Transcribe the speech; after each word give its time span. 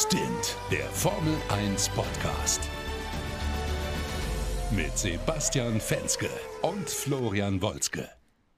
Stint, 0.00 0.56
der 0.70 0.84
Formel 0.90 1.34
1 1.48 1.88
Podcast. 1.88 2.60
Mit 4.70 4.96
Sebastian 4.96 5.80
Fenske 5.80 6.28
und 6.62 6.88
Florian 6.88 7.60
Wolzke. 7.60 8.08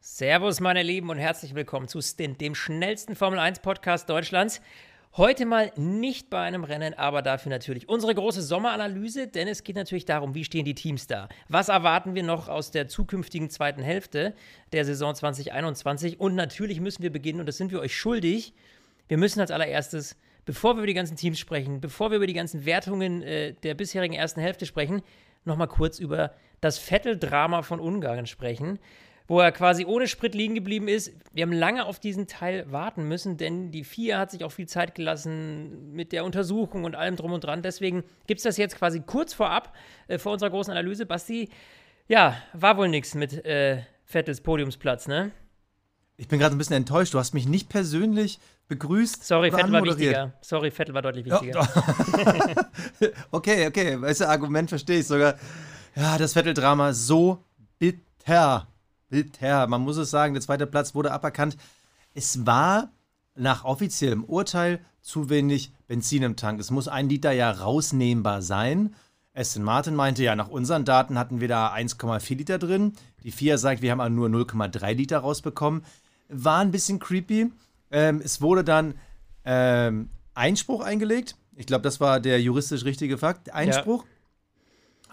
Servus, 0.00 0.61
meine 0.61 0.82
Lieben, 0.82 1.08
und 1.08 1.16
herzlich 1.16 1.54
willkommen 1.54 1.88
zu 1.88 2.03
Stint, 2.03 2.42
dem 2.42 2.54
schnellsten 2.54 3.16
Formel 3.16 3.38
1 3.38 3.61
Podcast 3.61 4.11
Deutschlands. 4.11 4.61
Heute 5.16 5.46
mal 5.46 5.73
nicht 5.77 6.29
bei 6.29 6.43
einem 6.43 6.62
Rennen, 6.62 6.93
aber 6.93 7.23
dafür 7.23 7.48
natürlich 7.48 7.88
unsere 7.88 8.14
große 8.14 8.43
Sommeranalyse, 8.43 9.27
denn 9.27 9.48
es 9.48 9.64
geht 9.64 9.77
natürlich 9.77 10.04
darum, 10.04 10.34
wie 10.34 10.45
stehen 10.45 10.66
die 10.66 10.75
Teams 10.75 11.07
da? 11.07 11.30
Was 11.48 11.70
erwarten 11.70 12.14
wir 12.14 12.22
noch 12.22 12.50
aus 12.50 12.70
der 12.70 12.86
zukünftigen 12.86 13.48
zweiten 13.48 13.82
Hälfte 13.82 14.34
der 14.75 14.84
Saison 14.84 15.14
2021? 15.14 16.20
Und 16.20 16.34
natürlich 16.34 16.80
müssen 16.80 17.02
wir 17.02 17.11
beginnen, 17.11 17.41
und 17.41 17.46
das 17.46 17.57
sind 17.57 17.72
wir 17.72 17.80
euch 17.80 17.96
schuldig. 17.96 18.52
Wir 19.09 19.16
müssen 19.16 19.41
als 19.41 19.50
allererstes 19.50 20.16
bevor 20.51 20.75
wir 20.75 20.79
über 20.79 20.89
die 20.89 20.95
ganzen 20.95 21.17
Teams 21.17 21.39
sprechen, 21.39 21.80
bevor 21.80 22.11
wir 22.11 22.16
über 22.16 22.27
die 22.27 22.33
ganzen 22.33 22.65
Wertungen 22.65 23.23
äh, 23.23 23.52
der 23.52 23.74
bisherigen 23.74 24.15
ersten 24.15 24.41
Hälfte 24.41 24.66
sprechen, 24.66 25.01
nochmal 25.45 25.69
kurz 25.69 26.01
über 26.01 26.34
das 26.61 26.77
Vettel-Drama 26.77 27.62
von 27.62 27.79
Ungarn 27.79 28.27
sprechen, 28.27 28.80
wo 29.29 29.38
er 29.38 29.52
quasi 29.52 29.84
ohne 29.84 30.09
Sprit 30.09 30.34
liegen 30.34 30.57
geblieben 30.57 30.88
ist. 30.88 31.12
Wir 31.33 31.45
haben 31.45 31.52
lange 31.52 31.87
auf 31.87 32.01
diesen 32.01 32.27
Teil 32.27 32.66
warten 32.73 33.07
müssen, 33.07 33.37
denn 33.37 33.71
die 33.71 33.84
FIA 33.84 34.19
hat 34.19 34.33
sich 34.33 34.43
auch 34.43 34.51
viel 34.51 34.66
Zeit 34.66 34.97
gelassen 34.97 35.93
mit 35.93 36.10
der 36.10 36.24
Untersuchung 36.24 36.82
und 36.82 36.96
allem 36.96 37.15
drum 37.15 37.32
und 37.32 37.45
dran. 37.45 37.62
Deswegen 37.62 38.02
gibt 38.27 38.38
es 38.38 38.43
das 38.43 38.57
jetzt 38.57 38.77
quasi 38.77 39.02
kurz 39.07 39.32
vorab 39.32 39.73
äh, 40.09 40.19
vor 40.19 40.32
unserer 40.32 40.51
großen 40.51 40.73
Analyse. 40.73 41.07
Basti, 41.07 41.48
ja, 42.09 42.37
war 42.55 42.77
wohl 42.77 42.88
nichts 42.88 43.15
mit 43.15 43.45
äh, 43.45 43.82
Vettels 44.05 44.41
Podiumsplatz, 44.41 45.07
ne? 45.07 45.30
Ich 46.20 46.29
bin 46.29 46.38
gerade 46.38 46.55
ein 46.55 46.59
bisschen 46.59 46.77
enttäuscht. 46.77 47.15
Du 47.15 47.19
hast 47.19 47.33
mich 47.33 47.48
nicht 47.48 47.70
persönlich 47.70 48.41
begrüßt. 48.69 49.24
Sorry, 49.24 49.51
Vettel 49.51 49.73
war 49.73 49.83
wichtiger. 49.83 50.34
Sorry, 50.43 50.70
Vettel 50.70 50.93
war 50.93 51.01
deutlich 51.01 51.24
wichtiger. 51.24 51.60
Ja. 51.62 53.09
okay, 53.30 53.66
okay. 53.66 53.99
Weißt 53.99 54.21
du, 54.21 54.29
Argument 54.29 54.68
verstehe 54.68 55.01
ich 55.01 55.07
sogar. 55.07 55.37
Ja, 55.96 56.18
das 56.18 56.35
Vettel-Drama 56.35 56.93
so 56.93 57.43
bitter. 57.79 58.68
Bitter. 59.09 59.66
Man 59.66 59.80
muss 59.80 59.96
es 59.96 60.10
sagen, 60.10 60.35
der 60.35 60.43
zweite 60.43 60.66
Platz 60.66 60.95
wurde 60.95 61.10
aberkannt. 61.10 61.57
Es 62.13 62.45
war 62.45 62.91
nach 63.35 63.65
offiziellem 63.65 64.22
Urteil 64.25 64.81
zu 65.00 65.31
wenig 65.31 65.72
Benzin 65.88 66.22
im 66.22 66.37
Tank. 66.37 66.60
Es 66.60 66.71
muss 66.71 66.87
ein 66.87 67.09
Liter 67.09 67.32
ja 67.32 67.50
rausnehmbar 67.50 68.43
sein. 68.43 68.94
Aston 69.32 69.62
Martin 69.62 69.94
meinte 69.94 70.22
ja, 70.22 70.37
nach 70.37 70.48
unseren 70.48 70.84
Daten 70.84 71.19
hatten 71.19 71.41
wir 71.41 71.48
da 71.48 71.72
1,4 71.72 72.37
Liter 72.37 72.59
drin. 72.59 72.93
Die 73.25 73.31
FIA 73.31 73.56
sagt, 73.56 73.81
wir 73.81 73.91
haben 73.91 74.15
nur 74.15 74.28
0,3 74.28 74.93
Liter 74.93 75.21
rausbekommen. 75.21 75.82
War 76.31 76.60
ein 76.60 76.70
bisschen 76.70 76.98
creepy. 76.98 77.53
Ähm, 77.91 78.20
es 78.25 78.41
wurde 78.41 78.64
dann 78.64 78.94
ähm, 79.44 80.10
Einspruch 80.34 80.81
eingelegt. 80.82 81.36
Ich 81.56 81.66
glaube, 81.66 81.82
das 81.82 82.00
war 82.00 82.20
der 82.20 82.41
juristisch 82.41 82.84
richtige 82.84 83.19
Fakt. 83.19 83.53
Einspruch. 83.53 84.04
Ja. 84.04 84.10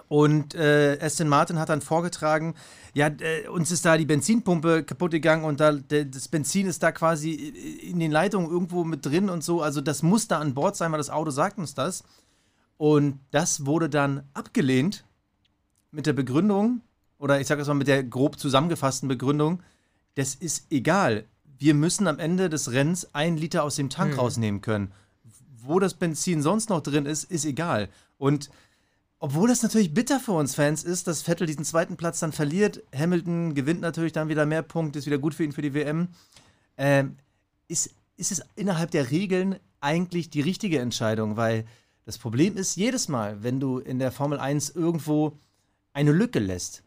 Und 0.10 0.56
äh, 0.56 0.98
Aston 1.02 1.28
Martin 1.28 1.60
hat 1.60 1.68
dann 1.68 1.82
vorgetragen, 1.82 2.56
ja, 2.94 3.08
äh, 3.08 3.48
uns 3.50 3.72
ist 3.72 3.84
da 3.84 3.98
die 3.98 4.06
Benzinpumpe 4.06 4.84
kaputt 4.84 5.12
gegangen 5.12 5.44
und 5.44 5.60
da, 5.60 5.74
das 5.74 6.30
Benzin 6.30 6.68
ist 6.68 6.82
da 6.82 6.94
quasi 6.94 7.34
in 7.34 8.00
den 8.00 8.12
Leitungen 8.12 8.50
irgendwo 8.50 8.86
mit 8.86 9.06
drin 9.06 9.30
und 9.30 9.44
so. 9.44 9.62
Also 9.62 9.82
das 9.82 10.04
muss 10.04 10.30
da 10.30 10.40
an 10.40 10.54
Bord 10.54 10.78
sein, 10.78 10.92
weil 10.92 10.98
das 10.98 11.10
Auto 11.10 11.32
sagt 11.32 11.58
uns 11.58 11.74
das. 11.74 12.04
Und 12.78 13.20
das 13.32 13.66
wurde 13.66 13.90
dann 13.90 14.24
abgelehnt 14.34 15.04
mit 15.92 16.06
der 16.06 16.14
Begründung, 16.14 16.82
oder 17.18 17.42
ich 17.42 17.48
sage 17.48 17.62
es 17.62 17.68
mal 17.68 17.74
mit 17.74 17.88
der 17.88 18.04
grob 18.04 18.40
zusammengefassten 18.40 19.10
Begründung, 19.10 19.62
das 20.18 20.36
ist 20.36 20.68
egal 20.70 21.26
wir 21.60 21.74
müssen 21.74 22.08
am 22.08 22.20
Ende 22.20 22.50
des 22.50 22.72
Rennens 22.72 23.10
ein 23.14 23.38
Liter 23.38 23.64
aus 23.64 23.76
dem 23.76 23.90
Tank 23.90 24.14
hm. 24.14 24.20
rausnehmen 24.20 24.62
können. 24.62 24.92
Wo 25.64 25.80
das 25.80 25.96
Benzin 25.96 26.42
sonst 26.42 26.70
noch 26.70 26.82
drin 26.82 27.06
ist, 27.06 27.26
ist 27.26 27.46
egal. 27.46 27.90
Und 28.18 28.50
obwohl 29.20 29.50
das 29.50 29.64
natürlich 29.64 29.94
bitter 29.94 30.20
für 30.20 30.34
uns 30.34 30.56
Fans 30.56 30.84
ist, 30.84 31.08
dass 31.08 31.24
Vettel 31.24 31.48
diesen 31.48 31.66
zweiten 31.66 31.98
Platz 31.98 32.20
dann 32.20 32.32
verliert, 32.32 32.84
Hamilton 32.96 33.56
gewinnt 33.56 33.82
natürlich 33.82 34.14
dann 34.14 34.30
wieder 34.30 34.46
mehr 34.46 34.62
Punkte, 34.62 35.00
ist 35.00 35.08
wieder 35.08 35.18
gut 35.18 35.34
für 35.34 35.44
ihn 35.44 35.52
für 35.52 35.64
die 35.64 35.74
WM, 35.74 36.10
ähm, 36.78 37.18
ist, 37.68 37.94
ist 38.16 38.32
es 38.32 38.44
innerhalb 38.56 38.92
der 38.92 39.10
Regeln 39.10 39.56
eigentlich 39.82 40.30
die 40.30 40.42
richtige 40.42 40.80
Entscheidung, 40.80 41.36
weil 41.36 41.66
das 42.06 42.20
Problem 42.20 42.56
ist, 42.56 42.76
jedes 42.76 43.08
Mal, 43.10 43.44
wenn 43.44 43.60
du 43.60 43.80
in 43.80 44.00
der 44.00 44.12
Formel 44.12 44.40
1 44.40 44.70
irgendwo 44.70 45.34
eine 45.94 46.12
Lücke 46.12 46.40
lässt, 46.40 46.84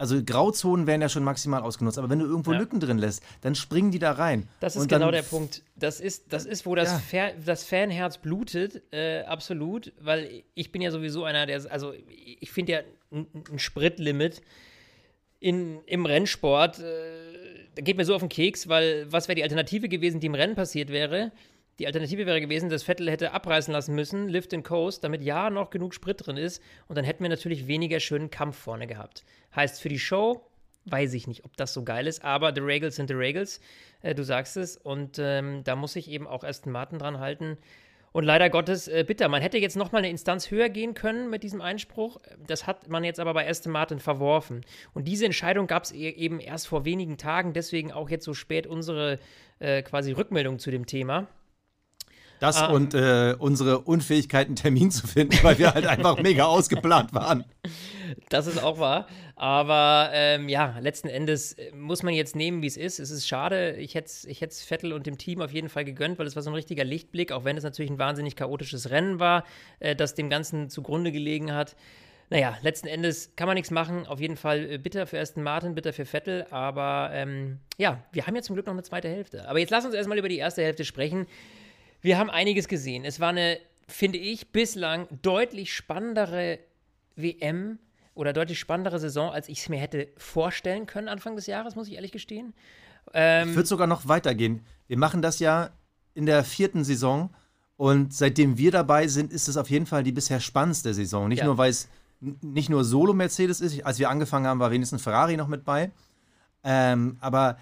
also 0.00 0.24
Grauzonen 0.24 0.86
werden 0.86 1.02
ja 1.02 1.10
schon 1.10 1.22
maximal 1.22 1.60
ausgenutzt, 1.60 1.98
aber 1.98 2.08
wenn 2.08 2.20
du 2.20 2.24
irgendwo 2.24 2.52
ja. 2.52 2.58
Lücken 2.58 2.80
drin 2.80 2.96
lässt, 2.96 3.22
dann 3.42 3.54
springen 3.54 3.90
die 3.90 3.98
da 3.98 4.12
rein. 4.12 4.48
Das 4.58 4.74
ist 4.74 4.88
genau 4.88 5.10
der 5.10 5.22
Punkt. 5.22 5.62
Das 5.76 6.00
ist, 6.00 6.32
das 6.32 6.46
ist 6.46 6.64
wo 6.64 6.74
das, 6.74 6.90
ja. 6.90 6.98
Fan, 6.98 7.32
das 7.44 7.64
Fanherz 7.64 8.16
blutet, 8.16 8.82
äh, 8.92 9.20
absolut, 9.24 9.92
weil 10.00 10.42
ich 10.54 10.72
bin 10.72 10.80
ja 10.80 10.90
sowieso 10.90 11.24
einer, 11.24 11.44
der, 11.44 11.70
also 11.70 11.92
ich 12.08 12.50
finde 12.50 12.72
ja 12.72 12.78
ein, 13.12 13.26
ein 13.52 13.58
Spritlimit 13.58 14.40
in, 15.38 15.80
im 15.84 16.06
Rennsport, 16.06 16.78
äh, 16.78 16.82
da 17.74 17.82
geht 17.82 17.98
mir 17.98 18.06
so 18.06 18.14
auf 18.14 18.22
den 18.22 18.30
Keks, 18.30 18.68
weil 18.68 19.06
was 19.12 19.28
wäre 19.28 19.36
die 19.36 19.42
Alternative 19.42 19.90
gewesen, 19.90 20.18
die 20.18 20.28
im 20.28 20.34
Rennen 20.34 20.54
passiert 20.54 20.88
wäre? 20.88 21.30
Die 21.80 21.86
Alternative 21.86 22.26
wäre 22.26 22.42
gewesen, 22.42 22.68
dass 22.68 22.82
Vettel 22.82 23.10
hätte 23.10 23.32
abreißen 23.32 23.72
lassen 23.72 23.94
müssen, 23.94 24.28
Lift 24.28 24.52
and 24.52 24.66
Coast, 24.66 25.02
damit 25.02 25.22
ja 25.22 25.48
noch 25.48 25.70
genug 25.70 25.94
Sprit 25.94 26.26
drin 26.26 26.36
ist. 26.36 26.62
Und 26.88 26.98
dann 26.98 27.06
hätten 27.06 27.22
wir 27.24 27.30
natürlich 27.30 27.68
weniger 27.68 28.00
schönen 28.00 28.30
Kampf 28.30 28.58
vorne 28.58 28.86
gehabt. 28.86 29.24
Heißt 29.56 29.80
für 29.80 29.88
die 29.88 29.98
Show, 29.98 30.44
weiß 30.84 31.14
ich 31.14 31.26
nicht, 31.26 31.46
ob 31.46 31.56
das 31.56 31.72
so 31.72 31.82
geil 31.82 32.06
ist, 32.06 32.22
aber 32.22 32.52
the 32.54 32.60
Regals 32.60 32.96
sind 32.96 33.08
the 33.08 33.14
Regals. 33.14 33.62
Äh, 34.02 34.14
du 34.14 34.24
sagst 34.24 34.58
es. 34.58 34.76
Und 34.76 35.18
ähm, 35.18 35.64
da 35.64 35.74
muss 35.74 35.94
sich 35.94 36.10
eben 36.10 36.26
auch 36.26 36.44
Aston 36.44 36.70
Martin 36.70 36.98
dran 36.98 37.18
halten. 37.18 37.56
Und 38.12 38.24
leider 38.24 38.50
Gottes, 38.50 38.86
äh, 38.86 39.02
bitter. 39.08 39.30
Man 39.30 39.40
hätte 39.40 39.56
jetzt 39.56 39.78
noch 39.78 39.90
mal 39.90 40.00
eine 40.00 40.10
Instanz 40.10 40.50
höher 40.50 40.68
gehen 40.68 40.92
können 40.92 41.30
mit 41.30 41.42
diesem 41.42 41.62
Einspruch. 41.62 42.20
Das 42.46 42.66
hat 42.66 42.88
man 42.88 43.04
jetzt 43.04 43.20
aber 43.20 43.32
bei 43.32 43.48
Aston 43.48 43.72
Martin 43.72 44.00
verworfen. 44.00 44.66
Und 44.92 45.08
diese 45.08 45.24
Entscheidung 45.24 45.66
gab 45.66 45.84
es 45.84 45.92
eben 45.92 46.40
erst 46.40 46.68
vor 46.68 46.84
wenigen 46.84 47.16
Tagen. 47.16 47.54
Deswegen 47.54 47.90
auch 47.90 48.10
jetzt 48.10 48.26
so 48.26 48.34
spät 48.34 48.66
unsere 48.66 49.18
äh, 49.60 49.80
quasi 49.80 50.12
Rückmeldung 50.12 50.58
zu 50.58 50.70
dem 50.70 50.84
Thema. 50.84 51.26
Das 52.40 52.56
ah. 52.56 52.66
und 52.66 52.94
äh, 52.94 53.36
unsere 53.38 53.80
Unfähigkeit, 53.80 54.46
einen 54.46 54.56
Termin 54.56 54.90
zu 54.90 55.06
finden, 55.06 55.38
weil 55.42 55.58
wir 55.58 55.74
halt 55.74 55.86
einfach 55.86 56.18
mega 56.22 56.46
ausgeplant 56.46 57.12
waren. 57.12 57.44
Das 58.30 58.46
ist 58.46 58.62
auch 58.62 58.78
wahr. 58.78 59.06
Aber 59.36 60.10
ähm, 60.12 60.48
ja, 60.48 60.78
letzten 60.80 61.08
Endes 61.08 61.52
äh, 61.52 61.70
muss 61.72 62.02
man 62.02 62.14
jetzt 62.14 62.34
nehmen, 62.34 62.62
wie 62.62 62.66
es 62.66 62.76
ist. 62.76 62.98
Es 62.98 63.10
ist 63.10 63.28
schade. 63.28 63.76
Ich 63.76 63.94
hätte 63.94 64.06
es 64.06 64.24
ich 64.24 64.40
Vettel 64.66 64.92
und 64.94 65.06
dem 65.06 65.18
Team 65.18 65.42
auf 65.42 65.52
jeden 65.52 65.68
Fall 65.68 65.84
gegönnt, 65.84 66.18
weil 66.18 66.26
es 66.26 66.34
war 66.34 66.42
so 66.42 66.50
ein 66.50 66.54
richtiger 66.54 66.84
Lichtblick, 66.84 67.30
auch 67.30 67.44
wenn 67.44 67.56
es 67.56 67.64
natürlich 67.64 67.90
ein 67.90 67.98
wahnsinnig 67.98 68.36
chaotisches 68.36 68.90
Rennen 68.90 69.20
war, 69.20 69.44
äh, 69.78 69.94
das 69.94 70.14
dem 70.14 70.30
Ganzen 70.30 70.70
zugrunde 70.70 71.12
gelegen 71.12 71.54
hat. 71.54 71.76
Naja, 72.30 72.56
letzten 72.62 72.86
Endes 72.86 73.32
kann 73.36 73.48
man 73.48 73.56
nichts 73.56 73.70
machen. 73.70 74.06
Auf 74.06 74.20
jeden 74.20 74.36
Fall 74.36 74.72
äh, 74.72 74.78
bitter 74.78 75.06
für 75.06 75.18
Aston 75.18 75.42
Martin, 75.42 75.74
bitter 75.74 75.92
für 75.92 76.06
Vettel. 76.06 76.46
Aber 76.50 77.10
ähm, 77.12 77.58
ja, 77.76 78.02
wir 78.12 78.26
haben 78.26 78.36
ja 78.36 78.42
zum 78.42 78.54
Glück 78.54 78.66
noch 78.66 78.72
eine 78.72 78.82
zweite 78.82 79.08
Hälfte. 79.08 79.48
Aber 79.48 79.58
jetzt 79.58 79.70
lass 79.70 79.84
uns 79.84 79.94
erstmal 79.94 80.16
über 80.16 80.28
die 80.28 80.38
erste 80.38 80.62
Hälfte 80.62 80.84
sprechen. 80.84 81.26
Wir 82.00 82.18
haben 82.18 82.30
einiges 82.30 82.68
gesehen. 82.68 83.04
Es 83.04 83.20
war 83.20 83.30
eine, 83.30 83.58
finde 83.88 84.18
ich, 84.18 84.52
bislang 84.52 85.06
deutlich 85.22 85.74
spannendere 85.74 86.58
WM 87.16 87.78
oder 88.14 88.32
deutlich 88.32 88.58
spannendere 88.58 88.98
Saison, 88.98 89.30
als 89.30 89.48
ich 89.48 89.60
es 89.60 89.68
mir 89.68 89.78
hätte 89.78 90.08
vorstellen 90.16 90.86
können 90.86 91.08
Anfang 91.08 91.36
des 91.36 91.46
Jahres, 91.46 91.76
muss 91.76 91.88
ich 91.88 91.94
ehrlich 91.94 92.12
gestehen. 92.12 92.54
Ähm, 93.12 93.50
ich 93.50 93.54
würde 93.54 93.68
sogar 93.68 93.86
noch 93.86 94.08
weitergehen. 94.08 94.64
Wir 94.86 94.98
machen 94.98 95.22
das 95.22 95.38
ja 95.38 95.70
in 96.14 96.26
der 96.26 96.44
vierten 96.44 96.84
Saison 96.84 97.30
und 97.76 98.12
seitdem 98.12 98.58
wir 98.58 98.70
dabei 98.70 99.08
sind, 99.08 99.32
ist 99.32 99.48
es 99.48 99.56
auf 99.56 99.70
jeden 99.70 99.86
Fall 99.86 100.02
die 100.02 100.12
bisher 100.12 100.40
spannendste 100.40 100.92
Saison. 100.92 101.28
Nicht 101.28 101.38
ja. 101.38 101.46
nur, 101.46 101.56
weil 101.56 101.70
es 101.70 101.88
nicht 102.20 102.68
nur 102.68 102.84
Solo-Mercedes 102.84 103.60
ist. 103.60 103.84
Als 103.86 103.98
wir 103.98 104.10
angefangen 104.10 104.46
haben, 104.46 104.60
war 104.60 104.70
wenigstens 104.70 105.02
Ferrari 105.02 105.36
noch 105.36 105.48
mit 105.48 105.64
bei. 105.64 105.90
Ähm, 106.62 107.16
aber 107.20 107.56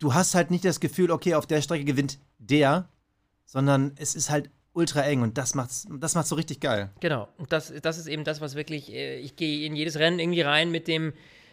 du 0.00 0.12
hast 0.12 0.34
halt 0.34 0.50
nicht 0.50 0.64
das 0.64 0.80
Gefühl, 0.80 1.12
okay, 1.12 1.34
auf 1.34 1.46
der 1.46 1.62
Strecke 1.62 1.84
gewinnt 1.84 2.18
der, 2.38 2.88
sondern 3.44 3.92
es 3.96 4.14
ist 4.14 4.30
halt 4.30 4.50
ultra 4.74 5.02
eng 5.02 5.22
und 5.22 5.38
das 5.38 5.54
macht's, 5.54 5.86
das 6.00 6.14
macht's 6.14 6.30
so 6.30 6.34
richtig 6.36 6.60
geil. 6.60 6.90
Genau. 7.00 7.28
Und 7.36 7.52
das, 7.52 7.72
das 7.82 7.98
ist 7.98 8.06
eben 8.06 8.24
das, 8.24 8.40
was 8.40 8.54
wirklich, 8.54 8.92
äh, 8.92 9.18
ich 9.18 9.36
gehe 9.36 9.66
in 9.66 9.76
jedes 9.76 9.98
Rennen 9.98 10.18
irgendwie 10.18 10.40
rein 10.40 10.70
mit 10.70 10.88
dem, 10.88 11.12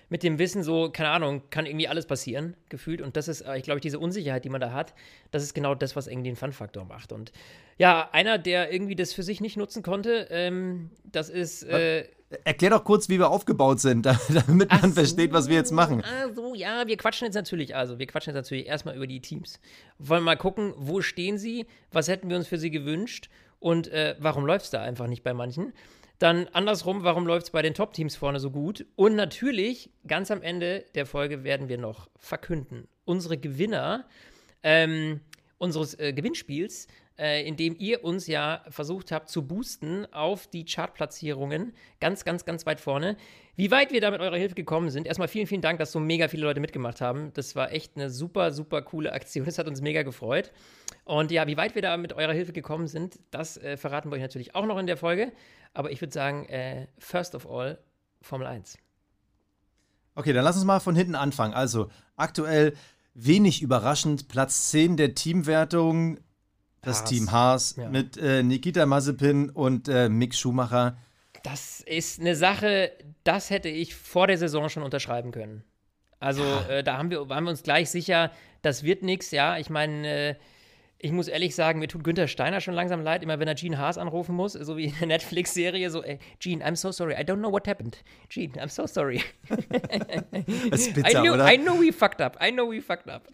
mit 0.10 0.24
dem 0.24 0.40
Wissen, 0.40 0.64
so, 0.64 0.90
keine 0.90 1.10
Ahnung, 1.10 1.44
kann 1.50 1.66
irgendwie 1.66 1.88
alles 1.88 2.06
passieren, 2.06 2.56
gefühlt. 2.70 3.02
Und 3.02 3.16
das 3.16 3.28
ist, 3.28 3.42
äh, 3.42 3.58
ich 3.58 3.64
glaube, 3.64 3.82
diese 3.82 4.00
Unsicherheit, 4.00 4.46
die 4.46 4.50
man 4.50 4.62
da 4.62 4.72
hat, 4.72 4.94
das 5.32 5.44
ist 5.44 5.54
genau 5.54 5.76
das, 5.76 5.96
was 5.96 6.08
irgendwie 6.08 6.30
den 6.30 6.36
Fun-Faktor 6.36 6.86
macht. 6.86 7.12
Und 7.12 7.32
ja, 7.80 8.10
einer, 8.12 8.38
der 8.38 8.72
irgendwie 8.72 8.96
das 8.96 9.14
für 9.14 9.24
sich 9.24 9.40
nicht 9.40 9.56
nutzen 9.56 9.82
konnte, 9.82 10.28
ähm, 10.30 10.92
das 11.06 11.30
ist. 11.30 11.64
Äh, 11.64 12.10
Erklär 12.44 12.72
doch 12.72 12.84
kurz, 12.84 13.10
wie 13.10 13.18
wir 13.18 13.30
aufgebaut 13.30 13.80
sind, 13.80 14.06
damit 14.30 14.70
man 14.70 14.90
so, 14.90 15.02
versteht, 15.02 15.32
was 15.32 15.48
wir 15.48 15.56
jetzt 15.56 15.72
machen. 15.72 16.04
Also, 16.04 16.54
ja, 16.54 16.86
wir 16.86 16.98
quatschen 16.98 17.26
jetzt 17.26 17.36
natürlich, 17.36 17.76
also 17.76 17.98
wir 17.98 18.06
quatschen 18.06 18.36
jetzt 18.36 18.44
natürlich 18.44 18.68
erstmal 18.68 18.96
über 18.96 19.08
die 19.08 19.22
Teams. 19.22 19.62
Wollen 19.98 20.24
mal 20.24 20.36
gucken, 20.36 20.74
wo 20.78 21.02
stehen 21.02 21.38
sie, 21.38 21.66
was 21.92 22.10
hätten 22.10 22.30
wir 22.30 22.36
uns 22.36 22.48
für 22.48 22.60
sie 22.60 22.70
gewünscht 22.70 23.30
und 23.60 23.88
äh, 23.88 24.16
warum 24.20 24.46
läuft 24.46 24.66
es 24.66 24.72
da 24.72 24.82
einfach 24.82 25.08
nicht 25.08 25.24
bei 25.24 25.34
manchen. 25.34 25.72
Dann 26.20 26.50
andersrum, 26.52 27.06
warum 27.06 27.26
läuft 27.26 27.46
es 27.46 27.52
bei 27.52 27.62
den 27.62 27.74
Top-Teams 27.74 28.18
vorne 28.18 28.42
so 28.42 28.52
gut? 28.52 28.86
Und 28.98 29.16
natürlich, 29.16 29.90
ganz 30.06 30.32
am 30.32 30.42
Ende 30.42 30.84
der 30.96 31.06
Folge 31.06 31.46
werden 31.46 31.70
wir 31.70 31.78
noch 31.78 32.10
verkünden. 32.18 32.90
Unsere 33.06 33.38
Gewinner. 33.38 34.06
Ähm, 34.64 35.22
unseres 35.60 35.94
äh, 36.00 36.14
Gewinnspiels, 36.14 36.88
äh, 37.20 37.46
in 37.46 37.58
dem 37.58 37.76
ihr 37.78 38.04
uns 38.04 38.28
ja 38.28 38.64
versucht 38.70 39.12
habt 39.12 39.30
zu 39.30 39.46
boosten 39.46 40.06
auf 40.14 40.48
die 40.48 40.64
Chartplatzierungen. 40.64 41.74
Ganz, 42.00 42.24
ganz, 42.24 42.46
ganz 42.46 42.66
weit 42.66 42.80
vorne. 42.80 43.18
Wie 43.56 43.72
weit 43.72 43.92
wir 43.92 44.00
da 44.00 44.10
mit 44.10 44.22
eurer 44.22 44.38
Hilfe 44.38 44.56
gekommen 44.56 44.90
sind. 44.90 45.06
Erstmal 45.06 45.28
vielen, 45.28 45.46
vielen 45.46 45.62
Dank, 45.62 45.80
dass 45.80 45.92
so 45.92 46.00
mega 46.00 46.30
viele 46.30 46.44
Leute 46.44 46.62
mitgemacht 46.62 47.02
haben. 47.02 47.34
Das 47.34 47.56
war 47.58 47.74
echt 47.74 47.98
eine 47.98 48.10
super, 48.10 48.52
super 48.52 48.82
coole 48.82 49.12
Aktion. 49.12 49.46
Das 49.46 49.58
hat 49.58 49.68
uns 49.68 49.82
mega 49.82 50.04
gefreut. 50.04 50.52
Und 51.04 51.30
ja, 51.32 51.46
wie 51.46 51.58
weit 51.58 51.76
wir 51.76 51.82
da 51.82 51.98
mit 51.98 52.14
eurer 52.14 52.34
Hilfe 52.34 52.54
gekommen 52.54 52.88
sind, 52.88 53.20
das 53.32 53.58
äh, 53.58 53.76
verraten 53.76 54.10
wir 54.10 54.16
euch 54.16 54.22
natürlich 54.22 54.56
auch 54.56 54.66
noch 54.66 54.78
in 54.78 54.88
der 54.88 54.96
Folge. 54.96 55.34
Aber 55.74 55.92
ich 55.92 56.00
würde 56.00 56.14
sagen, 56.14 56.46
äh, 56.46 56.88
first 56.98 57.36
of 57.36 57.50
all, 57.50 57.78
Formel 58.22 58.48
1. 58.48 58.78
Okay, 60.16 60.34
dann 60.34 60.44
lass 60.44 60.56
uns 60.56 60.66
mal 60.66 60.80
von 60.80 60.96
hinten 60.96 61.16
anfangen. 61.16 61.54
Also, 61.54 61.90
aktuell 62.16 62.74
wenig 63.14 63.62
überraschend, 63.62 64.28
Platz 64.28 64.70
10 64.72 64.98
der 64.98 65.16
Teamwertung, 65.16 66.20
das 66.82 67.02
Haas. 67.02 67.10
Team 67.10 67.32
Haas 67.32 67.76
ja. 67.78 67.90
mit 67.90 68.18
äh, 68.18 68.44
Nikita 68.44 68.86
Mazepin 68.86 69.50
und 69.50 69.88
äh, 69.88 70.10
Mick 70.10 70.36
Schumacher. 70.36 70.98
Das 71.44 71.82
ist 71.82 72.20
eine 72.20 72.36
Sache, 72.36 72.92
das 73.24 73.50
hätte 73.50 73.70
ich 73.70 73.96
vor 73.96 74.28
der 74.28 74.38
Saison 74.38 74.70
schon 74.70 74.84
unterschreiben 74.84 75.32
können. 75.32 75.64
Also 76.20 76.44
ja. 76.44 76.68
äh, 76.68 76.84
da 76.84 76.98
haben 76.98 77.10
wir, 77.10 77.30
waren 77.30 77.46
wir 77.46 77.52
uns 77.52 77.64
gleich 77.64 77.90
sicher, 77.90 78.32
das 78.62 78.84
wird 78.84 79.04
nichts, 79.04 79.32
ja. 79.32 79.58
Ich 79.58 79.70
meine, 79.70 80.08
äh, 80.08 80.36
ich 81.02 81.14
muss 81.14 81.30
ehrlich 81.30 81.56
sagen, 81.56 81.80
mir 81.80 81.88
tut 81.88 82.04
Günther 82.04 82.28
Steiner 82.28 82.60
schon 82.60 82.74
langsam 82.74 83.02
leid, 83.02 83.24
immer 83.24 83.40
wenn 83.40 83.48
er 83.48 83.56
Gene 83.56 83.78
Haas 83.78 83.98
anrufen 83.98 84.36
muss, 84.36 84.54
so 84.54 84.76
wie 84.76 84.86
in 84.86 84.94
der 85.00 85.08
Netflix-Serie, 85.08 85.90
so, 85.90 86.04
ey, 86.04 86.20
Gene, 86.40 86.66
I'm 86.66 86.76
so 86.76 86.92
sorry, 86.92 87.14
I 87.14 87.24
don't 87.24 87.38
know 87.38 87.52
what 87.52 87.68
happened. 87.68 88.04
Gene, 88.28 88.52
I'm 88.56 88.68
so 88.68 88.86
sorry. 88.86 89.24
das 90.70 90.82
ist 90.82 90.94
bitter, 90.94 91.10
I 91.10 91.14
knew, 91.22 91.34
oder? 91.34 91.54
I 91.54 91.58
know 91.58 91.80
we 91.80 91.94
fucked 91.94 92.20
up, 92.20 92.38
I 92.42 92.52
know 92.52 92.70
we 92.70 92.82
fucked 92.82 93.08
up. 93.08 93.30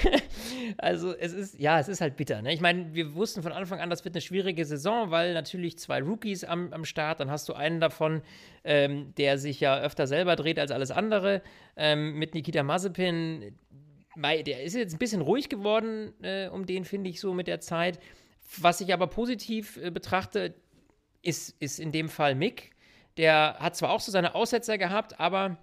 also 0.78 1.12
es 1.16 1.32
ist, 1.32 1.58
ja, 1.58 1.80
es 1.80 1.88
ist 1.88 2.00
halt 2.00 2.16
bitter. 2.16 2.40
Ne? 2.40 2.54
Ich 2.54 2.60
meine, 2.60 2.94
wir 2.94 3.16
wussten 3.16 3.42
von 3.42 3.50
Anfang 3.50 3.80
an, 3.80 3.90
das 3.90 4.04
wird 4.04 4.14
eine 4.14 4.22
schwierige 4.22 4.64
Saison, 4.64 5.10
weil 5.10 5.34
natürlich 5.34 5.78
zwei 5.78 6.00
Rookies 6.00 6.44
am, 6.44 6.72
am 6.72 6.84
Start, 6.84 7.18
dann 7.18 7.32
hast 7.32 7.48
du 7.48 7.54
einen 7.54 7.80
davon, 7.80 8.22
ähm, 8.62 9.12
der 9.16 9.38
sich 9.38 9.58
ja 9.58 9.80
öfter 9.80 10.06
selber 10.06 10.36
dreht 10.36 10.60
als 10.60 10.70
alles 10.70 10.92
andere, 10.92 11.42
ähm, 11.76 12.14
mit 12.14 12.34
Nikita 12.34 12.62
Mazepin, 12.62 13.56
der 14.16 14.62
ist 14.62 14.74
jetzt 14.74 14.94
ein 14.94 14.98
bisschen 14.98 15.20
ruhig 15.20 15.48
geworden, 15.48 16.12
äh, 16.22 16.48
um 16.48 16.66
den 16.66 16.84
finde 16.84 17.10
ich 17.10 17.20
so 17.20 17.32
mit 17.32 17.46
der 17.46 17.60
Zeit. 17.60 17.98
Was 18.58 18.80
ich 18.80 18.92
aber 18.92 19.06
positiv 19.06 19.78
äh, 19.78 19.90
betrachte, 19.90 20.54
ist, 21.22 21.56
ist 21.60 21.78
in 21.78 21.92
dem 21.92 22.08
Fall 22.08 22.34
Mick. 22.34 22.72
Der 23.16 23.56
hat 23.58 23.76
zwar 23.76 23.90
auch 23.90 24.00
so 24.00 24.12
seine 24.12 24.34
Aussetzer 24.34 24.78
gehabt, 24.78 25.20
aber 25.20 25.58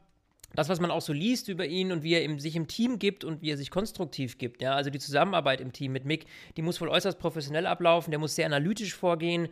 das, 0.56 0.70
was 0.70 0.80
man 0.80 0.92
auch 0.92 1.02
so 1.02 1.14
liest 1.14 1.48
über 1.48 1.66
ihn 1.66 1.92
und 1.92 2.04
wie 2.04 2.14
er 2.14 2.24
im, 2.24 2.40
sich 2.40 2.56
im 2.56 2.68
Team 2.68 2.98
gibt 2.98 3.24
und 3.24 3.42
wie 3.42 3.52
er 3.52 3.58
sich 3.58 3.70
konstruktiv 3.70 4.38
gibt, 4.38 4.62
ja, 4.62 4.74
also 4.74 4.90
die 4.90 5.00
Zusammenarbeit 5.00 5.62
im 5.62 5.72
Team 5.72 5.92
mit 5.92 6.06
Mick, 6.06 6.26
die 6.58 6.62
muss 6.62 6.82
wohl 6.82 6.90
äußerst 6.90 7.20
professionell 7.20 7.68
ablaufen, 7.68 8.12
der 8.12 8.20
muss 8.20 8.36
sehr 8.36 8.48
analytisch 8.48 8.96
vorgehen 8.96 9.50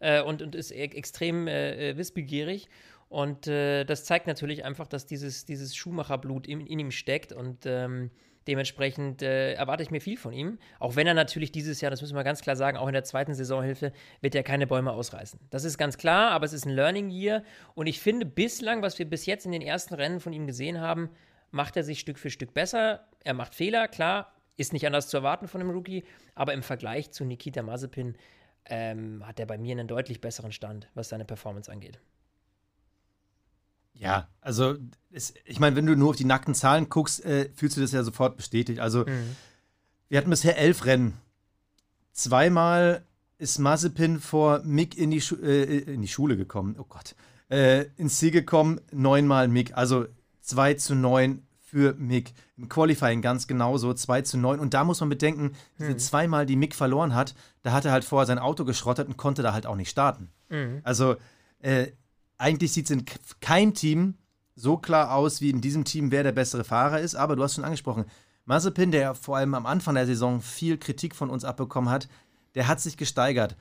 äh, 0.00 0.22
und, 0.22 0.42
und 0.42 0.54
ist 0.54 0.72
e 0.72 0.82
extrem 0.82 1.46
äh, 1.46 1.90
äh, 1.90 1.96
wissbegierig. 1.96 2.68
Und 3.08 3.48
äh, 3.48 3.84
das 3.84 4.04
zeigt 4.04 4.26
natürlich 4.26 4.64
einfach, 4.64 4.86
dass 4.86 5.06
dieses, 5.06 5.44
dieses 5.44 5.74
Schuhmacherblut 5.74 6.46
in, 6.46 6.66
in 6.66 6.78
ihm 6.78 6.90
steckt 6.90 7.32
und 7.32 7.66
ähm, 7.66 8.10
Dementsprechend 8.46 9.22
äh, 9.22 9.52
erwarte 9.52 9.82
ich 9.82 9.90
mir 9.90 10.00
viel 10.00 10.16
von 10.16 10.32
ihm. 10.32 10.58
Auch 10.78 10.96
wenn 10.96 11.06
er 11.06 11.14
natürlich 11.14 11.52
dieses 11.52 11.80
Jahr, 11.80 11.90
das 11.90 12.00
müssen 12.00 12.16
wir 12.16 12.24
ganz 12.24 12.40
klar 12.40 12.56
sagen, 12.56 12.78
auch 12.78 12.86
in 12.86 12.94
der 12.94 13.04
zweiten 13.04 13.34
Saisonhilfe 13.34 13.92
wird 14.20 14.34
er 14.34 14.42
keine 14.42 14.66
Bäume 14.66 14.92
ausreißen. 14.92 15.38
Das 15.50 15.64
ist 15.64 15.76
ganz 15.76 15.98
klar, 15.98 16.30
aber 16.30 16.46
es 16.46 16.52
ist 16.52 16.64
ein 16.64 16.74
Learning 16.74 17.10
Year. 17.10 17.44
Und 17.74 17.86
ich 17.86 18.00
finde 18.00 18.24
bislang, 18.24 18.82
was 18.82 18.98
wir 18.98 19.08
bis 19.08 19.26
jetzt 19.26 19.44
in 19.44 19.52
den 19.52 19.62
ersten 19.62 19.94
Rennen 19.94 20.20
von 20.20 20.32
ihm 20.32 20.46
gesehen 20.46 20.80
haben, 20.80 21.10
macht 21.50 21.76
er 21.76 21.84
sich 21.84 22.00
Stück 22.00 22.18
für 22.18 22.30
Stück 22.30 22.54
besser. 22.54 23.06
Er 23.24 23.34
macht 23.34 23.54
Fehler, 23.54 23.88
klar, 23.88 24.32
ist 24.56 24.72
nicht 24.72 24.86
anders 24.86 25.08
zu 25.08 25.18
erwarten 25.18 25.48
von 25.48 25.60
einem 25.60 25.70
Rookie, 25.70 26.04
aber 26.34 26.54
im 26.54 26.62
Vergleich 26.62 27.10
zu 27.10 27.24
Nikita 27.24 27.62
Mazepin 27.62 28.16
ähm, 28.66 29.26
hat 29.26 29.40
er 29.40 29.46
bei 29.46 29.58
mir 29.58 29.72
einen 29.72 29.88
deutlich 29.88 30.20
besseren 30.20 30.52
Stand, 30.52 30.88
was 30.94 31.08
seine 31.08 31.24
Performance 31.24 31.70
angeht. 31.70 31.98
Ja, 34.00 34.28
also 34.40 34.76
es, 35.12 35.34
ich 35.44 35.60
meine, 35.60 35.76
wenn 35.76 35.84
du 35.84 35.94
nur 35.94 36.10
auf 36.10 36.16
die 36.16 36.24
nackten 36.24 36.54
Zahlen 36.54 36.88
guckst, 36.88 37.24
äh, 37.24 37.50
fühlst 37.54 37.76
du 37.76 37.82
das 37.82 37.92
ja 37.92 38.02
sofort 38.02 38.36
bestätigt. 38.36 38.80
Also 38.80 39.00
mhm. 39.00 39.36
wir 40.08 40.18
hatten 40.18 40.30
bisher 40.30 40.56
elf 40.56 40.86
Rennen. 40.86 41.18
Zweimal 42.12 43.04
ist 43.36 43.58
Mazepin 43.58 44.18
vor 44.18 44.62
Mick 44.64 44.96
in 44.96 45.10
die, 45.10 45.20
Schu 45.20 45.36
äh, 45.36 45.78
in 45.80 46.00
die 46.00 46.08
Schule 46.08 46.38
gekommen. 46.38 46.76
Oh 46.78 46.86
Gott. 46.88 47.14
Äh, 47.50 47.86
ins 47.98 48.18
Ziel 48.18 48.30
gekommen, 48.30 48.80
neunmal 48.90 49.48
Mick. 49.48 49.76
Also 49.76 50.06
2 50.42 50.74
zu 50.74 50.94
9 50.94 51.42
für 51.58 51.94
Mick. 51.94 52.32
Im 52.56 52.70
Qualifying 52.70 53.20
ganz 53.20 53.46
genauso, 53.46 53.92
2 53.92 54.22
zu 54.22 54.38
9. 54.38 54.60
Und 54.60 54.72
da 54.72 54.82
muss 54.84 55.00
man 55.00 55.10
bedenken, 55.10 55.52
diese 55.78 55.90
mhm. 55.90 55.98
zweimal, 55.98 56.46
die 56.46 56.56
Mick 56.56 56.74
verloren 56.74 57.14
hat, 57.14 57.34
da 57.62 57.72
hat 57.72 57.84
er 57.84 57.92
halt 57.92 58.04
vorher 58.04 58.26
sein 58.26 58.38
Auto 58.38 58.64
geschrottet 58.64 59.08
und 59.08 59.18
konnte 59.18 59.42
da 59.42 59.52
halt 59.52 59.66
auch 59.66 59.76
nicht 59.76 59.90
starten. 59.90 60.30
Mhm. 60.48 60.80
Also 60.84 61.16
äh, 61.60 61.88
eigentlich 62.40 62.72
sieht 62.72 62.86
es 62.86 62.90
in 62.90 63.04
keinem 63.40 63.74
Team 63.74 64.14
so 64.56 64.76
klar 64.76 65.14
aus, 65.14 65.40
wie 65.40 65.50
in 65.50 65.60
diesem 65.60 65.84
Team, 65.84 66.10
wer 66.10 66.22
der 66.22 66.32
bessere 66.32 66.64
Fahrer 66.64 67.00
ist. 67.00 67.14
Aber 67.14 67.36
du 67.36 67.42
hast 67.42 67.54
schon 67.54 67.64
angesprochen, 67.64 68.04
Mazepin, 68.44 68.90
der 68.90 69.14
vor 69.14 69.36
allem 69.36 69.54
am 69.54 69.66
Anfang 69.66 69.94
der 69.94 70.06
Saison 70.06 70.40
viel 70.40 70.76
Kritik 70.78 71.14
von 71.14 71.30
uns 71.30 71.44
abbekommen 71.44 71.90
hat, 71.90 72.08
der 72.54 72.66
hat 72.66 72.80
sich 72.80 72.96
gesteigert. 72.96 73.56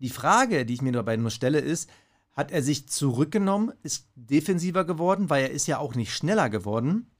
Die 0.00 0.10
Frage, 0.10 0.66
die 0.66 0.74
ich 0.74 0.82
mir 0.82 0.92
dabei 0.92 1.16
nur 1.16 1.30
stelle, 1.30 1.60
ist, 1.60 1.88
hat 2.32 2.50
er 2.50 2.62
sich 2.62 2.88
zurückgenommen, 2.88 3.72
ist 3.82 4.08
defensiver 4.16 4.84
geworden, 4.84 5.30
weil 5.30 5.44
er 5.44 5.50
ist 5.50 5.66
ja 5.66 5.78
auch 5.78 5.94
nicht 5.94 6.12
schneller 6.12 6.50
geworden. 6.50 7.10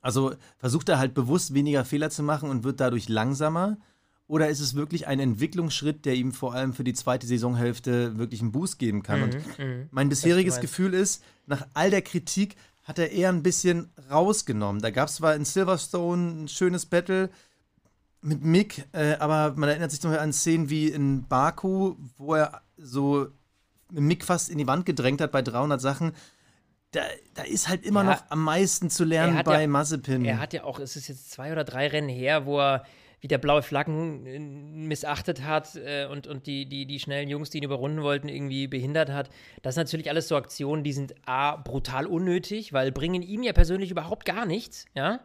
Also 0.00 0.32
versucht 0.56 0.88
er 0.88 0.98
halt 0.98 1.14
bewusst 1.14 1.52
weniger 1.52 1.84
Fehler 1.84 2.10
zu 2.10 2.22
machen 2.22 2.48
und 2.48 2.64
wird 2.64 2.80
dadurch 2.80 3.08
langsamer. 3.08 3.76
Oder 4.30 4.48
ist 4.48 4.60
es 4.60 4.76
wirklich 4.76 5.08
ein 5.08 5.18
Entwicklungsschritt, 5.18 6.04
der 6.04 6.14
ihm 6.14 6.32
vor 6.32 6.54
allem 6.54 6.72
für 6.72 6.84
die 6.84 6.94
zweite 6.94 7.26
Saisonhälfte 7.26 8.16
wirklich 8.16 8.40
einen 8.40 8.52
Boost 8.52 8.78
geben 8.78 9.02
kann? 9.02 9.18
Mhm, 9.18 9.24
und 9.24 9.58
mhm. 9.58 9.88
mein 9.90 10.08
bisheriges 10.08 10.60
Gefühl 10.60 10.94
ist, 10.94 11.24
nach 11.46 11.66
all 11.74 11.90
der 11.90 12.02
Kritik 12.02 12.54
hat 12.84 13.00
er 13.00 13.10
eher 13.10 13.28
ein 13.30 13.42
bisschen 13.42 13.90
rausgenommen. 14.08 14.82
Da 14.82 14.90
gab 14.90 15.08
es 15.08 15.16
zwar 15.16 15.34
in 15.34 15.44
Silverstone 15.44 16.44
ein 16.44 16.48
schönes 16.48 16.86
Battle 16.86 17.28
mit 18.20 18.44
Mick, 18.44 18.84
äh, 18.92 19.14
aber 19.14 19.56
man 19.56 19.68
erinnert 19.68 19.90
sich 19.90 20.00
noch 20.04 20.12
an 20.12 20.32
Szenen 20.32 20.70
wie 20.70 20.86
in 20.86 21.26
Baku, 21.26 21.96
wo 22.16 22.36
er 22.36 22.62
so 22.76 23.26
Mick 23.90 24.24
fast 24.24 24.48
in 24.48 24.58
die 24.58 24.66
Wand 24.68 24.86
gedrängt 24.86 25.20
hat 25.20 25.32
bei 25.32 25.42
300 25.42 25.80
Sachen. 25.80 26.12
Da, 26.92 27.00
da, 27.34 27.42
ist 27.42 27.68
halt 27.68 27.84
immer 27.84 28.04
ja, 28.04 28.10
noch 28.12 28.22
am 28.28 28.44
meisten 28.44 28.90
zu 28.90 29.02
lernen 29.02 29.42
bei 29.44 29.62
ja, 29.62 29.66
Mazepin. 29.66 30.24
Er 30.24 30.38
hat 30.38 30.52
ja 30.52 30.62
auch, 30.62 30.78
es 30.78 30.94
ist 30.94 31.08
jetzt 31.08 31.32
zwei 31.32 31.50
oder 31.50 31.64
drei 31.64 31.88
Rennen 31.88 32.08
her, 32.08 32.46
wo 32.46 32.60
er 32.60 32.84
wieder 33.20 33.38
blaue 33.38 33.62
Flaggen 33.62 34.26
äh, 34.26 34.38
missachtet 34.38 35.44
hat 35.44 35.76
äh, 35.76 36.06
und, 36.06 36.26
und 36.26 36.46
die, 36.46 36.66
die, 36.66 36.86
die 36.86 36.98
schnellen 36.98 37.28
Jungs, 37.28 37.50
die 37.50 37.58
ihn 37.58 37.64
überrunden 37.64 38.02
wollten, 38.02 38.28
irgendwie 38.28 38.66
behindert 38.66 39.10
hat. 39.10 39.30
Das 39.62 39.74
sind 39.74 39.84
natürlich 39.84 40.10
alles 40.10 40.28
so 40.28 40.36
Aktionen, 40.36 40.84
die 40.84 40.92
sind 40.92 41.14
A, 41.26 41.56
brutal 41.56 42.06
unnötig, 42.06 42.72
weil 42.72 42.92
bringen 42.92 43.22
ihm 43.22 43.42
ja 43.42 43.52
persönlich 43.52 43.90
überhaupt 43.90 44.24
gar 44.24 44.46
nichts, 44.46 44.86
ja. 44.94 45.20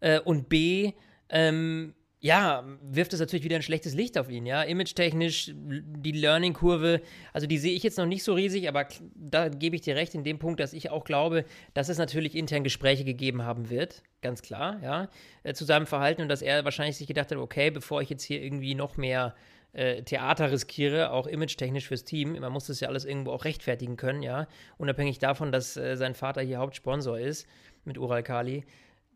Äh, 0.00 0.20
und 0.20 0.48
B, 0.48 0.92
ähm, 1.28 1.94
ja, 2.22 2.64
wirft 2.82 3.14
es 3.14 3.20
natürlich 3.20 3.44
wieder 3.44 3.56
ein 3.56 3.62
schlechtes 3.62 3.94
Licht 3.94 4.18
auf 4.18 4.28
ihn, 4.28 4.44
ja. 4.44 4.62
Image-technisch, 4.62 5.52
die 5.54 6.12
Learning-Kurve, 6.12 7.00
also 7.32 7.46
die 7.46 7.56
sehe 7.56 7.72
ich 7.72 7.82
jetzt 7.82 7.96
noch 7.96 8.04
nicht 8.04 8.24
so 8.24 8.34
riesig, 8.34 8.68
aber 8.68 8.86
da 9.14 9.48
gebe 9.48 9.74
ich 9.74 9.82
dir 9.82 9.96
recht 9.96 10.14
in 10.14 10.22
dem 10.22 10.38
Punkt, 10.38 10.60
dass 10.60 10.74
ich 10.74 10.90
auch 10.90 11.04
glaube, 11.04 11.46
dass 11.72 11.88
es 11.88 11.96
natürlich 11.96 12.34
intern 12.34 12.62
Gespräche 12.62 13.04
gegeben 13.04 13.44
haben 13.44 13.70
wird, 13.70 14.02
ganz 14.20 14.42
klar, 14.42 14.78
ja, 14.82 15.08
äh, 15.44 15.54
zu 15.54 15.64
seinem 15.64 15.86
Verhalten 15.86 16.20
und 16.20 16.28
dass 16.28 16.42
er 16.42 16.62
wahrscheinlich 16.64 16.98
sich 16.98 17.06
gedacht 17.06 17.30
hat, 17.30 17.38
okay, 17.38 17.70
bevor 17.70 18.02
ich 18.02 18.10
jetzt 18.10 18.24
hier 18.24 18.42
irgendwie 18.42 18.74
noch 18.74 18.98
mehr 18.98 19.34
äh, 19.72 20.02
Theater 20.02 20.52
riskiere, 20.52 21.12
auch 21.12 21.26
image-technisch 21.26 21.88
fürs 21.88 22.04
Team, 22.04 22.38
man 22.38 22.52
muss 22.52 22.66
das 22.66 22.80
ja 22.80 22.88
alles 22.88 23.06
irgendwo 23.06 23.30
auch 23.30 23.46
rechtfertigen 23.46 23.96
können, 23.96 24.22
ja, 24.22 24.46
unabhängig 24.76 25.20
davon, 25.20 25.52
dass 25.52 25.78
äh, 25.78 25.96
sein 25.96 26.14
Vater 26.14 26.42
hier 26.42 26.58
Hauptsponsor 26.58 27.18
ist 27.18 27.46
mit 27.86 27.96
Ural 27.96 28.22
Kali. 28.22 28.64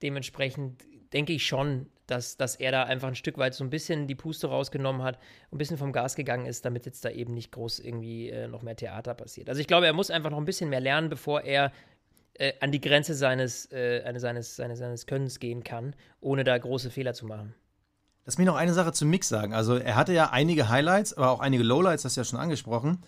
Dementsprechend 0.00 0.84
denke 1.12 1.34
ich 1.34 1.46
schon, 1.46 1.87
dass, 2.06 2.37
dass 2.37 2.56
er 2.56 2.73
da 2.73 2.84
einfach 2.84 3.08
ein 3.08 3.14
Stück 3.14 3.38
weit 3.38 3.54
so 3.54 3.64
ein 3.64 3.70
bisschen 3.70 4.06
die 4.06 4.14
Puste 4.14 4.49
rausgenommen 4.49 5.02
hat, 5.02 5.18
ein 5.52 5.58
bisschen 5.58 5.78
vom 5.78 5.92
Gas 5.92 6.16
gegangen 6.16 6.46
ist, 6.46 6.64
damit 6.64 6.87
jetzt 6.87 7.04
da 7.04 7.11
eben 7.11 7.34
nicht 7.34 7.52
groß 7.52 7.80
irgendwie 7.80 8.30
äh, 8.30 8.49
noch 8.49 8.62
mehr 8.62 8.76
Theater 8.76 9.14
passiert. 9.14 9.49
Also 9.49 9.61
ich 9.61 9.66
glaube, 9.66 9.87
er 9.87 9.92
muss 9.92 10.11
einfach 10.11 10.30
noch 10.30 10.38
ein 10.38 10.44
bisschen 10.44 10.70
mehr 10.70 10.80
lernen, 10.80 11.08
bevor 11.08 11.42
er 11.42 11.73
äh, 12.34 12.52
an 12.61 12.73
die 12.73 12.80
Grenze 12.80 13.14
seines, 13.14 13.70
äh, 13.73 14.02
seines, 14.18 14.56
seines, 14.56 14.78
seines 14.78 15.06
Könnens 15.06 15.38
gehen 15.38 15.64
kann, 15.64 15.94
ohne 16.20 16.44
da 16.44 16.56
große 16.58 16.90
Fehler 16.90 17.14
zu 17.14 17.26
machen. 17.26 17.54
Lass 18.26 18.38
mich 18.38 18.46
noch 18.46 18.56
eine 18.56 18.73
Sache 18.73 18.92
zum 18.92 19.11
Mix 19.11 19.28
sagen. 19.28 19.52
Also 19.52 19.76
er 19.76 19.96
hatte 19.96 20.12
ja 20.12 20.30
einige 20.30 20.68
Highlights, 20.68 21.14
aber 21.14 21.30
auch 21.30 21.40
einige 21.40 21.62
Lowlights, 21.62 22.02
das 22.02 22.16
ja 22.16 22.25
schon 22.25 22.38
angesprochen. 22.38 23.04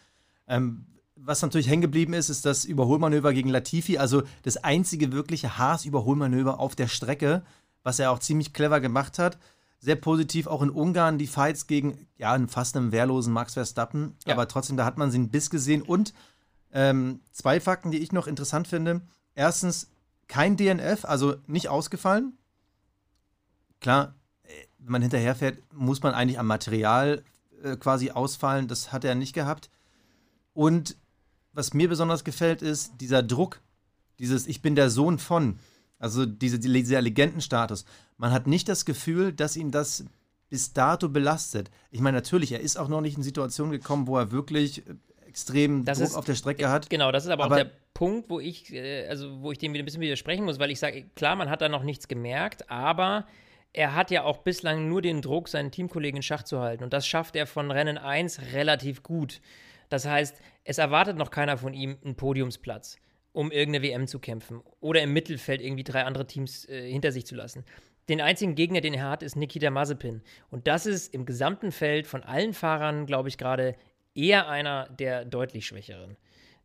Ähm, 0.47 0.87
was 1.17 1.41
natürlich 1.43 1.69
hängen 1.69 1.83
geblieben 1.83 2.13
ist, 2.13 2.29
ist 2.29 2.45
das 2.45 2.65
Überholmanöver 2.65 3.33
gegen 3.33 3.49
Latifi, 3.49 3.99
also 3.99 4.23
das 4.43 4.59
einzige 4.59 5.13
wirkliche 5.13 5.59
Haas-Überholmanöver 5.59 6.61
auf 6.61 6.77
der 6.77 6.89
Strecke 6.89 7.43
was 7.87 8.01
er 8.01 8.11
auch 8.11 8.19
ziemlich 8.19 8.53
clever 8.53 8.81
gemacht 8.81 9.21
hat. 9.21 9.39
Sehr 9.79 9.95
positiv 9.95 10.49
auch 10.49 10.61
in 10.61 10.71
Ungarn 10.71 11.19
die 11.19 11.29
Fights 11.29 11.69
gegen, 11.69 12.09
ja, 12.19 12.37
fast 12.49 12.77
einem 12.77 12.91
wehrlosen 12.91 13.33
Max 13.33 13.55
Verstappen. 13.55 14.17
Ja. 14.27 14.33
Aber 14.33 14.49
trotzdem, 14.49 14.77
da 14.77 14.85
hat 14.85 14.99
man 14.99 15.13
sie 15.13 15.21
ein 15.21 15.31
Biss 15.31 15.51
gesehen. 15.51 15.83
Und 15.83 16.13
ähm, 16.73 17.21
zwei 17.31 17.61
Fakten, 17.61 17.93
die 17.93 17.99
ich 17.99 18.11
noch 18.11 18.27
interessant 18.27 18.67
finde. 18.67 19.03
Erstens, 19.37 19.89
kein 20.27 20.57
DNF, 20.57 21.05
also 21.05 21.37
nicht 21.47 21.69
ausgefallen. 21.69 22.37
Klar, 23.81 24.17
wenn 24.79 24.91
man 24.91 25.03
hinterherfährt, 25.03 25.63
muss 25.73 26.03
man 26.03 26.13
eigentlich 26.13 26.41
am 26.41 26.49
Material 26.49 27.23
äh, 27.63 27.77
quasi 27.77 28.11
ausfallen. 28.11 28.67
Das 28.67 28.91
hat 28.93 29.05
er 29.05 29.15
nicht 29.15 29.33
gehabt. 29.33 29.71
Und 30.55 30.97
was 31.53 31.73
mir 31.73 31.89
besonders 31.89 32.25
gefällt, 32.25 32.63
ist 32.63 32.95
dieser 33.01 33.23
Druck, 33.23 33.61
dieses 34.19 34.49
Ich 34.49 34.61
bin 34.61 34.75
der 34.75 34.91
Sohn 34.91 35.21
von, 35.21 35.61
also 35.99 36.27
diese, 36.27 36.59
dieser 36.59 37.01
Legendenstatus. 37.01 37.85
Man 38.19 38.33
hat 38.33 38.47
nicht 38.47 38.69
das 38.69 38.85
Gefühl, 38.85 39.33
dass 39.33 39.57
ihn 39.57 39.71
das 39.71 40.05
bis 40.49 40.73
dato 40.73 41.09
belastet. 41.09 41.71
Ich 41.91 42.01
meine, 42.01 42.17
natürlich, 42.17 42.53
er 42.53 42.61
ist 42.61 42.77
auch 42.77 42.89
noch 42.89 43.01
nicht 43.01 43.17
in 43.17 43.23
Situationen 43.23 43.73
gekommen, 43.73 44.07
wo 44.07 44.17
er 44.17 44.31
wirklich 44.31 44.87
äh, 44.87 44.95
extrem 45.27 45.85
das 45.85 45.99
Druck 45.99 46.09
ist, 46.09 46.15
auf 46.17 46.25
der 46.25 46.35
Strecke 46.35 46.71
hat. 46.71 46.89
Genau, 46.89 47.11
das 47.11 47.25
ist 47.25 47.31
aber, 47.31 47.45
aber 47.45 47.55
auch 47.55 47.59
der 47.59 47.71
Punkt, 47.95 48.31
wo 48.31 48.41
ich, 48.41 48.73
äh, 48.73 49.07
also 49.09 49.43
wo 49.43 49.53
ich 49.53 49.59
dem 49.59 49.73
wieder 49.73 49.83
ein 49.83 49.87
bisschen 49.87 50.01
widersprechen 50.01 50.45
muss, 50.45 50.59
weil 50.59 50.71
ich 50.71 50.79
sage, 50.79 51.07
klar, 51.15 51.37
man 51.37 51.51
hat 51.51 51.61
da 51.61 51.69
noch 51.69 51.83
nichts 51.83 52.09
gemerkt, 52.09 52.71
aber 52.71 53.27
er 53.73 53.95
hat 53.95 54.11
ja 54.11 54.23
auch 54.23 54.39
bislang 54.39 54.89
nur 54.89 55.03
den 55.03 55.21
Druck, 55.21 55.49
seinen 55.49 55.71
Teamkollegen 55.71 56.17
in 56.17 56.23
Schach 56.23 56.45
zu 56.45 56.61
halten. 56.61 56.85
Und 56.85 56.93
das 56.93 57.07
schafft 57.07 57.37
er 57.37 57.47
von 57.47 57.71
Rennen 57.71 57.99
1 57.99 58.53
relativ 58.53 59.03
gut. 59.03 59.41
Das 59.89 60.07
heißt, 60.07 60.41
es 60.65 60.79
erwartet 60.79 61.17
noch 61.17 61.31
keiner 61.31 61.59
von 61.59 61.75
ihm 61.75 61.99
einen 62.05 62.17
Podiumsplatz, 62.17 62.97
um 63.37 63.53
irgendeine 63.53 63.85
WM 63.85 64.07
zu 64.07 64.19
kämpfen 64.19 64.63
oder 64.81 65.03
im 65.03 65.13
Mittelfeld 65.13 65.61
irgendwie 65.61 65.85
drei 65.85 66.05
andere 66.05 66.27
Teams 66.27 66.67
äh, 66.71 66.91
hinter 66.91 67.13
sich 67.13 67.27
zu 67.27 67.35
lassen. 67.35 67.65
Den 68.09 68.23
einzigen 68.23 68.55
Gegner, 68.55 68.81
den 68.81 68.95
er 68.95 69.11
hat, 69.11 69.23
ist 69.23 69.37
Nikita 69.37 69.71
Mazepin. 69.71 70.23
Und 70.51 70.67
das 70.67 70.87
ist 70.87 71.13
im 71.13 71.27
gesamten 71.27 71.71
Feld 71.71 72.07
von 72.07 72.23
allen 72.23 72.55
Fahrern, 72.55 73.05
glaube 73.05 73.29
ich, 73.29 73.37
gerade 73.37 73.77
eher 74.15 74.49
einer 74.49 74.89
der 74.89 75.27
deutlich 75.27 75.67
schwächeren. 75.67 76.17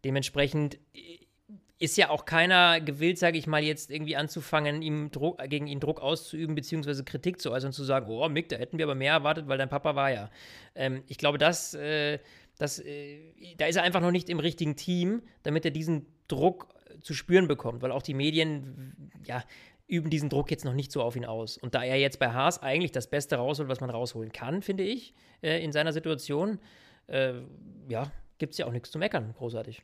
Dementsprechend 0.06 0.76
äh, 0.94 1.20
ist 1.78 1.98
ja 1.98 2.10
auch 2.10 2.24
keiner 2.24 2.80
gewillt, 2.80 3.18
sage 3.18 3.38
ich 3.38 3.48
mal, 3.48 3.62
jetzt 3.62 3.92
irgendwie 3.92 4.16
anzufangen, 4.16 4.82
ihm 4.82 5.12
Druck, 5.12 5.42
gegen 5.50 5.68
ihn 5.68 5.80
Druck 5.82 6.00
auszuüben, 6.00 6.56
beziehungsweise 6.56 7.04
Kritik 7.04 7.42
zu 7.42 7.52
äußern 7.52 7.70
und 7.70 7.74
zu 7.74 7.84
sagen, 7.84 8.06
oh 8.08 8.30
Mick, 8.30 8.48
da 8.50 8.56
hätten 8.56 8.78
wir 8.78 8.86
aber 8.86 8.96
mehr 8.96 9.14
erwartet, 9.14 9.48
weil 9.48 9.58
dein 9.58 9.68
Papa 9.68 9.96
war 9.96 10.12
ja. 10.12 10.30
Ähm, 10.76 11.04
ich 11.08 11.18
glaube, 11.18 11.38
das, 11.38 11.74
äh, 11.74 12.20
das, 12.62 12.80
äh, 12.80 13.56
da 13.58 13.66
ist 13.66 13.76
er 13.76 13.84
einfach 13.84 14.02
noch 14.02 14.12
nicht 14.12 14.30
im 14.30 14.40
richtigen 14.40 14.76
Team, 14.76 15.24
damit 15.44 15.66
er 15.66 15.72
diesen 15.72 16.06
Druck 16.28 16.68
zu 17.02 17.14
spüren 17.14 17.48
bekommt, 17.48 17.82
weil 17.82 17.92
auch 17.92 18.04
die 18.04 18.14
Medien, 18.14 19.12
ja, 19.26 19.44
üben 19.88 20.10
diesen 20.10 20.30
Druck 20.30 20.52
jetzt 20.52 20.64
noch 20.64 20.74
nicht 20.74 20.92
so 20.92 21.02
auf 21.02 21.16
ihn 21.16 21.26
aus. 21.26 21.58
Und 21.58 21.76
da 21.76 21.84
er 21.84 21.98
jetzt 21.98 22.20
bei 22.20 22.32
Haas 22.32 22.62
eigentlich 22.62 22.92
das 22.92 23.10
Beste 23.10 23.36
rausholt, 23.36 23.68
was 23.68 23.82
man 23.82 23.90
rausholen 23.90 24.32
kann, 24.32 24.62
finde 24.62 24.84
ich, 24.84 25.14
äh, 25.42 25.64
in 25.64 25.72
seiner 25.72 25.92
Situation, 25.92 26.60
äh, 27.08 27.34
ja, 27.90 28.12
gibt 28.38 28.54
es 28.54 28.60
ja 28.60 28.68
auch 28.68 28.72
nichts 28.72 28.92
zu 28.92 29.00
meckern, 29.00 29.34
großartig. 29.38 29.84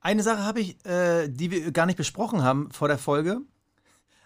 Eine 0.00 0.22
Sache 0.22 0.44
habe 0.44 0.60
ich, 0.60 0.84
äh, 0.86 1.28
die 1.28 1.50
wir 1.50 1.72
gar 1.72 1.86
nicht 1.86 1.96
besprochen 1.96 2.42
haben 2.42 2.70
vor 2.70 2.88
der 2.88 2.98
Folge. 2.98 3.40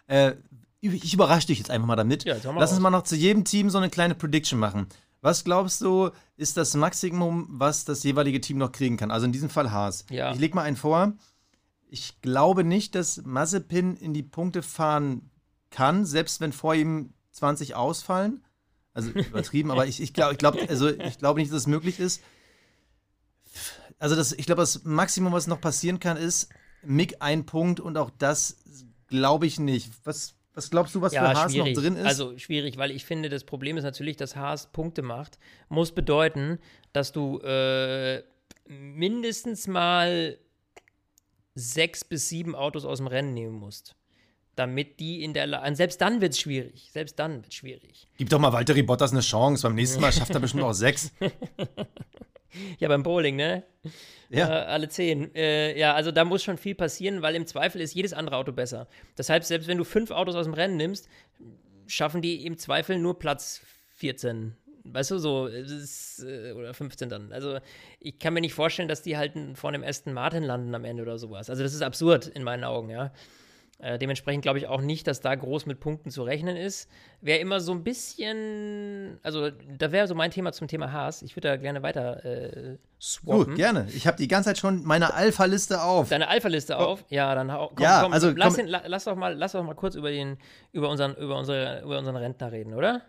Äh, 0.06 0.34
ich 0.80 1.14
überrasche 1.14 1.46
dich 1.46 1.58
jetzt 1.58 1.70
einfach 1.70 1.86
mal 1.86 1.96
damit. 1.96 2.24
Ja, 2.24 2.36
Lass 2.56 2.72
uns 2.72 2.80
mal 2.80 2.90
noch 2.90 3.04
zu 3.04 3.16
jedem 3.16 3.44
Team 3.44 3.70
so 3.70 3.78
eine 3.78 3.88
kleine 3.88 4.14
Prediction 4.14 4.58
machen. 4.58 4.86
Was 5.24 5.42
glaubst 5.42 5.80
du, 5.80 6.10
ist 6.36 6.56
das 6.56 6.74
Maximum, 6.74 7.46
was 7.48 7.84
das 7.84 8.02
jeweilige 8.02 8.40
Team 8.40 8.58
noch 8.58 8.72
kriegen 8.72 8.96
kann? 8.96 9.10
Also 9.10 9.26
in 9.26 9.32
diesem 9.32 9.48
Fall 9.48 9.70
Haas. 9.72 10.04
Ja. 10.10 10.32
Ich 10.32 10.38
lege 10.38 10.54
mal 10.54 10.62
einen 10.62 10.76
vor. 10.76 11.14
Ich 11.88 12.20
glaube 12.20 12.64
nicht, 12.64 12.94
dass 12.94 13.22
Mazepin 13.24 13.96
in 13.96 14.12
die 14.12 14.22
Punkte 14.22 14.62
fahren 14.62 15.30
kann, 15.70 16.04
selbst 16.04 16.40
wenn 16.40 16.52
vor 16.52 16.74
ihm 16.74 17.14
20 17.32 17.74
ausfallen. 17.74 18.44
Also 18.92 19.10
übertrieben, 19.12 19.70
aber 19.70 19.86
ich, 19.86 20.00
ich 20.00 20.12
glaube 20.12 20.32
ich 20.32 20.38
glaub, 20.38 20.56
also 20.68 20.88
ich 20.88 21.18
glaube 21.18 21.40
nicht, 21.40 21.50
dass 21.50 21.60
es 21.60 21.66
möglich 21.66 21.98
ist 21.98 22.20
also 23.98 24.16
das, 24.16 24.32
ich 24.32 24.46
glaube, 24.46 24.62
das 24.62 24.84
Maximum, 24.84 25.32
was 25.32 25.46
noch 25.46 25.60
passieren 25.60 26.00
kann, 26.00 26.16
ist 26.16 26.48
Mick 26.82 27.16
ein 27.20 27.46
Punkt 27.46 27.80
und 27.80 27.96
auch 27.96 28.10
das 28.18 28.58
glaube 29.06 29.46
ich 29.46 29.58
nicht. 29.58 29.90
Was, 30.04 30.34
was 30.54 30.70
glaubst 30.70 30.94
du, 30.94 31.00
was 31.00 31.12
ja, 31.12 31.20
für 31.20 31.40
Haas 31.40 31.52
schwierig. 31.52 31.74
noch 31.74 31.82
drin 31.82 31.96
ist? 31.96 32.06
Also 32.06 32.38
schwierig, 32.38 32.76
weil 32.76 32.90
ich 32.90 33.04
finde, 33.04 33.28
das 33.28 33.44
Problem 33.44 33.76
ist 33.76 33.84
natürlich, 33.84 34.16
dass 34.16 34.36
Haas 34.36 34.70
Punkte 34.70 35.02
macht. 35.02 35.38
Muss 35.68 35.92
bedeuten, 35.92 36.58
dass 36.92 37.12
du 37.12 37.38
äh, 37.40 38.22
mindestens 38.68 39.66
mal 39.66 40.38
sechs 41.54 42.04
bis 42.04 42.28
sieben 42.28 42.54
Autos 42.54 42.84
aus 42.84 42.98
dem 42.98 43.08
Rennen 43.08 43.34
nehmen 43.34 43.54
musst. 43.54 43.96
Damit 44.56 45.00
die 45.00 45.24
in 45.24 45.34
der 45.34 45.48
Lage. 45.48 45.74
Selbst 45.74 46.00
dann 46.00 46.20
wird 46.20 46.34
es 46.34 46.38
schwierig. 46.38 46.88
Selbst 46.92 47.18
dann 47.18 47.42
wird 47.42 47.48
es 47.48 47.54
schwierig. 47.54 48.06
Gib 48.16 48.30
doch 48.30 48.38
mal 48.38 48.52
Walter 48.52 48.80
Bottas 48.84 49.10
eine 49.10 49.20
Chance. 49.20 49.64
Beim 49.64 49.74
nächsten 49.74 50.00
Mal 50.00 50.12
schafft 50.12 50.32
er 50.32 50.40
bestimmt 50.40 50.62
auch 50.62 50.72
sechs. 50.72 51.10
Ja, 52.78 52.88
beim 52.88 53.02
Bowling, 53.02 53.36
ne? 53.36 53.64
Ja. 54.30 54.48
Äh, 54.48 54.64
alle 54.66 54.88
zehn. 54.88 55.34
Äh, 55.34 55.78
ja, 55.78 55.94
also 55.94 56.10
da 56.10 56.24
muss 56.24 56.42
schon 56.42 56.58
viel 56.58 56.74
passieren, 56.74 57.22
weil 57.22 57.34
im 57.34 57.46
Zweifel 57.46 57.80
ist 57.80 57.94
jedes 57.94 58.12
andere 58.12 58.36
Auto 58.36 58.52
besser. 58.52 58.88
Deshalb, 59.18 59.44
selbst 59.44 59.68
wenn 59.68 59.78
du 59.78 59.84
fünf 59.84 60.10
Autos 60.10 60.34
aus 60.34 60.46
dem 60.46 60.54
Rennen 60.54 60.76
nimmst, 60.76 61.08
schaffen 61.86 62.22
die 62.22 62.46
im 62.46 62.56
Zweifel 62.56 62.98
nur 62.98 63.18
Platz 63.18 63.60
14. 63.96 64.56
Weißt 64.86 65.12
du, 65.12 65.18
so, 65.18 65.46
ist, 65.46 66.22
äh, 66.24 66.52
oder 66.52 66.74
15 66.74 67.08
dann. 67.08 67.32
Also, 67.32 67.58
ich 68.00 68.18
kann 68.18 68.34
mir 68.34 68.42
nicht 68.42 68.54
vorstellen, 68.54 68.88
dass 68.88 69.02
die 69.02 69.16
halt 69.16 69.32
vor 69.54 69.72
dem 69.72 69.82
Aston 69.82 70.12
Martin 70.12 70.42
landen 70.42 70.74
am 70.74 70.84
Ende 70.84 71.02
oder 71.02 71.18
sowas. 71.18 71.48
Also, 71.48 71.62
das 71.62 71.72
ist 71.72 71.82
absurd 71.82 72.26
in 72.26 72.42
meinen 72.42 72.64
Augen, 72.64 72.90
ja. 72.90 73.10
Äh, 73.80 73.98
dementsprechend 73.98 74.42
glaube 74.42 74.58
ich 74.58 74.68
auch 74.68 74.80
nicht, 74.80 75.06
dass 75.06 75.20
da 75.20 75.34
groß 75.34 75.66
mit 75.66 75.80
Punkten 75.80 76.10
zu 76.10 76.22
rechnen 76.22 76.56
ist. 76.56 76.88
Wäre 77.20 77.40
immer 77.40 77.58
so 77.58 77.72
ein 77.72 77.82
bisschen, 77.82 79.18
also 79.22 79.50
da 79.50 79.90
wäre 79.90 80.06
so 80.06 80.14
mein 80.14 80.30
Thema 80.30 80.52
zum 80.52 80.68
Thema 80.68 80.92
Haas. 80.92 81.22
Ich 81.22 81.34
würde 81.34 81.48
da 81.48 81.56
gerne 81.56 81.82
weiter 81.82 82.24
äh, 82.24 82.78
swappen. 83.00 83.46
Gut, 83.46 83.56
gerne. 83.56 83.88
Ich 83.92 84.06
habe 84.06 84.16
die 84.16 84.28
ganze 84.28 84.50
Zeit 84.50 84.58
schon 84.58 84.84
meine 84.84 85.12
Alpha-Liste 85.12 85.82
auf. 85.82 86.08
Deine 86.08 86.28
Alpha-Liste 86.28 86.74
komm. 86.74 86.84
auf? 86.84 87.04
Ja, 87.08 87.34
dann 87.34 87.48
komm, 87.48 87.70
ja, 87.80 88.02
komm, 88.02 88.12
also, 88.12 88.30
lass, 88.30 88.56
komm. 88.56 88.66
Den, 88.66 88.80
lass, 88.86 89.04
doch 89.04 89.16
mal, 89.16 89.34
lass 89.34 89.52
doch 89.52 89.64
mal 89.64 89.74
kurz 89.74 89.96
über, 89.96 90.10
den, 90.10 90.38
über, 90.72 90.88
unseren, 90.88 91.16
über, 91.16 91.36
unsere, 91.36 91.82
über 91.82 91.98
unseren 91.98 92.16
Rentner 92.16 92.52
reden, 92.52 92.74
oder? 92.74 93.02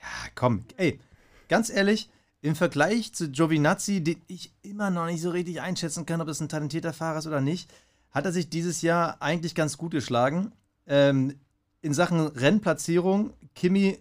Ja, 0.00 0.30
komm. 0.36 0.64
Ey, 0.76 1.00
ganz 1.48 1.70
ehrlich, 1.70 2.08
im 2.40 2.54
Vergleich 2.54 3.14
zu 3.14 3.30
Giovinazzi, 3.30 4.04
den 4.04 4.22
ich 4.28 4.52
immer 4.62 4.90
noch 4.90 5.06
nicht 5.06 5.22
so 5.22 5.30
richtig 5.30 5.60
einschätzen 5.60 6.04
kann, 6.04 6.20
ob 6.20 6.28
das 6.28 6.40
ein 6.40 6.48
talentierter 6.48 6.92
Fahrer 6.92 7.18
ist 7.18 7.26
oder 7.26 7.40
nicht, 7.40 7.72
hat 8.14 8.24
er 8.24 8.32
sich 8.32 8.48
dieses 8.48 8.80
Jahr 8.80 9.20
eigentlich 9.20 9.54
ganz 9.54 9.76
gut 9.76 9.90
geschlagen. 9.90 10.52
Ähm, 10.86 11.38
in 11.82 11.92
Sachen 11.92 12.20
Rennplatzierung, 12.20 13.34
Kimi 13.54 13.98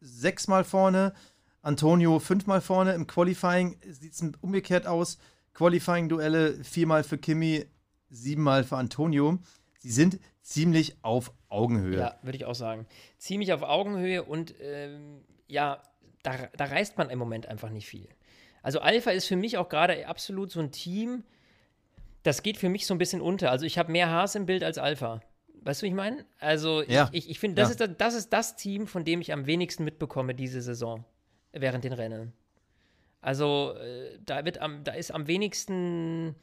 sechsmal 0.00 0.64
vorne, 0.64 1.14
Antonio 1.62 2.18
fünfmal 2.18 2.60
vorne. 2.60 2.92
Im 2.92 3.06
Qualifying 3.06 3.78
sieht 3.88 4.12
es 4.12 4.22
umgekehrt 4.40 4.86
aus. 4.86 5.18
Qualifying-Duelle 5.54 6.64
viermal 6.64 7.04
für 7.04 7.18
Kimi, 7.18 7.66
siebenmal 8.10 8.64
für 8.64 8.76
Antonio. 8.76 9.38
Sie 9.78 9.92
sind 9.92 10.18
ziemlich 10.42 10.96
auf 11.02 11.32
Augenhöhe. 11.48 11.98
Ja, 11.98 12.18
würde 12.22 12.36
ich 12.36 12.44
auch 12.44 12.54
sagen. 12.54 12.86
Ziemlich 13.18 13.52
auf 13.52 13.62
Augenhöhe 13.62 14.24
und 14.24 14.54
ähm, 14.60 15.22
ja, 15.46 15.82
da, 16.22 16.48
da 16.56 16.64
reißt 16.64 16.98
man 16.98 17.10
im 17.10 17.18
Moment 17.18 17.46
einfach 17.46 17.70
nicht 17.70 17.86
viel. 17.86 18.08
Also 18.62 18.80
Alpha 18.80 19.10
ist 19.10 19.26
für 19.26 19.36
mich 19.36 19.58
auch 19.58 19.68
gerade 19.68 20.06
absolut 20.08 20.50
so 20.50 20.60
ein 20.60 20.72
Team, 20.72 21.24
das 22.22 22.42
geht 22.42 22.56
für 22.56 22.68
mich 22.68 22.86
so 22.86 22.94
ein 22.94 22.98
bisschen 22.98 23.20
unter. 23.20 23.50
Also 23.50 23.66
ich 23.66 23.78
habe 23.78 23.90
mehr 23.90 24.10
Haas 24.10 24.34
im 24.34 24.46
Bild 24.46 24.64
als 24.64 24.78
Alpha. 24.78 25.20
Weißt 25.62 25.82
du, 25.82 25.84
wie 25.84 25.90
ich 25.90 25.94
meine? 25.94 26.24
Also 26.38 26.82
ja. 26.82 27.08
ich, 27.12 27.24
ich, 27.24 27.30
ich 27.30 27.38
finde, 27.38 27.62
das, 27.62 27.78
ja. 27.78 27.86
ist, 27.86 27.94
das 28.00 28.14
ist 28.14 28.32
das 28.32 28.56
Team, 28.56 28.86
von 28.86 29.04
dem 29.04 29.20
ich 29.20 29.32
am 29.32 29.46
wenigsten 29.46 29.84
mitbekomme 29.84 30.34
diese 30.34 30.60
Saison 30.60 31.04
während 31.52 31.84
den 31.84 31.92
Rennen. 31.92 32.32
Also 33.20 33.74
äh, 33.80 34.18
da 34.24 34.44
wird 34.44 34.58
am, 34.58 34.82
da 34.82 34.92
ist 34.92 35.12
am 35.12 35.28
wenigsten 35.28 36.34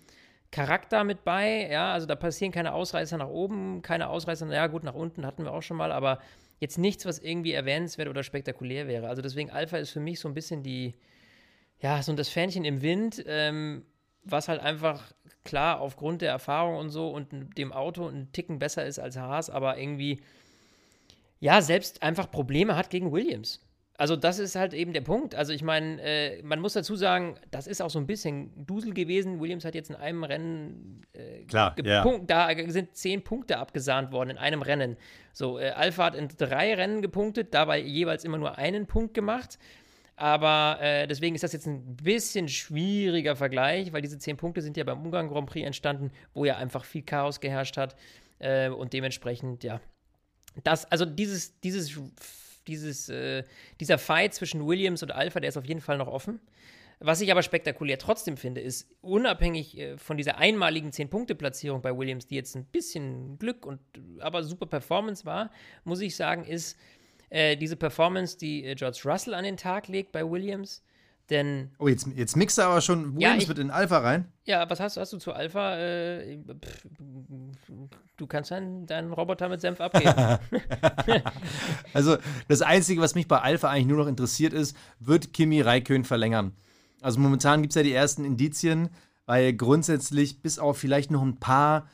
Charakter 0.52 1.04
mit 1.04 1.24
bei, 1.26 1.70
ja, 1.70 1.92
also 1.94 2.08
da 2.08 2.16
passieren 2.16 2.52
keine 2.52 2.74
Ausreißer 2.74 3.18
nach 3.18 3.28
oben, 3.28 3.82
keine 3.82 4.10
Ausreißer, 4.10 4.52
ja 4.52 4.68
gut, 4.68 4.84
nach 4.84 4.96
unten 4.96 5.26
hatten 5.26 5.44
wir 5.44 5.54
auch 5.54 5.62
schon 5.62 5.78
mal, 5.78 5.92
aber 5.92 6.20
jetzt 6.60 6.78
nichts, 6.78 7.06
was 7.06 7.20
irgendwie 7.20 7.54
erwähnenswert 7.54 8.08
oder 8.08 8.24
spektakulär 8.24 8.88
wäre. 8.88 9.10
Also 9.10 9.22
deswegen 9.22 9.52
Alpha 9.52 9.78
ist 9.78 9.92
für 9.92 10.00
mich 10.00 10.20
so 10.20 10.28
ein 10.28 10.34
bisschen 10.34 10.64
die, 10.64 10.96
ja, 11.80 12.02
so 12.02 12.14
das 12.14 12.30
Fähnchen 12.30 12.66
im 12.66 12.82
Wind, 12.82 13.24
ähm, 13.28 13.86
was 14.24 14.48
halt 14.48 14.62
einfach 14.62 15.12
klar 15.50 15.82
aufgrund 15.82 16.22
der 16.22 16.30
Erfahrung 16.30 16.78
und 16.78 16.90
so 16.90 17.10
und 17.10 17.58
dem 17.58 17.74
Auto 17.74 18.08
einen 18.08 18.32
Ticken 18.32 18.60
besser 18.60 18.86
ist 18.86 19.00
als 19.00 19.18
Haas, 19.18 19.50
aber 19.50 19.78
irgendwie, 19.78 20.22
ja, 21.40 21.62
selbst 21.62 22.04
einfach 22.04 22.30
Probleme 22.30 22.76
hat 22.76 22.90
gegen 22.90 23.12
Williams. 23.12 23.60
Also 23.98 24.16
das 24.16 24.40
ist 24.40 24.56
halt 24.56 24.74
eben 24.74 24.94
der 24.94 25.02
Punkt. 25.02 25.36
Also 25.36 25.52
ich 25.52 25.62
meine, 25.62 26.02
äh, 26.02 26.42
man 26.44 26.62
muss 26.62 26.72
dazu 26.72 26.96
sagen, 26.96 27.36
das 27.52 27.68
ist 27.68 27.82
auch 27.82 27.90
so 27.90 28.00
ein 28.00 28.08
bisschen 28.08 28.66
Dusel 28.66 28.94
gewesen. 28.94 29.42
Williams 29.42 29.66
hat 29.66 29.76
jetzt 29.76 29.90
in 29.90 29.98
einem 29.98 30.24
Rennen 30.24 31.02
äh, 31.12 31.44
Klar, 31.44 31.76
ja. 31.84 32.06
da 32.20 32.50
sind 32.68 32.96
zehn 32.96 33.24
Punkte 33.24 33.58
abgesahnt 33.58 34.14
worden 34.14 34.30
in 34.30 34.38
einem 34.38 34.62
Rennen. 34.62 34.96
So, 35.34 35.60
äh, 35.60 35.72
Alpha 35.72 36.06
hat 36.06 36.16
in 36.16 36.30
drei 36.30 36.76
Rennen 36.76 37.02
gepunktet, 37.02 37.54
dabei 37.54 37.80
jeweils 37.80 38.24
immer 38.24 38.38
nur 38.38 38.58
einen 38.58 38.86
Punkt 38.86 39.14
gemacht. 39.14 39.60
Aber 40.20 40.80
äh, 40.82 41.08
deswegen 41.08 41.36
ist 41.36 41.44
das 41.46 41.54
jetzt 41.54 41.66
ein 41.66 41.96
bisschen 41.96 42.50
schwieriger 42.50 43.38
Vergleich, 43.38 43.94
weil 43.94 44.02
diese 44.02 44.18
zehn 44.18 44.36
Punkte 44.36 44.62
sind 44.62 44.76
ja 44.76 44.84
beim 44.84 45.02
Ungarn 45.02 45.30
Grand 45.30 45.50
Prix 45.50 45.66
entstanden, 45.66 46.12
wo 46.34 46.44
ja 46.44 46.58
einfach 46.58 46.84
viel 46.84 47.04
Chaos 47.04 47.40
geherrscht 47.40 47.78
hat. 47.78 47.96
Äh, 48.40 48.70
und 48.70 48.92
dementsprechend, 48.92 49.64
ja. 49.64 49.80
Das, 50.64 50.84
also 50.92 51.06
dieses, 51.06 51.60
dieses 51.62 51.98
dieses, 52.68 53.10
äh, 53.10 53.44
dieser 53.80 53.98
Fight 53.98 54.34
zwischen 54.34 54.66
Williams 54.66 55.04
und 55.04 55.12
Alpha, 55.12 55.40
der 55.40 55.50
ist 55.50 55.58
auf 55.58 55.66
jeden 55.66 55.82
Fall 55.82 55.98
noch 55.98 56.08
offen. 56.08 56.40
Was 57.00 57.22
ich 57.22 57.32
aber 57.32 57.44
spektakulär 57.44 57.98
trotzdem 57.98 58.36
finde, 58.36 58.60
ist, 58.60 58.94
unabhängig 59.02 59.78
äh, 59.78 59.98
von 59.98 60.18
dieser 60.18 60.38
einmaligen 60.38 60.92
10-Punkte-Platzierung 60.92 61.82
bei 61.82 61.98
Williams, 61.98 62.28
die 62.28 62.36
jetzt 62.36 62.56
ein 62.56 62.66
bisschen 62.66 63.40
Glück 63.40 63.66
und 63.66 63.80
aber 64.20 64.44
super 64.44 64.66
Performance 64.66 65.26
war, 65.26 65.50
muss 65.86 66.02
ich 66.02 66.16
sagen, 66.16 66.44
ist, 66.44 66.78
äh, 67.30 67.56
diese 67.56 67.76
Performance, 67.76 68.38
die 68.38 68.66
äh, 68.66 68.76
George 68.76 69.02
Russell 69.06 69.34
an 69.34 69.44
den 69.44 69.58
Tag 69.58 69.88
legt 69.88 70.12
bei 70.12 70.30
Williams. 70.30 70.84
Denn. 71.30 71.70
Oh, 71.78 71.88
jetzt, 71.88 72.08
jetzt 72.16 72.36
mixt 72.36 72.58
er 72.58 72.68
aber 72.68 72.82
schon 72.82 73.16
Williams 73.16 73.22
ja, 73.22 73.36
ich, 73.36 73.48
mit 73.48 73.60
in 73.60 73.70
Alpha 73.70 74.00
rein. 74.00 74.32
Ja, 74.46 74.68
was 74.68 74.80
hast, 74.80 74.98
hast 74.98 75.14
du 75.14 75.20
zu 75.20 75.32
Alpha? 75.32 75.78
Äh, 75.78 76.40
pff, 76.40 76.88
du 78.18 78.26
kannst 78.26 78.50
deinen, 78.50 78.88
deinen 78.88 79.14
Roboter 79.14 79.48
mit 79.48 79.62
Senf 79.62 79.80
abgeben. 79.80 80.12
also, 81.94 82.18
das 82.48 82.64
Einzige, 82.64 83.02
was 83.02 83.14
mich 83.14 83.28
bei 83.28 83.40
Alpha 83.40 83.70
eigentlich 83.70 83.86
nur 83.86 84.00
noch 84.00 84.08
interessiert 84.08 84.54
ist, 84.54 84.76
wird 85.00 85.32
Kimi 85.32 85.62
Raikön 85.62 86.04
verlängern? 86.04 86.54
Also, 87.02 87.20
momentan 87.20 87.62
gibt 87.62 87.74
es 87.74 87.76
ja 87.76 87.84
die 87.84 87.94
ersten 87.94 88.26
Indizien, 88.26 88.90
weil 89.28 89.54
grundsätzlich 89.54 90.42
bis 90.42 90.58
auf 90.58 90.80
vielleicht 90.80 91.12
noch 91.12 91.22
ein 91.22 91.40
paar 91.40 91.88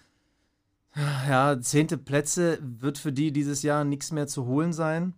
ja, 1.27 1.59
zehnte 1.59 1.97
Plätze 1.97 2.57
wird 2.61 2.97
für 2.97 3.11
die 3.11 3.33
dieses 3.33 3.63
Jahr 3.63 3.83
nichts 3.83 4.13
mehr 4.13 4.27
zu 4.27 4.45
holen 4.45 4.71
sein. 4.71 5.13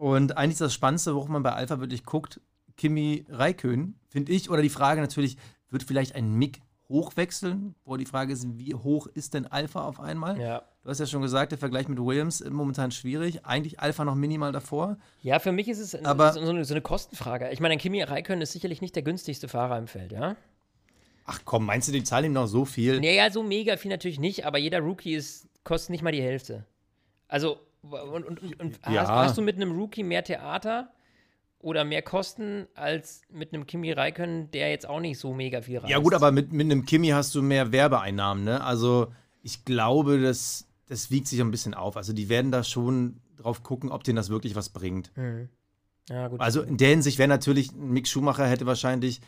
Und 0.00 0.38
eigentlich 0.38 0.56
das 0.56 0.72
Spannendste, 0.72 1.14
worauf 1.14 1.28
man 1.28 1.42
bei 1.42 1.52
Alpha 1.52 1.78
wirklich 1.78 2.04
guckt, 2.04 2.40
Kimi 2.78 3.26
Raikön, 3.28 3.96
finde 4.08 4.32
ich. 4.32 4.48
Oder 4.48 4.62
die 4.62 4.70
Frage 4.70 5.02
natürlich, 5.02 5.36
wird 5.68 5.82
vielleicht 5.82 6.14
ein 6.14 6.32
Mick 6.32 6.62
hochwechseln? 6.88 7.74
Wo 7.84 7.98
die 7.98 8.06
Frage 8.06 8.32
ist, 8.32 8.46
wie 8.56 8.74
hoch 8.74 9.08
ist 9.08 9.34
denn 9.34 9.46
Alpha 9.46 9.82
auf 9.84 10.00
einmal? 10.00 10.40
Ja. 10.40 10.62
Du 10.82 10.88
hast 10.88 11.00
ja 11.00 11.06
schon 11.06 11.20
gesagt, 11.20 11.52
der 11.52 11.58
Vergleich 11.58 11.86
mit 11.86 11.98
Williams 11.98 12.42
momentan 12.48 12.92
schwierig. 12.92 13.44
Eigentlich 13.44 13.78
Alpha 13.78 14.06
noch 14.06 14.14
minimal 14.14 14.52
davor. 14.52 14.96
Ja, 15.20 15.38
für 15.38 15.52
mich 15.52 15.68
ist 15.68 15.80
es 15.80 15.94
aber, 15.94 16.32
so, 16.32 16.40
eine, 16.40 16.64
so 16.64 16.72
eine 16.72 16.80
Kostenfrage. 16.80 17.50
Ich 17.50 17.60
meine, 17.60 17.72
ein 17.72 17.78
Kimi 17.78 18.02
Raikön 18.02 18.40
ist 18.40 18.52
sicherlich 18.52 18.80
nicht 18.80 18.96
der 18.96 19.02
günstigste 19.02 19.48
Fahrer 19.48 19.76
im 19.76 19.86
Feld, 19.86 20.12
ja? 20.12 20.34
Ach 21.26 21.40
komm, 21.44 21.66
meinst 21.66 21.88
du, 21.88 21.92
die 21.92 22.04
zahlen 22.04 22.24
ihm 22.24 22.32
noch 22.32 22.46
so 22.46 22.64
viel? 22.64 23.00
Naja, 23.00 23.30
so 23.30 23.42
mega 23.42 23.76
viel 23.76 23.90
natürlich 23.90 24.18
nicht, 24.18 24.46
aber 24.46 24.56
jeder 24.56 24.80
Rookie 24.80 25.12
ist, 25.12 25.46
kostet 25.62 25.90
nicht 25.90 26.02
mal 26.02 26.10
die 26.10 26.22
Hälfte. 26.22 26.64
Also, 27.28 27.58
und, 27.82 28.24
und, 28.24 28.60
und 28.60 28.80
ja. 28.86 29.02
hast, 29.02 29.08
hast, 29.08 29.38
du 29.38 29.42
mit 29.42 29.56
einem 29.56 29.72
Rookie 29.72 30.02
mehr 30.02 30.24
Theater 30.24 30.90
oder 31.60 31.84
mehr 31.84 32.02
Kosten 32.02 32.66
als 32.74 33.22
mit 33.30 33.52
einem 33.52 33.66
Kimi 33.66 33.92
Raikön, 33.92 34.50
der 34.50 34.70
jetzt 34.70 34.88
auch 34.88 35.00
nicht 35.00 35.18
so 35.18 35.34
mega 35.34 35.60
viel 35.60 35.78
reist. 35.78 35.90
Ja, 35.90 35.98
gut, 35.98 36.14
aber 36.14 36.32
mit, 36.32 36.52
mit 36.52 36.64
einem 36.64 36.84
Kimi 36.84 37.08
hast 37.08 37.34
du 37.34 37.42
mehr 37.42 37.70
Werbeeinnahmen, 37.72 38.44
ne? 38.44 38.62
Also, 38.64 39.12
ich 39.42 39.64
glaube, 39.64 40.20
das, 40.20 40.66
das 40.86 41.10
wiegt 41.10 41.28
sich 41.28 41.40
ein 41.40 41.50
bisschen 41.50 41.74
auf. 41.74 41.96
Also, 41.96 42.12
die 42.12 42.28
werden 42.28 42.50
da 42.50 42.64
schon 42.64 43.20
drauf 43.36 43.62
gucken, 43.62 43.90
ob 43.90 44.04
denen 44.04 44.16
das 44.16 44.30
wirklich 44.30 44.54
was 44.54 44.70
bringt. 44.70 45.14
Mhm. 45.16 45.48
Ja, 46.08 46.28
gut. 46.28 46.40
Also, 46.40 46.62
in 46.62 46.78
der 46.78 46.88
Hinsicht 46.88 47.18
wäre 47.18 47.28
natürlich, 47.28 47.72
Mick 47.72 48.08
Schumacher 48.08 48.46
hätte 48.46 48.66
wahrscheinlich 48.66 49.20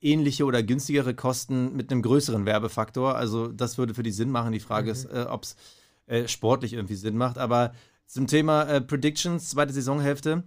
ähnliche 0.00 0.44
oder 0.44 0.62
günstigere 0.62 1.14
Kosten 1.14 1.74
mit 1.76 1.92
einem 1.92 2.02
größeren 2.02 2.46
Werbefaktor. 2.46 3.14
Also, 3.14 3.48
das 3.48 3.76
würde 3.76 3.92
für 3.92 4.02
die 4.02 4.10
Sinn 4.10 4.30
machen. 4.30 4.52
Die 4.52 4.60
Frage 4.60 4.86
mhm. 4.86 4.92
ist, 4.92 5.04
äh, 5.04 5.26
ob 5.28 5.42
es 5.42 5.56
äh, 6.06 6.28
sportlich 6.28 6.72
irgendwie 6.72 6.96
Sinn 6.96 7.16
macht. 7.18 7.36
Aber 7.36 7.72
zum 8.06 8.26
Thema 8.26 8.64
äh, 8.64 8.80
Predictions, 8.80 9.50
zweite 9.50 9.72
Saisonhälfte 9.72 10.44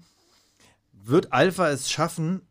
wird 0.92 1.32
Alpha 1.32 1.70
es 1.70 1.90
schaffen, 1.90 2.42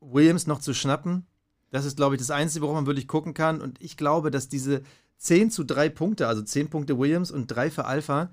Williams 0.00 0.46
noch 0.46 0.60
zu 0.60 0.74
schnappen? 0.74 1.26
Das 1.70 1.84
ist, 1.84 1.96
glaube 1.96 2.16
ich, 2.16 2.20
das 2.20 2.30
Einzige, 2.30 2.62
worauf 2.62 2.74
man 2.74 2.86
wirklich 2.86 3.06
gucken 3.06 3.34
kann. 3.34 3.60
Und 3.60 3.80
ich 3.80 3.96
glaube, 3.96 4.30
dass 4.30 4.48
diese 4.48 4.82
10 5.18 5.50
zu 5.50 5.64
3 5.64 5.88
Punkte, 5.90 6.26
also 6.26 6.42
10 6.42 6.70
Punkte 6.70 6.98
Williams 6.98 7.30
und 7.30 7.46
3 7.46 7.70
für 7.70 7.84
Alpha, 7.84 8.30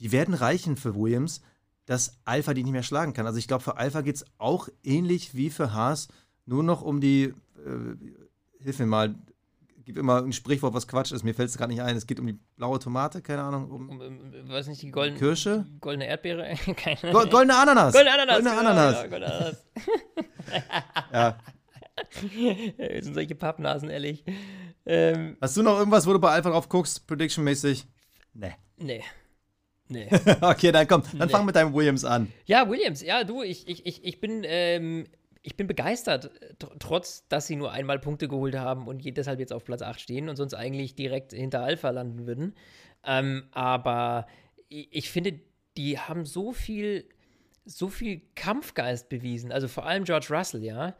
die 0.00 0.10
werden 0.10 0.34
reichen 0.34 0.76
für 0.76 0.96
Williams, 0.96 1.42
dass 1.86 2.18
Alpha 2.24 2.54
die 2.54 2.64
nicht 2.64 2.72
mehr 2.72 2.82
schlagen 2.82 3.12
kann. 3.12 3.26
Also 3.26 3.38
ich 3.38 3.46
glaube, 3.46 3.62
für 3.62 3.76
Alpha 3.76 4.00
geht 4.00 4.16
es 4.16 4.24
auch 4.38 4.68
ähnlich 4.82 5.34
wie 5.34 5.50
für 5.50 5.72
Haas, 5.72 6.08
nur 6.46 6.62
noch 6.62 6.82
um 6.82 7.00
die, 7.00 7.34
äh, 7.64 7.96
hilf 8.58 8.78
mir 8.78 8.86
mal, 8.86 9.14
gibt 9.90 9.98
immer 9.98 10.22
ein 10.22 10.32
Sprichwort, 10.32 10.72
was 10.72 10.86
Quatsch 10.86 11.10
ist. 11.10 11.24
Mir 11.24 11.34
fällt 11.34 11.48
es 11.48 11.58
gerade 11.58 11.72
nicht 11.72 11.82
ein. 11.82 11.96
Es 11.96 12.06
geht 12.06 12.20
um 12.20 12.26
die 12.26 12.38
blaue 12.56 12.78
Tomate, 12.78 13.22
keine 13.22 13.42
Ahnung. 13.42 13.68
Um, 13.70 13.90
um, 13.90 14.00
um 14.00 14.48
weiß 14.48 14.68
nicht, 14.68 14.82
die 14.82 14.92
goldene 14.92 15.18
Kirsche? 15.18 15.66
Goldene 15.80 16.06
Erdbeere? 16.06 16.54
keine 16.76 17.12
Go 17.12 17.26
goldene 17.26 17.56
Ananas. 17.56 17.92
Goldene 17.92 18.14
Ananas. 18.14 18.36
Goldene 18.36 18.56
genau, 18.56 18.70
Ananas. 18.70 18.94
Ja, 18.94 19.06
goldene 19.08 19.34
Ananas. 19.34 19.64
ja. 21.12 21.38
Wir 22.76 23.02
sind 23.02 23.14
solche 23.14 23.34
Pappnasen, 23.34 23.90
ehrlich. 23.90 24.24
Ähm, 24.86 25.36
Hast 25.40 25.56
du 25.56 25.62
noch 25.62 25.78
irgendwas, 25.78 26.06
wo 26.06 26.12
du 26.12 26.20
bei 26.20 26.30
Alpha 26.30 26.50
drauf 26.50 26.68
guckst, 26.68 27.06
prediction-mäßig? 27.06 27.84
Nee. 28.34 28.54
Nee. 28.78 29.02
Nee. 29.88 30.08
okay, 30.40 30.70
dann 30.70 30.86
komm, 30.86 31.02
dann 31.12 31.26
nee. 31.26 31.32
fang 31.32 31.44
mit 31.44 31.56
deinem 31.56 31.74
Williams 31.74 32.04
an. 32.04 32.32
Ja, 32.46 32.70
Williams, 32.70 33.02
ja, 33.02 33.24
du, 33.24 33.42
ich, 33.42 33.68
ich, 33.68 33.84
ich, 33.84 34.04
ich 34.04 34.20
bin 34.20 34.44
ähm, 34.46 35.06
ich 35.42 35.56
bin 35.56 35.66
begeistert, 35.66 36.30
trotz 36.78 37.26
dass 37.28 37.46
sie 37.46 37.56
nur 37.56 37.72
einmal 37.72 37.98
Punkte 37.98 38.28
geholt 38.28 38.54
haben 38.56 38.86
und 38.86 39.04
deshalb 39.16 39.40
jetzt 39.40 39.52
auf 39.52 39.64
Platz 39.64 39.82
8 39.82 40.00
stehen 40.00 40.28
und 40.28 40.36
sonst 40.36 40.54
eigentlich 40.54 40.94
direkt 40.94 41.32
hinter 41.32 41.62
Alpha 41.62 41.90
landen 41.90 42.26
würden. 42.26 42.54
Ähm, 43.04 43.44
aber 43.52 44.26
ich 44.68 45.10
finde, 45.10 45.40
die 45.76 45.98
haben 45.98 46.26
so 46.26 46.52
viel, 46.52 47.08
so 47.64 47.88
viel 47.88 48.20
Kampfgeist 48.34 49.08
bewiesen. 49.08 49.50
Also 49.50 49.66
vor 49.68 49.86
allem 49.86 50.04
George 50.04 50.28
Russell, 50.30 50.62
ja. 50.62 50.94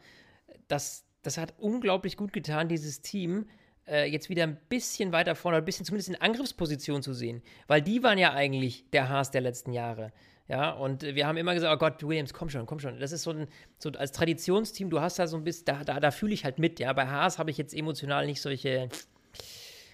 Das, 0.67 1.05
das 1.21 1.37
hat 1.37 1.53
unglaublich 1.59 2.17
gut 2.17 2.33
getan, 2.33 2.67
dieses 2.67 3.01
Team 3.01 3.47
äh, 3.87 4.09
jetzt 4.09 4.29
wieder 4.29 4.43
ein 4.43 4.57
bisschen 4.69 5.11
weiter 5.11 5.35
vorne, 5.35 5.57
ein 5.57 5.65
bisschen 5.65 5.85
zumindest 5.85 6.09
in 6.09 6.15
Angriffsposition 6.15 7.03
zu 7.03 7.13
sehen. 7.13 7.41
Weil 7.67 7.81
die 7.81 8.03
waren 8.03 8.17
ja 8.17 8.33
eigentlich 8.33 8.89
der 8.91 9.09
Haas 9.09 9.31
der 9.31 9.41
letzten 9.41 9.73
Jahre. 9.73 10.11
Ja, 10.47 10.71
und 10.71 11.03
wir 11.03 11.27
haben 11.27 11.37
immer 11.37 11.53
gesagt, 11.53 11.73
oh 11.73 11.77
Gott, 11.77 12.03
Williams, 12.03 12.33
komm 12.33 12.49
schon, 12.49 12.65
komm 12.65 12.79
schon. 12.79 12.99
Das 12.99 13.11
ist 13.11 13.23
so 13.23 13.31
ein, 13.31 13.47
so 13.77 13.89
als 13.91 14.11
Traditionsteam, 14.11 14.89
du 14.89 14.99
hast 14.99 15.17
da 15.17 15.27
so 15.27 15.37
ein 15.37 15.43
bisschen, 15.43 15.65
da, 15.65 15.83
da, 15.83 15.99
da 15.99 16.11
fühle 16.11 16.33
ich 16.33 16.43
halt 16.43 16.59
mit, 16.59 16.79
ja. 16.79 16.91
Bei 16.93 17.07
Haas 17.07 17.39
habe 17.39 17.51
ich 17.51 17.57
jetzt 17.57 17.73
emotional 17.73 18.25
nicht 18.25 18.41
solche, 18.41 18.89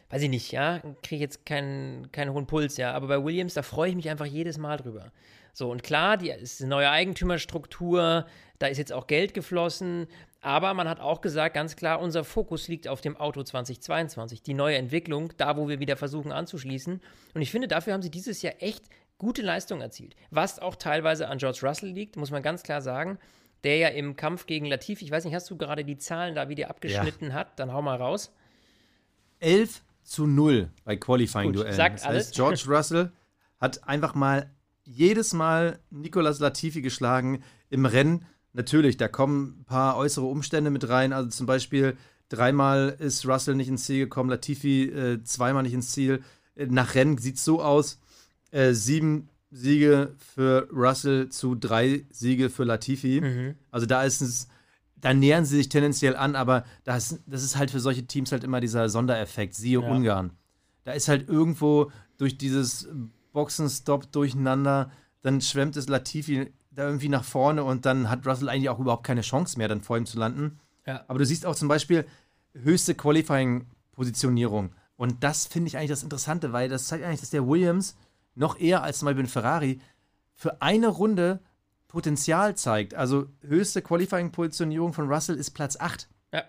weiß 0.09 0.21
ich 0.23 0.29
nicht, 0.29 0.51
ja, 0.51 0.79
kriege 1.03 1.15
ich 1.15 1.21
jetzt 1.21 1.45
keinen, 1.45 2.11
keinen 2.11 2.33
hohen 2.33 2.47
Puls, 2.47 2.77
ja. 2.77 2.93
Aber 2.93 3.07
bei 3.07 3.23
Williams, 3.23 3.53
da 3.53 3.61
freue 3.61 3.89
ich 3.89 3.95
mich 3.95 4.09
einfach 4.09 4.25
jedes 4.25 4.57
Mal 4.57 4.77
drüber. 4.77 5.11
So, 5.53 5.71
und 5.71 5.83
klar, 5.83 6.17
die 6.17 6.29
ist 6.29 6.61
eine 6.61 6.69
neue 6.69 6.89
Eigentümerstruktur, 6.89 8.25
da 8.59 8.67
ist 8.67 8.77
jetzt 8.77 8.93
auch 8.93 9.07
Geld 9.07 9.33
geflossen, 9.33 10.07
aber 10.41 10.73
man 10.73 10.87
hat 10.87 10.99
auch 10.99 11.21
gesagt, 11.21 11.55
ganz 11.55 11.75
klar, 11.75 11.99
unser 11.99 12.23
Fokus 12.23 12.67
liegt 12.67 12.87
auf 12.87 13.01
dem 13.01 13.17
Auto 13.17 13.43
2022, 13.43 14.43
die 14.43 14.53
neue 14.53 14.77
Entwicklung, 14.77 15.33
da 15.37 15.57
wo 15.57 15.67
wir 15.67 15.79
wieder 15.79 15.97
versuchen 15.97 16.31
anzuschließen. 16.31 17.01
Und 17.33 17.41
ich 17.41 17.51
finde, 17.51 17.67
dafür 17.67 17.93
haben 17.93 18.01
sie 18.01 18.11
dieses 18.11 18.41
Jahr 18.41 18.53
echt 18.59 18.85
gute 19.17 19.41
Leistung 19.41 19.81
erzielt. 19.81 20.15
Was 20.31 20.59
auch 20.59 20.75
teilweise 20.75 21.27
an 21.27 21.37
George 21.37 21.59
Russell 21.63 21.89
liegt, 21.89 22.15
muss 22.15 22.31
man 22.31 22.43
ganz 22.43 22.63
klar 22.63 22.81
sagen. 22.81 23.17
Der 23.63 23.77
ja 23.77 23.87
im 23.89 24.15
Kampf 24.15 24.45
gegen 24.45 24.67
Latifi, 24.67 25.03
ich 25.03 25.11
weiß 25.11 25.25
nicht, 25.25 25.33
hast 25.33 25.49
du 25.49 25.57
gerade 25.57 25.83
die 25.83 25.97
Zahlen 25.97 26.35
da, 26.35 26.47
wie 26.47 26.55
der 26.55 26.69
abgeschnitten 26.69 27.29
ja. 27.29 27.33
hat? 27.33 27.59
Dann 27.59 27.73
hau 27.73 27.81
mal 27.81 27.97
raus. 27.97 28.31
11 29.39 29.81
zu 30.03 30.27
0 30.27 30.69
bei 30.83 30.95
Qualifying-Duellen. 30.95 31.73
Sagt 31.73 31.95
das 31.95 32.05
alles. 32.05 32.27
heißt, 32.27 32.35
George 32.35 32.63
Russell 32.67 33.11
hat 33.59 33.87
einfach 33.87 34.13
mal 34.15 34.51
jedes 34.83 35.33
Mal 35.33 35.79
Nicolas 35.89 36.39
Latifi 36.39 36.81
geschlagen 36.81 37.43
im 37.69 37.85
Rennen. 37.85 38.25
Natürlich, 38.53 38.97
da 38.97 39.07
kommen 39.07 39.59
ein 39.59 39.65
paar 39.65 39.97
äußere 39.97 40.25
Umstände 40.25 40.69
mit 40.69 40.87
rein. 40.87 41.11
Also 41.11 41.29
zum 41.29 41.45
Beispiel 41.45 41.97
dreimal 42.29 42.95
ist 42.99 43.25
Russell 43.25 43.55
nicht 43.55 43.67
ins 43.67 43.85
Ziel 43.85 43.99
gekommen, 43.99 44.29
Latifi 44.29 44.83
äh, 44.83 45.23
zweimal 45.23 45.63
nicht 45.63 45.73
ins 45.73 45.91
Ziel. 45.91 46.23
Äh, 46.55 46.67
nach 46.67 46.95
Rennen 46.95 47.17
sieht 47.17 47.35
es 47.35 47.43
so 47.43 47.61
aus, 47.61 47.99
äh, 48.51 48.73
sieben 48.73 49.29
Siege 49.51 50.13
für 50.17 50.67
Russell 50.71 51.29
zu 51.29 51.55
drei 51.55 52.05
Siege 52.09 52.49
für 52.49 52.63
Latifi. 52.63 53.21
Mhm. 53.21 53.55
Also 53.71 53.85
da 53.85 54.03
ist 54.03 54.21
es, 54.21 54.47
da 54.95 55.13
nähern 55.13 55.45
sie 55.45 55.57
sich 55.57 55.69
tendenziell 55.69 56.15
an, 56.15 56.35
aber 56.35 56.65
das, 56.83 57.19
das 57.25 57.43
ist 57.43 57.55
halt 57.55 57.71
für 57.71 57.79
solche 57.79 58.05
Teams 58.05 58.31
halt 58.31 58.43
immer 58.43 58.59
dieser 58.59 58.89
Sondereffekt, 58.89 59.55
siehe 59.55 59.81
ja. 59.81 59.87
Ungarn. 59.87 60.31
Da 60.83 60.93
ist 60.93 61.07
halt 61.07 61.29
irgendwo 61.29 61.91
durch 62.17 62.37
dieses 62.37 62.89
Boxenstopp 63.33 64.11
durcheinander, 64.11 64.91
dann 65.21 65.41
schwemmt 65.41 65.77
es 65.77 65.87
Latifi 65.87 66.51
da 66.71 66.85
irgendwie 66.85 67.09
nach 67.09 67.23
vorne 67.23 67.63
und 67.63 67.85
dann 67.85 68.09
hat 68.09 68.25
Russell 68.27 68.49
eigentlich 68.49 68.69
auch 68.69 68.79
überhaupt 68.79 69.05
keine 69.05 69.21
Chance 69.21 69.57
mehr, 69.57 69.67
dann 69.67 69.81
vor 69.81 69.97
ihm 69.97 70.05
zu 70.05 70.19
landen. 70.19 70.59
Ja. 70.85 71.03
Aber 71.07 71.19
du 71.19 71.25
siehst 71.25 71.45
auch 71.45 71.55
zum 71.55 71.67
Beispiel 71.67 72.05
höchste 72.53 72.95
Qualifying-Positionierung. 72.95 74.71
Und 74.95 75.23
das 75.23 75.45
finde 75.47 75.67
ich 75.67 75.77
eigentlich 75.77 75.89
das 75.89 76.03
Interessante, 76.03 76.53
weil 76.53 76.69
das 76.69 76.87
zeigt 76.87 77.03
eigentlich, 77.03 77.19
dass 77.19 77.29
der 77.29 77.47
Williams 77.47 77.95
noch 78.37 78.59
eher 78.59 78.83
als 78.83 78.99
zum 78.99 79.07
Beispiel 79.07 79.25
ein 79.25 79.29
Ferrari 79.29 79.79
für 80.33 80.61
eine 80.61 80.87
Runde 80.87 81.39
Potenzial 81.87 82.55
zeigt. 82.55 82.93
Also 82.93 83.27
höchste 83.41 83.81
Qualifying-Positionierung 83.81 84.93
von 84.93 85.11
Russell 85.11 85.35
ist 85.37 85.51
Platz 85.51 85.77
8. 85.79 86.07
Ja. 86.33 86.43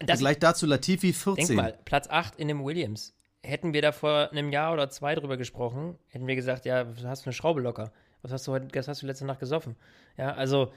Das 0.00 0.18
Gleich 0.18 0.38
dazu 0.38 0.66
Latifi 0.66 1.12
14. 1.12 1.46
Denk 1.46 1.56
mal, 1.56 1.78
Platz 1.84 2.08
8 2.08 2.36
in 2.36 2.48
dem 2.48 2.64
Williams. 2.64 3.14
Hätten 3.42 3.72
wir 3.72 3.82
da 3.82 3.92
vor 3.92 4.30
einem 4.30 4.52
Jahr 4.52 4.72
oder 4.72 4.88
zwei 4.90 5.14
drüber 5.14 5.36
gesprochen, 5.36 5.98
hätten 6.08 6.26
wir 6.26 6.36
gesagt, 6.36 6.64
ja, 6.64 6.88
was 6.88 7.04
hast 7.04 7.24
du 7.24 7.26
eine 7.26 7.32
Schraube 7.32 7.60
locker? 7.60 7.92
Was 8.22 8.30
hast 8.30 8.46
du 8.46 8.52
heute, 8.52 8.68
was 8.72 8.86
hast 8.86 9.02
du 9.02 9.06
letzte 9.06 9.24
Nacht 9.24 9.40
gesoffen? 9.40 9.74
Ja, 10.16 10.34
also 10.34 10.72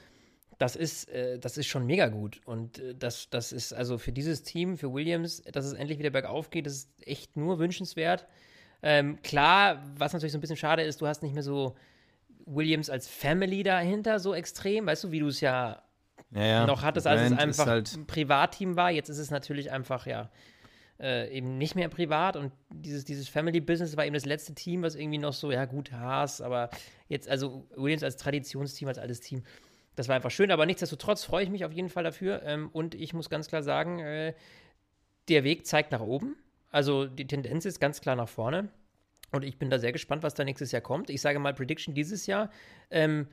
das 0.58 0.76
ist, 0.76 1.10
äh, 1.10 1.38
das 1.38 1.58
ist 1.58 1.68
schon 1.68 1.86
mega 1.86 2.08
gut. 2.08 2.42
Und 2.46 2.80
äh, 2.80 2.96
das, 2.96 3.30
das 3.30 3.52
ist 3.52 3.74
also 3.74 3.98
für 3.98 4.12
dieses 4.12 4.44
Team, 4.44 4.78
für 4.78 4.94
Williams, 4.94 5.44
dass 5.44 5.66
es 5.66 5.74
endlich 5.74 6.00
wieder 6.00 6.10
bergauf 6.10 6.50
geht, 6.50 6.66
das 6.66 6.74
ist 6.74 6.90
echt 7.02 7.38
nur 7.38 7.60
wünschenswert. 7.60 8.26
Ähm, 8.88 9.20
klar, 9.24 9.82
was 9.98 10.14
natürlich 10.14 10.32
so 10.32 10.38
ein 10.38 10.42
bisschen 10.42 10.58
schade 10.58 10.84
ist, 10.84 11.02
du 11.02 11.08
hast 11.08 11.24
nicht 11.24 11.34
mehr 11.34 11.42
so 11.42 11.76
Williams 12.46 12.92
als 12.92 13.08
Family 13.08 13.64
dahinter 13.64 14.20
so 14.20 14.36
extrem, 14.36 14.86
weißt 14.86 15.06
du, 15.06 15.12
wie 15.12 15.20
du 15.20 15.28
es 15.28 15.42
ja, 15.42 15.82
ja, 16.30 16.68
noch 16.68 16.84
hattest, 16.84 17.08
als 17.08 17.32
es 17.32 17.38
einfach 17.38 17.66
halt 17.66 17.92
ein 17.96 18.06
Privatteam 18.06 18.76
war. 18.76 18.92
Jetzt 18.92 19.10
ist 19.10 19.18
es 19.18 19.32
natürlich 19.32 19.72
einfach, 19.72 20.06
ja, 20.06 20.30
äh, 21.00 21.36
eben 21.36 21.58
nicht 21.58 21.74
mehr 21.74 21.90
privat 21.90 22.36
und 22.36 22.54
dieses, 22.70 23.06
dieses 23.06 23.28
Family 23.28 23.60
Business 23.60 23.98
war 23.98 24.06
eben 24.06 24.14
das 24.14 24.26
letzte 24.26 24.54
Team, 24.54 24.84
was 24.84 24.94
irgendwie 24.94 25.18
noch 25.18 25.34
so, 25.34 25.52
ja 25.52 25.66
gut, 25.66 25.92
Haas, 25.92 26.40
aber 26.40 26.70
jetzt, 27.08 27.28
also 27.28 27.66
Williams 27.76 28.04
als 28.04 28.18
Traditionsteam, 28.18 28.88
als 28.88 29.00
altes 29.00 29.20
Team, 29.20 29.42
das 29.96 30.10
war 30.10 30.16
einfach 30.16 30.30
schön, 30.30 30.52
aber 30.52 30.68
nichtsdestotrotz 30.68 31.24
freue 31.24 31.44
ich 31.44 31.50
mich 31.50 31.66
auf 31.66 31.74
jeden 31.74 31.90
Fall 31.90 32.04
dafür 32.04 32.44
ähm, 32.44 32.70
und 32.72 32.94
ich 32.94 33.16
muss 33.16 33.32
ganz 33.32 33.48
klar 33.48 33.64
sagen, 33.64 33.98
äh, 33.98 34.36
der 35.28 35.44
Weg 35.44 35.66
zeigt 35.66 35.92
nach 35.92 36.02
oben, 36.02 36.36
also 36.76 37.06
die 37.06 37.26
Tendenz 37.26 37.64
ist 37.64 37.80
ganz 37.80 38.02
klar 38.02 38.18
nach 38.18 38.28
vorne 38.28 38.68
und 39.32 39.46
ich 39.46 39.58
bin 39.58 39.70
da 39.70 39.80
sehr 39.80 39.94
gespannt, 39.94 40.24
was 40.24 40.34
da 40.34 40.44
nächstes 40.44 40.74
Jahr 40.74 40.82
kommt. 40.82 41.10
Ich 41.10 41.22
sage 41.22 41.40
mal 41.40 41.54
Prediction 41.54 41.96
dieses 41.96 42.26
Jahr, 42.26 42.50
ähm, 42.92 43.28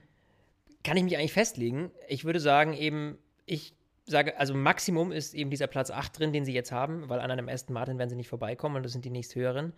kann 0.85 0.97
ich 0.97 1.03
mich 1.03 1.17
eigentlich 1.17 1.33
festlegen. 1.33 1.91
Ich 2.07 2.25
würde 2.25 2.39
sagen 2.39 2.73
eben, 2.73 3.19
ich 3.45 3.75
sage, 4.07 4.39
also 4.39 4.55
Maximum 4.55 5.11
ist 5.11 5.35
eben 5.35 5.51
dieser 5.51 5.67
Platz 5.67 5.91
8 5.91 6.21
drin, 6.21 6.33
den 6.33 6.45
sie 6.45 6.55
jetzt 6.55 6.71
haben, 6.71 7.09
weil 7.09 7.19
an 7.19 7.33
einem 7.33 7.49
Aston 7.49 7.75
Martin 7.75 7.99
werden 7.99 8.11
sie 8.11 8.17
nicht 8.17 8.29
vorbeikommen 8.29 8.77
und 8.77 8.85
das 8.85 8.93
sind 8.93 9.05
die 9.05 9.11
nächsthöheren. 9.11 9.73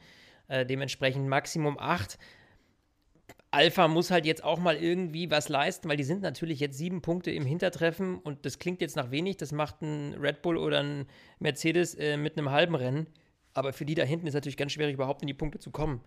Äh, 0.48 0.66
dementsprechend 0.66 1.27
Maximum 1.27 1.79
8. 1.79 2.18
Alpha 3.50 3.88
muss 3.88 4.11
halt 4.11 4.27
jetzt 4.27 4.44
auch 4.44 4.59
mal 4.59 4.77
irgendwie 4.77 5.31
was 5.31 5.48
leisten, 5.48 5.88
weil 5.88 5.96
die 5.96 6.05
sind 6.05 6.20
natürlich 6.20 6.61
jetzt 6.61 6.77
sieben 6.77 7.00
Punkte 7.00 7.31
im 7.31 7.46
Hintertreffen 7.46 8.18
und 8.18 8.44
das 8.44 8.59
klingt 8.59 8.83
jetzt 8.83 8.96
nach 8.96 9.11
wenig. 9.11 9.38
Das 9.38 9.53
macht 9.53 9.81
ein 9.81 10.12
Red 10.20 10.42
Bull 10.42 10.59
oder 10.59 10.83
ein 10.83 11.07
Mercedes 11.38 11.94
äh, 11.94 12.18
mit 12.18 12.37
einem 12.37 12.50
halben 12.50 12.74
Rennen. 12.74 13.07
Aber 13.54 13.72
für 13.72 13.84
die 13.84 13.94
da 13.94 14.02
hinten 14.02 14.26
ist 14.26 14.34
natürlich 14.34 14.56
ganz 14.56 14.72
schwierig, 14.72 14.94
überhaupt 14.94 15.22
in 15.22 15.28
die 15.28 15.34
Punkte 15.34 15.58
zu 15.58 15.70
kommen. 15.70 16.00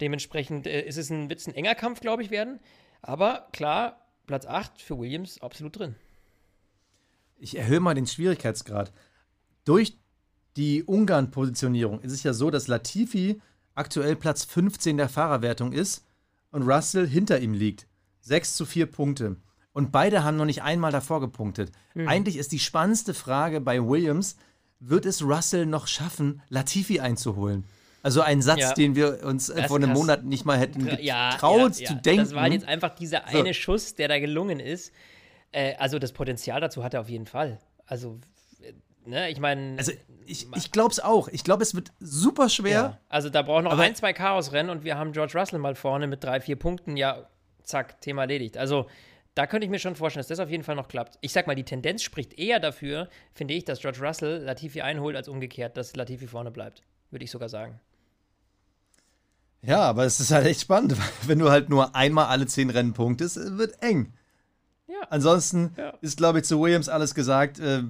Dementsprechend 0.00 0.66
äh, 0.66 0.82
ist 0.82 0.96
es 0.96 1.10
ein, 1.10 1.28
wird 1.28 1.40
es 1.40 1.46
ein 1.46 1.54
enger 1.54 1.74
Kampf, 1.74 2.00
glaube 2.00 2.22
ich, 2.22 2.30
werden. 2.30 2.58
Aber 3.02 3.48
klar, 3.52 4.06
Platz 4.26 4.46
8 4.46 4.80
für 4.80 4.98
Williams 4.98 5.40
absolut 5.40 5.78
drin 5.78 5.94
ich 7.40 7.56
erhöhe 7.56 7.80
mal 7.80 7.94
den 7.94 8.06
Schwierigkeitsgrad. 8.06 8.92
Durch 9.64 9.98
die 10.56 10.84
Ungarn-Positionierung 10.84 12.00
ist 12.00 12.12
es 12.12 12.22
ja 12.22 12.32
so, 12.32 12.50
dass 12.50 12.68
Latifi 12.68 13.40
aktuell 13.74 14.16
Platz 14.16 14.44
15 14.44 14.96
der 14.96 15.08
Fahrerwertung 15.08 15.72
ist 15.72 16.04
und 16.50 16.62
Russell 16.62 17.08
hinter 17.08 17.40
ihm 17.40 17.54
liegt. 17.54 17.86
6 18.20 18.54
zu 18.54 18.66
4 18.66 18.86
Punkte. 18.86 19.36
Und 19.72 19.92
beide 19.92 20.24
haben 20.24 20.36
noch 20.36 20.44
nicht 20.44 20.62
einmal 20.62 20.92
davor 20.92 21.20
gepunktet. 21.20 21.72
Mhm. 21.94 22.08
Eigentlich 22.08 22.36
ist 22.36 22.52
die 22.52 22.58
spannendste 22.58 23.14
Frage 23.14 23.60
bei 23.60 23.80
Williams, 23.80 24.36
wird 24.80 25.06
es 25.06 25.22
Russell 25.22 25.66
noch 25.66 25.86
schaffen, 25.86 26.42
Latifi 26.48 27.00
einzuholen? 27.00 27.64
Also 28.02 28.22
ein 28.22 28.40
Satz, 28.40 28.60
ja. 28.60 28.72
den 28.72 28.96
wir 28.96 29.22
uns 29.24 29.50
äh, 29.50 29.68
vor 29.68 29.76
einem 29.76 29.90
Monat 29.90 30.24
nicht 30.24 30.46
mal 30.46 30.58
hätten 30.58 30.86
getraut 30.86 31.02
ja, 31.02 31.38
ja, 31.38 31.70
zu 31.72 31.94
denken. 31.96 32.24
Das 32.24 32.34
war 32.34 32.48
jetzt 32.48 32.66
einfach 32.66 32.94
dieser 32.94 33.26
eine 33.26 33.48
so. 33.48 33.52
Schuss, 33.52 33.94
der 33.94 34.08
da 34.08 34.18
gelungen 34.18 34.58
ist. 34.58 34.92
Äh, 35.52 35.74
also 35.76 35.98
das 35.98 36.12
Potenzial 36.12 36.60
dazu 36.60 36.82
hat 36.82 36.94
er 36.94 37.02
auf 37.02 37.10
jeden 37.10 37.26
Fall. 37.26 37.58
Also, 37.84 38.18
ne, 39.04 39.30
ich 39.30 39.38
meine. 39.38 39.76
Also 39.76 39.92
ich, 40.24 40.46
ich 40.56 40.72
glaube 40.72 40.92
es 40.92 41.00
auch. 41.00 41.28
Ich 41.28 41.44
glaube, 41.44 41.62
es 41.62 41.74
wird 41.74 41.92
super 42.00 42.48
schwer. 42.48 42.98
Also 43.08 43.28
da 43.28 43.42
braucht 43.42 43.64
noch 43.64 43.78
ein, 43.78 43.94
zwei 43.94 44.14
Chaosrennen 44.14 44.70
und 44.70 44.84
wir 44.84 44.96
haben 44.96 45.12
George 45.12 45.38
Russell 45.38 45.58
mal 45.58 45.74
vorne 45.74 46.06
mit 46.06 46.24
drei, 46.24 46.40
vier 46.40 46.56
Punkten. 46.56 46.96
Ja, 46.96 47.28
zack, 47.64 48.00
Thema 48.00 48.22
erledigt. 48.22 48.56
Also 48.56 48.86
da 49.34 49.46
könnte 49.46 49.64
ich 49.64 49.70
mir 49.70 49.78
schon 49.78 49.96
vorstellen, 49.96 50.20
dass 50.20 50.28
das 50.28 50.40
auf 50.40 50.50
jeden 50.50 50.64
Fall 50.64 50.74
noch 50.74 50.88
klappt. 50.88 51.18
Ich 51.20 51.32
sag 51.32 51.46
mal, 51.46 51.54
die 51.54 51.64
Tendenz 51.64 52.02
spricht 52.02 52.38
eher 52.38 52.58
dafür, 52.58 53.08
finde 53.32 53.54
ich, 53.54 53.64
dass 53.64 53.80
George 53.80 54.00
Russell 54.00 54.42
Latifi 54.42 54.80
einholt, 54.80 55.16
als 55.16 55.28
umgekehrt, 55.28 55.76
dass 55.76 55.94
Latifi 55.94 56.26
vorne 56.26 56.50
bleibt. 56.50 56.82
Würde 57.10 57.24
ich 57.24 57.30
sogar 57.30 57.48
sagen. 57.48 57.80
Ja, 59.62 59.82
aber 59.82 60.04
es 60.04 60.20
ist 60.20 60.30
halt 60.30 60.46
echt 60.46 60.62
spannend, 60.62 60.96
wenn 61.26 61.38
du 61.38 61.50
halt 61.50 61.68
nur 61.68 61.94
einmal 61.94 62.26
alle 62.26 62.46
zehn 62.46 62.70
Rennen 62.70 62.92
punktest, 62.92 63.36
wird 63.58 63.82
eng. 63.82 64.12
Ja. 64.88 65.06
Ansonsten 65.10 65.74
ja. 65.76 65.90
ist, 66.00 66.16
glaube 66.16 66.40
ich, 66.40 66.44
zu 66.44 66.60
Williams 66.60 66.88
alles 66.88 67.14
gesagt. 67.14 67.60
Äh, 67.60 67.84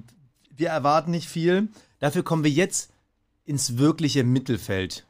wir 0.51 0.69
erwarten 0.69 1.11
nicht 1.11 1.27
viel. 1.27 1.69
Dafür 1.99 2.23
kommen 2.23 2.43
wir 2.43 2.51
jetzt 2.51 2.91
ins 3.45 3.77
wirkliche 3.77 4.23
Mittelfeld. 4.23 5.05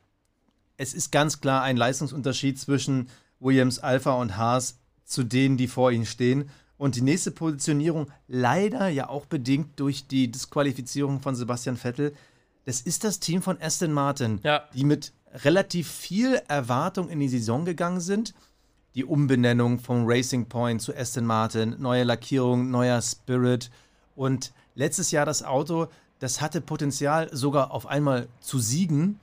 Es 0.77 0.93
ist 0.93 1.11
ganz 1.11 1.41
klar 1.41 1.63
ein 1.63 1.77
Leistungsunterschied 1.77 2.57
zwischen 2.59 3.09
Williams, 3.39 3.79
Alpha 3.79 4.13
und 4.13 4.37
Haas 4.37 4.79
zu 5.12 5.24
denen, 5.24 5.58
die 5.58 5.67
vor 5.67 5.91
ihnen 5.91 6.06
stehen. 6.06 6.50
Und 6.78 6.95
die 6.95 7.02
nächste 7.02 7.32
Positionierung, 7.32 8.08
leider 8.28 8.88
ja 8.88 9.10
auch 9.10 9.26
bedingt 9.26 9.80
durch 9.80 10.08
die 10.08 10.32
Disqualifizierung 10.32 11.19
von 11.19 11.36
Sebastian 11.36 11.78
Vettel, 11.78 12.13
das 12.65 12.82
ist 12.82 13.04
das 13.04 13.19
Team 13.19 13.41
von 13.41 13.62
Aston 13.62 13.91
Martin, 13.91 14.39
ja. 14.43 14.63
die 14.74 14.84
mit 14.84 15.13
relativ 15.43 15.89
viel 15.89 16.41
Erwartung 16.47 17.10
in 17.10 17.19
die 17.19 17.30
Saison 17.30 17.65
gegangen 17.65 18.02
sind 18.02 18.34
die 18.95 19.06
Umbenennung 19.06 19.80
vom 19.80 20.04
Racing 20.06 20.47
Point 20.47 20.82
zu 20.82 20.95
Aston 20.95 21.26
Martin, 21.26 21.76
neue 21.80 22.04
Lackierung, 22.04 22.69
neuer 22.69 23.02
Spirit 23.02 23.69
und 24.15 24.52
letztes 24.76 25.12
Jahr 25.12 25.26
das 25.26 25.43
Auto, 25.43 25.88
das 26.19 26.41
hatte 26.41 26.62
Potenzial 26.62 27.30
sogar 27.32 27.71
auf 27.71 27.88
einmal 27.88 28.28
zu 28.41 28.60
siegen. 28.60 29.19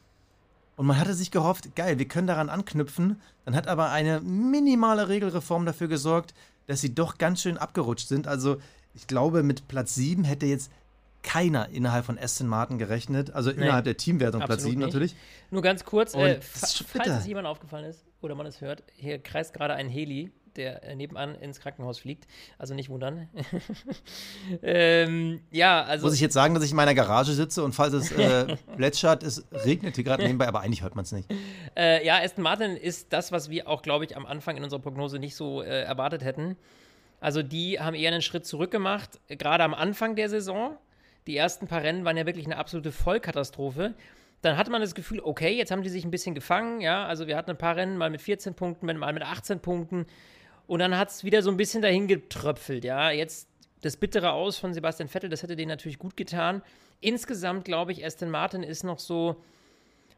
Und 0.79 0.87
man 0.87 0.97
hatte 0.97 1.13
sich 1.13 1.33
gehofft, 1.33 1.75
geil, 1.75 1.99
wir 1.99 2.07
können 2.07 2.29
daran 2.29 2.49
anknüpfen. 2.49 3.21
Dann 3.45 3.57
hat 3.57 3.67
aber 3.67 3.91
eine 3.91 4.21
minimale 4.21 5.09
Regelreform 5.09 5.67
dafür 5.67 5.89
gesorgt, 5.89 6.35
dass 6.69 6.81
sie 6.81 6.95
doch 6.95 7.19
ganz 7.19 7.43
schön 7.43 7.59
abgerutscht 7.59 8.07
sind. 8.07 8.29
Also 8.29 8.59
ich 8.95 9.09
glaube, 9.09 9.43
mit 9.43 9.67
Platz 9.67 9.97
7 9.97 10.23
hätte 10.23 10.47
jetzt 10.47 10.71
keiner 11.25 11.69
innerhalb 11.71 12.05
von 12.05 12.17
Aston 12.17 12.47
Martin 12.47 12.79
gerechnet. 12.79 13.33
Also 13.33 13.51
nee, 13.51 13.57
innerhalb 13.57 13.87
der 13.87 13.97
Teamwertung 13.97 14.41
Platz 14.43 14.63
7 14.63 14.81
natürlich. 14.81 15.17
Nur 15.51 15.63
ganz 15.63 15.85
kurz, 15.85 16.15
äh, 16.15 16.41
falls 16.41 17.09
es 17.09 17.27
jemand 17.27 17.49
aufgefallen 17.49 17.87
ist 17.87 18.05
oder 18.21 18.37
man 18.37 18.47
es 18.47 18.61
hört, 18.61 18.85
hier 18.95 19.19
kreist 19.19 19.55
gerade 19.55 19.75
ein 19.75 19.89
Heli, 19.89 20.31
der 20.59 20.85
äh, 20.85 20.95
nebenan 20.95 21.35
ins 21.37 21.61
Krankenhaus 21.61 21.99
fliegt. 21.99 22.27
Also 22.59 22.75
nicht 22.75 22.91
wundern. 22.91 23.29
ähm, 24.63 25.41
ja, 25.51 25.83
also. 25.83 26.07
Muss 26.07 26.15
ich 26.15 26.21
jetzt 26.21 26.35
sagen, 26.35 26.55
dass 26.55 26.63
ich 26.65 26.71
in 26.71 26.77
meiner 26.77 26.95
Garage 26.95 27.33
sitze 27.33 27.65
und 27.65 27.75
falls 27.75 27.95
es 27.95 28.13
äh, 28.13 28.57
plätschert, 28.77 29.23
es 29.23 29.47
regnet 29.65 29.95
hier 29.95 30.05
gerade 30.05 30.25
nebenbei, 30.25 30.49
aber 30.49 30.61
eigentlich 30.61 30.83
hört 30.83 30.97
man 30.97 31.05
es 31.05 31.13
nicht. 31.13 31.33
Äh, 31.77 32.05
ja, 32.05 32.19
Aston 32.23 32.43
Martin 32.43 32.77
ist 32.77 33.13
das, 33.15 33.33
was 33.33 33.49
wir 33.49 33.69
auch, 33.69 33.81
glaube 33.81 34.05
ich, 34.05 34.17
am 34.17 34.27
Anfang 34.27 34.57
in 34.59 34.65
unserer 34.65 34.81
Prognose 34.81 35.19
nicht 35.19 35.37
so 35.37 35.63
äh, 35.63 35.83
erwartet 35.83 36.23
hätten. 36.23 36.57
Also 37.21 37.43
die 37.43 37.81
haben 37.81 37.95
eher 37.95 38.13
einen 38.13 38.23
Schritt 38.23 38.47
zurück 38.47 38.71
gemacht, 38.71 39.19
gerade 39.29 39.65
am 39.65 39.75
Anfang 39.75 40.15
der 40.15 40.29
Saison 40.29 40.77
die 41.29 41.37
ersten 41.37 41.67
paar 41.69 41.83
Rennen 41.83 42.07
waren 42.07 42.17
ja 42.17 42.25
wirklich 42.27 42.47
eine 42.47 42.57
absolute 42.57 42.91
Vollkatastrophe. 42.91 43.95
Dann 44.41 44.57
hatte 44.57 44.71
man 44.71 44.81
das 44.81 44.95
Gefühl, 44.95 45.21
okay, 45.21 45.55
jetzt 45.55 45.71
haben 45.71 45.83
die 45.83 45.91
sich 45.91 46.05
ein 46.05 46.11
bisschen 46.11 46.35
gefangen, 46.35 46.81
ja. 46.81 47.05
Also 47.05 47.27
wir 47.27 47.37
hatten 47.37 47.51
ein 47.51 47.59
paar 47.59 47.77
Rennen 47.77 47.99
mal 47.99 48.09
mit 48.09 48.23
14 48.23 48.55
Punkten, 48.55 48.87
mal 48.87 49.13
mit 49.13 49.23
18 49.23 49.61
Punkten. 49.61 50.07
Und 50.69 50.81
dann 50.81 50.97
hat 50.97 51.09
es 51.09 51.25
wieder 51.25 51.43
so 51.43 51.51
ein 51.51 51.57
bisschen 51.57 51.83
dahin 51.83 52.07
getröpfelt, 52.07 52.85
ja. 52.85 53.11
Jetzt 53.11 53.49
das 53.81 53.97
bittere 53.97 54.33
Aus 54.33 54.59
von 54.59 54.75
Sebastian 54.75 55.09
Vettel, 55.09 55.31
das 55.31 55.43
hätte 55.43 55.57
denen 55.57 55.71
natürlich 55.71 55.99
gut 55.99 56.17
getan. 56.17 56.63
Insgesamt 57.01 57.65
glaube 57.65 57.93
ich, 57.93 58.05
Aston 58.05 58.31
Martin 58.31 58.63
ist 58.63 58.85
noch 58.85 58.99
so, 58.99 59.43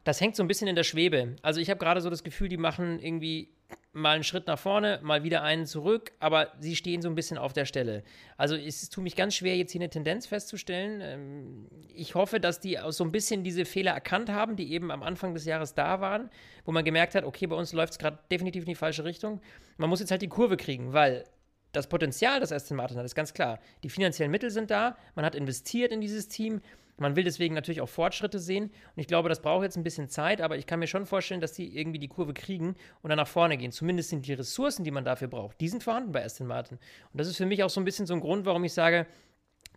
das 0.02 0.20
hängt 0.20 0.34
so 0.34 0.42
ein 0.42 0.48
bisschen 0.48 0.66
in 0.66 0.74
der 0.74 0.82
Schwebe. 0.82 1.36
Also 1.42 1.60
ich 1.60 1.70
habe 1.70 1.78
gerade 1.78 2.00
so 2.00 2.10
das 2.10 2.24
Gefühl, 2.24 2.48
die 2.48 2.56
machen 2.56 2.98
irgendwie 2.98 3.48
mal 3.92 4.14
einen 4.14 4.24
Schritt 4.24 4.46
nach 4.46 4.58
vorne, 4.58 5.00
mal 5.02 5.24
wieder 5.24 5.42
einen 5.42 5.66
zurück, 5.66 6.12
aber 6.20 6.52
sie 6.60 6.76
stehen 6.76 7.02
so 7.02 7.08
ein 7.08 7.14
bisschen 7.14 7.38
auf 7.38 7.52
der 7.52 7.64
Stelle. 7.64 8.04
Also 8.36 8.54
es 8.54 8.88
tut 8.88 9.02
mich 9.02 9.16
ganz 9.16 9.34
schwer, 9.34 9.56
jetzt 9.56 9.72
hier 9.72 9.80
eine 9.80 9.90
Tendenz 9.90 10.26
festzustellen. 10.26 11.00
Ähm, 11.00 11.66
ich 11.92 12.14
hoffe, 12.14 12.38
dass 12.38 12.60
die 12.60 12.78
so 12.88 13.04
ein 13.04 13.10
bisschen 13.10 13.42
diese 13.42 13.64
Fehler 13.64 13.92
erkannt 13.92 14.30
haben, 14.30 14.56
die 14.56 14.72
eben 14.72 14.90
am 14.90 15.02
Anfang 15.02 15.34
des 15.34 15.44
Jahres 15.44 15.74
da 15.74 16.00
waren, 16.00 16.30
wo 16.64 16.72
man 16.72 16.84
gemerkt 16.84 17.14
hat, 17.14 17.24
okay, 17.24 17.46
bei 17.46 17.56
uns 17.56 17.72
läuft 17.72 17.92
es 17.92 17.98
gerade 17.98 18.18
definitiv 18.30 18.62
in 18.62 18.68
die 18.68 18.74
falsche 18.76 19.04
Richtung. 19.04 19.40
Man 19.76 19.90
muss 19.90 20.00
jetzt 20.00 20.10
halt 20.10 20.22
die 20.22 20.28
Kurve 20.28 20.56
kriegen, 20.56 20.92
weil 20.92 21.24
das 21.72 21.88
Potenzial, 21.88 22.40
das 22.40 22.52
Aston 22.52 22.76
Martin 22.76 22.96
hat, 22.96 23.04
ist 23.04 23.14
ganz 23.14 23.34
klar. 23.34 23.60
Die 23.82 23.90
finanziellen 23.90 24.30
Mittel 24.30 24.50
sind 24.50 24.70
da, 24.70 24.96
man 25.14 25.24
hat 25.24 25.34
investiert 25.34 25.92
in 25.92 26.00
dieses 26.00 26.28
Team, 26.28 26.60
man 27.00 27.16
will 27.16 27.24
deswegen 27.24 27.54
natürlich 27.54 27.80
auch 27.80 27.88
Fortschritte 27.88 28.38
sehen. 28.38 28.64
Und 28.64 29.00
ich 29.00 29.06
glaube, 29.06 29.28
das 29.28 29.40
braucht 29.40 29.64
jetzt 29.64 29.76
ein 29.76 29.82
bisschen 29.82 30.08
Zeit, 30.08 30.40
aber 30.40 30.56
ich 30.56 30.66
kann 30.66 30.78
mir 30.78 30.86
schon 30.86 31.06
vorstellen, 31.06 31.40
dass 31.40 31.52
die 31.52 31.76
irgendwie 31.76 31.98
die 31.98 32.08
Kurve 32.08 32.34
kriegen 32.34 32.76
und 33.02 33.08
dann 33.08 33.16
nach 33.16 33.28
vorne 33.28 33.56
gehen. 33.56 33.72
Zumindest 33.72 34.10
sind 34.10 34.26
die 34.26 34.34
Ressourcen, 34.34 34.84
die 34.84 34.90
man 34.90 35.04
dafür 35.04 35.28
braucht, 35.28 35.60
die 35.60 35.68
sind 35.68 35.82
vorhanden 35.82 36.12
bei 36.12 36.24
Aston 36.24 36.46
Martin. 36.46 36.78
Und 37.12 37.20
das 37.20 37.26
ist 37.26 37.36
für 37.36 37.46
mich 37.46 37.64
auch 37.64 37.70
so 37.70 37.80
ein 37.80 37.84
bisschen 37.84 38.06
so 38.06 38.14
ein 38.14 38.20
Grund, 38.20 38.44
warum 38.44 38.64
ich 38.64 38.74
sage, 38.74 39.06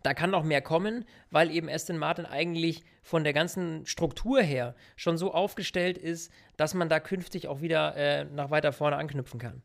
da 0.04 0.14
kann 0.14 0.32
noch 0.32 0.44
mehr 0.44 0.62
kommen, 0.62 1.06
weil 1.32 1.50
eben 1.50 1.70
Aston 1.70 1.98
Martin 1.98 2.26
eigentlich 2.26 2.84
von 3.02 3.24
der 3.24 3.32
ganzen 3.32 3.86
Struktur 3.86 4.42
her 4.42 4.76
schon 4.98 5.18
so 5.18 5.34
aufgestellt 5.34 5.98
ist, 5.98 6.32
dass 6.58 6.74
man 6.74 6.90
da 6.90 7.00
künftig 7.00 7.48
auch 7.48 7.62
wieder 7.62 7.96
äh, 7.96 8.26
nach 8.26 8.52
weiter 8.52 8.74
vorne 8.74 8.98
anknüpfen 8.98 9.40
kann. 9.40 9.64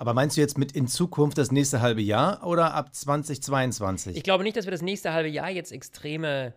Aber 0.00 0.14
meinst 0.14 0.38
du 0.38 0.40
jetzt 0.40 0.56
mit 0.56 0.72
in 0.72 0.88
Zukunft 0.88 1.36
das 1.36 1.52
nächste 1.52 1.82
halbe 1.82 2.00
Jahr 2.00 2.46
oder 2.46 2.72
ab 2.72 2.94
2022? 2.94 4.16
Ich 4.16 4.22
glaube 4.22 4.44
nicht, 4.44 4.56
dass 4.56 4.64
wir 4.64 4.70
das 4.70 4.80
nächste 4.80 5.12
halbe 5.12 5.28
Jahr 5.28 5.50
jetzt 5.50 5.72
extreme, 5.72 6.54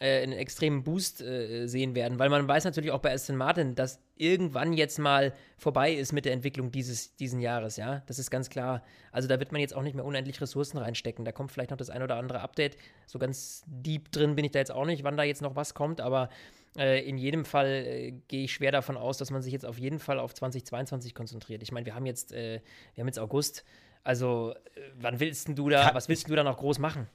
äh, 0.00 0.22
einen 0.22 0.32
extremen 0.32 0.84
Boost 0.84 1.20
äh, 1.20 1.66
sehen 1.66 1.94
werden, 1.94 2.18
weil 2.18 2.30
man 2.30 2.48
weiß 2.48 2.64
natürlich 2.64 2.90
auch 2.90 3.00
bei 3.00 3.12
Aston 3.12 3.36
Martin, 3.36 3.74
dass 3.74 4.00
irgendwann 4.16 4.72
jetzt 4.72 4.98
mal 4.98 5.34
vorbei 5.58 5.92
ist 5.92 6.14
mit 6.14 6.24
der 6.24 6.32
Entwicklung 6.32 6.72
dieses 6.72 7.14
diesen 7.16 7.40
Jahres, 7.40 7.76
ja. 7.76 8.02
Das 8.06 8.18
ist 8.18 8.30
ganz 8.30 8.48
klar. 8.48 8.82
Also 9.12 9.28
da 9.28 9.38
wird 9.38 9.52
man 9.52 9.60
jetzt 9.60 9.76
auch 9.76 9.82
nicht 9.82 9.94
mehr 9.94 10.06
unendlich 10.06 10.40
Ressourcen 10.40 10.78
reinstecken. 10.78 11.26
Da 11.26 11.32
kommt 11.32 11.52
vielleicht 11.52 11.70
noch 11.70 11.76
das 11.76 11.90
ein 11.90 12.02
oder 12.02 12.16
andere 12.16 12.40
Update. 12.40 12.78
So 13.06 13.18
ganz 13.18 13.64
deep 13.66 14.10
drin 14.12 14.34
bin 14.34 14.46
ich 14.46 14.52
da 14.52 14.60
jetzt 14.60 14.72
auch 14.72 14.86
nicht, 14.86 15.04
wann 15.04 15.18
da 15.18 15.24
jetzt 15.24 15.42
noch 15.42 15.56
was 15.56 15.74
kommt, 15.74 16.00
aber 16.00 16.30
in 16.78 17.18
jedem 17.18 17.44
Fall 17.44 17.66
äh, 17.66 18.12
gehe 18.28 18.44
ich 18.44 18.52
schwer 18.52 18.72
davon 18.72 18.96
aus, 18.96 19.18
dass 19.18 19.30
man 19.30 19.42
sich 19.42 19.52
jetzt 19.52 19.66
auf 19.66 19.78
jeden 19.78 19.98
Fall 19.98 20.18
auf 20.18 20.34
2022 20.34 21.14
konzentriert. 21.14 21.62
Ich 21.62 21.72
meine, 21.72 21.86
wir 21.86 21.94
haben 21.94 22.06
jetzt, 22.06 22.32
äh, 22.32 22.60
wir 22.94 23.02
haben 23.02 23.08
jetzt 23.08 23.18
August. 23.18 23.64
Also, 24.04 24.54
äh, 24.74 24.80
wann 25.00 25.20
willst 25.20 25.48
du 25.48 25.68
da, 25.68 25.94
was 25.94 26.08
willst 26.08 26.28
du 26.28 26.34
da 26.34 26.44
noch 26.44 26.58
groß 26.58 26.78
machen? 26.78 27.08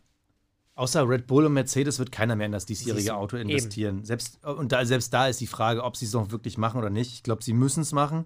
Außer 0.75 1.07
Red 1.07 1.27
Bull 1.27 1.45
und 1.45 1.53
Mercedes 1.53 1.99
wird 1.99 2.11
keiner 2.11 2.35
mehr 2.35 2.47
in 2.47 2.51
das 2.51 2.65
diesjährige 2.65 3.15
Auto 3.15 3.37
eben. 3.37 3.49
investieren. 3.49 4.03
Selbst, 4.03 4.43
und 4.43 4.71
da, 4.71 4.85
selbst 4.85 5.13
da 5.13 5.27
ist 5.27 5.39
die 5.39 5.47
Frage, 5.47 5.83
ob 5.83 5.95
sie 5.95 6.05
es 6.05 6.13
noch 6.13 6.31
wirklich 6.31 6.57
machen 6.57 6.79
oder 6.79 6.89
nicht. 6.89 7.13
Ich 7.13 7.23
glaube, 7.23 7.43
sie 7.43 7.53
müssen 7.53 7.81
es 7.81 7.91
machen. 7.91 8.25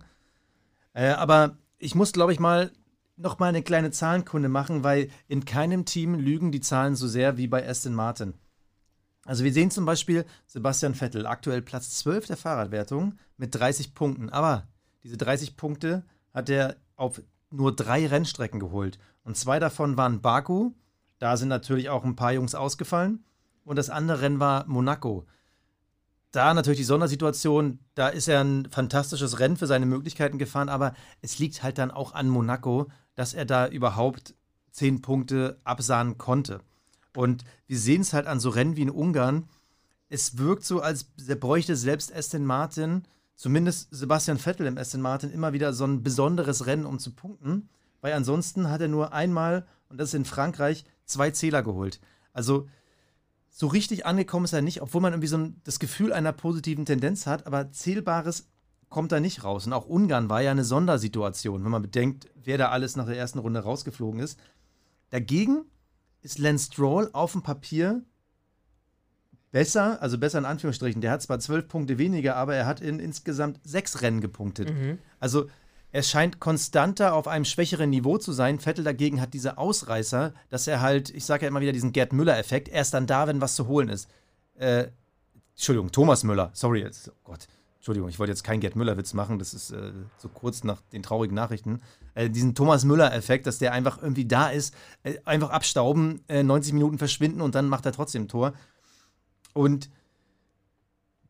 Äh, 0.93 1.10
aber 1.10 1.58
ich 1.78 1.93
muss, 1.93 2.13
glaube 2.13 2.32
ich, 2.32 2.39
mal 2.39 2.71
noch 3.17 3.39
mal 3.39 3.47
eine 3.47 3.63
kleine 3.63 3.91
Zahlenkunde 3.91 4.47
machen, 4.47 4.84
weil 4.84 5.10
in 5.28 5.43
keinem 5.43 5.86
Team 5.86 6.15
lügen 6.15 6.52
die 6.52 6.62
Zahlen 6.62 6.95
so 6.95 7.08
sehr 7.08 7.38
wie 7.38 7.47
bei 7.47 7.67
Aston 7.67 7.93
Martin. 7.93 8.36
Also 9.27 9.43
wir 9.43 9.51
sehen 9.51 9.71
zum 9.71 9.85
Beispiel 9.85 10.25
Sebastian 10.47 10.95
Vettel, 10.95 11.27
aktuell 11.27 11.61
Platz 11.61 11.97
12 11.99 12.27
der 12.27 12.37
Fahrradwertung 12.37 13.15
mit 13.35 13.53
30 13.53 13.93
Punkten. 13.93 14.29
Aber 14.29 14.69
diese 15.03 15.17
30 15.17 15.57
Punkte 15.57 16.05
hat 16.33 16.49
er 16.49 16.77
auf 16.95 17.21
nur 17.51 17.75
drei 17.75 18.07
Rennstrecken 18.07 18.61
geholt. 18.61 18.97
Und 19.23 19.35
zwei 19.35 19.59
davon 19.59 19.97
waren 19.97 20.21
Baku. 20.21 20.71
Da 21.19 21.35
sind 21.35 21.49
natürlich 21.49 21.89
auch 21.89 22.05
ein 22.05 22.15
paar 22.15 22.31
Jungs 22.31 22.55
ausgefallen. 22.55 23.25
Und 23.65 23.75
das 23.75 23.89
andere 23.89 24.21
Rennen 24.21 24.39
war 24.39 24.65
Monaco. 24.65 25.25
Da 26.31 26.53
natürlich 26.53 26.79
die 26.79 26.85
Sondersituation, 26.85 27.79
da 27.95 28.07
ist 28.07 28.29
er 28.29 28.41
ein 28.41 28.69
fantastisches 28.71 29.39
Rennen 29.39 29.57
für 29.57 29.67
seine 29.67 29.85
Möglichkeiten 29.85 30.37
gefahren, 30.37 30.69
aber 30.69 30.93
es 31.21 31.37
liegt 31.37 31.63
halt 31.63 31.77
dann 31.77 31.91
auch 31.91 32.13
an 32.13 32.29
Monaco, 32.29 32.87
dass 33.15 33.33
er 33.33 33.43
da 33.43 33.67
überhaupt 33.67 34.35
zehn 34.71 35.01
Punkte 35.01 35.59
absahnen 35.65 36.17
konnte. 36.17 36.61
Und 37.17 37.45
wir 37.65 37.80
sehen 37.80 38.01
es 38.01 38.13
halt 38.13 38.27
an 38.27 38.39
so 38.39 38.49
Rennen 38.49 38.75
wie 38.75 38.84
in 38.84 38.91
Ungarn. 38.91 39.49
Es 40.08 40.38
wirkt 40.38 40.63
so, 40.63 40.82
als 40.82 41.06
bräuchte 41.39 41.75
selbst 41.75 42.15
Aston 42.15 42.45
Martin, 42.45 43.06
zumindest 43.34 43.88
Sebastian 43.89 44.38
Vettel 44.38 44.67
im 44.67 44.77
Aston 44.77 45.01
Martin, 45.01 45.32
immer 45.32 45.51
wieder 45.51 45.73
so 45.73 45.84
ein 45.84 46.03
besonderes 46.03 46.67
Rennen, 46.67 46.86
um 46.86 46.99
zu 46.99 47.15
punkten. 47.15 47.69
Weil 48.01 48.13
ansonsten 48.13 48.69
hat 48.69 48.82
er 48.82 48.88
nur 48.88 49.13
einmal, 49.13 49.65
und 49.89 49.99
das 49.99 50.10
ist 50.10 50.13
in 50.13 50.25
Frankreich, 50.25 50.86
zwei 51.06 51.32
Zähler 51.32 51.63
geholt. 51.63 51.99
Also 52.34 52.67
so 53.49 53.65
richtig 53.65 54.06
angekommen 54.06 54.45
ist 54.45 54.53
er 54.53 54.62
nicht, 54.62 54.84
obwohl 54.84 55.01
man 55.01 55.13
irgendwie 55.13 55.27
so 55.27 55.39
ein, 55.39 55.60
das 55.63 55.80
Gefühl 55.80 56.13
einer 56.13 56.34
positiven 56.34 56.86
Tendenz 56.86 57.25
hat, 57.25 57.47
aber 57.47 57.71
Zählbares 57.71 58.47
kommt 58.89 59.12
da 59.12 59.19
nicht 59.19 59.43
raus. 59.43 59.65
Und 59.65 59.73
auch 59.73 59.88
Ungarn 59.88 60.30
war 60.30 60.43
ja 60.43 60.51
eine 60.51 60.63
Sondersituation, 60.63 61.63
wenn 61.63 61.71
man 61.71 61.82
bedenkt, 61.82 62.30
wer 62.36 62.60
da 62.60 62.69
alles 62.69 62.95
nach 62.95 63.08
der 63.08 63.17
ersten 63.17 63.39
Runde 63.39 63.62
rausgeflogen 63.62 64.19
ist. 64.19 64.39
Dagegen 65.10 65.65
ist 66.21 66.39
Lance 66.39 66.67
Stroll 66.71 67.10
auf 67.13 67.32
dem 67.32 67.43
Papier 67.43 68.03
besser, 69.51 70.01
also 70.01 70.17
besser 70.17 70.39
in 70.39 70.45
Anführungsstrichen. 70.45 71.01
Der 71.01 71.12
hat 71.12 71.21
zwar 71.21 71.39
zwölf 71.39 71.67
Punkte 71.67 71.97
weniger, 71.97 72.36
aber 72.36 72.56
er 72.56 72.65
hat 72.65 72.82
in 72.82 72.99
insgesamt 72.99 73.60
sechs 73.63 74.01
Rennen 74.01 74.21
gepunktet. 74.21 74.69
Mhm. 74.73 74.99
Also 75.19 75.49
er 75.91 76.03
scheint 76.03 76.39
konstanter 76.39 77.13
auf 77.13 77.27
einem 77.27 77.45
schwächeren 77.45 77.89
Niveau 77.89 78.17
zu 78.17 78.34
sein. 78.34 78.60
Vettel 78.60 78.84
dagegen 78.84 79.21
hat 79.21 79.34
diese 79.34 79.58
Ausreißer, 79.58 80.34
dass 80.49 80.67
er 80.67 80.82
halt, 80.82 81.10
ich 81.10 81.25
sage 81.25 81.43
ja 81.43 81.47
immer 81.47 81.62
wieder 81.62 81.71
diesen 81.71 81.93
Gerd 81.93 82.13
Müller-Effekt, 82.13 82.67
erst 82.67 82.93
dann 82.93 83.08
da, 83.08 83.27
wenn 83.27 83.41
was 83.41 83.56
zu 83.56 83.67
holen 83.67 83.89
ist. 83.89 84.10
Äh, 84.56 84.88
Entschuldigung, 85.56 85.91
Thomas 85.91 86.23
Müller, 86.23 86.51
sorry, 86.53 86.86
oh 86.86 87.12
Gott. 87.23 87.47
Entschuldigung, 87.77 88.09
ich 88.09 88.19
wollte 88.19 88.31
jetzt 88.31 88.43
keinen 88.43 88.59
Gerd 88.59 88.75
Müller-Witz 88.75 89.13
machen, 89.13 89.39
das 89.39 89.53
ist 89.53 89.71
äh, 89.71 89.93
so 90.17 90.29
kurz 90.29 90.63
nach 90.63 90.81
den 90.91 91.03
traurigen 91.03 91.35
Nachrichten. 91.35 91.81
Äh, 92.15 92.29
diesen 92.29 92.53
Thomas 92.53 92.83
Müller-Effekt, 92.83 93.47
dass 93.47 93.59
der 93.59 93.71
einfach 93.71 94.01
irgendwie 94.01 94.25
da 94.25 94.49
ist, 94.49 94.73
äh, 95.03 95.15
einfach 95.25 95.51
abstauben, 95.51 96.21
90 96.27 96.73
Minuten 96.73 96.97
verschwinden 96.97 97.41
und 97.41 97.55
dann 97.55 97.69
macht 97.69 97.85
er 97.85 97.91
trotzdem 97.91 98.23
ein 98.23 98.27
Tor. 98.27 98.53
Und 99.53 99.89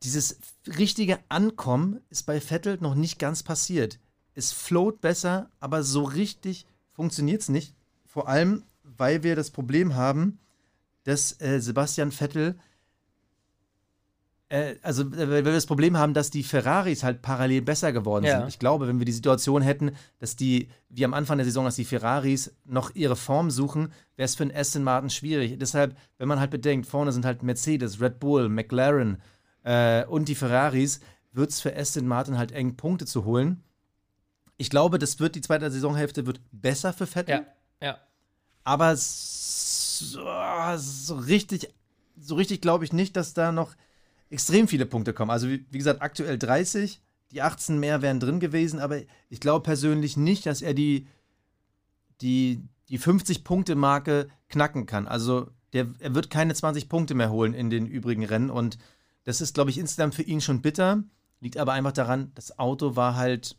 dieses 0.02 0.38
richtige 0.66 1.18
Ankommen 1.28 2.00
ist 2.08 2.24
bei 2.24 2.40
Vettel 2.40 2.78
noch 2.80 2.94
nicht 2.94 3.18
ganz 3.18 3.42
passiert. 3.42 3.98
Es 4.34 4.52
float 4.52 5.00
besser, 5.00 5.50
aber 5.60 5.82
so 5.82 6.04
richtig 6.04 6.66
funktioniert 6.92 7.42
es 7.42 7.48
nicht. 7.48 7.74
Vor 8.06 8.28
allem, 8.28 8.64
weil 8.82 9.22
wir 9.22 9.36
das 9.36 9.50
Problem 9.50 9.94
haben, 9.94 10.38
dass 11.04 11.40
äh, 11.40 11.60
Sebastian 11.60 12.12
Vettel 12.12 12.58
äh, 14.50 14.76
also 14.82 15.02
äh, 15.02 15.30
weil 15.30 15.44
wir 15.44 15.52
das 15.52 15.66
Problem 15.66 15.96
haben, 15.96 16.14
dass 16.14 16.30
die 16.30 16.42
Ferraris 16.42 17.02
halt 17.02 17.22
parallel 17.22 17.62
besser 17.62 17.92
geworden 17.92 18.24
Ja. 18.24 18.38
sind. 18.40 18.48
Ich 18.48 18.58
glaube, 18.58 18.88
wenn 18.88 18.98
wir 18.98 19.04
die 19.06 19.12
Situation 19.12 19.62
hätten, 19.62 19.92
dass 20.18 20.36
die, 20.36 20.68
wie 20.88 21.04
am 21.04 21.14
Anfang 21.14 21.38
der 21.38 21.44
Saison, 21.44 21.64
dass 21.64 21.76
die 21.76 21.84
Ferraris 21.84 22.54
noch 22.64 22.94
ihre 22.94 23.16
Form 23.16 23.50
suchen, 23.50 23.92
wäre 24.16 24.24
es 24.26 24.34
für 24.36 24.44
einen 24.44 24.54
Aston 24.56 24.82
Martin 24.84 25.10
schwierig. 25.10 25.58
Deshalb, 25.58 25.96
wenn 26.16 26.28
man 26.28 26.40
halt 26.40 26.50
bedenkt, 26.50 26.86
vorne 26.86 27.12
sind 27.12 27.24
halt 27.24 27.42
Mercedes, 27.42 28.00
Red 28.00 28.20
Bull, 28.20 28.48
McLaren 28.48 29.20
äh, 29.64 30.04
und 30.06 30.28
die 30.28 30.34
Ferraris, 30.34 31.00
wird 31.32 31.50
es 31.50 31.60
für 31.60 31.76
Aston 31.76 32.06
Martin 32.06 32.38
halt 32.38 32.52
eng, 32.52 32.76
Punkte 32.76 33.04
zu 33.06 33.24
holen. 33.24 33.62
Ich 34.56 34.70
glaube, 34.70 34.98
das 34.98 35.20
wird 35.20 35.34
die 35.36 35.40
zweite 35.40 35.70
Saisonhälfte 35.70 36.26
wird 36.26 36.40
besser 36.50 36.92
für 36.92 37.06
Vettel. 37.06 37.34
Ja, 37.80 37.86
ja. 37.86 37.98
Aber 38.64 38.96
so, 38.96 40.20
so 40.76 41.14
richtig, 41.16 41.68
so 42.16 42.34
richtig 42.34 42.60
glaube 42.60 42.84
ich 42.84 42.92
nicht, 42.92 43.16
dass 43.16 43.34
da 43.34 43.52
noch 43.52 43.74
extrem 44.30 44.68
viele 44.68 44.86
Punkte 44.86 45.12
kommen. 45.12 45.30
Also 45.30 45.48
wie, 45.48 45.66
wie 45.70 45.78
gesagt, 45.78 46.02
aktuell 46.02 46.38
30, 46.38 47.00
die 47.32 47.42
18 47.42 47.78
mehr 47.78 48.02
wären 48.02 48.20
drin 48.20 48.40
gewesen, 48.40 48.80
aber 48.80 49.00
ich 49.28 49.40
glaube 49.40 49.62
persönlich 49.62 50.16
nicht, 50.16 50.46
dass 50.46 50.62
er 50.62 50.74
die, 50.74 51.06
die, 52.20 52.62
die 52.88 52.98
50-Punkte-Marke 52.98 54.28
knacken 54.48 54.86
kann. 54.86 55.06
Also 55.06 55.48
der, 55.72 55.88
er 55.98 56.14
wird 56.14 56.30
keine 56.30 56.54
20 56.54 56.88
Punkte 56.88 57.14
mehr 57.14 57.30
holen 57.30 57.54
in 57.54 57.70
den 57.70 57.86
übrigen 57.86 58.24
Rennen 58.24 58.50
und 58.50 58.78
das 59.24 59.42
ist, 59.42 59.54
glaube 59.54 59.70
ich, 59.70 59.76
insgesamt 59.76 60.14
für 60.14 60.22
ihn 60.22 60.40
schon 60.40 60.62
bitter. 60.62 61.02
Liegt 61.40 61.58
aber 61.58 61.72
einfach 61.72 61.92
daran, 61.92 62.32
das 62.34 62.58
Auto 62.58 62.96
war 62.96 63.14
halt, 63.14 63.56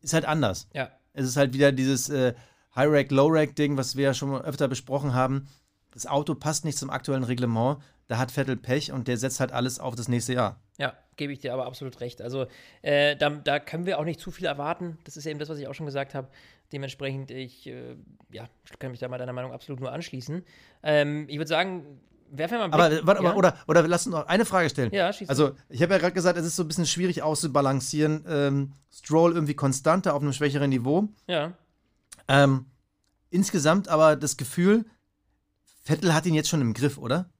ist 0.00 0.14
halt 0.14 0.24
anders. 0.24 0.68
Ja. 0.72 0.90
Es 1.12 1.26
ist 1.26 1.36
halt 1.36 1.52
wieder 1.52 1.70
dieses 1.70 2.08
äh, 2.08 2.34
High-Rack, 2.74 3.10
Low-Rack-Ding, 3.10 3.76
was 3.76 3.96
wir 3.96 4.04
ja 4.04 4.14
schon 4.14 4.34
öfter 4.40 4.68
besprochen 4.68 5.12
haben. 5.12 5.48
Das 5.92 6.06
Auto 6.06 6.34
passt 6.34 6.64
nicht 6.64 6.78
zum 6.78 6.88
aktuellen 6.88 7.24
Reglement. 7.24 7.78
Da 8.10 8.18
hat 8.18 8.32
Vettel 8.32 8.56
Pech 8.56 8.90
und 8.90 9.06
der 9.06 9.16
setzt 9.16 9.38
halt 9.38 9.52
alles 9.52 9.78
auf 9.78 9.94
das 9.94 10.08
nächste 10.08 10.32
Jahr. 10.32 10.58
Ja, 10.78 10.94
gebe 11.14 11.32
ich 11.32 11.38
dir 11.38 11.52
aber 11.54 11.66
absolut 11.66 12.00
recht. 12.00 12.20
Also 12.20 12.46
äh, 12.82 13.14
da, 13.14 13.30
da 13.30 13.60
können 13.60 13.86
wir 13.86 14.00
auch 14.00 14.04
nicht 14.04 14.18
zu 14.18 14.32
viel 14.32 14.46
erwarten. 14.46 14.98
Das 15.04 15.16
ist 15.16 15.26
eben 15.26 15.38
das, 15.38 15.48
was 15.48 15.58
ich 15.58 15.68
auch 15.68 15.74
schon 15.74 15.86
gesagt 15.86 16.12
habe. 16.16 16.26
Dementsprechend, 16.72 17.30
ich 17.30 17.68
äh, 17.68 17.94
ja, 18.32 18.48
kann 18.80 18.90
mich 18.90 18.98
da 18.98 19.06
mal 19.06 19.18
deiner 19.18 19.32
Meinung 19.32 19.52
absolut 19.52 19.78
nur 19.80 19.92
anschließen. 19.92 20.44
Ähm, 20.82 21.26
ich 21.28 21.36
würde 21.36 21.46
sagen, 21.46 22.00
werfen 22.32 22.54
wir 22.54 22.58
mal 22.58 22.64
einen 22.64 22.74
Aber, 22.74 22.88
Blick- 22.88 23.06
warte, 23.06 23.22
ja? 23.22 23.34
oder, 23.36 23.54
oder 23.68 23.86
lass 23.86 24.06
uns 24.08 24.16
noch 24.16 24.26
eine 24.26 24.44
Frage 24.44 24.68
stellen. 24.70 24.90
Ja, 24.92 25.12
schieß 25.12 25.28
Also, 25.28 25.52
ich 25.68 25.80
habe 25.80 25.92
ja 25.92 25.98
gerade 26.00 26.12
gesagt, 26.14 26.36
es 26.36 26.44
ist 26.46 26.56
so 26.56 26.64
ein 26.64 26.68
bisschen 26.68 26.86
schwierig 26.86 27.22
auszubalancieren. 27.22 28.24
Ähm, 28.28 28.72
Stroll 28.92 29.34
irgendwie 29.34 29.54
konstanter 29.54 30.14
auf 30.14 30.22
einem 30.22 30.32
schwächeren 30.32 30.70
Niveau. 30.70 31.08
Ja, 31.28 31.52
Ähm, 32.26 32.66
insgesamt 33.30 33.86
aber 33.86 34.16
das 34.16 34.36
Gefühl, 34.36 34.84
Vettel 35.84 36.12
hat 36.12 36.26
ihn 36.26 36.34
jetzt 36.34 36.48
schon 36.48 36.60
im 36.60 36.74
Griff, 36.74 36.98
oder? 36.98 37.30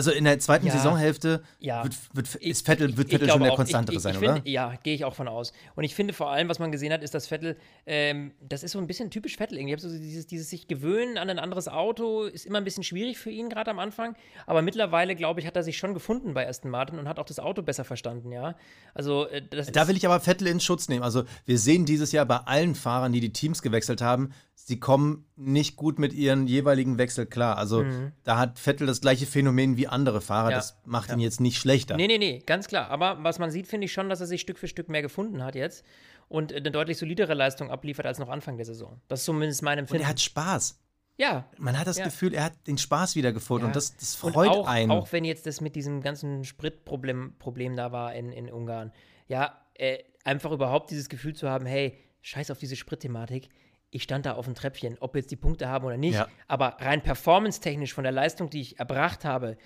Also 0.00 0.12
in 0.12 0.24
der 0.24 0.38
zweiten 0.38 0.66
Ja. 0.66 0.72
Saisonhälfte 0.72 1.42
Ja. 1.58 1.84
wird, 1.84 1.94
wird, 2.14 2.34
ist 2.36 2.64
Vettel, 2.64 2.96
wird 2.96 3.08
ich 3.08 3.12
Vettel 3.12 3.28
schon 3.28 3.42
der 3.42 3.52
auch. 3.52 3.56
konstantere 3.56 3.96
ich, 3.96 4.02
sein, 4.02 4.14
ich 4.14 4.22
oder? 4.22 4.40
Ja, 4.46 4.72
gehe 4.82 4.94
ich 4.94 5.04
auch 5.04 5.14
von 5.14 5.28
aus. 5.28 5.52
Und 5.76 5.84
ich 5.84 5.94
finde 5.94 6.14
vor 6.14 6.30
allem, 6.30 6.48
was 6.48 6.58
man 6.58 6.72
gesehen 6.72 6.90
hat, 6.90 7.02
ist, 7.02 7.12
dass 7.12 7.26
Vettel, 7.26 7.58
ähm, 7.84 8.32
das 8.40 8.62
ist 8.62 8.72
so 8.72 8.78
ein 8.78 8.86
bisschen 8.86 9.10
typisch 9.10 9.36
Vettel 9.36 9.58
irgendwie. 9.58 9.74
Ich 9.74 9.82
habe 9.84 9.92
so 9.92 9.98
dieses, 9.98 10.26
dieses 10.26 10.48
sich 10.48 10.68
gewöhnen 10.68 11.18
an 11.18 11.28
ein 11.28 11.38
anderes 11.38 11.68
Auto, 11.68 12.22
ist 12.22 12.46
immer 12.46 12.56
ein 12.56 12.64
bisschen 12.64 12.82
schwierig 12.82 13.18
für 13.18 13.28
ihn, 13.30 13.50
gerade 13.50 13.70
am 13.70 13.78
Anfang. 13.78 14.16
Aber 14.46 14.62
mittlerweile, 14.62 15.14
glaube 15.16 15.40
ich, 15.40 15.46
hat 15.46 15.54
er 15.54 15.62
sich 15.62 15.76
schon 15.76 15.92
gefunden 15.92 16.32
bei 16.32 16.48
Aston 16.48 16.70
Martin 16.70 16.98
und 16.98 17.06
hat 17.06 17.18
auch 17.18 17.26
das 17.26 17.38
Auto 17.38 17.60
besser 17.60 17.84
verstanden, 17.84 18.32
ja. 18.32 18.54
Also, 18.94 19.26
äh, 19.28 19.42
das 19.50 19.70
Da 19.70 19.86
will 19.86 19.98
ich 19.98 20.06
aber 20.06 20.18
Vettel 20.20 20.46
in 20.46 20.60
Schutz 20.60 20.88
nehmen. 20.88 21.02
Also 21.02 21.24
wir 21.44 21.58
sehen 21.58 21.84
dieses 21.84 22.10
Jahr 22.12 22.24
bei 22.24 22.38
allen 22.38 22.74
Fahrern, 22.74 23.12
die 23.12 23.20
die 23.20 23.34
Teams 23.34 23.60
gewechselt 23.60 24.00
haben, 24.00 24.30
sie 24.54 24.78
kommen 24.78 25.24
nicht 25.36 25.74
gut 25.76 25.98
mit 25.98 26.12
ihren 26.12 26.46
jeweiligen 26.46 26.96
Wechsel 26.96 27.26
klar. 27.26 27.58
Also 27.58 27.84
da 28.24 28.38
hat 28.38 28.58
Vettel 28.58 28.86
das 28.86 29.00
gleiche 29.00 29.26
Phänomen 29.26 29.76
wie 29.76 29.88
andere 29.90 30.20
Fahrer. 30.20 30.50
Ja. 30.50 30.56
Das 30.56 30.78
macht 30.84 31.10
ihn 31.10 31.20
jetzt 31.20 31.40
nicht 31.40 31.58
schlechter. 31.58 31.96
Nee, 31.96 32.06
nee, 32.06 32.18
nee, 32.18 32.38
ganz 32.46 32.66
klar. 32.68 32.88
Aber 32.90 33.22
was 33.22 33.38
man 33.38 33.50
sieht, 33.50 33.66
finde 33.66 33.84
ich 33.86 33.92
schon, 33.92 34.08
dass 34.08 34.20
er 34.20 34.26
sich 34.26 34.40
Stück 34.40 34.58
für 34.58 34.68
Stück 34.68 34.88
mehr 34.88 35.02
gefunden 35.02 35.42
hat 35.44 35.54
jetzt 35.54 35.84
und 36.28 36.52
äh, 36.52 36.56
eine 36.56 36.70
deutlich 36.70 36.98
solidere 36.98 37.34
Leistung 37.34 37.70
abliefert 37.70 38.06
als 38.06 38.18
noch 38.18 38.28
Anfang 38.28 38.56
der 38.56 38.66
Saison. 38.66 39.00
Das 39.08 39.20
ist 39.20 39.24
zumindest 39.26 39.62
mein 39.62 39.74
Und 39.78 39.84
Empfinden. 39.84 40.04
er 40.04 40.08
hat 40.08 40.20
Spaß. 40.20 40.78
ja, 41.16 41.44
Man 41.58 41.78
hat 41.78 41.86
das 41.86 41.98
Ja. 41.98 42.04
Gefühl, 42.04 42.32
er 42.34 42.44
hat 42.44 42.66
den 42.66 42.78
Spaß 42.78 43.14
wiedergefunden 43.16 43.64
Ja. 43.64 43.66
und 43.68 43.76
das, 43.76 43.96
das 43.96 44.22
Und 44.22 44.32
freut 44.32 44.48
auch, 44.48 44.66
einen. 44.66 44.90
Auch 44.90 45.10
wenn 45.12 45.24
jetzt 45.24 45.46
das 45.46 45.60
mit 45.60 45.74
diesem 45.76 46.00
ganzen 46.02 46.44
Spritproblem 46.44 47.34
Problem 47.38 47.76
da 47.76 47.92
war 47.92 48.14
in, 48.14 48.32
in 48.32 48.50
Ungarn. 48.50 48.92
Ja, 49.28 49.60
äh, 49.74 49.98
einfach 50.24 50.50
überhaupt 50.52 50.90
dieses 50.90 51.08
Gefühl 51.08 51.34
zu 51.34 51.48
haben, 51.48 51.66
hey, 51.66 51.98
scheiß 52.22 52.50
auf 52.50 52.58
diese 52.58 52.76
Spritthematik. 52.76 53.48
Ich 53.92 54.04
stand 54.04 54.24
da 54.24 54.34
auf 54.34 54.44
dem 54.44 54.54
Treppchen, 54.54 54.96
ob 55.00 55.14
wir 55.14 55.20
jetzt 55.20 55.30
die 55.32 55.36
Punkte 55.36 55.68
haben 55.68 55.84
oder 55.84 55.96
nicht. 55.96 56.14
Ja. 56.14 56.28
Aber 56.46 56.76
rein 56.78 57.02
performance-technisch 57.02 57.92
von 57.92 58.04
der 58.04 58.12
Leistung, 58.12 58.48
die 58.48 58.60
ich 58.60 58.78
erbracht 58.78 59.24
habe, 59.24 59.56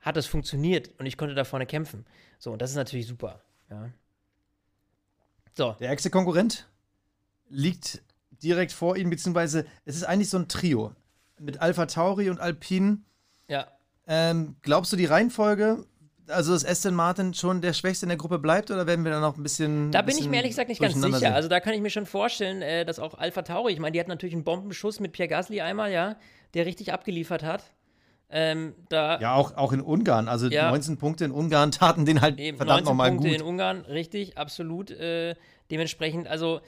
hat 0.00 0.16
es 0.16 0.26
funktioniert 0.26 0.90
und 0.98 1.06
ich 1.06 1.16
konnte 1.16 1.34
da 1.34 1.44
vorne 1.44 1.66
kämpfen. 1.66 2.06
So, 2.38 2.52
und 2.52 2.62
das 2.62 2.70
ist 2.70 2.76
natürlich 2.76 3.06
super. 3.06 3.40
Ja. 3.70 3.90
So, 5.54 5.76
Der 5.80 5.88
ärgste 5.88 6.10
Konkurrent 6.10 6.68
liegt 7.48 8.02
direkt 8.42 8.72
vor 8.72 8.96
ihm, 8.96 9.10
beziehungsweise 9.10 9.66
es 9.84 9.96
ist 9.96 10.04
eigentlich 10.04 10.30
so 10.30 10.38
ein 10.38 10.48
Trio. 10.48 10.94
Mit 11.38 11.60
Alpha 11.60 11.86
Tauri 11.86 12.30
und 12.30 12.40
Alpine. 12.40 12.98
ja. 13.48 13.66
Ähm, 14.06 14.56
glaubst 14.62 14.92
du 14.92 14.96
die 14.96 15.04
Reihenfolge, 15.04 15.84
also 16.26 16.52
dass 16.52 16.64
Aston 16.64 16.94
Martin 16.94 17.32
schon 17.32 17.60
der 17.60 17.72
Schwächste 17.72 18.06
in 18.06 18.08
der 18.08 18.18
Gruppe 18.18 18.40
bleibt 18.40 18.70
oder 18.72 18.86
werden 18.88 19.04
wir 19.04 19.12
da 19.12 19.20
noch 19.20 19.36
ein 19.36 19.42
bisschen. 19.42 19.92
Da 19.92 20.02
bin 20.02 20.10
ich 20.10 20.16
bisschen 20.16 20.30
mir 20.32 20.38
ehrlich 20.38 20.50
gesagt 20.50 20.68
nicht 20.68 20.80
ganz 20.80 20.94
sicher. 20.94 21.18
sehen? 21.18 21.32
Also 21.32 21.48
da 21.48 21.60
kann 21.60 21.74
ich 21.74 21.80
mir 21.80 21.90
schon 21.90 22.06
vorstellen, 22.06 22.60
äh, 22.60 22.84
dass 22.84 22.98
auch 22.98 23.14
Alpha 23.14 23.42
Tauri, 23.42 23.72
ich 23.72 23.78
meine, 23.78 23.92
die 23.92 24.00
hat 24.00 24.08
natürlich 24.08 24.34
einen 24.34 24.42
Bombenschuss 24.42 24.98
mit 24.98 25.12
Pierre 25.12 25.28
Gasly 25.28 25.60
einmal, 25.60 25.92
ja, 25.92 26.16
der 26.54 26.66
richtig 26.66 26.92
abgeliefert 26.92 27.44
hat. 27.44 27.62
Ähm, 28.32 28.74
da, 28.88 29.18
ja, 29.20 29.34
auch, 29.34 29.56
auch 29.56 29.72
in 29.72 29.80
Ungarn. 29.80 30.28
Also 30.28 30.46
ja, 30.48 30.70
19 30.70 30.98
Punkte 30.98 31.24
in 31.24 31.32
Ungarn 31.32 31.70
taten 31.72 32.04
den 32.04 32.20
halt 32.20 32.38
eben, 32.38 32.56
verdammt 32.56 32.84
nochmal 32.84 33.10
gut. 33.10 33.22
19 33.22 33.30
Punkte 33.30 33.44
in 33.44 33.48
Ungarn, 33.48 33.80
richtig, 33.86 34.38
absolut. 34.38 34.90
Äh, 34.90 35.34
dementsprechend, 35.70 36.28
also 36.28 36.60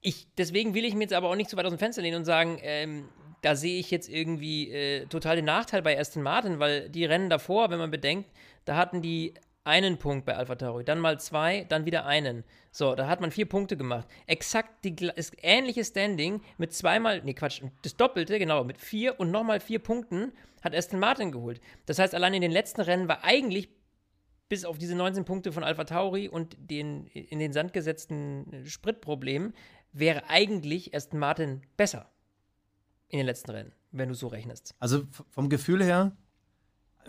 ich, 0.00 0.28
deswegen 0.36 0.74
will 0.74 0.84
ich 0.84 0.94
mir 0.94 1.02
jetzt 1.02 1.14
aber 1.14 1.30
auch 1.30 1.36
nicht 1.36 1.50
zu 1.50 1.56
weit 1.56 1.64
aus 1.64 1.72
dem 1.72 1.78
Fenster 1.78 2.02
lehnen 2.02 2.18
und 2.18 2.24
sagen, 2.24 2.58
ähm, 2.62 3.08
da 3.40 3.56
sehe 3.56 3.78
ich 3.78 3.90
jetzt 3.90 4.08
irgendwie 4.08 4.70
äh, 4.70 5.06
total 5.06 5.36
den 5.36 5.44
Nachteil 5.44 5.82
bei 5.82 5.98
Aston 5.98 6.22
Martin, 6.22 6.58
weil 6.58 6.88
die 6.88 7.04
Rennen 7.04 7.28
davor, 7.28 7.70
wenn 7.70 7.78
man 7.78 7.90
bedenkt, 7.90 8.30
da 8.64 8.76
hatten 8.76 9.02
die 9.02 9.34
einen 9.64 9.98
Punkt 9.98 10.24
bei 10.24 10.36
Alpha 10.36 10.54
Tauri, 10.54 10.84
dann 10.84 10.98
mal 10.98 11.18
zwei, 11.20 11.64
dann 11.68 11.86
wieder 11.86 12.06
einen. 12.06 12.44
So, 12.76 12.96
da 12.96 13.06
hat 13.06 13.20
man 13.20 13.30
vier 13.30 13.48
Punkte 13.48 13.76
gemacht. 13.76 14.08
Exakt 14.26 14.84
die, 14.84 14.96
das 14.96 15.30
ähnliche 15.42 15.84
Standing 15.84 16.42
mit 16.58 16.72
zweimal, 16.72 17.22
nee 17.22 17.32
Quatsch, 17.32 17.62
das 17.82 17.96
Doppelte, 17.96 18.36
genau, 18.40 18.64
mit 18.64 18.78
vier 18.78 19.20
und 19.20 19.30
nochmal 19.30 19.60
vier 19.60 19.78
Punkten 19.78 20.32
hat 20.60 20.74
Aston 20.74 20.98
Martin 20.98 21.30
geholt. 21.30 21.60
Das 21.86 22.00
heißt, 22.00 22.16
allein 22.16 22.34
in 22.34 22.42
den 22.42 22.50
letzten 22.50 22.80
Rennen 22.80 23.06
war 23.06 23.22
eigentlich 23.22 23.68
bis 24.48 24.64
auf 24.64 24.76
diese 24.76 24.96
19 24.96 25.24
Punkte 25.24 25.52
von 25.52 25.62
Alpha 25.62 25.84
Tauri 25.84 26.28
und 26.28 26.56
den 26.58 27.06
in 27.06 27.38
den 27.38 27.52
Sand 27.52 27.72
gesetzten 27.74 28.64
Spritproblemen 28.66 29.54
wäre 29.92 30.28
eigentlich 30.28 30.96
Aston 30.96 31.20
Martin 31.20 31.62
besser 31.76 32.10
in 33.06 33.18
den 33.18 33.26
letzten 33.26 33.52
Rennen, 33.52 33.72
wenn 33.92 34.08
du 34.08 34.16
so 34.16 34.26
rechnest. 34.26 34.74
Also 34.80 35.04
vom 35.30 35.48
Gefühl 35.48 35.84
her 35.84 36.16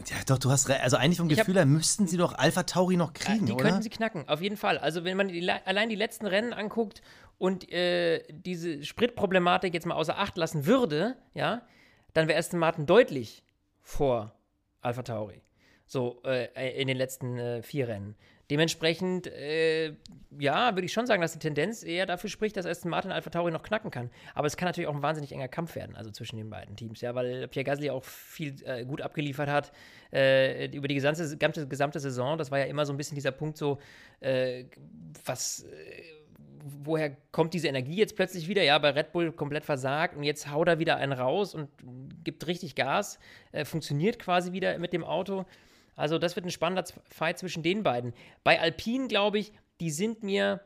ja, 0.07 0.17
doch, 0.27 0.37
du 0.37 0.51
hast. 0.51 0.69
Also 0.69 0.97
eigentlich 0.97 1.17
vom 1.17 1.29
Gefühl 1.29 1.55
her 1.55 1.65
müssten 1.65 2.07
sie 2.07 2.17
doch 2.17 2.33
Alpha 2.33 2.63
Tauri 2.63 2.97
noch 2.97 3.13
kriegen, 3.13 3.45
die 3.45 3.53
oder? 3.53 3.63
Die 3.63 3.69
könnten 3.69 3.83
sie 3.83 3.89
knacken, 3.89 4.27
auf 4.27 4.41
jeden 4.41 4.57
Fall. 4.57 4.77
Also 4.77 5.03
wenn 5.03 5.17
man 5.17 5.29
die, 5.29 5.49
allein 5.49 5.89
die 5.89 5.95
letzten 5.95 6.25
Rennen 6.25 6.53
anguckt 6.53 7.01
und 7.37 7.71
äh, 7.71 8.23
diese 8.29 8.83
Spritproblematik 8.83 9.73
jetzt 9.73 9.85
mal 9.85 9.95
außer 9.95 10.17
Acht 10.17 10.37
lassen 10.37 10.65
würde, 10.65 11.15
ja, 11.33 11.61
dann 12.13 12.27
wäre 12.27 12.37
Aston 12.37 12.59
Martin 12.59 12.85
deutlich 12.85 13.43
vor 13.81 14.33
Alpha 14.81 15.03
Tauri. 15.03 15.41
So 15.85 16.21
äh, 16.25 16.81
in 16.81 16.87
den 16.87 16.97
letzten 16.97 17.37
äh, 17.37 17.61
vier 17.61 17.87
Rennen. 17.87 18.15
Dementsprechend, 18.51 19.27
äh, 19.27 19.93
ja, 20.37 20.75
würde 20.75 20.85
ich 20.85 20.93
schon 20.93 21.07
sagen, 21.07 21.21
dass 21.21 21.33
die 21.33 21.39
Tendenz 21.39 21.83
eher 21.83 22.05
dafür 22.05 22.29
spricht, 22.29 22.55
dass 22.57 22.65
Aston 22.65 22.91
Martin 22.91 23.11
Alpha 23.11 23.29
Tauri 23.31 23.51
noch 23.51 23.63
knacken 23.63 23.89
kann. 23.89 24.11
Aber 24.35 24.45
es 24.45 24.55
kann 24.55 24.67
natürlich 24.67 24.87
auch 24.87 24.95
ein 24.95 25.01
wahnsinnig 25.01 25.31
enger 25.31 25.47
Kampf 25.47 25.75
werden, 25.75 25.95
also 25.95 26.11
zwischen 26.11 26.37
den 26.37 26.49
beiden 26.49 26.75
Teams, 26.75 27.01
ja, 27.01 27.15
weil 27.15 27.47
Pierre 27.47 27.63
Gasly 27.63 27.89
auch 27.89 28.03
viel 28.03 28.55
äh, 28.65 28.85
gut 28.85 29.01
abgeliefert 29.01 29.49
hat 29.49 29.71
äh, 30.13 30.67
über 30.67 30.87
die 30.87 30.95
gesamte, 30.95 31.23
gesamte, 31.23 31.67
gesamte, 31.67 31.99
Saison. 31.99 32.37
Das 32.37 32.51
war 32.51 32.59
ja 32.59 32.65
immer 32.65 32.85
so 32.85 32.93
ein 32.93 32.97
bisschen 32.97 33.15
dieser 33.15 33.31
Punkt, 33.31 33.57
so, 33.57 33.79
äh, 34.19 34.65
was 35.25 35.63
äh, 35.63 36.03
woher 36.83 37.15
kommt 37.31 37.53
diese 37.53 37.67
Energie 37.67 37.95
jetzt 37.95 38.15
plötzlich 38.15 38.47
wieder? 38.47 38.63
Ja, 38.63 38.77
bei 38.79 38.89
Red 38.89 39.11
Bull 39.11 39.31
komplett 39.31 39.65
versagt 39.65 40.15
und 40.15 40.23
jetzt 40.23 40.51
haut 40.51 40.67
er 40.67 40.79
wieder 40.79 40.97
einen 40.97 41.13
raus 41.13 41.53
und 41.53 41.69
gibt 42.23 42.45
richtig 42.47 42.75
Gas, 42.75 43.19
äh, 43.51 43.65
funktioniert 43.65 44.19
quasi 44.19 44.51
wieder 44.51 44.77
mit 44.79 44.93
dem 44.93 45.03
Auto. 45.03 45.45
Also 45.95 46.19
das 46.19 46.35
wird 46.35 46.45
ein 46.45 46.51
spannender 46.51 46.83
Fight 47.09 47.39
zwischen 47.39 47.63
den 47.63 47.83
beiden. 47.83 48.13
Bei 48.43 48.59
Alpine, 48.59 49.07
glaube 49.07 49.39
ich, 49.39 49.53
die 49.79 49.91
sind 49.91 50.23
mir. 50.23 50.61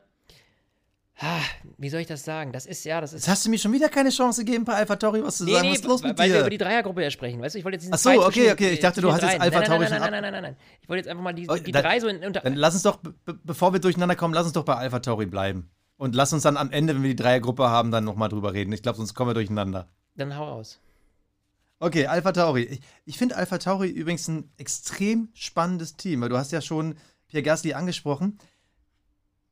Wie 1.76 1.90
soll 1.90 2.00
ich 2.00 2.06
das 2.06 2.24
sagen? 2.24 2.50
Das 2.50 2.64
ist 2.64 2.82
ja, 2.84 3.00
das 3.00 3.12
ist. 3.12 3.26
Jetzt 3.26 3.28
hast 3.28 3.44
du 3.44 3.50
mir 3.50 3.58
schon 3.58 3.72
wieder 3.72 3.90
keine 3.90 4.08
Chance 4.08 4.42
gegeben, 4.42 4.64
bei 4.64 4.72
Alpha 4.72 4.96
Tauri 4.96 5.22
was 5.22 5.36
zu 5.36 5.44
nee, 5.44 5.52
sagen. 5.52 5.66
Nee, 5.66 5.72
was 5.72 5.80
ist 5.80 5.84
los 5.84 6.02
mit 6.02 6.18
weil 6.18 6.28
dir? 6.28 6.34
wir 6.34 6.40
über 6.40 6.50
die 6.50 6.56
Dreiergruppe 6.56 7.02
ja 7.02 7.10
sprechen, 7.10 7.42
weißt 7.42 7.54
du? 7.54 7.58
Ich 7.58 7.64
wollte 7.64 7.76
jetzt 7.76 7.92
Ach 7.92 7.98
so, 7.98 8.26
okay, 8.26 8.50
okay. 8.52 8.70
Ich 8.70 8.80
dachte, 8.80 9.02
du 9.02 9.12
hast 9.12 9.22
jetzt 9.22 9.38
Alpha 9.38 9.60
Tauri 9.60 9.86
schon. 9.86 9.98
Nein, 9.98 10.12
nein, 10.12 10.22
nein, 10.22 10.32
nein, 10.32 10.42
nein. 10.42 10.56
Ich 10.80 10.88
wollte 10.88 11.00
jetzt 11.00 11.08
einfach 11.08 11.22
mal 11.22 11.34
die, 11.34 11.48
okay, 11.48 11.62
die 11.62 11.72
dann, 11.72 11.82
drei 11.82 12.00
so 12.00 12.08
in, 12.08 12.24
unter. 12.24 12.40
Dann 12.40 12.54
lass 12.54 12.72
uns 12.72 12.84
doch, 12.84 13.00
bevor 13.44 13.74
wir 13.74 13.80
durcheinander 13.80 14.16
kommen, 14.16 14.32
lass 14.32 14.44
uns 14.44 14.54
doch 14.54 14.64
bei 14.64 14.76
Alpha 14.76 15.00
Tauri 15.00 15.26
bleiben. 15.26 15.70
Und 15.98 16.14
lass 16.14 16.32
uns 16.32 16.44
dann 16.44 16.56
am 16.56 16.70
Ende, 16.70 16.94
wenn 16.94 17.02
wir 17.02 17.10
die 17.10 17.22
Dreiergruppe 17.22 17.68
haben, 17.68 17.90
dann 17.90 18.04
nochmal 18.04 18.30
drüber 18.30 18.54
reden. 18.54 18.72
Ich 18.72 18.82
glaube, 18.82 18.96
sonst 18.96 19.12
kommen 19.12 19.28
wir 19.30 19.34
durcheinander. 19.34 19.88
Dann 20.16 20.34
hau 20.38 20.44
raus. 20.44 20.80
Okay, 21.82 22.06
Alpha 22.06 22.32
Tauri. 22.32 22.64
Ich, 22.64 22.80
ich 23.06 23.18
finde 23.18 23.36
Alpha 23.36 23.56
Tauri 23.56 23.88
übrigens 23.88 24.28
ein 24.28 24.52
extrem 24.58 25.30
spannendes 25.32 25.96
Team, 25.96 26.20
weil 26.20 26.28
du 26.28 26.36
hast 26.36 26.52
ja 26.52 26.60
schon 26.60 26.96
Pierre 27.26 27.42
Gasly 27.42 27.72
angesprochen. 27.72 28.38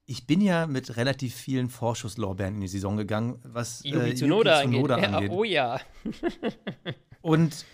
Ich 0.05 0.27
bin 0.27 0.43
ja 0.43 0.67
mit 0.67 0.99
relativ 0.99 1.35
vielen 1.35 1.71
Vorschusslorbeeren 1.71 2.57
in 2.57 2.61
die 2.61 2.69
Saison 2.69 2.99
gegangen, 2.99 3.41
was 3.45 3.83
Yuki, 3.83 4.11
äh, 4.11 4.15
Tsunoda, 4.15 4.61
Tsunoda 4.61 4.97
angeht. 4.97 5.15
angeht. 5.15 5.31
Ja, 5.31 5.37
oh 5.37 5.45
ja. 5.45 5.81
Und 7.23 7.65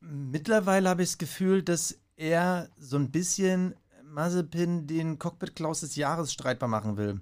mittlerweile 0.00 0.88
habe 0.88 1.02
ich 1.02 1.10
das 1.10 1.18
Gefühl, 1.18 1.62
dass 1.62 2.00
er 2.16 2.68
so 2.78 2.96
ein 2.96 3.12
bisschen 3.12 3.76
Mazepin 4.02 4.88
den 4.88 5.20
Cockpit-Klaus 5.20 5.80
des 5.80 5.94
Jahres 5.94 6.32
streitbar 6.32 6.68
machen 6.68 6.96
will. 6.96 7.20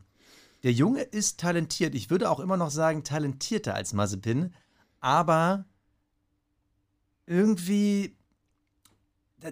Der 0.62 0.72
Junge 0.72 1.02
ist 1.02 1.38
talentiert. 1.38 1.94
Ich 1.94 2.08
würde 2.08 2.30
auch 2.30 2.40
immer 2.40 2.56
noch 2.56 2.70
sagen, 2.70 3.04
talentierter 3.04 3.74
als 3.74 3.92
Mazepin. 3.92 4.54
Aber 5.00 5.66
irgendwie, 7.26 8.16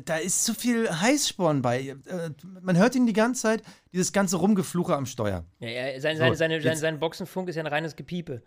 da, 0.05 0.17
ist 0.17 0.45
zu 0.45 0.55
viel 0.55 0.89
Heißsporn 0.89 1.63
bei. 1.63 1.97
Äh, 2.07 2.31
man 2.63 2.77
hört 2.77 2.95
ihn 2.95 3.07
die 3.07 3.13
ganze 3.13 3.43
Zeit, 3.43 3.63
dieses 3.93 4.13
ganze 4.13 4.37
Rumgefluche 4.37 4.97
am 4.97 5.07
Steuer. 5.07 5.45
Ja, 5.59 5.69
ja 5.69 6.01
sein, 6.01 6.17
so, 6.17 6.35
seine, 6.35 6.61
sein, 6.61 6.77
sein 6.77 6.99
Boxenfunk 6.99 7.49
ist 7.49 7.57
ja 7.57 7.63
ein 7.63 7.69
reines 7.69 7.97
Gepiepe. 7.97 8.43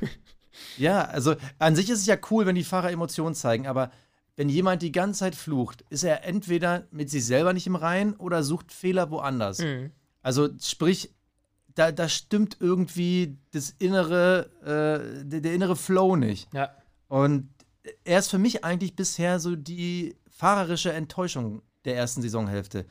ja, 0.76 1.04
also 1.04 1.36
an 1.58 1.76
sich 1.76 1.90
ist 1.90 2.00
es 2.00 2.06
ja 2.06 2.16
cool, 2.30 2.46
wenn 2.46 2.54
die 2.54 2.64
Fahrer 2.64 2.90
Emotionen 2.90 3.34
zeigen, 3.34 3.66
aber 3.66 3.90
wenn 4.36 4.48
jemand 4.48 4.82
die 4.82 4.92
ganze 4.92 5.20
Zeit 5.20 5.36
flucht, 5.36 5.84
ist 5.90 6.02
er 6.02 6.24
entweder 6.24 6.88
mit 6.90 7.08
sich 7.08 7.24
selber 7.24 7.52
nicht 7.52 7.66
im 7.66 7.76
Reinen 7.76 8.14
oder 8.14 8.42
sucht 8.42 8.72
Fehler 8.72 9.10
woanders. 9.10 9.60
Mhm. 9.60 9.92
Also 10.22 10.48
sprich, 10.60 11.14
da, 11.74 11.92
da 11.92 12.08
stimmt 12.08 12.56
irgendwie 12.60 13.36
das 13.52 13.70
innere, 13.78 14.50
äh, 14.62 15.24
der, 15.24 15.40
der 15.40 15.54
innere 15.54 15.76
Flow 15.76 16.16
nicht. 16.16 16.52
Ja. 16.52 16.70
Und 17.08 17.53
er 18.04 18.18
ist 18.18 18.30
für 18.30 18.38
mich 18.38 18.64
eigentlich 18.64 18.96
bisher 18.96 19.40
so 19.40 19.56
die 19.56 20.16
fahrerische 20.30 20.92
Enttäuschung 20.92 21.62
der 21.84 21.96
ersten 21.96 22.22
Saisonhälfte. 22.22 22.86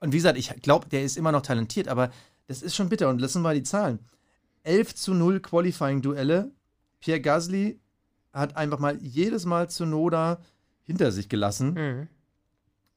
Und 0.00 0.12
wie 0.12 0.18
gesagt, 0.18 0.38
ich 0.38 0.50
glaube, 0.62 0.88
der 0.88 1.02
ist 1.02 1.16
immer 1.16 1.32
noch 1.32 1.42
talentiert, 1.42 1.88
aber 1.88 2.10
das 2.46 2.62
ist 2.62 2.76
schon 2.76 2.88
bitter. 2.88 3.08
Und 3.08 3.20
lassen 3.20 3.42
wir 3.42 3.54
die 3.54 3.62
Zahlen. 3.62 3.98
11 4.64 4.94
zu 4.94 5.14
0 5.14 5.40
Qualifying-Duelle. 5.40 6.50
Pierre 7.00 7.20
Gasly 7.20 7.80
hat 8.32 8.56
einfach 8.56 8.78
mal 8.78 8.98
jedes 9.00 9.44
Mal 9.46 9.70
zu 9.70 9.86
Noda 9.86 10.40
hinter 10.82 11.12
sich 11.12 11.28
gelassen. 11.28 11.74
Mhm. 11.74 12.08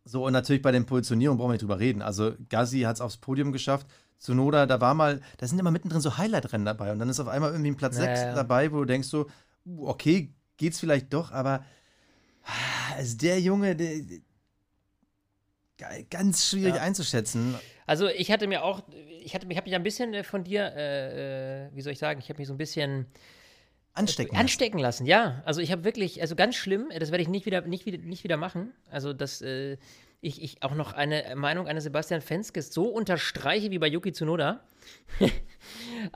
So, 0.04 0.26
und 0.26 0.34
natürlich 0.34 0.62
bei 0.62 0.72
den 0.72 0.86
Positionierungen 0.86 1.38
brauchen 1.38 1.50
wir 1.50 1.54
nicht 1.54 1.62
drüber 1.62 1.80
reden. 1.80 2.02
Also, 2.02 2.34
Gasly 2.50 2.82
hat 2.82 2.96
es 2.96 3.02
aufs 3.02 3.18
Podium 3.18 3.52
geschafft. 3.52 3.88
Zunoda, 4.18 4.66
da 4.66 4.82
war 4.82 4.94
mal, 4.94 5.22
da 5.38 5.48
sind 5.48 5.60
immer 5.60 5.72
mittendrin 5.72 6.02
so 6.02 6.18
Highlight-Rennen 6.18 6.66
dabei. 6.66 6.92
Und 6.92 7.00
dann 7.00 7.10
ist 7.10 7.20
auf 7.20 7.28
einmal 7.28 7.52
irgendwie 7.52 7.72
ein 7.72 7.78
Platz 7.78 7.98
naja. 7.98 8.16
6 8.16 8.36
dabei, 8.36 8.72
wo 8.72 8.80
du 8.80 8.86
denkst 8.86 9.10
so, 9.10 9.28
okay, 9.80 10.34
geht's 10.58 10.80
vielleicht 10.80 11.14
doch, 11.14 11.32
aber 11.32 11.66
also 12.96 13.18
der 13.18 13.40
Junge, 13.40 13.76
der, 13.76 14.02
ganz 16.10 16.50
schwierig 16.50 16.76
ja. 16.76 16.82
einzuschätzen. 16.82 17.56
Also 17.86 18.08
ich 18.08 18.32
hatte 18.32 18.48
mir 18.48 18.64
auch, 18.64 18.82
ich 19.22 19.36
hatte 19.36 19.46
mich, 19.46 19.58
habe 19.58 19.70
mich 19.70 19.76
ein 19.76 19.84
bisschen 19.84 20.14
äh, 20.14 20.24
von 20.24 20.44
dir, 20.44 20.74
äh, 20.76 21.66
äh, 21.66 21.70
wie 21.74 21.82
soll 21.82 21.94
ich 21.94 22.00
sagen, 22.00 22.20
ich 22.20 22.30
habe 22.30 22.40
mich 22.40 22.48
so 22.48 22.54
ein 22.54 22.58
bisschen 22.58 23.06
anstecken, 23.94 24.36
äh, 24.36 24.40
anstecken 24.40 24.80
lassen. 24.80 25.06
Ja, 25.06 25.42
also 25.46 25.62
ich 25.62 25.72
habe 25.72 25.84
wirklich, 25.84 26.22
also 26.22 26.36
ganz 26.36 26.56
schlimm, 26.56 26.90
das 26.98 27.12
werde 27.12 27.22
ich 27.22 27.30
nicht 27.30 27.46
wieder, 27.46 27.62
nicht 27.62 27.86
wieder, 27.86 27.98
nicht 28.00 28.24
wieder 28.24 28.38
machen. 28.38 28.74
Also 28.90 29.14
das, 29.14 29.42
äh, 29.42 29.78
ich, 30.20 30.42
ich 30.42 30.64
auch 30.64 30.74
noch 30.74 30.94
eine 30.94 31.36
Meinung 31.36 31.68
eines 31.68 31.84
Sebastian 31.84 32.22
Fenskes 32.22 32.74
so 32.74 32.88
unterstreiche 32.88 33.70
wie 33.70 33.80
bei 33.80 33.88
Yuki 33.88 34.12
Tsunoda. 34.12 34.62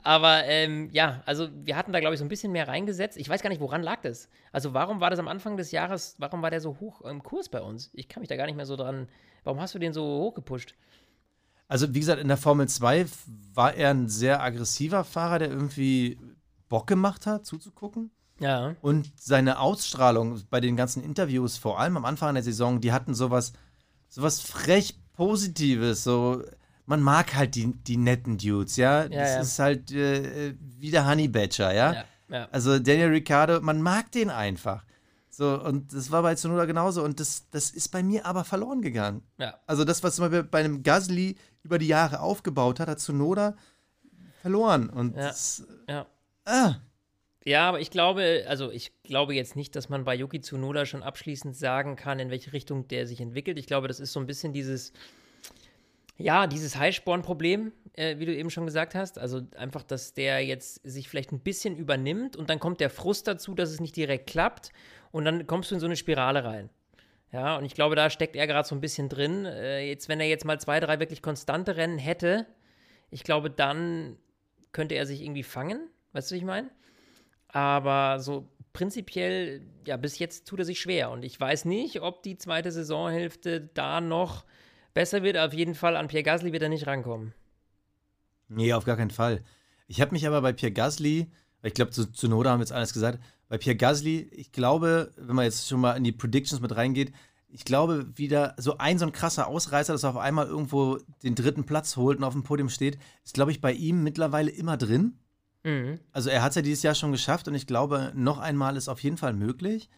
Aber 0.02 0.44
ähm, 0.44 0.88
ja, 0.92 1.22
also 1.24 1.48
wir 1.54 1.76
hatten 1.76 1.92
da, 1.92 2.00
glaube 2.00 2.14
ich, 2.14 2.18
so 2.18 2.24
ein 2.24 2.28
bisschen 2.28 2.52
mehr 2.52 2.66
reingesetzt. 2.66 3.16
Ich 3.16 3.28
weiß 3.28 3.42
gar 3.42 3.50
nicht, 3.50 3.60
woran 3.60 3.82
lag 3.82 4.00
das? 4.02 4.28
Also 4.50 4.74
warum 4.74 5.00
war 5.00 5.10
das 5.10 5.18
am 5.18 5.28
Anfang 5.28 5.56
des 5.56 5.70
Jahres, 5.70 6.16
warum 6.18 6.42
war 6.42 6.50
der 6.50 6.60
so 6.60 6.80
hoch 6.80 7.02
im 7.02 7.22
Kurs 7.22 7.48
bei 7.48 7.60
uns? 7.60 7.90
Ich 7.94 8.08
kann 8.08 8.20
mich 8.20 8.28
da 8.28 8.36
gar 8.36 8.46
nicht 8.46 8.56
mehr 8.56 8.66
so 8.66 8.76
dran. 8.76 9.08
Warum 9.44 9.60
hast 9.60 9.74
du 9.74 9.78
den 9.78 9.92
so 9.92 10.02
hochgepusht? 10.02 10.74
Also 11.68 11.94
wie 11.94 12.00
gesagt, 12.00 12.20
in 12.20 12.28
der 12.28 12.36
Formel 12.36 12.68
2 12.68 13.06
war 13.54 13.74
er 13.74 13.90
ein 13.90 14.08
sehr 14.08 14.42
aggressiver 14.42 15.04
Fahrer, 15.04 15.38
der 15.38 15.48
irgendwie 15.48 16.18
Bock 16.68 16.86
gemacht 16.86 17.26
hat, 17.26 17.46
zuzugucken. 17.46 18.10
Ja. 18.40 18.74
Und 18.82 19.12
seine 19.16 19.60
Ausstrahlung 19.60 20.42
bei 20.50 20.60
den 20.60 20.76
ganzen 20.76 21.02
Interviews, 21.04 21.56
vor 21.56 21.78
allem 21.78 21.96
am 21.96 22.04
Anfang 22.04 22.34
der 22.34 22.42
Saison, 22.42 22.80
die 22.80 22.92
hatten 22.92 23.14
sowas, 23.14 23.52
sowas 24.12 24.40
frech 24.40 24.98
Positives, 25.14 26.04
so 26.04 26.42
man 26.86 27.00
mag 27.00 27.34
halt 27.34 27.54
die, 27.54 27.72
die 27.72 27.96
netten 27.96 28.36
Dudes, 28.36 28.76
ja. 28.76 29.04
ja 29.04 29.08
das 29.08 29.34
ja. 29.34 29.40
ist 29.40 29.58
halt 29.58 29.92
äh, 29.92 30.54
wie 30.60 30.90
der 30.90 31.06
Honey 31.08 31.28
Badger, 31.28 31.72
ja? 31.72 32.04
ja? 32.28 32.48
Also 32.50 32.78
Daniel 32.78 33.08
Ricciardo, 33.08 33.60
man 33.60 33.80
mag 33.80 34.10
den 34.12 34.30
einfach. 34.30 34.84
So, 35.30 35.58
und 35.62 35.94
das 35.94 36.10
war 36.10 36.20
bei 36.22 36.34
Tsunoda 36.34 36.66
genauso. 36.66 37.02
Und 37.02 37.18
das, 37.18 37.48
das 37.50 37.70
ist 37.70 37.88
bei 37.88 38.02
mir 38.02 38.26
aber 38.26 38.44
verloren 38.44 38.82
gegangen. 38.82 39.22
Ja. 39.38 39.54
Also 39.66 39.84
das, 39.84 40.02
was 40.02 40.18
man 40.18 40.46
bei 40.50 40.60
einem 40.60 40.82
Gasly 40.82 41.36
über 41.62 41.78
die 41.78 41.86
Jahre 41.86 42.20
aufgebaut 42.20 42.80
hat, 42.80 42.88
hat 42.88 42.98
Tsunoda 42.98 43.56
verloren. 44.42 44.90
Und 44.90 45.16
ja. 45.16 45.28
Das, 45.28 45.66
ja. 45.88 46.06
Ah. 46.44 46.74
Ja, 47.44 47.68
aber 47.68 47.80
ich 47.80 47.90
glaube, 47.90 48.44
also 48.48 48.70
ich 48.70 48.92
glaube 49.02 49.34
jetzt 49.34 49.56
nicht, 49.56 49.74
dass 49.74 49.88
man 49.88 50.04
bei 50.04 50.14
Yuki 50.14 50.40
Tsunoda 50.40 50.86
schon 50.86 51.02
abschließend 51.02 51.56
sagen 51.56 51.96
kann, 51.96 52.20
in 52.20 52.30
welche 52.30 52.52
Richtung 52.52 52.86
der 52.88 53.06
sich 53.06 53.20
entwickelt. 53.20 53.58
Ich 53.58 53.66
glaube, 53.66 53.88
das 53.88 53.98
ist 54.00 54.12
so 54.12 54.20
ein 54.20 54.26
bisschen 54.26 54.52
dieses, 54.52 54.92
Ja, 56.18 56.46
dieses 56.46 56.76
Highsporn-Problem, 56.76 57.72
äh, 57.94 58.18
wie 58.18 58.26
du 58.26 58.34
eben 58.36 58.50
schon 58.50 58.66
gesagt 58.66 58.94
hast. 58.94 59.18
Also 59.18 59.40
einfach, 59.56 59.82
dass 59.82 60.12
der 60.14 60.44
jetzt 60.44 60.76
sich 60.84 61.08
vielleicht 61.08 61.32
ein 61.32 61.40
bisschen 61.40 61.76
übernimmt 61.76 62.36
und 62.36 62.48
dann 62.50 62.60
kommt 62.60 62.80
der 62.80 62.90
Frust 62.90 63.26
dazu, 63.26 63.54
dass 63.54 63.70
es 63.70 63.80
nicht 63.80 63.96
direkt 63.96 64.28
klappt 64.28 64.70
und 65.10 65.24
dann 65.24 65.46
kommst 65.46 65.70
du 65.70 65.74
in 65.74 65.80
so 65.80 65.86
eine 65.86 65.96
Spirale 65.96 66.44
rein. 66.44 66.70
Ja, 67.32 67.56
und 67.56 67.64
ich 67.64 67.74
glaube, 67.74 67.96
da 67.96 68.10
steckt 68.10 68.36
er 68.36 68.46
gerade 68.46 68.68
so 68.68 68.74
ein 68.74 68.80
bisschen 68.82 69.08
drin. 69.08 69.46
Äh, 69.46 69.88
jetzt, 69.88 70.08
wenn 70.08 70.20
er 70.20 70.28
jetzt 70.28 70.44
mal 70.44 70.60
zwei, 70.60 70.80
drei 70.80 71.00
wirklich 71.00 71.22
konstante 71.22 71.76
Rennen 71.76 71.98
hätte, 71.98 72.46
ich 73.10 73.24
glaube, 73.24 73.50
dann 73.50 74.18
könnte 74.72 74.94
er 74.94 75.06
sich 75.06 75.22
irgendwie 75.22 75.42
fangen. 75.42 75.88
Weißt 76.12 76.30
du, 76.30 76.34
was 76.34 76.38
ich 76.38 76.44
meine? 76.44 76.70
Aber 77.52 78.18
so 78.20 78.48
prinzipiell, 78.72 79.62
ja, 79.86 79.96
bis 79.96 80.18
jetzt 80.18 80.48
tut 80.48 80.58
er 80.58 80.64
sich 80.64 80.80
schwer. 80.80 81.10
Und 81.10 81.22
ich 81.22 81.38
weiß 81.38 81.66
nicht, 81.66 82.00
ob 82.00 82.22
die 82.22 82.38
zweite 82.38 82.72
Saisonhälfte 82.72 83.70
da 83.74 84.00
noch 84.00 84.44
besser 84.94 85.22
wird. 85.22 85.36
Auf 85.36 85.52
jeden 85.52 85.74
Fall 85.74 85.96
an 85.96 86.08
Pierre 86.08 86.24
Gasly 86.24 86.52
wird 86.52 86.62
er 86.62 86.68
nicht 86.68 86.86
rankommen. 86.86 87.34
Nee, 88.48 88.72
auf 88.72 88.84
gar 88.84 88.96
keinen 88.96 89.10
Fall. 89.10 89.42
Ich 89.86 90.00
habe 90.00 90.12
mich 90.12 90.26
aber 90.26 90.40
bei 90.42 90.52
Pierre 90.52 90.72
Gasly, 90.72 91.30
ich 91.62 91.74
glaube, 91.74 91.90
zu, 91.90 92.28
Noda 92.28 92.50
haben 92.50 92.60
wir 92.60 92.64
jetzt 92.64 92.72
alles 92.72 92.92
gesagt, 92.92 93.22
bei 93.48 93.58
Pierre 93.58 93.76
Gasly, 93.76 94.30
ich 94.32 94.52
glaube, 94.52 95.12
wenn 95.16 95.36
man 95.36 95.44
jetzt 95.44 95.68
schon 95.68 95.80
mal 95.80 95.92
in 95.92 96.04
die 96.04 96.12
Predictions 96.12 96.60
mit 96.60 96.74
reingeht, 96.74 97.12
ich 97.48 97.66
glaube, 97.66 98.06
wieder 98.16 98.54
so 98.56 98.78
ein 98.78 98.98
so 98.98 99.04
ein 99.04 99.12
krasser 99.12 99.46
Ausreißer, 99.46 99.92
dass 99.92 100.04
er 100.04 100.10
auf 100.10 100.16
einmal 100.16 100.46
irgendwo 100.46 100.98
den 101.22 101.34
dritten 101.34 101.64
Platz 101.64 101.96
holt 101.96 102.16
und 102.16 102.24
auf 102.24 102.32
dem 102.32 102.44
Podium 102.44 102.70
steht, 102.70 102.98
ist, 103.24 103.34
glaube 103.34 103.50
ich, 103.50 103.60
bei 103.60 103.72
ihm 103.72 104.02
mittlerweile 104.02 104.50
immer 104.50 104.78
drin. 104.78 105.18
Mhm. 105.64 106.00
Also 106.12 106.30
er 106.30 106.42
hat 106.42 106.50
es 106.50 106.56
ja 106.56 106.62
dieses 106.62 106.82
Jahr 106.82 106.94
schon 106.94 107.12
geschafft 107.12 107.48
und 107.48 107.54
ich 107.54 107.66
glaube, 107.66 108.12
noch 108.14 108.38
einmal 108.38 108.76
ist 108.76 108.88
auf 108.88 109.02
jeden 109.02 109.16
Fall 109.16 109.32
möglich, 109.32 109.88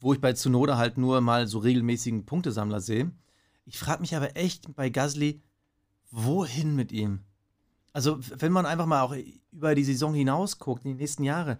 wo 0.00 0.12
ich 0.12 0.20
bei 0.20 0.32
Tsunoda 0.32 0.76
halt 0.76 0.98
nur 0.98 1.20
mal 1.20 1.46
so 1.46 1.58
regelmäßigen 1.58 2.26
Punktesammler 2.26 2.80
sehe. 2.80 3.10
Ich 3.64 3.78
frage 3.78 4.02
mich 4.02 4.14
aber 4.14 4.36
echt 4.36 4.74
bei 4.74 4.90
Gasly, 4.90 5.40
wohin 6.10 6.76
mit 6.76 6.92
ihm? 6.92 7.20
Also, 7.92 8.18
wenn 8.38 8.52
man 8.52 8.66
einfach 8.66 8.86
mal 8.86 9.02
auch 9.02 9.14
über 9.52 9.74
die 9.74 9.84
Saison 9.84 10.14
hinaus 10.14 10.58
guckt, 10.58 10.84
in 10.84 10.92
die 10.92 11.02
nächsten 11.02 11.22
Jahre, 11.22 11.58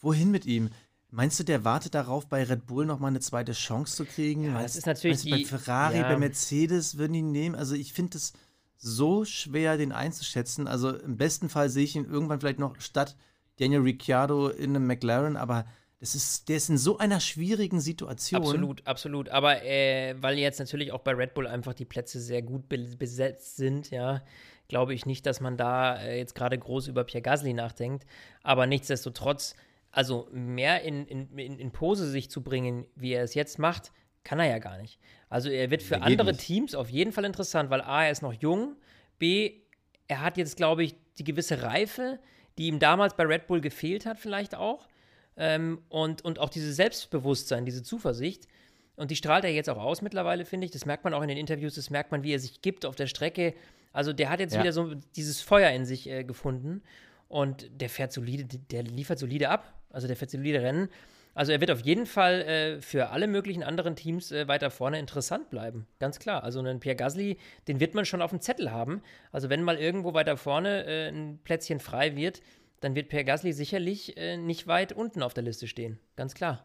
wohin 0.00 0.30
mit 0.30 0.46
ihm? 0.46 0.70
Meinst 1.10 1.38
du, 1.38 1.44
der 1.44 1.64
wartet 1.64 1.94
darauf, 1.94 2.26
bei 2.28 2.42
Red 2.42 2.66
Bull 2.66 2.84
nochmal 2.84 3.10
eine 3.10 3.20
zweite 3.20 3.52
Chance 3.52 3.96
zu 3.96 4.04
kriegen? 4.04 4.44
Ja, 4.44 4.62
das 4.62 4.76
ist 4.76 4.86
natürlich 4.86 5.22
die, 5.22 5.30
bei 5.30 5.44
Ferrari, 5.44 5.98
ja. 5.98 6.08
bei 6.08 6.16
Mercedes 6.18 6.98
würden 6.98 7.14
ihn 7.14 7.30
nehmen. 7.30 7.54
Also 7.54 7.74
ich 7.74 7.92
finde 7.92 8.18
es 8.18 8.32
so 8.76 9.24
schwer, 9.24 9.76
den 9.76 9.92
einzuschätzen. 9.92 10.68
Also 10.68 10.94
im 10.94 11.16
besten 11.16 11.48
Fall 11.48 11.68
sehe 11.68 11.84
ich 11.84 11.96
ihn 11.96 12.04
irgendwann 12.04 12.40
vielleicht 12.40 12.58
noch 12.58 12.80
statt 12.80 13.16
Daniel 13.58 13.80
Ricciardo 13.80 14.48
in 14.48 14.76
einem 14.76 14.86
McLaren, 14.86 15.36
aber 15.36 15.66
das 15.98 16.14
ist, 16.14 16.48
der 16.48 16.58
ist 16.58 16.68
in 16.68 16.76
so 16.76 16.98
einer 16.98 17.20
schwierigen 17.20 17.80
Situation. 17.80 18.42
Absolut, 18.42 18.86
absolut. 18.86 19.28
Aber 19.30 19.62
äh, 19.64 20.14
weil 20.20 20.38
jetzt 20.38 20.58
natürlich 20.58 20.92
auch 20.92 21.00
bei 21.00 21.12
Red 21.12 21.32
Bull 21.32 21.46
einfach 21.46 21.72
die 21.72 21.86
Plätze 21.86 22.20
sehr 22.20 22.42
gut 22.42 22.68
be 22.68 22.78
besetzt 22.98 23.56
sind, 23.56 23.90
ja, 23.90 24.22
glaube 24.68 24.92
ich 24.92 25.06
nicht, 25.06 25.24
dass 25.24 25.40
man 25.40 25.56
da 25.56 25.96
äh, 25.96 26.18
jetzt 26.18 26.34
gerade 26.34 26.58
groß 26.58 26.88
über 26.88 27.04
Pierre 27.04 27.22
Gasly 27.22 27.54
nachdenkt. 27.54 28.04
Aber 28.42 28.66
nichtsdestotrotz, 28.66 29.54
also 29.90 30.28
mehr 30.32 30.82
in, 30.82 31.06
in, 31.06 31.34
in, 31.36 31.70
Pose 31.70 32.10
sich 32.10 32.30
zu 32.30 32.42
bringen, 32.42 32.86
wie 32.94 33.12
er 33.12 33.24
es 33.24 33.32
jetzt 33.32 33.58
macht, 33.58 33.90
kann 34.26 34.40
er 34.40 34.46
ja 34.46 34.58
gar 34.58 34.76
nicht. 34.76 34.98
Also 35.28 35.48
er 35.48 35.70
wird 35.70 35.82
für 35.82 36.02
andere 36.02 36.32
nicht. 36.32 36.40
Teams 36.40 36.74
auf 36.74 36.90
jeden 36.90 37.12
Fall 37.12 37.24
interessant, 37.24 37.70
weil 37.70 37.80
A, 37.80 38.04
er 38.04 38.10
ist 38.10 38.22
noch 38.22 38.32
jung, 38.32 38.76
B, 39.18 39.60
er 40.08 40.20
hat 40.20 40.36
jetzt, 40.36 40.56
glaube 40.56 40.82
ich, 40.82 40.96
die 41.18 41.24
gewisse 41.24 41.62
Reife, 41.62 42.18
die 42.58 42.66
ihm 42.66 42.80
damals 42.80 43.14
bei 43.14 43.24
Red 43.24 43.46
Bull 43.46 43.60
gefehlt 43.60 44.04
hat, 44.04 44.18
vielleicht 44.18 44.54
auch. 44.54 44.88
Ähm, 45.36 45.80
und, 45.88 46.24
und 46.24 46.40
auch 46.40 46.48
dieses 46.48 46.74
Selbstbewusstsein, 46.76 47.64
diese 47.64 47.82
Zuversicht. 47.82 48.48
Und 48.96 49.10
die 49.10 49.16
strahlt 49.16 49.44
er 49.44 49.50
jetzt 49.50 49.70
auch 49.70 49.78
aus 49.78 50.02
mittlerweile, 50.02 50.44
finde 50.44 50.64
ich. 50.64 50.72
Das 50.72 50.86
merkt 50.86 51.04
man 51.04 51.14
auch 51.14 51.22
in 51.22 51.28
den 51.28 51.38
Interviews, 51.38 51.76
das 51.76 51.90
merkt 51.90 52.10
man, 52.10 52.24
wie 52.24 52.32
er 52.32 52.40
sich 52.40 52.62
gibt 52.62 52.84
auf 52.84 52.96
der 52.96 53.06
Strecke. 53.06 53.54
Also 53.92 54.12
der 54.12 54.28
hat 54.28 54.40
jetzt 54.40 54.54
ja. 54.54 54.60
wieder 54.60 54.72
so 54.72 54.94
dieses 55.14 55.40
Feuer 55.40 55.70
in 55.70 55.84
sich 55.84 56.08
äh, 56.08 56.24
gefunden 56.24 56.82
und 57.28 57.70
der 57.80 57.90
fährt 57.90 58.12
solide, 58.12 58.44
der 58.44 58.82
liefert 58.82 59.18
solide 59.18 59.50
ab. 59.50 59.72
Also 59.90 60.08
der 60.08 60.16
fährt 60.16 60.30
solide 60.30 60.62
Rennen. 60.62 60.88
Also 61.36 61.52
er 61.52 61.60
wird 61.60 61.70
auf 61.70 61.80
jeden 61.80 62.06
Fall 62.06 62.40
äh, 62.40 62.80
für 62.80 63.10
alle 63.10 63.26
möglichen 63.26 63.62
anderen 63.62 63.94
Teams 63.94 64.32
äh, 64.32 64.48
weiter 64.48 64.70
vorne 64.70 64.98
interessant 64.98 65.50
bleiben. 65.50 65.86
Ganz 65.98 66.18
klar. 66.18 66.42
Also 66.42 66.60
einen 66.60 66.80
Pierre 66.80 66.96
Gasly, 66.96 67.36
den 67.68 67.78
wird 67.78 67.94
man 67.94 68.06
schon 68.06 68.22
auf 68.22 68.30
dem 68.30 68.40
Zettel 68.40 68.72
haben. 68.72 69.02
Also 69.32 69.50
wenn 69.50 69.62
mal 69.62 69.76
irgendwo 69.76 70.14
weiter 70.14 70.38
vorne 70.38 70.86
äh, 70.86 71.08
ein 71.08 71.38
Plätzchen 71.44 71.78
frei 71.78 72.16
wird, 72.16 72.40
dann 72.80 72.94
wird 72.94 73.10
Pierre 73.10 73.26
Gasly 73.26 73.52
sicherlich 73.52 74.16
äh, 74.16 74.38
nicht 74.38 74.66
weit 74.66 74.94
unten 74.94 75.22
auf 75.22 75.34
der 75.34 75.44
Liste 75.44 75.68
stehen. 75.68 75.98
Ganz 76.16 76.32
klar. 76.32 76.64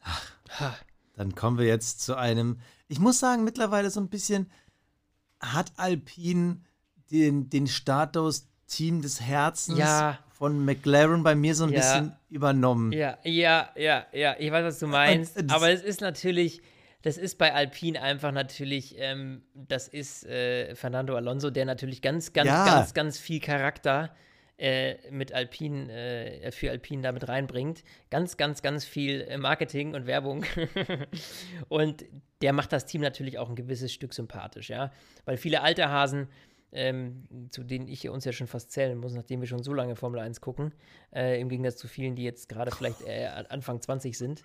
Ach, 0.00 0.82
dann 1.14 1.36
kommen 1.36 1.56
wir 1.56 1.66
jetzt 1.66 2.00
zu 2.00 2.16
einem, 2.16 2.58
ich 2.88 2.98
muss 2.98 3.20
sagen, 3.20 3.44
mittlerweile 3.44 3.90
so 3.90 4.00
ein 4.00 4.08
bisschen 4.08 4.50
hat 5.38 5.70
Alpine 5.76 6.62
den, 7.12 7.48
den 7.48 7.68
Status 7.68 8.48
Team 8.66 9.02
des 9.02 9.20
Herzens 9.20 9.78
ja. 9.78 10.18
Von 10.42 10.64
McLaren 10.64 11.22
bei 11.22 11.36
mir 11.36 11.54
so 11.54 11.62
ein 11.62 11.70
ja. 11.70 11.78
bisschen 11.78 12.16
übernommen. 12.28 12.90
Ja, 12.90 13.16
ja, 13.22 13.70
ja, 13.76 14.06
ja, 14.12 14.34
ich 14.40 14.50
weiß, 14.50 14.64
was 14.64 14.80
du 14.80 14.88
meinst. 14.88 15.38
Und, 15.38 15.52
aber 15.52 15.70
es 15.70 15.84
ist 15.84 16.00
natürlich, 16.00 16.62
das 17.02 17.16
ist 17.16 17.38
bei 17.38 17.54
Alpine 17.54 18.02
einfach 18.02 18.32
natürlich, 18.32 18.96
ähm, 18.98 19.42
das 19.54 19.86
ist 19.86 20.26
äh, 20.26 20.74
Fernando 20.74 21.14
Alonso, 21.14 21.50
der 21.50 21.64
natürlich 21.64 22.02
ganz, 22.02 22.32
ganz, 22.32 22.48
ja. 22.48 22.64
ganz, 22.64 22.92
ganz 22.92 23.20
viel 23.20 23.38
Charakter 23.38 24.16
äh, 24.56 24.96
mit 25.12 25.32
Alpine, 25.32 25.92
äh, 25.92 26.50
für 26.50 26.72
Alpine 26.72 27.02
damit 27.02 27.28
reinbringt. 27.28 27.84
Ganz, 28.10 28.36
ganz, 28.36 28.62
ganz 28.62 28.84
viel 28.84 29.20
äh, 29.20 29.38
Marketing 29.38 29.94
und 29.94 30.08
Werbung. 30.08 30.44
und 31.68 32.04
der 32.42 32.52
macht 32.52 32.72
das 32.72 32.84
Team 32.86 33.00
natürlich 33.00 33.38
auch 33.38 33.48
ein 33.48 33.54
gewisses 33.54 33.92
Stück 33.92 34.12
sympathisch, 34.12 34.70
ja. 34.70 34.90
Weil 35.24 35.36
viele 35.36 35.62
alte 35.62 35.88
Hasen 35.88 36.26
ähm, 36.72 37.24
zu 37.50 37.62
denen 37.62 37.86
ich 37.86 38.08
uns 38.08 38.24
ja 38.24 38.32
schon 38.32 38.46
fast 38.46 38.72
zählen 38.72 38.98
muss, 38.98 39.12
nachdem 39.12 39.40
wir 39.40 39.48
schon 39.48 39.62
so 39.62 39.74
lange 39.74 39.94
Formel 39.94 40.20
1 40.20 40.40
gucken, 40.40 40.72
äh, 41.14 41.40
im 41.40 41.48
Gegensatz 41.48 41.76
zu 41.76 41.86
vielen, 41.86 42.16
die 42.16 42.24
jetzt 42.24 42.48
gerade 42.48 42.70
vielleicht 42.70 43.02
äh, 43.06 43.26
Anfang 43.48 43.80
20 43.80 44.16
sind. 44.16 44.42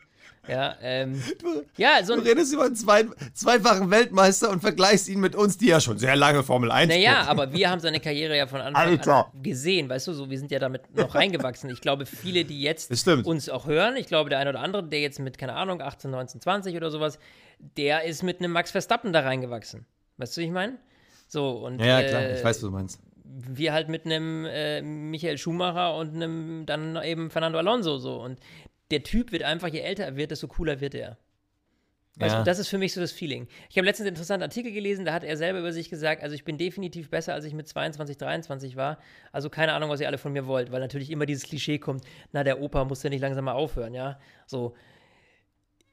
Ja, 0.48 0.76
ähm, 0.82 1.22
du, 1.40 1.64
ja, 1.78 2.04
so 2.04 2.16
du 2.16 2.22
redest 2.22 2.54
über 2.54 2.66
einen 2.66 2.76
zwei, 2.76 3.06
zweifachen 3.34 3.90
Weltmeister 3.92 4.50
und 4.50 4.60
vergleichst 4.60 5.08
ihn 5.08 5.22
mit 5.22 5.36
uns, 5.36 5.58
die 5.58 5.68
ja 5.68 5.80
schon 5.80 5.98
sehr 5.98 6.18
lange 6.18 6.44
Formel 6.44 6.70
1 6.70 6.90
Naja, 6.94 7.20
gucken. 7.20 7.30
aber 7.30 7.54
wir 7.54 7.70
haben 7.70 7.80
seine 7.80 8.02
Karriere 8.02 8.36
ja 8.36 8.46
von 8.46 8.60
Anfang 8.60 8.88
Alter. 8.90 9.32
an 9.34 9.42
gesehen, 9.42 9.88
weißt 9.88 10.08
du, 10.08 10.14
so, 10.14 10.30
wir 10.30 10.38
sind 10.38 10.52
ja 10.52 10.60
damit 10.60 10.94
noch 10.96 11.16
reingewachsen. 11.16 11.70
Ich 11.70 11.80
glaube, 11.80 12.06
viele, 12.06 12.44
die 12.44 12.62
jetzt 12.62 13.08
uns 13.26 13.48
auch 13.48 13.68
hören, 13.68 13.96
ich 13.96 14.08
glaube, 14.08 14.30
der 14.30 14.40
eine 14.40 14.50
oder 14.50 14.60
andere, 14.60 14.84
der 14.84 15.00
jetzt 15.00 15.20
mit, 15.20 15.38
keine 15.38 15.54
Ahnung, 15.54 15.82
18, 15.82 16.12
19, 16.12 16.42
20 16.42 16.76
oder 16.76 16.92
sowas, 16.92 17.20
der 17.78 18.04
ist 18.04 18.22
mit 18.22 18.40
einem 18.40 18.52
Max 18.52 18.72
Verstappen 18.72 19.14
da 19.14 19.22
reingewachsen. 19.22 19.86
Weißt 20.18 20.36
du, 20.36 20.42
wie 20.42 20.46
ich 20.46 20.52
meine? 20.52 20.78
So, 21.28 21.66
und, 21.66 21.80
ja, 21.80 22.02
klar, 22.04 22.22
äh, 22.22 22.38
ich 22.38 22.44
weiß, 22.44 22.58
was 22.58 22.62
du 22.62 22.72
meinst. 22.72 23.02
Wir 23.24 23.74
halt 23.74 23.90
mit 23.90 24.06
einem 24.06 24.46
äh, 24.46 24.82
Michael 24.82 25.38
Schumacher 25.38 25.96
und 25.96 26.16
einem 26.16 26.66
dann 26.66 27.02
eben 27.04 27.30
Fernando 27.30 27.60
Alonso 27.60 27.98
so. 27.98 28.22
Und 28.22 28.40
der 28.92 29.04
Typ 29.04 29.32
wird 29.32 29.44
einfach, 29.44 29.68
je 29.68 29.80
älter 29.80 30.06
er 30.06 30.16
wird, 30.16 30.32
desto 30.32 30.48
cooler 30.48 30.80
wird 30.80 30.96
er. 30.96 31.18
Weißt 32.20 32.34
ja. 32.34 32.40
du, 32.40 32.46
das 32.46 32.58
ist 32.58 32.70
für 32.70 32.80
mich 32.80 32.94
so 32.94 33.02
das 33.02 33.12
Feeling. 33.12 33.48
Ich 33.70 33.78
habe 33.78 33.86
letztens 33.86 34.08
einen 34.08 34.16
interessanten 34.16 34.42
Artikel 34.42 34.72
gelesen, 34.72 35.06
da 35.06 35.14
hat 35.14 35.24
er 35.24 35.38
selber 35.38 35.60
über 35.60 35.72
sich 35.72 35.90
gesagt, 35.90 36.24
also 36.24 36.34
ich 36.34 36.44
bin 36.44 36.58
definitiv 36.58 37.12
besser, 37.12 37.36
als 37.36 37.46
ich 37.46 37.54
mit 37.54 37.68
22, 37.68 38.18
23 38.18 38.76
war. 38.76 38.98
Also 39.32 39.52
keine 39.52 39.74
Ahnung, 39.74 39.92
was 39.92 40.02
ihr 40.02 40.08
alle 40.08 40.18
von 40.18 40.34
mir 40.34 40.48
wollt, 40.48 40.72
weil 40.72 40.80
natürlich 40.80 41.12
immer 41.12 41.28
dieses 41.28 41.44
Klischee 41.44 41.78
kommt, 41.78 42.04
na, 42.32 42.44
der 42.44 42.60
Opa 42.60 42.86
muss 42.86 43.04
ja 43.04 43.12
nicht 43.12 43.22
langsam 43.22 43.46
mal 43.46 43.54
aufhören, 43.54 43.94
ja. 43.94 44.20
So, 44.48 44.74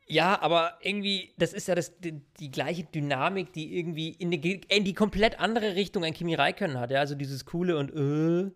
ja, 0.06 0.40
aber 0.42 0.78
irgendwie, 0.82 1.32
das 1.38 1.52
ist 1.52 1.66
ja 1.66 1.74
das, 1.74 1.98
die, 1.98 2.20
die, 2.38 2.50
gleiche 2.50 2.84
Dynamik, 2.84 3.52
die 3.52 3.78
irgendwie 3.78 4.10
in 4.10 4.30
die, 4.30 4.60
in 4.68 4.84
die 4.84 4.92
komplett 4.92 5.40
andere 5.40 5.74
Richtung 5.74 6.04
ein 6.04 6.12
Kimi 6.12 6.34
Räikkönen 6.34 6.78
hat. 6.78 6.90
Ja? 6.90 7.00
Also 7.00 7.14
dieses 7.14 7.46
coole 7.46 7.76
und 7.78 7.90
äh, 7.94 8.50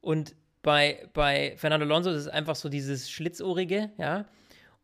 und 0.00 0.34
bei, 0.62 1.08
bei 1.12 1.54
Fernando 1.56 1.84
Alonso 1.86 2.10
ist 2.10 2.22
es 2.22 2.28
einfach 2.28 2.56
so 2.56 2.68
dieses 2.68 3.10
Schlitzohrige, 3.10 3.90
ja. 3.98 4.26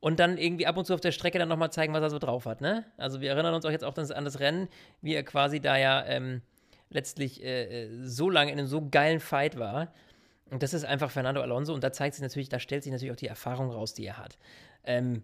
Und 0.01 0.19
dann 0.19 0.39
irgendwie 0.39 0.67
ab 0.67 0.79
und 0.79 0.87
zu 0.87 0.95
auf 0.95 1.01
der 1.01 1.13
Strecke 1.13 1.39
dann 1.39 1.51
nochmal 1.51 1.71
zeigen, 1.71 1.93
was 1.93 2.03
er 2.03 2.09
so 2.09 2.19
drauf 2.19 2.47
hat, 2.47 2.63
ne? 2.63 2.87
Also 2.97 3.21
wir 3.21 3.31
erinnern 3.31 3.53
uns 3.53 3.67
auch 3.67 3.71
jetzt 3.71 3.85
auch 3.85 3.97
an 3.97 4.25
das 4.25 4.41
Rennen, 4.41 4.69
wie 5.03 5.15
er 5.15 5.23
quasi 5.23 5.61
da 5.61 5.77
ja 5.77 6.05
ähm, 6.07 6.41
letztlich 6.89 7.43
äh, 7.43 7.85
äh, 7.85 7.89
so 8.05 8.31
lange 8.31 8.51
in 8.51 8.59
einem 8.59 8.67
so 8.67 8.89
geilen 8.91 9.21
Fight 9.21 9.59
war. 9.59 9.93
Und 10.51 10.63
das 10.63 10.73
ist 10.75 10.85
einfach 10.85 11.11
Fernando 11.11 11.43
Alonso 11.43 11.75
und 11.75 11.85
da 11.85 11.93
zeigt 11.93 12.15
sich 12.15 12.23
natürlich, 12.23 12.49
da 12.49 12.59
stellt 12.59 12.83
sich 12.83 12.93
natürlich 12.93 13.13
auch 13.13 13.17
die 13.17 13.27
Erfahrung 13.27 13.71
raus, 13.71 13.93
die 13.95 14.07
er 14.07 14.19
hat. 14.19 14.39
Ähm, 14.85 15.23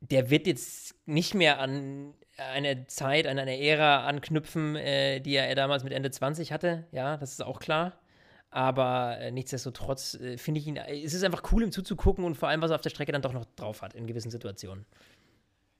der 0.00 0.30
wird 0.30 0.46
jetzt 0.46 0.94
nicht 1.06 1.34
mehr 1.34 1.60
an 1.60 2.14
eine 2.36 2.86
Zeit, 2.86 3.26
an 3.26 3.38
eine 3.38 3.60
Ära 3.60 4.06
anknüpfen, 4.06 4.76
äh, 4.76 5.20
die 5.20 5.34
er 5.34 5.54
damals 5.54 5.84
mit 5.84 5.92
Ende 5.92 6.10
20 6.10 6.52
hatte. 6.52 6.86
Ja, 6.90 7.16
das 7.16 7.32
ist 7.32 7.44
auch 7.44 7.60
klar. 7.60 8.00
Aber 8.50 9.18
äh, 9.18 9.30
nichtsdestotrotz 9.30 10.14
äh, 10.14 10.36
finde 10.36 10.60
ich 10.60 10.66
ihn, 10.66 10.76
äh, 10.76 11.02
es 11.02 11.14
ist 11.14 11.22
einfach 11.22 11.42
cool, 11.52 11.62
ihm 11.62 11.70
zuzugucken 11.70 12.24
und 12.24 12.36
vor 12.36 12.48
allem, 12.48 12.62
was 12.62 12.70
er 12.70 12.76
auf 12.76 12.80
der 12.80 12.90
Strecke 12.90 13.12
dann 13.12 13.22
doch 13.22 13.32
noch 13.32 13.44
drauf 13.56 13.82
hat 13.82 13.94
in 13.94 14.06
gewissen 14.06 14.30
Situationen. 14.30 14.86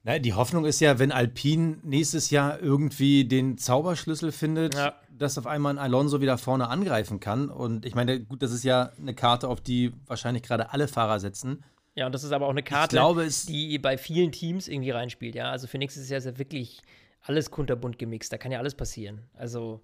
Na, 0.03 0.19
die 0.19 0.33
Hoffnung 0.33 0.65
ist 0.65 0.81
ja, 0.81 0.99
wenn 0.99 1.13
Alpine 1.13 1.79
nächstes 1.83 2.31
Jahr 2.31 2.61
irgendwie 2.61 3.27
den 3.27 3.59
Zauberschlüssel 3.59 4.33
findet, 4.33 4.75
ja. 4.75 4.95
dass 5.11 5.37
auf 5.37 5.47
einmal 5.47 5.75
ein 5.75 5.79
Alonso 5.79 6.21
wieder 6.21 6.39
vorne 6.39 6.69
angreifen 6.69 7.21
kann. 7.21 7.51
Und 7.51 7.85
ich 7.85 7.95
meine, 7.95 8.21
gut, 8.21 8.41
das 8.41 8.53
ist 8.53 8.65
ja 8.65 8.93
eine 8.99 9.15
Karte, 9.15 9.49
auf 9.49 9.61
die 9.61 9.93
wahrscheinlich 10.07 10.43
gerade 10.43 10.73
alle 10.73 10.89
Fahrer 10.89 11.21
setzen. 11.21 11.65
Ja, 11.95 12.07
und 12.07 12.15
das 12.15 12.25
ist 12.25 12.33
aber 12.33 12.47
auch 12.47 12.51
eine 12.51 12.63
Karte, 12.63 12.97
glaube, 12.97 13.29
die 13.49 13.79
bei 13.79 13.99
vielen 13.99 14.33
Teams 14.33 14.69
irgendwie 14.69 14.91
reinspielt, 14.91 15.35
ja. 15.35 15.51
Also 15.51 15.67
für 15.67 15.79
nächstes 15.79 16.09
Jahr 16.09 16.19
ist 16.19 16.27
er 16.27 16.39
wirklich 16.39 16.83
alles 17.23 17.51
kunterbunt 17.51 17.99
gemixt, 17.99 18.33
da 18.33 18.39
kann 18.39 18.53
ja 18.53 18.59
alles 18.59 18.75
passieren. 18.75 19.29
Also 19.35 19.83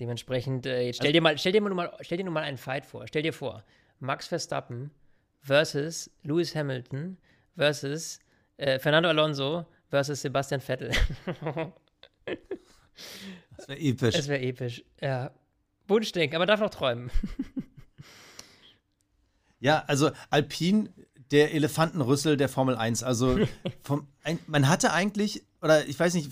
dementsprechend, 0.00 0.66
äh, 0.66 0.82
jetzt 0.86 0.96
stell 0.96 1.08
also, 1.08 1.14
dir 1.14 1.20
mal, 1.20 1.38
stell 1.38 1.52
dir 1.52 1.60
mal, 1.60 1.92
stell 2.00 2.18
dir 2.18 2.24
nur 2.24 2.32
mal 2.32 2.44
einen 2.44 2.58
Fight 2.58 2.86
vor. 2.86 3.06
Stell 3.06 3.22
dir 3.22 3.32
vor, 3.32 3.64
Max 3.98 4.26
Verstappen 4.28 4.90
versus 5.40 6.10
Lewis 6.22 6.54
Hamilton 6.54 7.16
versus 7.56 8.20
äh, 8.56 8.78
Fernando 8.78 9.08
Alonso 9.08 9.66
versus 9.88 10.20
Sebastian 10.22 10.60
Vettel. 10.60 10.90
das 13.56 13.68
wäre 13.68 13.78
episch. 13.78 14.14
Das 14.14 14.28
wäre 14.28 14.40
episch, 14.40 14.84
ja. 15.00 15.30
Wunschdenken, 15.88 16.36
aber 16.36 16.46
darf 16.46 16.60
noch 16.60 16.70
träumen. 16.70 17.10
ja, 19.60 19.84
also 19.86 20.10
Alpine, 20.30 20.92
der 21.30 21.54
Elefantenrüssel 21.54 22.36
der 22.36 22.48
Formel 22.48 22.76
1. 22.76 23.02
Also 23.02 23.38
vom, 23.82 24.06
ein, 24.22 24.38
man 24.46 24.68
hatte 24.68 24.92
eigentlich, 24.92 25.44
oder 25.62 25.86
ich 25.86 25.98
weiß 25.98 26.14
nicht, 26.14 26.30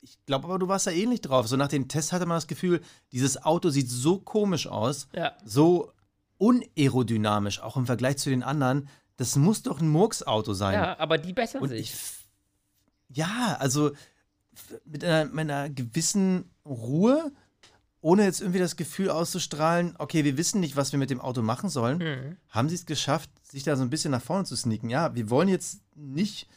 ich 0.00 0.24
glaube 0.26 0.46
aber, 0.46 0.58
du 0.58 0.68
warst 0.68 0.86
da 0.86 0.90
ähnlich 0.90 1.20
drauf. 1.20 1.48
So 1.48 1.56
nach 1.56 1.68
dem 1.68 1.88
Test 1.88 2.12
hatte 2.12 2.26
man 2.26 2.36
das 2.36 2.46
Gefühl, 2.46 2.80
dieses 3.12 3.42
Auto 3.44 3.70
sieht 3.70 3.90
so 3.90 4.18
komisch 4.18 4.66
aus, 4.66 5.08
ja. 5.14 5.32
so 5.44 5.92
unaerodynamisch, 6.38 7.60
auch 7.60 7.76
im 7.76 7.86
Vergleich 7.86 8.18
zu 8.18 8.30
den 8.30 8.42
anderen. 8.42 8.88
Das 9.16 9.36
muss 9.36 9.62
doch 9.62 9.80
ein 9.80 9.88
Murks-Auto 9.88 10.52
sein. 10.52 10.74
Ja, 10.74 10.98
aber 10.98 11.18
die 11.18 11.32
bessern 11.32 11.62
Und 11.62 11.70
sich. 11.70 11.92
Ich, 11.92 13.16
ja, 13.16 13.56
also 13.58 13.92
mit 14.84 15.04
einer, 15.04 15.26
mit 15.26 15.50
einer 15.50 15.70
gewissen 15.70 16.50
Ruhe, 16.64 17.32
ohne 18.00 18.24
jetzt 18.24 18.40
irgendwie 18.40 18.58
das 18.58 18.76
Gefühl 18.76 19.10
auszustrahlen, 19.10 19.94
okay, 19.98 20.24
wir 20.24 20.36
wissen 20.36 20.60
nicht, 20.60 20.76
was 20.76 20.92
wir 20.92 20.98
mit 20.98 21.10
dem 21.10 21.20
Auto 21.20 21.42
machen 21.42 21.70
sollen, 21.70 21.98
mhm. 21.98 22.36
haben 22.48 22.68
sie 22.68 22.74
es 22.74 22.86
geschafft, 22.86 23.30
sich 23.50 23.62
da 23.62 23.76
so 23.76 23.82
ein 23.82 23.90
bisschen 23.90 24.10
nach 24.10 24.22
vorne 24.22 24.44
zu 24.44 24.56
sneaken. 24.56 24.90
Ja, 24.90 25.14
wir 25.14 25.30
wollen 25.30 25.48
jetzt 25.48 25.80
nicht 25.94 26.48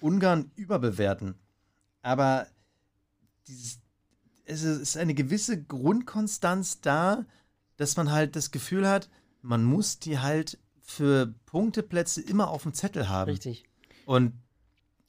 Ungarn 0.00 0.50
überbewerten, 0.56 1.34
aber 2.02 2.46
dieses, 3.46 3.80
es 4.44 4.62
ist 4.62 4.96
eine 4.96 5.14
gewisse 5.14 5.62
Grundkonstanz 5.62 6.80
da, 6.80 7.24
dass 7.76 7.96
man 7.96 8.10
halt 8.10 8.36
das 8.36 8.50
Gefühl 8.50 8.88
hat, 8.88 9.08
man 9.42 9.64
muss 9.64 9.98
die 9.98 10.18
halt 10.18 10.58
für 10.82 11.34
Punkteplätze 11.46 12.20
immer 12.22 12.48
auf 12.48 12.62
dem 12.62 12.72
Zettel 12.72 13.08
haben. 13.08 13.30
Richtig. 13.30 13.64
Und 14.06 14.32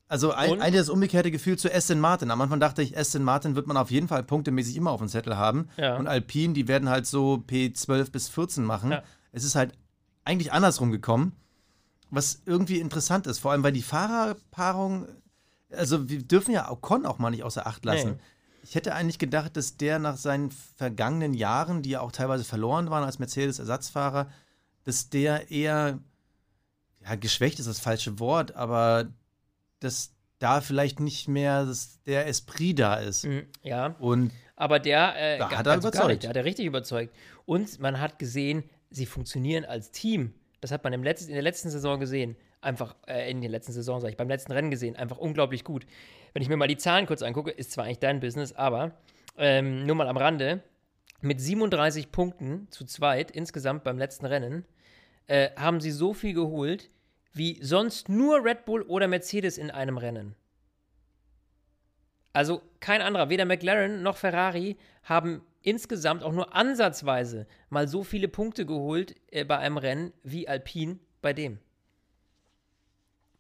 also 0.10 0.32
ein, 0.32 0.60
ein 0.60 0.74
das 0.74 0.90
umgekehrte 0.90 1.30
Gefühl 1.30 1.58
zu 1.58 1.74
Aston 1.74 2.00
Martin. 2.00 2.32
Am 2.32 2.42
Anfang 2.42 2.60
dachte 2.60 2.82
ich, 2.82 2.98
Aston 2.98 3.24
Martin 3.24 3.56
wird 3.56 3.68
man 3.68 3.78
auf 3.78 3.92
jeden 3.92 4.08
Fall 4.08 4.24
punktemäßig 4.24 4.76
immer 4.76 4.92
auf 4.92 5.00
dem 5.00 5.08
Zettel 5.08 5.38
haben. 5.38 5.70
Ja. 5.78 5.98
Und 5.98 6.08
Alpine, 6.08 6.54
die 6.54 6.68
werden 6.68 6.90
halt 6.90 7.06
so 7.06 7.44
P12 7.48 8.12
bis 8.12 8.28
14 8.28 8.66
machen. 8.66 8.92
Ja. 8.92 9.04
Es 9.32 9.44
ist 9.44 9.56
halt 9.56 9.78
eigentlich 10.30 10.54
andersrum 10.54 10.92
gekommen, 10.92 11.36
was 12.12 12.42
irgendwie 12.46 12.80
interessant 12.80 13.26
ist. 13.26 13.40
Vor 13.40 13.52
allem, 13.52 13.64
weil 13.64 13.72
die 13.72 13.82
Fahrerpaarung, 13.82 15.08
also 15.72 16.08
wir 16.08 16.22
dürfen 16.22 16.52
ja 16.52 16.70
Ocon 16.70 17.06
auch 17.06 17.18
mal 17.18 17.32
nicht 17.32 17.44
außer 17.44 17.66
Acht 17.66 17.84
lassen. 17.84 18.12
Nee. 18.12 18.20
Ich 18.62 18.76
hätte 18.76 18.94
eigentlich 18.94 19.18
gedacht, 19.18 19.58
dass 19.58 19.78
der 19.78 19.98
nach 19.98 20.18
seinen 20.18 20.52
vergangenen 20.52 21.34
Jahren, 21.34 21.82
die 21.82 21.92
ja 21.92 22.02
auch 22.02 22.12
teilweise 22.12 22.44
verloren 22.44 22.92
waren 22.92 23.04
als 23.04 23.18
Mercedes-Ersatzfahrer, 23.18 24.30
dass 24.84 25.10
der 25.10 25.50
eher, 25.50 26.00
ja, 27.04 27.16
geschwächt 27.16 27.60
ist 27.60 27.68
das 27.68 27.80
falsche 27.80 28.20
Wort, 28.20 28.56
aber 28.56 29.08
dass 29.80 30.12
da 30.38 30.62
vielleicht 30.62 31.00
nicht 31.00 31.28
mehr 31.28 31.68
der 32.06 32.28
Esprit 32.28 32.80
da 32.80 32.96
ist. 32.96 33.26
Mhm, 33.26 33.48
ja. 33.64 33.96
Und 34.00 34.32
aber 34.56 34.80
der 34.80 35.16
äh, 35.16 35.38
da 35.40 35.50
hat 35.50 35.68
er 35.68 35.78
überzeugt. 35.78 36.08
Nicht, 36.08 36.24
der 36.24 36.30
hat 36.30 36.38
er 36.38 36.46
richtig 36.46 36.66
überzeugt. 36.66 37.16
Und 37.46 37.80
man 37.80 38.00
hat 38.00 38.20
gesehen, 38.20 38.64
sie 38.90 39.06
funktionieren 39.06 39.66
als 39.66 39.92
Team. 39.92 40.34
Das 40.62 40.72
hat 40.72 40.84
man 40.84 40.94
im 40.94 41.04
letzten, 41.04 41.30
in 41.30 41.36
der 41.36 41.44
letzten 41.44 41.70
Saison 41.70 42.00
gesehen. 42.00 42.36
Einfach, 42.62 42.96
äh, 43.08 43.32
in 43.32 43.42
der 43.42 43.50
letzten 43.50 43.72
Saison, 43.72 44.02
sag 44.02 44.10
ich, 44.10 44.18
beim 44.18 44.28
letzten 44.28 44.52
Rennen 44.52 44.72
gesehen. 44.72 44.96
Einfach 44.96 45.18
unglaublich 45.18 45.64
gut. 45.64 45.86
Wenn 46.34 46.42
ich 46.42 46.50
mir 46.50 46.58
mal 46.58 46.68
die 46.68 46.78
Zahlen 46.78 47.06
kurz 47.06 47.22
angucke, 47.22 47.52
ist 47.52 47.72
zwar 47.72 47.86
eigentlich 47.86 48.00
dein 48.00 48.20
Business, 48.20 48.54
aber 48.54 48.98
ähm, 49.38 49.86
nur 49.86 49.96
mal 49.96 50.08
am 50.08 50.18
Rande. 50.18 50.62
Mit 51.22 51.42
37 51.42 52.12
Punkten 52.12 52.68
zu 52.72 52.86
zweit 52.86 53.32
insgesamt 53.32 53.84
beim 53.84 53.98
letzten 53.98 54.26
Rennen 54.26 54.66
äh, 55.28 55.50
haben 55.56 55.82
sie 55.82 55.92
so 55.92 56.14
viel 56.14 56.34
geholt 56.34 56.90
wie 57.34 57.60
sonst 57.62 58.10
nur 58.10 58.44
Red 58.44 58.66
Bull 58.66 58.82
oder 58.84 59.08
Mercedes 59.08 59.58
in 59.58 59.70
einem 59.72 59.98
Rennen. 59.98 60.36
Also 62.34 62.62
kein 62.80 63.02
anderer, 63.02 63.30
weder 63.30 63.46
McLaren 63.46 64.02
noch 64.02 64.18
Ferrari 64.18 64.78
haben 65.04 65.42
insgesamt 65.62 66.24
auch 66.24 66.34
nur 66.34 66.56
ansatzweise 66.56 67.48
mal 67.70 67.88
so 67.88 68.04
viele 68.04 68.28
Punkte 68.28 68.66
geholt 68.66 69.16
äh, 69.32 69.44
bei 69.46 69.58
einem 69.58 69.78
Rennen 69.78 70.14
wie 70.24 70.48
Alpine 70.48 71.00
bei 71.22 71.34
dem. 71.34 71.60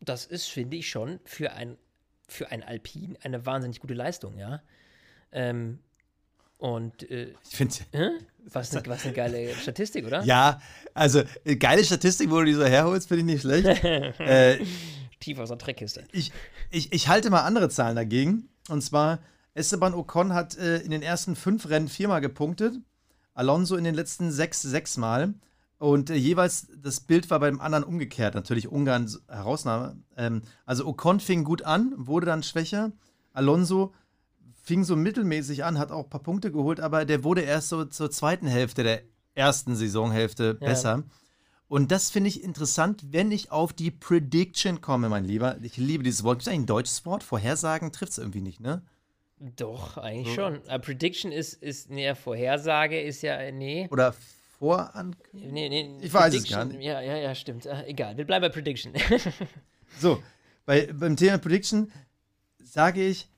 Das 0.01 0.26
ist, 0.26 0.47
finde 0.47 0.78
ich, 0.78 0.89
schon 0.89 1.20
für 1.26 1.51
ein, 1.51 1.78
für 2.28 2.51
ein 2.51 2.63
Alpine 2.63 3.17
eine 3.22 3.45
wahnsinnig 3.45 3.80
gute 3.80 3.93
Leistung, 3.93 4.38
ja. 4.38 4.61
Ähm, 5.32 5.80
und 6.57 7.09
äh, 7.09 7.34
ich 7.49 7.55
finde 7.55 7.76
äh? 7.93 8.09
was, 8.45 8.76
eine, 8.76 8.86
was 8.88 9.05
eine 9.05 9.13
geile 9.13 9.53
Statistik, 9.55 10.05
oder? 10.05 10.24
Ja, 10.24 10.61
also 10.93 11.24
äh, 11.45 11.55
geile 11.55 11.84
Statistik, 11.86 12.30
wo 12.30 12.39
du 12.39 12.45
die 12.45 12.53
so 12.53 12.65
herholst, 12.65 13.07
finde 13.07 13.22
ich 13.22 13.26
nicht 13.26 13.41
schlecht. 13.41 13.84
äh, 14.20 14.59
Tief 15.22 15.39
aus 15.39 15.49
der 15.49 15.57
Treckkiste. 15.57 16.05
Ich, 16.11 16.32
ich, 16.70 16.91
ich 16.91 17.07
halte 17.07 17.30
mal 17.30 17.43
andere 17.43 17.70
Zahlen 17.70 17.95
dagegen. 17.95 18.49
Und 18.67 18.82
zwar, 18.82 19.20
Esteban 19.60 19.93
Ocon 19.93 20.34
hat 20.34 20.57
äh, 20.57 20.78
in 20.80 20.91
den 20.91 21.01
ersten 21.01 21.36
fünf 21.36 21.70
Rennen 21.70 21.89
viermal 21.89 22.22
gepunktet. 22.22 22.80
Alonso 23.34 23.76
in 23.76 23.84
den 23.84 23.93
letzten 23.93 24.32
sechs 24.32 24.62
sechsmal. 24.62 25.34
Und 25.78 26.10
äh, 26.10 26.16
jeweils 26.16 26.68
das 26.82 27.01
Bild 27.01 27.30
war 27.30 27.39
beim 27.39 27.60
anderen 27.60 27.84
umgekehrt. 27.84 28.36
Natürlich 28.36 28.70
Ungarn 28.70 29.10
Herausnahme. 29.28 29.97
Ähm, 30.18 30.41
also 30.66 30.88
Ocon 30.88 31.20
fing 31.20 31.43
gut 31.43 31.64
an, 31.64 31.93
wurde 31.97 32.26
dann 32.26 32.43
schwächer. 32.43 32.91
Alonso 33.34 33.93
fing 34.64 34.84
so 34.84 34.95
mittelmäßig 34.95 35.64
an, 35.64 35.78
hat 35.78 35.91
auch 35.91 36.05
ein 36.05 36.10
paar 36.10 36.24
Punkte 36.24 36.51
geholt, 36.51 36.80
aber 36.80 37.05
der 37.05 37.24
wurde 37.24 37.41
erst 37.41 37.70
so 37.70 37.86
zur 37.86 38.12
zweiten 38.12 38.47
Hälfte 38.47 38.84
der 38.84 39.03
ersten 39.36 39.76
Saisonhälfte 39.76 40.57
ja. 40.60 40.68
besser. 40.68 41.03
Und 41.68 41.91
das 41.91 42.10
finde 42.10 42.30
ich 42.30 42.43
interessant, 42.43 43.03
wenn 43.12 43.32
ich 43.32 43.51
auf 43.51 43.74
die 43.74 43.91
Prediction 43.91 44.82
komme, 44.82 45.07
mein 45.07 45.26
Lieber. 45.26 45.57
Ich 45.62 45.78
liebe 45.78 46.03
dieses 46.03 46.24
Wort. 46.24 46.39
Gibt 46.39 46.43
es 46.43 46.47
eigentlich 46.47 46.64
ein 46.64 46.68
deutsches 46.68 47.05
Wort? 47.05 47.24
Vorhersagen 47.24 47.91
trifft 47.91 48.14
es 48.14 48.18
irgendwie 48.18 48.41
nicht, 48.41 48.60
ne? 48.60 48.82
Doch, 49.39 49.97
eigentlich 49.97 50.35
so. 50.35 50.41
schon. 50.41 50.61
Aber 50.67 50.79
Prediction 50.79 51.31
ist, 51.31 51.53
ist, 51.53 51.89
nee, 51.89 52.13
Vorhersage 52.13 53.01
ist 53.01 53.21
ja, 53.21 53.51
nee. 53.51 53.87
Oder 53.89 54.13
Voran. 54.59 55.15
Nee, 55.31 55.69
nee, 55.69 55.97
ich 56.01 56.13
weiß 56.13 56.33
es 56.33 56.49
gar 56.49 56.65
nicht. 56.65 56.81
Ja, 56.81 56.99
ja, 56.99 57.15
ja, 57.15 57.33
stimmt. 57.33 57.65
Äh, 57.65 57.85
egal, 57.85 58.17
wir 58.17 58.25
bleiben 58.25 58.41
bei 58.41 58.49
Prediction. 58.49 58.93
so, 59.99 60.21
bei, 60.65 60.91
beim 60.91 61.15
Thema 61.15 61.37
Prediction 61.37 61.89
sage 62.61 63.05
ich, 63.05 63.29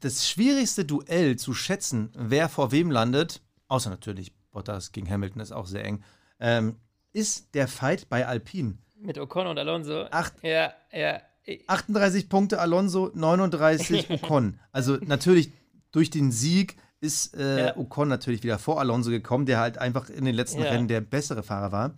das 0.00 0.28
schwierigste 0.28 0.84
Duell 0.84 1.36
zu 1.36 1.54
schätzen, 1.54 2.10
wer 2.14 2.48
vor 2.48 2.72
wem 2.72 2.90
landet, 2.90 3.40
außer 3.68 3.88
natürlich 3.88 4.32
Bottas 4.50 4.90
gegen 4.90 5.08
Hamilton 5.08 5.40
ist 5.40 5.52
auch 5.52 5.66
sehr 5.66 5.84
eng, 5.84 6.02
ähm, 6.40 6.76
ist 7.12 7.54
der 7.54 7.68
Fight 7.68 8.08
bei 8.08 8.26
Alpine. 8.26 8.78
Mit 8.96 9.16
Ocon 9.18 9.46
und 9.46 9.58
Alonso. 9.58 10.06
Acht, 10.10 10.34
ja, 10.42 10.74
ja. 10.92 11.22
38 11.66 12.28
Punkte 12.28 12.60
Alonso, 12.60 13.10
39 13.14 14.10
Ocon. 14.22 14.58
Also 14.72 14.98
natürlich 15.00 15.52
durch 15.92 16.10
den 16.10 16.32
Sieg 16.32 16.76
ist 17.00 17.36
äh, 17.36 17.66
ja. 17.66 17.76
Ocon 17.76 18.08
natürlich 18.08 18.42
wieder 18.42 18.58
vor 18.58 18.80
Alonso 18.80 19.10
gekommen, 19.10 19.46
der 19.46 19.58
halt 19.58 19.78
einfach 19.78 20.10
in 20.10 20.24
den 20.24 20.34
letzten 20.34 20.62
ja. 20.62 20.70
Rennen 20.70 20.88
der 20.88 21.00
bessere 21.00 21.42
Fahrer 21.42 21.72
war. 21.72 21.94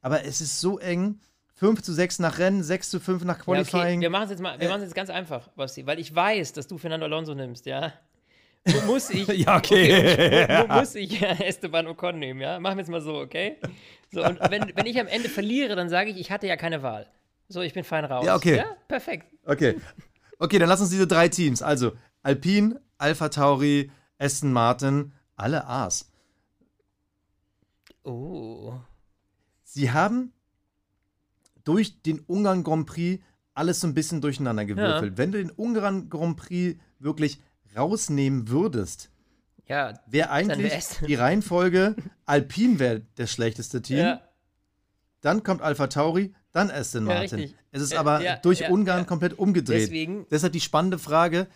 Aber 0.00 0.24
es 0.24 0.40
ist 0.40 0.60
so 0.60 0.78
eng. 0.78 1.20
5 1.56 1.82
zu 1.82 1.92
6 1.92 2.18
nach 2.18 2.38
Rennen, 2.38 2.64
6 2.64 2.90
zu 2.90 3.00
5 3.00 3.24
nach 3.24 3.38
Qualifying. 3.38 3.82
Ja, 3.82 3.88
okay. 3.88 4.00
Wir 4.00 4.10
machen 4.10 4.24
es 4.24 4.30
jetzt 4.30 4.42
mal, 4.42 4.58
wir 4.58 4.66
äh, 4.66 4.68
machen 4.68 4.80
es 4.80 4.88
jetzt 4.88 4.96
ganz 4.96 5.08
einfach, 5.08 5.48
Basti, 5.48 5.86
weil 5.86 6.00
ich 6.00 6.12
weiß, 6.12 6.52
dass 6.52 6.66
du 6.66 6.78
Fernando 6.78 7.06
Alonso 7.06 7.32
nimmst, 7.32 7.64
ja. 7.64 7.92
Muss 8.86 9.10
ich. 9.10 9.28
ja, 9.28 9.56
okay. 9.56 10.42
okay 10.42 10.66
muss 10.78 10.94
ich 10.94 11.22
Esteban 11.22 11.86
Ocon 11.86 12.18
nehmen, 12.18 12.40
ja? 12.40 12.58
Machen 12.58 12.78
wir 12.78 12.82
es 12.82 12.88
mal 12.88 13.00
so, 13.00 13.14
okay? 13.16 13.56
So, 14.10 14.24
und 14.24 14.40
wenn, 14.50 14.72
wenn 14.74 14.86
ich 14.86 14.98
am 14.98 15.06
Ende 15.06 15.28
verliere, 15.28 15.76
dann 15.76 15.88
sage 15.88 16.10
ich, 16.10 16.18
ich 16.18 16.30
hatte 16.30 16.46
ja 16.46 16.56
keine 16.56 16.82
Wahl. 16.82 17.06
So, 17.48 17.60
ich 17.60 17.74
bin 17.74 17.84
fein 17.84 18.04
raus. 18.04 18.24
Ja, 18.24 18.36
okay. 18.36 18.56
Ja, 18.56 18.76
perfekt. 18.88 19.26
Okay. 19.44 19.80
Okay, 20.38 20.58
dann 20.58 20.68
lass 20.68 20.80
uns 20.80 20.90
diese 20.90 21.06
drei 21.06 21.28
Teams. 21.28 21.62
Also, 21.62 21.92
Alpine, 22.22 22.80
Alpha 22.98 23.28
Tauri, 23.28 23.90
Aston 24.18 24.52
Martin, 24.52 25.12
alle 25.36 25.66
A's. 25.66 26.10
Oh. 28.02 28.74
Sie 29.62 29.90
haben 29.90 30.32
durch 31.64 32.02
den 32.02 32.20
Ungarn 32.20 32.62
Grand 32.62 32.86
Prix 32.86 33.22
alles 33.54 33.80
so 33.80 33.86
ein 33.86 33.94
bisschen 33.94 34.20
durcheinander 34.20 34.64
gewürfelt. 34.64 35.12
Ja. 35.12 35.18
Wenn 35.18 35.32
du 35.32 35.38
den 35.38 35.50
Ungarn 35.50 36.08
Grand 36.08 36.36
Prix 36.36 36.78
wirklich 36.98 37.40
rausnehmen 37.76 38.48
würdest, 38.48 39.10
ja, 39.66 39.98
wäre 40.06 40.30
eigentlich 40.30 40.72
die 41.06 41.14
Reihenfolge 41.14 41.96
Alpine 42.26 42.78
wäre 42.78 43.02
das 43.14 43.30
schlechteste 43.32 43.80
Team. 43.80 43.98
Ja. 43.98 44.20
Dann 45.20 45.42
kommt 45.42 45.62
Alpha 45.62 45.86
Tauri, 45.86 46.34
dann 46.54 46.70
Aston 46.70 47.04
Martin. 47.04 47.38
Ja, 47.40 47.48
es 47.72 47.82
ist 47.82 47.94
aber 47.94 48.22
ja, 48.22 48.36
durch 48.36 48.68
Ungarn 48.70 49.06
komplett 49.06 49.38
umgedreht. 49.38 49.82
Deswegen, 49.82 50.26
Deshalb 50.30 50.52
die 50.52 50.60
spannende 50.60 50.98
Frage, 50.98 51.48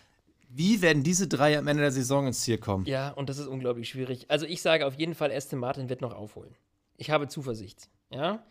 wie 0.50 0.82
werden 0.82 1.02
diese 1.02 1.28
drei 1.28 1.56
am 1.56 1.66
Ende 1.68 1.82
der 1.82 1.92
Saison 1.92 2.26
ins 2.26 2.40
Ziel 2.40 2.58
kommen? 2.58 2.84
Ja, 2.84 3.10
und 3.10 3.28
das 3.28 3.38
ist 3.38 3.46
unglaublich 3.46 3.88
schwierig. 3.88 4.26
Also 4.28 4.44
ich 4.44 4.60
sage 4.60 4.86
auf 4.86 4.94
jeden 4.94 5.14
Fall, 5.14 5.30
Aston 5.32 5.58
Martin 5.60 5.88
wird 5.88 6.00
noch 6.00 6.12
aufholen. 6.14 6.54
Ich 6.96 7.10
habe 7.10 7.28
Zuversicht. 7.28 7.88
Ja. 8.10 8.42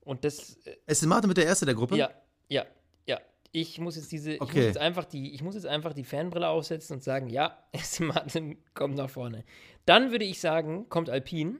Und 0.00 0.24
das. 0.24 0.56
Äh, 0.64 0.76
Aston 0.86 1.08
Martin 1.08 1.28
wird 1.28 1.38
der 1.38 1.46
Erste 1.46 1.66
der 1.66 1.74
Gruppe? 1.74 1.96
Ja, 1.96 2.10
ja, 2.48 2.64
ja. 3.06 3.20
Ich 3.50 3.78
muss 3.78 3.96
jetzt 3.96 4.10
diese, 4.12 4.40
Okay. 4.40 4.44
ich 4.44 4.54
muss 4.54 4.64
jetzt 4.64 4.78
einfach 4.78 5.04
die, 5.04 5.34
ich 5.34 5.42
muss 5.42 5.54
jetzt 5.56 5.66
einfach 5.66 5.92
die 5.92 6.04
Fanbrille 6.04 6.48
aufsetzen 6.48 6.96
und 6.96 7.02
sagen, 7.02 7.28
ja, 7.28 7.58
Aston 7.74 8.06
Martin 8.06 8.56
kommt 8.72 8.94
nach 8.94 9.10
vorne. 9.10 9.44
Dann 9.84 10.10
würde 10.10 10.24
ich 10.24 10.40
sagen, 10.40 10.88
kommt 10.88 11.10
Alpine 11.10 11.56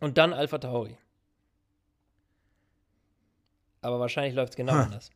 und 0.00 0.16
dann 0.16 0.32
Alpha 0.32 0.56
Tauri. 0.58 0.96
Aber 3.86 4.00
wahrscheinlich 4.00 4.34
läuft 4.34 4.50
es 4.50 4.56
genau 4.56 4.72
Ha. 4.72 4.82
anders. 4.82 5.10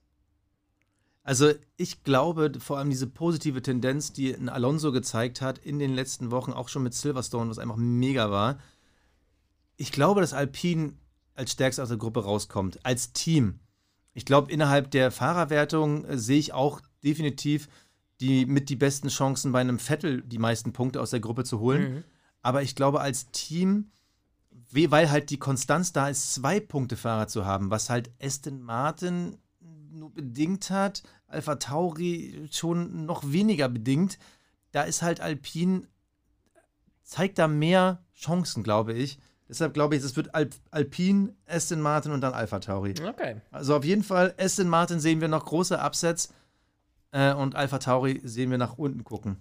Also 1.23 1.53
ich 1.77 2.05
glaube, 2.05 2.53
vor 2.61 2.79
allem 2.79 2.89
diese 2.89 3.07
positive 3.09 3.61
Tendenz, 3.63 4.13
die 4.13 4.33
ein 4.33 4.49
Alonso 4.49 4.93
gezeigt 4.93 5.43
hat 5.43 5.59
in 5.59 5.79
den 5.79 5.95
letzten 5.95 6.31
Wochen, 6.31 6.53
auch 6.53 6.69
schon 6.69 6.85
mit 6.85 6.95
Silverstone, 6.95 7.51
was 7.51 7.59
einfach 7.59 7.77
mega 7.77 8.31
war. 8.31 8.59
Ich 9.77 9.93
glaube, 9.93 10.21
dass 10.21 10.33
Alpine 10.33 10.95
als 11.35 11.53
stärkster 11.53 11.83
aus 11.83 11.89
der 11.89 11.99
Gruppe 11.99 12.23
rauskommt, 12.23 12.79
als 12.85 13.13
Team. 13.13 13.59
Ich 14.15 14.25
glaube, 14.25 14.53
innerhalb 14.53 14.91
der 14.93 15.11
Fahrerwertung 15.11 16.05
äh, 16.05 16.17
sehe 16.17 16.39
ich 16.39 16.53
auch 16.53 16.81
definitiv 17.03 17.69
die 18.21 18.45
mit 18.47 18.69
die 18.69 18.77
besten 18.77 19.09
Chancen 19.09 19.51
bei 19.51 19.61
einem 19.61 19.79
Vettel 19.79 20.23
die 20.23 20.39
meisten 20.39 20.73
Punkte 20.73 21.01
aus 21.01 21.11
der 21.11 21.21
Gruppe 21.21 21.43
zu 21.43 21.59
holen. 21.59 21.95
Mhm. 21.95 22.05
Aber 22.43 22.63
ich 22.63 22.77
glaube, 22.77 23.01
als 23.01 23.31
Team, 23.31 23.91
weil 24.73 25.11
halt 25.11 25.31
die 25.31 25.39
Konstanz 25.39 25.93
da 25.93 26.09
ist, 26.09 26.35
zwei 26.35 26.61
Punkte 26.61 26.97
Fahrer 26.97 27.29
zu 27.29 27.45
haben, 27.45 27.71
was 27.71 27.91
halt 27.91 28.11
Aston 28.23 28.63
Martin 28.63 29.39
nur 29.91 30.13
bedingt 30.13 30.71
hat, 30.71 31.03
Alpha 31.27 31.57
Tauri 31.57 32.49
schon 32.51 33.07
noch 33.07 33.31
weniger 33.33 33.69
bedingt. 33.69 34.19
Da 34.73 34.83
ist 34.83 35.03
halt 35.03 35.21
Alpine, 35.21 35.83
zeigt 37.03 37.39
da 37.39 37.49
mehr 37.49 38.05
Chancen, 38.15 38.63
glaube 38.63 38.93
ich. 38.93 39.19
Deshalb 39.49 39.75
glaube 39.75 39.97
ich, 39.97 40.05
es 40.05 40.15
wird 40.15 40.33
Alp 40.33 40.55
Alpine, 40.71 41.35
Aston 41.47 41.81
Martin 41.81 42.13
und 42.13 42.21
dann 42.21 42.35
Alpha 42.35 42.61
Tauri. 42.61 42.95
Okay. 43.05 43.41
Also 43.51 43.75
auf 43.75 43.85
jeden 43.85 44.05
Fall, 44.05 44.33
Aston 44.39 44.69
Martin 44.69 45.01
sehen 45.01 45.21
wir 45.21 45.27
noch 45.27 45.45
große 45.45 45.77
Upsets 45.77 46.33
äh, 47.11 47.35
und 47.35 47.57
Alpha 47.57 47.79
Tauri 47.79 48.21
sehen 48.23 48.53
wir 48.53 48.59
nach 48.59 48.79
unten 48.79 49.03
gucken. 49.03 49.39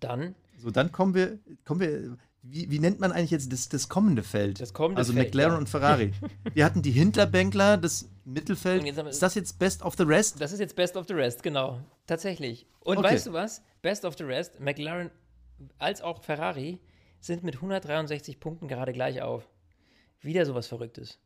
Dann 0.00 0.34
So, 0.56 0.70
dann 0.70 0.90
kommen 0.90 1.14
wir, 1.14 1.38
kommen 1.66 1.80
wir, 1.80 2.16
wie, 2.42 2.70
wie 2.70 2.78
nennt 2.78 3.00
man 3.00 3.12
eigentlich 3.12 3.30
jetzt 3.30 3.52
das, 3.52 3.68
das 3.68 3.88
kommende 3.88 4.22
Feld? 4.22 4.60
Das 4.60 4.72
kommende 4.72 4.98
also 4.98 5.12
Feld, 5.12 5.28
McLaren 5.28 5.52
ja. 5.52 5.58
und 5.58 5.68
Ferrari. 5.68 6.12
wir 6.54 6.64
hatten 6.64 6.82
die 6.82 6.92
Hinterbänkler, 6.92 7.76
das 7.76 8.08
Mittelfeld. 8.24 8.84
Wir- 8.84 9.06
Ist 9.06 9.22
das 9.22 9.34
jetzt 9.34 9.58
Best 9.58 9.82
of 9.82 9.94
the 9.96 10.04
Rest? 10.04 10.40
Das 10.40 10.52
ist 10.52 10.60
jetzt 10.60 10.76
Best 10.76 10.96
of 10.96 11.06
the 11.08 11.14
Rest, 11.14 11.42
genau. 11.42 11.80
Tatsächlich. 12.06 12.66
Und 12.80 12.98
Okay. 12.98 13.08
weißt 13.14 13.26
du 13.26 13.32
was? 13.32 13.62
Best 13.82 14.04
of 14.04 14.16
the 14.16 14.24
Rest, 14.24 14.60
McLaren 14.60 15.10
als 15.78 16.00
auch 16.02 16.22
Ferrari 16.22 16.80
sind 17.20 17.42
mit 17.42 17.56
163 17.56 18.38
Punkten 18.40 18.68
gerade 18.68 18.92
gleich 18.92 19.22
auf. 19.22 19.48
Wieder 20.20 20.46
sowas 20.46 20.66
Verrücktes. 20.68 21.18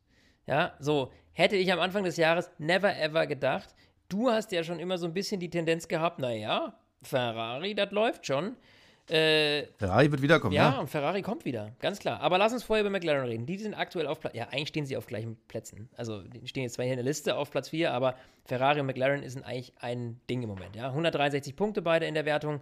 Ja, 0.45 0.73
so 0.79 1.11
hätte 1.31 1.55
ich 1.55 1.71
am 1.71 1.79
Anfang 1.79 2.03
des 2.03 2.17
Jahres 2.17 2.49
never 2.57 2.95
ever 2.97 3.27
gedacht. 3.27 3.73
Du 4.09 4.29
hast 4.29 4.51
ja 4.51 4.63
schon 4.63 4.79
immer 4.79 4.97
so 4.97 5.05
ein 5.05 5.13
bisschen 5.13 5.39
die 5.39 5.49
Tendenz 5.49 5.87
gehabt, 5.87 6.19
naja, 6.19 6.77
Ferrari, 7.01 7.75
das 7.75 7.91
läuft 7.91 8.25
schon. 8.27 8.55
Äh, 9.09 9.65
Ferrari 9.77 10.09
wird 10.11 10.21
wiederkommen, 10.21 10.53
ja, 10.53 10.71
ja. 10.73 10.79
und 10.79 10.87
Ferrari 10.89 11.21
kommt 11.21 11.43
wieder, 11.43 11.71
ganz 11.79 11.99
klar. 11.99 12.21
Aber 12.21 12.37
lass 12.37 12.53
uns 12.53 12.63
vorher 12.63 12.81
über 12.85 12.89
McLaren 12.89 13.25
reden. 13.25 13.45
Die 13.45 13.57
sind 13.57 13.73
aktuell 13.73 14.07
auf 14.07 14.21
Platz, 14.21 14.33
ja, 14.33 14.47
eigentlich 14.47 14.69
stehen 14.69 14.85
sie 14.85 14.95
auf 14.95 15.07
gleichen 15.07 15.35
Plätzen. 15.49 15.89
Also, 15.97 16.21
die 16.21 16.47
stehen 16.47 16.63
jetzt 16.63 16.75
zwar 16.75 16.85
hier 16.85 16.93
in 16.93 16.97
der 16.97 17.03
Liste 17.05 17.35
auf 17.35 17.51
Platz 17.51 17.67
4, 17.69 17.91
aber 17.93 18.15
Ferrari 18.45 18.79
und 18.79 18.85
McLaren 18.85 19.27
sind 19.29 19.43
eigentlich 19.43 19.73
ein 19.81 20.21
Ding 20.29 20.41
im 20.41 20.47
Moment, 20.49 20.75
ja. 20.77 20.87
163 20.87 21.53
Punkte 21.55 21.81
beide 21.81 22.05
in 22.05 22.13
der 22.13 22.23
Wertung. 22.25 22.61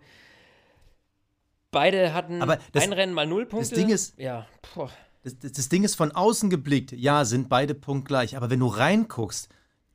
Beide 1.72 2.14
hatten 2.14 2.42
Aber 2.42 2.58
das- 2.74 2.84
ein 2.84 2.94
Rennen 2.94 3.14
mal 3.14 3.26
null 3.28 3.46
Punkte. 3.46 3.76
Ding 3.76 3.90
ist- 3.90 4.18
ja, 4.18 4.46
boah, 4.76 4.90
Das, 5.24 5.38
das, 5.38 5.52
das 5.54 5.70
Ding 5.70 5.84
ist 5.84 5.96
von 5.96 6.12
außen 6.12 6.50
geblickt. 6.50 6.92
Ja, 6.92 7.24
sind 7.26 7.48
beide 7.50 7.76
punktgleich. 7.76 8.36
Aber 8.36 8.50
wenn 8.50 8.60
du 8.60 8.66
reinguckst, 8.68 9.48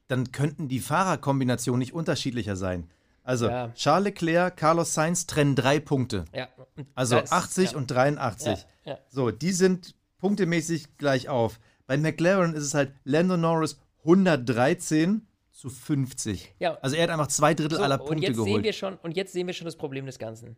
dann 0.09 0.31
könnten 0.31 0.69
die 0.69 0.79
Fahrerkombinationen 0.79 1.81
nicht 1.81 1.93
unterschiedlicher 1.93 2.55
sein. 2.55 2.89
Also, 3.27 3.49
Ja. 3.49 3.73
Charles 3.75 4.05
Leclerc, 4.05 4.57
Carlos 4.57 4.95
Sainz 4.95 5.27
trennen 5.27 5.55
drei 5.57 5.81
Punkte. 5.81 6.25
ja. 6.33 6.49
Und 6.77 6.87
Also 6.95 7.17
da 7.17 7.23
ist- 7.23 7.33
80 7.33 7.73
ja, 7.73 7.77
und 7.79 7.91
83. 7.91 8.67
Ja, 8.85 8.93
ja. 8.93 8.99
So, 9.09 9.31
die 9.31 9.53
sind 9.53 9.95
punktemäßig 10.19 10.97
gleich 10.99 11.29
auf. 11.29 11.59
Bei 11.87 11.97
McLaren 11.97 12.55
ist 12.55 12.63
es 12.65 12.75
halt 12.75 12.93
Lando 13.05 13.37
Norris 13.37 13.79
113 14.05 15.27
zu 15.53 15.71
50. 15.71 16.55
Ja. 16.59 16.77
Also 16.83 16.97
er 16.97 17.05
hat 17.05 17.11
einfach 17.11 17.29
zwei 17.29 17.55
Drittel 17.55 17.79
So, 17.79 17.83
aller 17.83 18.01
und 18.01 18.07
Punkte 18.09 18.27
jetzt 18.27 18.37
sehen 18.37 18.47
wir 18.47 18.59
geholt. 18.59 18.75
schon 18.75 18.97
und 19.03 19.17
jetzt 19.17 19.33
sehen 19.33 19.47
wir 19.47 19.55
schon 19.55 19.65
das 19.65 19.77
Problem 19.77 20.07
des 20.07 20.19
Ganzen. 20.19 20.57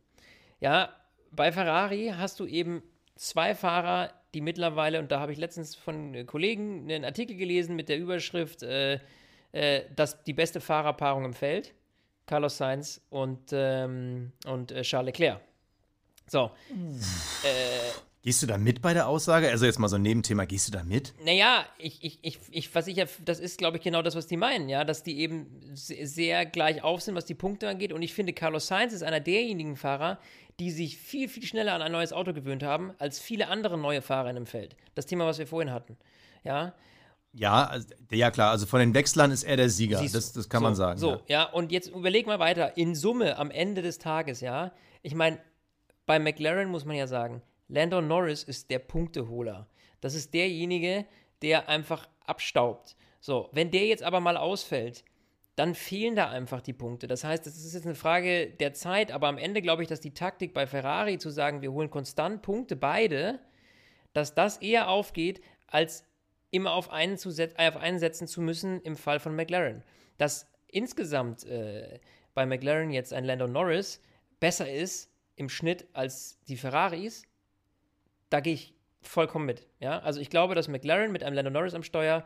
Ja, 0.60 0.88
bei 1.30 1.52
Ferrari 1.52 2.12
hast 2.16 2.40
du 2.40 2.46
eben 2.46 2.82
zwei 3.14 3.54
Fahrer, 3.54 4.10
die 4.34 4.40
mittlerweile 4.40 4.98
und 4.98 5.12
da 5.12 5.20
habe 5.20 5.32
ich 5.32 5.38
letztens 5.38 5.74
von 5.76 6.26
Kollegen 6.26 6.90
einen 6.90 7.04
Artikel 7.04 7.36
gelesen 7.36 7.76
mit 7.76 7.88
der 7.88 7.98
Überschrift, 7.98 8.62
äh, 8.62 8.98
äh, 9.52 9.82
dass 9.94 10.24
die 10.24 10.32
beste 10.34 10.60
Fahrerpaarung 10.60 11.24
im 11.24 11.32
Feld, 11.32 11.74
Carlos 12.28 12.56
Sainz 12.56 13.00
und 13.10 13.40
ähm, 13.52 14.30
und 14.46 14.70
äh, 14.70 14.82
Charles 14.82 15.06
Leclerc. 15.06 15.40
So, 16.26 16.50
Gehst 18.22 18.42
du 18.42 18.46
da 18.46 18.58
mit 18.58 18.82
bei 18.82 18.92
der 18.92 19.08
Aussage? 19.08 19.48
Also 19.48 19.64
jetzt 19.64 19.78
mal 19.78 19.88
so 19.88 19.96
ein 19.96 20.02
Nebenthema, 20.02 20.44
gehst 20.44 20.68
du 20.68 20.72
da 20.72 20.82
mit? 20.82 21.14
Naja, 21.24 21.64
ich, 21.78 22.02
ich, 22.04 22.18
ich, 22.22 22.38
ich, 22.50 22.74
was 22.74 22.86
ich 22.88 22.96
ja, 22.96 23.06
das 23.24 23.38
ist, 23.38 23.56
glaube 23.58 23.78
ich, 23.78 23.82
genau 23.82 24.02
das, 24.02 24.16
was 24.16 24.26
die 24.26 24.36
meinen, 24.36 24.68
ja, 24.68 24.84
dass 24.84 25.02
die 25.04 25.20
eben 25.20 25.46
se- 25.74 26.04
sehr 26.06 26.44
gleich 26.44 26.82
auf 26.82 27.00
sind, 27.00 27.14
was 27.14 27.24
die 27.24 27.34
Punkte 27.36 27.68
angeht. 27.68 27.92
Und 27.92 28.02
ich 28.02 28.12
finde, 28.12 28.32
Carlos 28.32 28.66
Sainz 28.66 28.92
ist 28.92 29.02
einer 29.02 29.20
derjenigen 29.20 29.76
Fahrer, 29.76 30.18
die 30.58 30.70
sich 30.72 30.98
viel, 30.98 31.28
viel 31.28 31.44
schneller 31.44 31.72
an 31.72 31.80
ein 31.80 31.92
neues 31.92 32.12
Auto 32.12 32.32
gewöhnt 32.34 32.64
haben, 32.64 32.92
als 32.98 33.20
viele 33.20 33.48
andere 33.48 33.78
neue 33.78 34.02
Fahrer 34.02 34.28
in 34.28 34.34
dem 34.34 34.46
Feld. 34.46 34.76
Das 34.96 35.06
Thema, 35.06 35.24
was 35.24 35.38
wir 35.38 35.46
vorhin 35.46 35.72
hatten. 35.72 35.96
Ja, 36.44 36.74
Ja, 37.32 37.64
also, 37.64 37.88
ja 38.10 38.30
klar, 38.30 38.50
also 38.50 38.66
von 38.66 38.80
den 38.80 38.94
Wechslern 38.94 39.30
ist 39.30 39.44
er 39.44 39.56
der 39.56 39.68
Sieger. 39.68 40.00
Das, 40.00 40.32
das 40.32 40.48
kann 40.48 40.60
so, 40.60 40.64
man 40.64 40.74
sagen. 40.74 40.98
So, 40.98 41.12
ja. 41.12 41.20
ja. 41.28 41.44
und 41.44 41.72
jetzt 41.72 41.88
überleg 41.88 42.26
mal 42.26 42.38
weiter. 42.38 42.76
In 42.76 42.94
Summe 42.94 43.38
am 43.38 43.50
Ende 43.50 43.82
des 43.82 43.98
Tages, 43.98 44.40
ja. 44.40 44.72
Ich 45.02 45.14
meine, 45.14 45.38
bei 46.06 46.18
McLaren 46.18 46.70
muss 46.70 46.84
man 46.84 46.96
ja 46.96 47.06
sagen, 47.06 47.42
Lando 47.68 48.00
Norris 48.00 48.42
ist 48.42 48.70
der 48.70 48.78
Punkteholer. 48.78 49.68
Das 50.00 50.14
ist 50.14 50.32
derjenige, 50.32 51.04
der 51.42 51.68
einfach 51.68 52.08
abstaubt. 52.24 52.96
So, 53.20 53.48
wenn 53.52 53.70
der 53.70 53.86
jetzt 53.86 54.02
aber 54.02 54.20
mal 54.20 54.36
ausfällt, 54.36 55.04
dann 55.54 55.74
fehlen 55.74 56.14
da 56.14 56.30
einfach 56.30 56.60
die 56.60 56.72
Punkte. 56.72 57.08
Das 57.08 57.24
heißt, 57.24 57.46
es 57.46 57.64
ist 57.64 57.74
jetzt 57.74 57.84
eine 57.84 57.96
Frage 57.96 58.48
der 58.48 58.74
Zeit, 58.74 59.10
aber 59.10 59.26
am 59.26 59.38
Ende 59.38 59.60
glaube 59.60 59.82
ich, 59.82 59.88
dass 59.88 60.00
die 60.00 60.14
Taktik 60.14 60.54
bei 60.54 60.66
Ferrari 60.66 61.18
zu 61.18 61.30
sagen, 61.30 61.62
wir 61.62 61.72
holen 61.72 61.90
konstant 61.90 62.42
Punkte 62.42 62.76
beide, 62.76 63.40
dass 64.12 64.34
das 64.34 64.58
eher 64.58 64.88
aufgeht, 64.88 65.40
als 65.66 66.04
immer 66.50 66.72
auf 66.72 66.90
einen, 66.90 67.18
zu 67.18 67.30
set- 67.30 67.54
äh, 67.58 67.68
auf 67.68 67.76
einen 67.76 67.98
setzen 67.98 68.26
zu 68.26 68.40
müssen 68.40 68.80
im 68.82 68.96
Fall 68.96 69.20
von 69.20 69.34
McLaren. 69.36 69.82
Dass 70.16 70.50
insgesamt 70.66 71.44
äh, 71.44 72.00
bei 72.34 72.46
McLaren 72.46 72.90
jetzt 72.90 73.12
ein 73.12 73.24
Lando 73.24 73.46
Norris 73.46 74.00
besser 74.40 74.70
ist 74.70 75.10
im 75.36 75.48
Schnitt 75.48 75.86
als 75.92 76.40
die 76.48 76.56
Ferraris, 76.56 77.22
da 78.30 78.40
gehe 78.40 78.54
ich 78.54 78.74
vollkommen 79.00 79.46
mit. 79.46 79.66
Ja? 79.80 80.00
Also 80.00 80.20
ich 80.20 80.30
glaube, 80.30 80.54
dass 80.54 80.68
McLaren 80.68 81.12
mit 81.12 81.22
einem 81.22 81.34
Lando 81.34 81.50
Norris 81.50 81.74
am 81.74 81.82
Steuer 81.82 82.24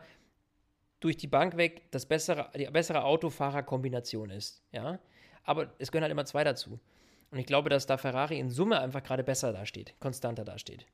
durch 0.99 1.17
die 1.17 1.27
Bank 1.27 1.57
weg 1.57 1.91
das 1.91 2.05
bessere, 2.05 2.49
die 2.55 2.65
bessere 2.65 3.03
Autofahrer-Kombination 3.03 4.29
ist. 4.29 4.63
Ja? 4.71 4.99
Aber 5.43 5.73
es 5.77 5.91
gehören 5.91 6.03
halt 6.03 6.11
immer 6.11 6.25
zwei 6.25 6.43
dazu. 6.43 6.79
Und 7.31 7.39
ich 7.39 7.45
glaube, 7.45 7.69
dass 7.69 7.85
da 7.85 7.97
Ferrari 7.97 8.39
in 8.39 8.49
Summe 8.49 8.79
einfach 8.79 9.03
gerade 9.03 9.23
besser 9.23 9.51
dasteht, 9.51 9.95
konstanter 9.99 10.45
dasteht. 10.45 10.85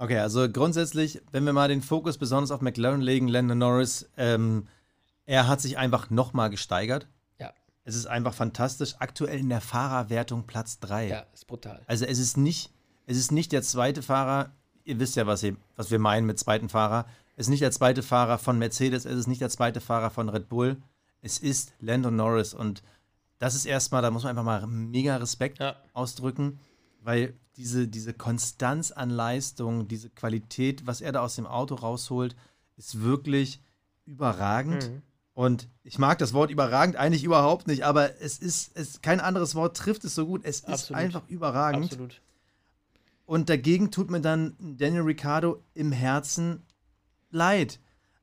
Okay, 0.00 0.18
also 0.18 0.48
grundsätzlich, 0.50 1.20
wenn 1.30 1.44
wir 1.44 1.52
mal 1.52 1.68
den 1.68 1.82
Fokus 1.82 2.16
besonders 2.16 2.50
auf 2.50 2.62
McLaren 2.62 3.02
legen, 3.02 3.28
Lando 3.28 3.54
Norris, 3.54 4.08
ähm, 4.16 4.66
er 5.26 5.46
hat 5.46 5.60
sich 5.60 5.76
einfach 5.76 6.08
nochmal 6.08 6.48
gesteigert. 6.48 7.06
Ja, 7.38 7.52
Es 7.84 7.94
ist 7.94 8.06
einfach 8.06 8.32
fantastisch. 8.32 8.94
Aktuell 8.98 9.38
in 9.38 9.50
der 9.50 9.60
Fahrerwertung 9.60 10.44
Platz 10.46 10.78
3. 10.80 11.08
ja, 11.08 11.26
ist 11.34 11.46
brutal. 11.46 11.82
Also 11.86 12.06
es 12.06 12.18
ist 12.18 12.38
nicht, 12.38 12.72
es 13.06 13.18
ist 13.18 13.30
nicht 13.30 13.52
der 13.52 13.60
zweite 13.62 14.00
Fahrer, 14.02 14.52
ihr 14.84 14.98
wisst 14.98 15.16
ja, 15.16 15.26
was, 15.26 15.42
ihr, 15.42 15.56
was 15.76 15.90
wir 15.90 15.98
meinen 15.98 16.26
mit 16.26 16.38
zweiten 16.38 16.70
Fahrer. 16.70 17.04
Es 17.36 17.46
ist 17.46 17.50
nicht 17.50 17.62
der 17.62 17.70
zweite 17.70 18.02
Fahrer 18.02 18.38
von 18.38 18.58
Mercedes, 18.58 19.04
es 19.04 19.14
ist 19.18 19.26
nicht 19.26 19.42
der 19.42 19.50
zweite 19.50 19.82
Fahrer 19.82 20.08
von 20.08 20.30
Red 20.30 20.48
Bull. 20.48 20.78
Es 21.20 21.36
ist 21.36 21.74
Lando 21.78 22.10
Norris 22.10 22.54
und 22.54 22.82
das 23.38 23.54
ist 23.54 23.66
erstmal, 23.66 24.00
da 24.00 24.10
muss 24.10 24.22
man 24.22 24.30
einfach 24.30 24.44
mal 24.44 24.66
mega 24.66 25.16
Respekt 25.18 25.58
Ja. 25.58 25.76
ausdrücken, 25.92 26.58
weil 27.02 27.34
diese, 27.56 27.88
diese 27.88 28.14
Konstanz 28.14 28.90
an 28.90 29.10
Leistung, 29.10 29.88
diese 29.88 30.10
Qualität, 30.10 30.86
was 30.86 31.00
er 31.00 31.12
da 31.12 31.20
aus 31.20 31.36
dem 31.36 31.46
Auto 31.46 31.74
rausholt, 31.74 32.36
ist 32.76 33.02
wirklich 33.02 33.60
überragend. 34.06 34.90
Mhm. 34.90 35.02
Und 35.34 35.68
ich 35.84 35.98
mag 35.98 36.18
das 36.18 36.32
Wort 36.32 36.50
überragend 36.50 36.96
eigentlich 36.96 37.24
überhaupt 37.24 37.66
nicht, 37.66 37.84
aber 37.84 38.20
es 38.20 38.38
ist, 38.38 38.72
es, 38.74 39.00
kein 39.00 39.20
anderes 39.20 39.54
Wort 39.54 39.76
trifft 39.76 40.04
es 40.04 40.14
so 40.14 40.26
gut. 40.26 40.44
Es 40.44 40.60
ist 40.60 40.68
Absolut. 40.68 41.02
einfach 41.02 41.22
überragend. 41.28 41.84
Absolut. 41.84 42.20
Und 43.26 43.48
dagegen 43.48 43.90
tut 43.90 44.10
mir 44.10 44.20
dann 44.20 44.56
Daniel 44.58 45.02
Ricciardo 45.02 45.62
im 45.74 45.92
Herzen 45.92 46.62
leid. 47.30 47.78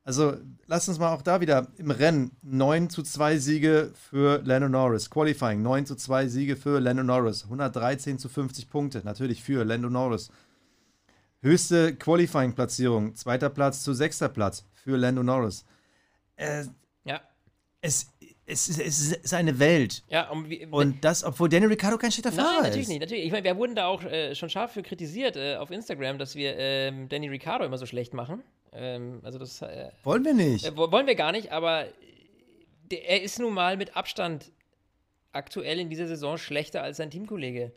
Also 0.08 0.38
lass 0.66 0.88
uns 0.88 0.98
mal 0.98 1.12
auch 1.12 1.20
da 1.20 1.42
wieder 1.42 1.66
im 1.76 1.90
Rennen 1.90 2.34
9 2.40 2.88
zu 2.88 3.02
2 3.02 3.36
Siege 3.36 3.92
für 3.94 4.40
Lando 4.42 4.66
Norris. 4.66 5.10
Qualifying 5.10 5.60
9 5.60 5.84
zu 5.84 5.96
2 5.96 6.28
Siege 6.28 6.56
für 6.56 6.80
Lando 6.80 7.02
Norris. 7.02 7.44
113 7.44 8.18
zu 8.18 8.30
50 8.30 8.70
Punkte, 8.70 9.02
natürlich 9.04 9.42
für 9.42 9.66
Lando 9.66 9.90
Norris. 9.90 10.30
Höchste 11.42 11.94
Qualifying-Platzierung, 11.94 13.16
zweiter 13.16 13.50
Platz 13.50 13.82
zu 13.82 13.92
sechster 13.92 14.30
Platz 14.30 14.64
für 14.72 14.96
Lando 14.96 15.22
Norris. 15.22 15.66
Äh, 16.36 16.64
Ja, 17.04 17.20
es, 17.82 18.10
es, 18.46 18.66
es, 18.78 19.12
ist 19.12 19.34
eine 19.34 19.58
Welt. 19.58 20.04
Ja, 20.08 20.30
und, 20.30 20.48
wie, 20.48 20.64
und 20.64 21.04
das, 21.04 21.22
obwohl 21.22 21.50
Danny 21.50 21.66
Ricciardo 21.66 21.98
kein 21.98 22.12
schlechter 22.12 22.32
Fahrer 22.32 22.48
ist. 22.48 22.54
Nein, 22.54 22.62
natürlich 22.62 22.88
nicht. 22.88 23.00
Natürlich. 23.00 23.26
Ich 23.26 23.32
meine, 23.32 23.44
wir 23.44 23.58
wurden 23.58 23.74
da 23.74 23.88
auch 23.88 24.02
äh, 24.02 24.34
schon 24.34 24.48
scharf 24.48 24.72
für 24.72 24.82
kritisiert 24.82 25.36
äh, 25.36 25.56
auf 25.56 25.70
Instagram, 25.70 26.16
dass 26.16 26.34
wir 26.34 26.56
ähm, 26.56 27.10
Danny 27.10 27.28
Ricciardo 27.28 27.66
immer 27.66 27.76
so 27.76 27.84
schlecht 27.84 28.14
machen. 28.14 28.42
Ähm, 28.72 29.20
also 29.22 29.38
das 29.38 29.62
äh, 29.62 29.90
wollen 30.04 30.24
wir 30.24 30.34
nicht. 30.34 30.66
Äh, 30.66 30.76
wollen 30.76 31.06
wir 31.06 31.14
gar 31.14 31.32
nicht, 31.32 31.52
aber 31.52 31.86
der, 32.90 33.08
er 33.08 33.22
ist 33.22 33.38
nun 33.38 33.54
mal 33.54 33.76
mit 33.76 33.96
Abstand 33.96 34.52
aktuell 35.32 35.78
in 35.78 35.90
dieser 35.90 36.06
Saison 36.06 36.38
schlechter 36.38 36.82
als 36.82 36.96
sein 36.98 37.10
Teamkollege. 37.10 37.72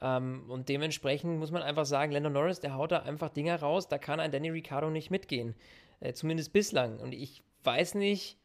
Ähm, 0.00 0.44
und 0.48 0.68
dementsprechend 0.68 1.38
muss 1.38 1.50
man 1.50 1.62
einfach 1.62 1.86
sagen, 1.86 2.12
Lando 2.12 2.30
Norris, 2.30 2.60
der 2.60 2.74
haut 2.74 2.92
da 2.92 3.00
einfach 3.00 3.30
Dinger 3.30 3.56
raus, 3.56 3.88
da 3.88 3.98
kann 3.98 4.20
ein 4.20 4.32
Danny 4.32 4.50
Ricciardo 4.50 4.90
nicht 4.90 5.10
mitgehen. 5.10 5.54
Äh, 6.00 6.12
zumindest 6.12 6.52
bislang. 6.52 6.98
Und 6.98 7.12
ich 7.12 7.42
weiß 7.62 7.94
nicht, 7.94 8.36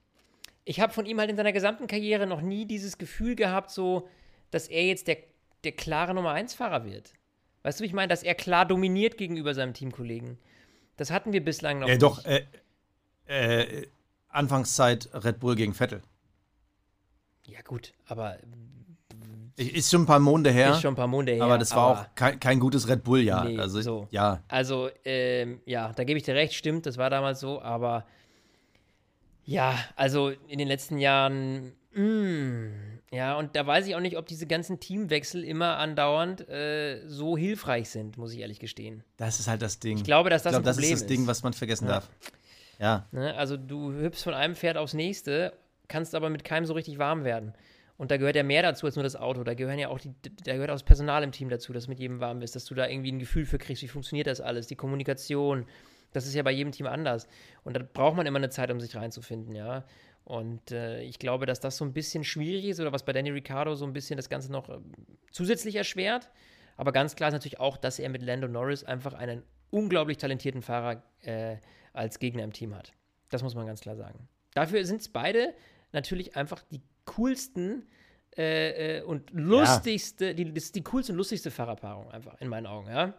ich 0.64 0.80
habe 0.80 0.94
von 0.94 1.06
ihm 1.06 1.20
halt 1.20 1.30
in 1.30 1.38
seiner 1.38 1.54
gesamten 1.54 1.88
Karriere 1.88 2.28
noch 2.28 2.42
nie 2.42 2.66
dieses 2.66 2.98
Gefühl 2.98 3.36
gehabt, 3.36 3.72
so, 3.72 4.08
dass 4.52 4.68
er 4.68 4.86
jetzt 4.86 5.08
der, 5.08 5.18
der 5.64 5.72
klare 5.72 6.14
Nummer 6.14 6.34
1-Fahrer 6.34 6.86
wird. 6.86 7.14
Weißt 7.64 7.80
du, 7.80 7.84
wie 7.84 7.88
ich 7.88 7.94
meine, 7.94 8.10
dass 8.10 8.24
er 8.24 8.36
klar 8.36 8.66
dominiert 8.66 9.18
gegenüber 9.18 9.54
seinem 9.54 9.74
Teamkollegen. 9.74 10.38
Das 10.98 11.12
hatten 11.12 11.32
wir 11.32 11.44
bislang 11.44 11.80
noch 11.80 11.88
äh, 11.88 11.92
nicht. 11.92 12.02
Doch, 12.02 12.26
äh, 12.26 12.44
äh, 13.28 13.88
Anfangszeit 14.30 15.10
Red 15.14 15.40
Bull 15.40 15.56
gegen 15.56 15.74
Vettel. 15.74 16.02
Ja, 17.46 17.62
gut, 17.62 17.94
aber. 18.08 18.38
Ist 19.56 19.90
schon 19.90 20.04
ein 20.04 20.06
paar 20.06 20.20
Monate 20.20 20.52
her. 20.52 20.72
Ist 20.72 20.82
schon 20.82 20.94
ein 20.94 20.98
paar 20.98 21.08
Monate 21.08 21.34
her. 21.34 21.44
Aber 21.44 21.58
das 21.58 21.76
war 21.76 21.90
aber 21.90 22.02
auch 22.02 22.06
kein, 22.16 22.40
kein, 22.40 22.60
gutes 22.60 22.88
Red 22.88 23.04
Bull-Jahr. 23.04 23.46
Nee, 23.46 23.58
also, 23.58 23.82
so. 23.82 24.08
ja. 24.12 24.44
Also, 24.48 24.90
ähm, 25.04 25.62
ja, 25.66 25.94
da 25.94 26.04
gebe 26.04 26.18
ich 26.18 26.24
dir 26.24 26.36
recht, 26.36 26.54
stimmt, 26.54 26.86
das 26.86 26.98
war 26.98 27.10
damals 27.10 27.40
so, 27.40 27.60
aber 27.60 28.06
ja, 29.46 29.76
also 29.96 30.30
in 30.30 30.60
den 30.60 30.68
letzten 30.68 31.00
Jahren, 31.00 31.74
mh, 31.94 32.04
mm, 32.04 32.97
ja, 33.12 33.38
und 33.38 33.56
da 33.56 33.66
weiß 33.66 33.88
ich 33.88 33.96
auch 33.96 34.02
nicht, 34.02 34.18
ob 34.18 34.26
diese 34.26 34.48
ganzen 34.48 34.80
Teamwechsel 34.80 35.44
immer 35.44 35.78
andauernd 35.78 36.48
äh, 36.50 37.08
so 37.08 37.38
hilfreich 37.38 37.90
sind, 37.90 38.18
muss 38.18 38.34
ich 38.34 38.40
ehrlich 38.40 38.60
gestehen. 38.60 39.04
Das 39.16 39.40
ist 39.40 39.48
halt 39.48 39.62
das 39.62 39.80
Ding. 39.80 39.98
Ich 39.98 40.04
glaube, 40.04 40.30
dass 40.30 40.44
das 40.44 40.54
ich 40.54 40.62
glaub, 40.62 40.68
ein 40.68 40.74
Problem 40.74 40.84
ist. 40.84 40.92
Das 40.92 41.02
ist 41.02 41.10
das 41.10 41.18
Ding, 41.18 41.28
was 41.28 41.44
man 41.44 41.54
vergessen 41.54 41.86
ja. 41.86 41.94
darf. 41.94 42.10
Ja. 42.80 43.08
Ne, 43.12 43.34
also 43.36 43.56
du 43.56 43.94
hüpfst 43.94 44.24
von 44.24 44.34
einem 44.34 44.56
Pferd 44.56 44.78
aufs 44.78 44.94
nächste, 44.94 45.54
kannst 45.88 46.16
aber 46.16 46.30
mit 46.30 46.44
keinem 46.44 46.66
so 46.66 46.74
richtig 46.74 47.00
warm 47.00 47.24
werden. 47.24 47.54
Und 47.98 48.12
da 48.12 48.18
gehört 48.18 48.36
ja 48.36 48.44
mehr 48.44 48.62
dazu 48.62 48.86
als 48.86 48.96
nur 48.96 49.04
das 49.04 49.16
Auto. 49.16 49.44
Da 49.44 49.56
gehören 49.56 49.80
ja 49.80 49.88
auch 49.88 50.00
die, 50.00 50.14
da 50.44 50.54
gehört 50.54 50.70
auch 50.70 50.76
das 50.76 50.84
Personal 50.84 51.24
im 51.24 51.32
Team 51.32 51.50
dazu, 51.50 51.74
dass 51.74 51.88
mit 51.88 52.00
jedem 52.00 52.20
warm 52.20 52.42
ist, 52.42 52.56
dass 52.56 52.66
du 52.66 52.76
da 52.76 52.88
irgendwie 52.88 53.12
ein 53.12 53.20
Gefühl 53.20 53.46
für 53.46 53.58
kriegst, 53.58 53.82
wie 53.82 53.88
funktioniert 53.88 54.28
das 54.28 54.42
alles, 54.42 54.68
die 54.68 54.76
Kommunikation. 54.76 55.66
Das 56.14 56.28
ist 56.28 56.36
ja 56.36 56.44
bei 56.44 56.52
jedem 56.52 56.72
Team 56.72 56.86
anders. 56.86 57.28
Und 57.64 57.76
da 57.76 57.82
braucht 57.82 58.16
man 58.16 58.26
immer 58.28 58.38
eine 58.38 58.50
Zeit, 58.50 58.70
um 58.70 58.80
sich 58.80 58.96
reinzufinden, 58.96 59.56
ja. 59.56 59.84
Und 60.28 60.72
äh, 60.74 61.04
ich 61.04 61.20
glaube, 61.20 61.46
dass 61.46 61.62
das 61.62 61.78
so 61.78 61.86
ein 61.86 61.94
bisschen 61.94 62.26
schwierig 62.26 62.66
ist 62.66 62.82
oder 62.82 62.92
was 62.92 63.04
bei 63.04 63.14
Danny 63.14 63.30
Ricciardo 63.30 63.76
so 63.76 63.86
ein 63.86 63.94
bisschen 63.94 64.18
das 64.18 64.28
Ganze 64.28 64.52
noch 64.52 64.68
äh, 64.68 64.78
zusätzlich 65.32 65.76
erschwert. 65.76 66.30
Aber 66.76 66.92
ganz 66.92 67.16
klar 67.16 67.30
ist 67.30 67.34
natürlich 67.34 67.62
auch, 67.62 67.78
dass 67.78 67.98
er 67.98 68.10
mit 68.10 68.22
Lando 68.22 68.50
Norris 68.50 68.84
einfach 68.84 69.14
einen 69.14 69.42
unglaublich 69.70 70.18
talentierten 70.18 70.62
Fahrer 70.62 71.02
äh, 71.22 71.56
als 71.94 72.20
Gegner 72.20 72.44
im 72.44 72.52
Team 72.52 72.76
hat. 72.76 72.92
Das 73.30 73.42
muss 73.42 73.56
man 73.56 73.68
ganz 73.68 73.80
klar 73.80 73.96
sagen. 73.96 74.28
Dafür 74.54 74.84
sind 74.84 75.00
es 75.00 75.08
beide 75.08 75.54
natürlich 75.94 76.36
einfach 76.36 76.62
die 76.74 76.82
coolsten 77.06 77.88
äh, 78.38 78.98
äh, 78.98 79.04
und 79.04 79.32
lustigste, 79.32 80.26
ja. 80.28 80.34
die, 80.34 80.54
das 80.54 80.66
ist 80.66 80.76
die 80.76 80.84
coolste 80.84 81.14
und 81.14 81.20
lustigste 81.20 81.52
Fahrerpaarung 81.52 82.12
einfach 82.12 82.36
in 82.42 82.50
meinen 82.50 82.68
Augen, 82.68 82.90
ja. 82.90 83.14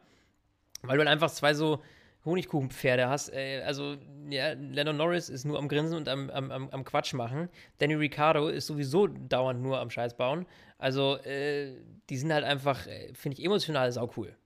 Weil 0.82 0.98
du 0.98 1.00
halt 1.00 1.08
einfach 1.08 1.30
zwei 1.30 1.54
so 1.54 1.82
Honigkuchenpferde 2.28 3.08
hast. 3.08 3.32
Äh, 3.32 3.62
also, 3.62 3.96
ja, 4.28 4.52
Lennon 4.52 4.96
Norris 4.96 5.28
ist 5.28 5.44
nur 5.44 5.58
am 5.58 5.68
Grinsen 5.68 5.96
und 5.96 6.08
am, 6.08 6.30
am, 6.30 6.50
am 6.50 6.84
Quatsch 6.84 7.14
machen. 7.14 7.48
Danny 7.78 7.94
Ricciardo 7.94 8.48
ist 8.48 8.66
sowieso 8.66 9.06
dauernd 9.06 9.62
nur 9.62 9.80
am 9.80 9.90
Scheiß 9.90 10.16
bauen. 10.16 10.46
Also, 10.78 11.16
äh, 11.18 11.74
die 12.08 12.16
sind 12.16 12.32
halt 12.32 12.44
einfach, 12.44 12.86
äh, 12.86 13.12
finde 13.14 13.38
ich, 13.38 13.44
emotional 13.44 13.90
sau 13.90 14.10
cool. 14.16 14.36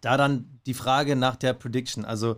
Da 0.00 0.16
dann 0.16 0.60
die 0.66 0.74
Frage 0.74 1.16
nach 1.16 1.36
der 1.36 1.54
Prediction. 1.54 2.04
Also, 2.04 2.36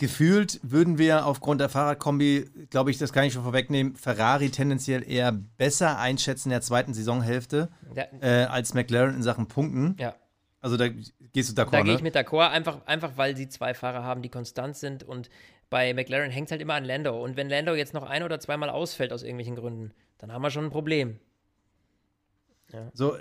gefühlt 0.00 0.58
würden 0.62 0.98
wir 0.98 1.26
aufgrund 1.26 1.60
der 1.60 1.68
Fahrradkombi, 1.68 2.50
glaube 2.70 2.90
ich, 2.90 2.96
das 2.96 3.12
kann 3.12 3.24
ich 3.24 3.34
schon 3.34 3.42
vorwegnehmen, 3.42 3.96
Ferrari 3.96 4.50
tendenziell 4.50 5.08
eher 5.08 5.30
besser 5.30 5.98
einschätzen 5.98 6.48
in 6.48 6.52
der 6.52 6.62
zweiten 6.62 6.94
Saisonhälfte 6.94 7.68
ja. 7.94 8.04
äh, 8.22 8.44
als 8.44 8.72
McLaren 8.72 9.14
in 9.14 9.22
Sachen 9.22 9.46
Punkten. 9.46 9.96
Ja. 9.98 10.14
Also 10.60 10.76
da 10.76 10.88
gehst 10.88 11.50
du 11.50 11.60
d'accord, 11.60 11.70
Da 11.72 11.82
gehe 11.82 11.94
ich 11.94 12.00
ne? 12.00 12.04
mit 12.04 12.16
d'accord, 12.16 12.50
einfach, 12.50 12.86
einfach 12.86 13.12
weil 13.16 13.36
sie 13.36 13.48
zwei 13.48 13.74
Fahrer 13.74 14.04
haben, 14.04 14.22
die 14.22 14.28
konstant 14.28 14.76
sind 14.76 15.02
und 15.02 15.30
bei 15.70 15.94
McLaren 15.94 16.30
hängt 16.30 16.48
es 16.48 16.50
halt 16.50 16.60
immer 16.60 16.74
an 16.74 16.84
Lando. 16.84 17.22
Und 17.22 17.36
wenn 17.36 17.48
Lando 17.48 17.74
jetzt 17.74 17.94
noch 17.94 18.02
ein 18.02 18.22
oder 18.22 18.40
zweimal 18.40 18.68
ausfällt 18.68 19.12
aus 19.12 19.22
irgendwelchen 19.22 19.56
Gründen, 19.56 19.92
dann 20.18 20.32
haben 20.32 20.42
wir 20.42 20.50
schon 20.50 20.64
ein 20.64 20.70
Problem. 20.70 21.18
Ja. 22.72 22.90
So, 22.92 23.16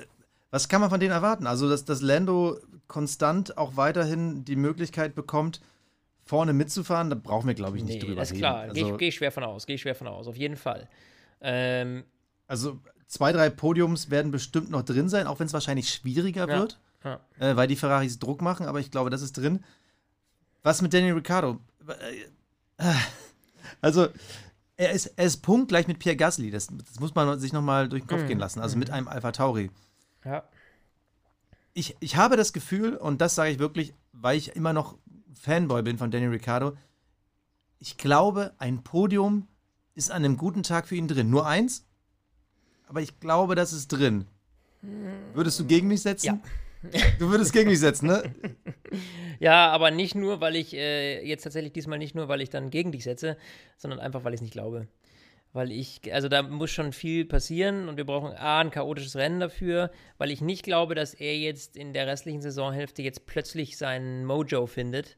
was 0.51 0.67
kann 0.67 0.81
man 0.81 0.89
von 0.89 0.99
denen 0.99 1.11
erwarten? 1.11 1.47
Also, 1.47 1.69
dass, 1.69 1.85
dass 1.85 2.01
Lando 2.01 2.59
konstant 2.87 3.57
auch 3.57 3.77
weiterhin 3.77 4.43
die 4.45 4.55
Möglichkeit 4.55 5.15
bekommt, 5.15 5.61
vorne 6.25 6.53
mitzufahren, 6.53 7.09
da 7.09 7.15
brauchen 7.15 7.47
wir, 7.47 7.53
glaube 7.53 7.77
ich, 7.77 7.83
nicht 7.83 7.95
nee, 7.95 8.07
drüber 8.07 8.21
das 8.21 8.31
ist 8.31 8.37
klar. 8.37 8.61
Also, 8.61 8.73
Gehe 8.73 8.91
ich, 8.91 8.97
geh 8.97 9.11
schwer 9.11 9.31
von 9.31 9.43
aus, 9.43 9.65
gehe 9.65 9.75
ich 9.75 9.81
schwer 9.81 9.95
von 9.95 10.07
aus, 10.07 10.27
auf 10.27 10.35
jeden 10.35 10.57
Fall. 10.57 10.89
Ähm, 11.41 12.03
also, 12.47 12.79
zwei, 13.07 13.31
drei 13.31 13.49
Podiums 13.49 14.09
werden 14.09 14.31
bestimmt 14.31 14.71
noch 14.71 14.81
drin 14.81 15.07
sein, 15.07 15.27
auch 15.27 15.39
wenn 15.39 15.47
es 15.47 15.53
wahrscheinlich 15.53 15.89
schwieriger 15.89 16.47
ja. 16.47 16.59
wird. 16.59 16.79
Ja. 17.03 17.19
Äh, 17.39 17.55
weil 17.55 17.67
die 17.67 17.75
Ferraris 17.75 18.19
Druck 18.19 18.41
machen, 18.41 18.65
aber 18.65 18.79
ich 18.79 18.91
glaube, 18.91 19.09
das 19.09 19.21
ist 19.21 19.33
drin. 19.33 19.63
Was 20.63 20.81
mit 20.81 20.93
Daniel 20.93 21.13
Ricciardo? 21.13 21.59
Äh, 22.77 22.93
also, 23.81 24.09
er 24.77 24.91
ist, 24.91 25.07
er 25.15 25.25
ist 25.25 25.37
punktgleich 25.37 25.87
mit 25.87 25.99
Pierre 25.99 26.17
Gasly. 26.17 26.51
Das, 26.51 26.67
das 26.67 26.99
muss 26.99 27.15
man 27.15 27.39
sich 27.39 27.53
nochmal 27.53 27.89
durch 27.89 28.03
den 28.03 28.07
Kopf 28.07 28.23
mhm. 28.23 28.27
gehen 28.27 28.39
lassen. 28.39 28.59
Also 28.59 28.77
mit 28.77 28.89
mhm. 28.89 28.93
einem 28.95 29.07
Alpha 29.07 29.31
Tauri. 29.31 29.71
Ja. 30.25 30.43
Ich, 31.73 31.95
ich 31.99 32.15
habe 32.17 32.35
das 32.35 32.53
Gefühl, 32.53 32.95
und 32.95 33.21
das 33.21 33.35
sage 33.35 33.51
ich 33.51 33.59
wirklich, 33.59 33.93
weil 34.11 34.37
ich 34.37 34.55
immer 34.55 34.73
noch 34.73 34.97
Fanboy 35.33 35.81
bin 35.83 35.97
von 35.97 36.11
Daniel 36.11 36.31
Ricciardo, 36.31 36.75
ich 37.79 37.97
glaube, 37.97 38.53
ein 38.57 38.83
Podium 38.83 39.47
ist 39.95 40.11
an 40.11 40.23
einem 40.23 40.37
guten 40.37 40.63
Tag 40.63 40.87
für 40.87 40.95
ihn 40.95 41.07
drin. 41.07 41.29
Nur 41.29 41.47
eins, 41.47 41.85
aber 42.87 43.01
ich 43.01 43.19
glaube, 43.19 43.55
das 43.55 43.71
ist 43.71 43.87
drin. 43.89 44.25
Würdest 45.33 45.59
du 45.59 45.65
gegen 45.65 45.87
mich 45.87 46.01
setzen? 46.01 46.25
Ja. 46.25 46.39
Du 47.19 47.30
würdest 47.30 47.51
gegen 47.51 47.69
mich 47.69 47.80
setzen, 47.80 48.07
ne? 48.07 48.23
Ja, 49.39 49.69
aber 49.71 49.89
nicht 49.89 50.15
nur, 50.15 50.41
weil 50.41 50.57
ich 50.57 50.73
äh, 50.73 51.25
jetzt 51.25 51.43
tatsächlich 51.43 51.71
diesmal 51.71 51.97
nicht 51.97 52.13
nur, 52.13 52.27
weil 52.27 52.41
ich 52.41 52.49
dann 52.49 52.69
gegen 52.71 52.91
dich 52.91 53.05
setze, 53.05 53.38
sondern 53.77 54.01
einfach, 54.01 54.25
weil 54.25 54.34
ich 54.34 54.39
es 54.39 54.41
nicht 54.41 54.51
glaube. 54.51 54.88
Weil 55.53 55.71
ich, 55.71 56.01
also 56.13 56.27
da 56.27 56.41
muss 56.43 56.71
schon 56.71 56.91
viel 56.91 57.23
passieren 57.23 57.88
und 57.88 57.95
wir 57.95 58.05
brauchen 58.05 58.34
A, 58.34 58.59
ein 58.59 58.69
chaotisches 58.69 59.15
Rennen 59.15 59.39
dafür, 59.39 59.91
weil 60.17 60.30
ich 60.30 60.41
nicht 60.41 60.63
glaube, 60.63 60.93
dass 60.93 61.13
er 61.13 61.38
jetzt 61.38 61.77
in 61.77 61.93
der 61.93 62.05
restlichen 62.05 62.41
Saisonhälfte 62.41 63.01
jetzt 63.01 63.25
plötzlich 63.25 63.77
seinen 63.77 64.25
Mojo 64.25 64.67
findet 64.67 65.15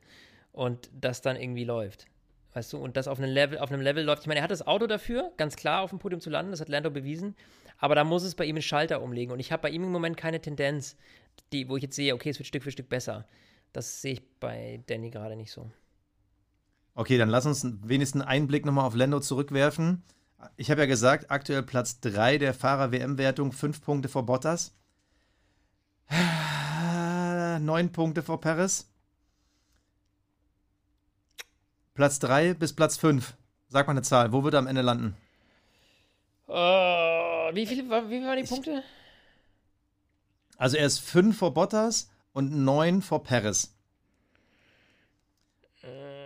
und 0.51 0.91
das 0.93 1.22
dann 1.22 1.36
irgendwie 1.36 1.66
läuft. 1.66 2.05
Weißt 2.53 2.74
du, 2.74 2.78
und 2.78 2.97
das 2.97 3.07
auf 3.07 3.18
einem 3.18 3.32
Level, 3.32 3.57
auf 3.57 3.72
einem 3.72 3.82
Level 3.82 4.03
läuft. 4.03 4.22
Ich 4.22 4.28
meine, 4.28 4.41
er 4.41 4.43
hat 4.43 4.51
das 4.51 4.68
Auto 4.68 4.86
dafür, 4.86 5.32
ganz 5.38 5.55
klar 5.55 5.82
auf 5.82 5.89
dem 5.89 5.99
Podium 5.99 6.22
zu 6.22 6.30
landen, 6.30 6.51
das 6.51 6.62
hat 6.62 6.70
Lando 6.70 6.91
bewiesen, 6.91 7.36
aber 7.78 7.95
da 7.95 8.03
muss 8.03 8.24
es 8.24 8.36
bei 8.36 8.45
ihm 8.45 8.55
einen 8.55 8.62
Schalter 8.62 9.01
umlegen 9.01 9.34
und 9.34 9.39
ich 9.39 9.51
habe 9.51 9.64
bei 9.64 9.70
ihm 9.70 9.84
im 9.84 9.91
Moment 9.91 10.16
keine 10.16 10.39
Tendenz, 10.39 10.95
die, 11.51 11.69
wo 11.69 11.77
ich 11.77 11.84
jetzt 11.84 11.95
sehe, 11.95 12.13
okay, 12.13 12.29
es 12.29 12.39
wird 12.39 12.47
Stück 12.47 12.63
für 12.63 12.71
Stück 12.71 12.89
besser. 12.89 13.27
Das 13.73 14.01
sehe 14.01 14.13
ich 14.13 14.21
bei 14.39 14.84
Danny 14.88 15.09
gerade 15.09 15.36
nicht 15.36 15.51
so. 15.51 15.71
Okay, 16.93 17.17
dann 17.17 17.29
lass 17.29 17.45
uns 17.45 17.65
wenigstens 17.84 18.21
einen 18.21 18.29
Einblick 18.29 18.65
nochmal 18.65 18.86
auf 18.86 18.95
Lando 18.95 19.19
zurückwerfen. 19.19 20.03
Ich 20.57 20.71
habe 20.71 20.82
ja 20.82 20.88
gesagt, 20.88 21.32
aktuell 21.32 21.63
Platz 21.63 21.99
3 22.01 22.38
der 22.38 22.53
Fahrer-WM-Wertung, 22.53 23.51
5 23.51 23.82
Punkte 23.82 24.09
vor 24.09 24.25
Bottas. 24.25 24.73
9 27.59 27.91
Punkte 27.91 28.23
vor 28.23 28.41
Perez. 28.41 28.89
Platz 31.93 32.19
3 32.19 32.55
bis 32.55 32.73
Platz 32.73 32.97
5. 32.97 33.36
Sag 33.67 33.88
mal 33.88 33.91
eine 33.91 34.01
Zahl. 34.01 34.32
Wo 34.34 34.43
wird 34.43 34.55
er 34.55 34.59
am 34.59 34.67
Ende 34.67 34.82
landen? 34.82 35.15
Uh, 36.47 37.53
wie 37.53 37.65
viele 37.65 37.84
wie 38.09 38.25
waren 38.25 38.38
die 38.38 38.49
Punkte? 38.49 38.84
Also 40.62 40.78
er 40.78 40.86
ist 40.86 40.99
5 40.99 41.36
vor 41.36 41.55
Bottas 41.55 42.07
und 42.34 42.51
9 42.51 43.01
vor 43.01 43.24
Perez. 43.24 43.74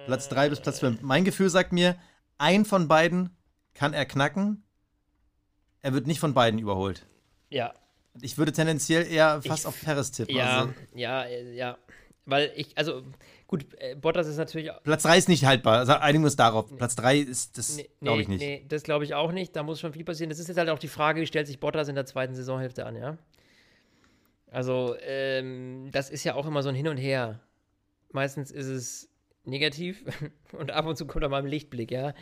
Platz 0.07 0.27
3 0.27 0.49
bis 0.49 0.59
Platz 0.59 0.79
5. 0.79 1.01
Mein 1.03 1.23
Gefühl 1.23 1.49
sagt 1.49 1.71
mir, 1.71 1.95
ein 2.38 2.65
von 2.65 2.89
beiden 2.89 3.29
kann 3.73 3.93
er 3.93 4.05
knacken. 4.05 4.61
Er 5.81 5.93
wird 5.93 6.05
nicht 6.05 6.19
von 6.19 6.33
beiden 6.33 6.59
überholt. 6.59 7.05
Ja. 7.49 7.73
Ich 8.19 8.38
würde 8.38 8.51
tendenziell 8.51 9.07
eher 9.07 9.41
fast 9.41 9.61
ich, 9.61 9.67
auf 9.67 9.79
Perez 9.79 10.11
tippen. 10.11 10.36
Ja, 10.36 10.59
also. 10.59 10.73
ja, 10.93 11.25
ja. 11.27 11.77
Weil 12.25 12.51
ich, 12.57 12.77
also 12.77 13.03
gut, 13.47 13.65
äh, 13.77 13.95
Bottas 13.95 14.27
ist 14.27 14.36
natürlich. 14.36 14.69
Platz 14.83 15.03
3 15.03 15.17
ist 15.17 15.29
nicht 15.29 15.45
haltbar. 15.45 15.77
Also 15.77 15.93
einigen 15.93 16.25
wir 16.25 16.27
uns 16.27 16.36
darauf. 16.36 16.69
Nee. 16.71 16.77
Platz 16.77 16.97
3 16.97 17.19
ist, 17.19 17.57
das 17.57 17.77
nee, 17.77 17.89
glaube 18.01 18.21
ich 18.21 18.27
nicht. 18.27 18.41
Nee, 18.41 18.65
das 18.67 18.83
glaube 18.83 19.05
ich 19.05 19.13
auch 19.13 19.31
nicht. 19.31 19.55
Da 19.55 19.63
muss 19.63 19.79
schon 19.79 19.93
viel 19.93 20.03
passieren. 20.03 20.29
Das 20.29 20.39
ist 20.39 20.49
jetzt 20.49 20.57
halt 20.57 20.67
auch 20.67 20.79
die 20.79 20.89
Frage, 20.89 21.21
wie 21.21 21.25
stellt 21.25 21.47
sich 21.47 21.61
Bottas 21.61 21.88
in 21.88 21.95
der 21.95 22.05
zweiten 22.05 22.36
Saisonhälfte 22.36 22.86
an, 22.86 22.97
ja? 22.97 23.17
Also, 24.55 24.95
ähm, 25.01 25.89
das 25.91 26.09
ist 26.09 26.23
ja 26.23 26.33
auch 26.35 26.45
immer 26.45 26.63
so 26.63 26.69
ein 26.69 26.75
Hin 26.75 26.87
und 26.87 26.95
Her. 26.95 27.41
Meistens 28.13 28.51
ist 28.51 28.67
es 28.67 29.09
negativ 29.43 30.05
und 30.53 30.71
ab 30.71 30.85
und 30.85 30.95
zu 30.95 31.05
kommt 31.05 31.23
er 31.23 31.29
mal 31.29 31.41
ein 31.41 31.45
Lichtblick, 31.45 31.91
ja. 31.91 32.13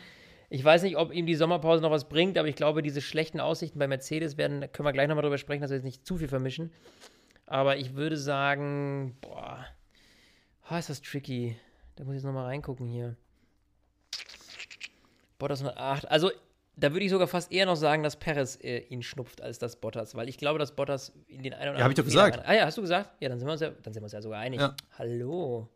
Ich 0.50 0.64
weiß 0.64 0.82
nicht, 0.82 0.96
ob 0.96 1.14
ihm 1.14 1.26
die 1.26 1.36
Sommerpause 1.36 1.80
noch 1.80 1.92
was 1.92 2.08
bringt, 2.08 2.36
aber 2.36 2.48
ich 2.48 2.56
glaube, 2.56 2.82
diese 2.82 3.00
schlechten 3.00 3.38
Aussichten 3.38 3.78
bei 3.78 3.86
Mercedes 3.86 4.36
werden, 4.36 4.62
können 4.72 4.84
wir 4.84 4.92
gleich 4.92 5.06
nochmal 5.06 5.22
drüber 5.22 5.38
sprechen, 5.38 5.62
dass 5.62 5.70
wir 5.70 5.76
jetzt 5.76 5.84
nicht 5.84 6.04
zu 6.04 6.16
viel 6.16 6.26
vermischen. 6.26 6.72
Aber 7.46 7.76
ich 7.76 7.94
würde 7.94 8.16
sagen, 8.16 9.16
boah, 9.20 9.64
oh, 10.68 10.74
ist 10.74 10.90
das 10.90 11.02
tricky. 11.02 11.56
Da 11.94 12.02
muss 12.02 12.14
ich 12.14 12.16
jetzt 12.16 12.26
nochmal 12.26 12.46
reingucken 12.46 12.88
hier. 12.88 13.16
Bottas 15.38 15.60
108. 15.60 16.10
Also, 16.10 16.32
da 16.76 16.92
würde 16.92 17.04
ich 17.04 17.10
sogar 17.10 17.28
fast 17.28 17.52
eher 17.52 17.66
noch 17.66 17.76
sagen, 17.76 18.02
dass 18.02 18.16
Perez 18.16 18.58
äh, 18.62 18.78
ihn 18.88 19.02
schnupft, 19.02 19.40
als 19.40 19.58
das 19.58 19.76
Bottas, 19.76 20.14
weil 20.14 20.28
ich 20.28 20.38
glaube, 20.38 20.58
dass 20.58 20.74
Bottas 20.74 21.12
in 21.28 21.42
den 21.42 21.52
einen 21.52 21.62
oder 21.62 21.62
anderen. 21.62 21.78
Ja, 21.78 21.82
habe 21.84 21.92
ich 21.92 21.96
doch 21.96 22.04
gesagt. 22.04 22.42
Ah 22.44 22.54
ja, 22.54 22.66
hast 22.66 22.78
du 22.78 22.82
gesagt? 22.82 23.10
Ja, 23.20 23.28
dann 23.28 23.38
sind 23.38 23.46
wir 23.46 23.52
uns 23.52 23.60
ja, 23.60 23.70
dann 23.70 23.92
sind 23.92 24.02
wir 24.02 24.04
uns 24.04 24.12
ja 24.12 24.22
sogar 24.22 24.40
einig. 24.40 24.60
Ja. 24.60 24.74
Hallo. 24.98 25.68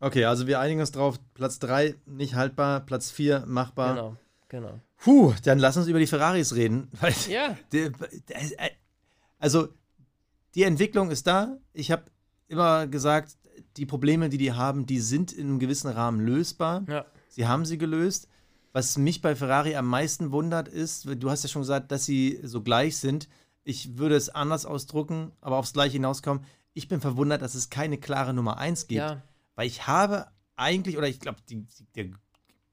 Okay, 0.00 0.24
also 0.24 0.46
wir 0.46 0.58
einigen 0.58 0.80
uns 0.80 0.90
drauf, 0.90 1.18
Platz 1.34 1.58
3 1.60 1.94
nicht 2.06 2.34
haltbar, 2.34 2.80
Platz 2.80 3.10
4 3.10 3.44
machbar. 3.46 3.94
Genau, 3.94 4.16
genau. 4.48 4.80
Puh, 4.98 5.32
dann 5.44 5.58
lass 5.58 5.76
uns 5.76 5.86
über 5.86 5.98
die 5.98 6.06
Ferraris 6.06 6.54
reden. 6.54 6.90
Ja. 7.28 7.56
Die, 7.72 7.90
also, 9.38 9.68
die 10.54 10.62
Entwicklung 10.64 11.10
ist 11.10 11.26
da. 11.26 11.56
Ich 11.72 11.90
habe 11.90 12.04
immer 12.48 12.86
gesagt, 12.86 13.36
die 13.76 13.86
Probleme, 13.86 14.28
die 14.28 14.38
die 14.38 14.52
haben, 14.52 14.86
die 14.86 15.00
sind 15.00 15.32
in 15.32 15.48
einem 15.48 15.58
gewissen 15.58 15.90
Rahmen 15.90 16.20
lösbar. 16.20 16.84
Ja. 16.88 17.06
Sie 17.28 17.46
haben 17.46 17.64
sie 17.64 17.78
gelöst. 17.78 18.28
Was 18.72 18.96
mich 18.96 19.20
bei 19.20 19.36
Ferrari 19.36 19.76
am 19.76 19.86
meisten 19.86 20.32
wundert, 20.32 20.68
ist, 20.68 21.06
du 21.06 21.30
hast 21.30 21.42
ja 21.42 21.48
schon 21.48 21.62
gesagt, 21.62 21.92
dass 21.92 22.06
sie 22.06 22.40
so 22.42 22.62
gleich 22.62 22.96
sind. 22.96 23.28
Ich 23.64 23.98
würde 23.98 24.16
es 24.16 24.30
anders 24.30 24.64
ausdrucken, 24.66 25.32
aber 25.40 25.58
aufs 25.58 25.74
Gleiche 25.74 25.94
hinauskommen. 25.94 26.44
Ich 26.72 26.88
bin 26.88 27.00
verwundert, 27.00 27.42
dass 27.42 27.54
es 27.54 27.68
keine 27.68 27.98
klare 27.98 28.32
Nummer 28.32 28.58
1 28.58 28.88
gibt. 28.88 28.98
Ja. 28.98 29.22
Weil 29.54 29.66
ich 29.66 29.86
habe 29.86 30.26
eigentlich, 30.56 30.96
oder 30.96 31.06
ich 31.06 31.20
glaube, 31.20 31.38
der, 31.94 32.06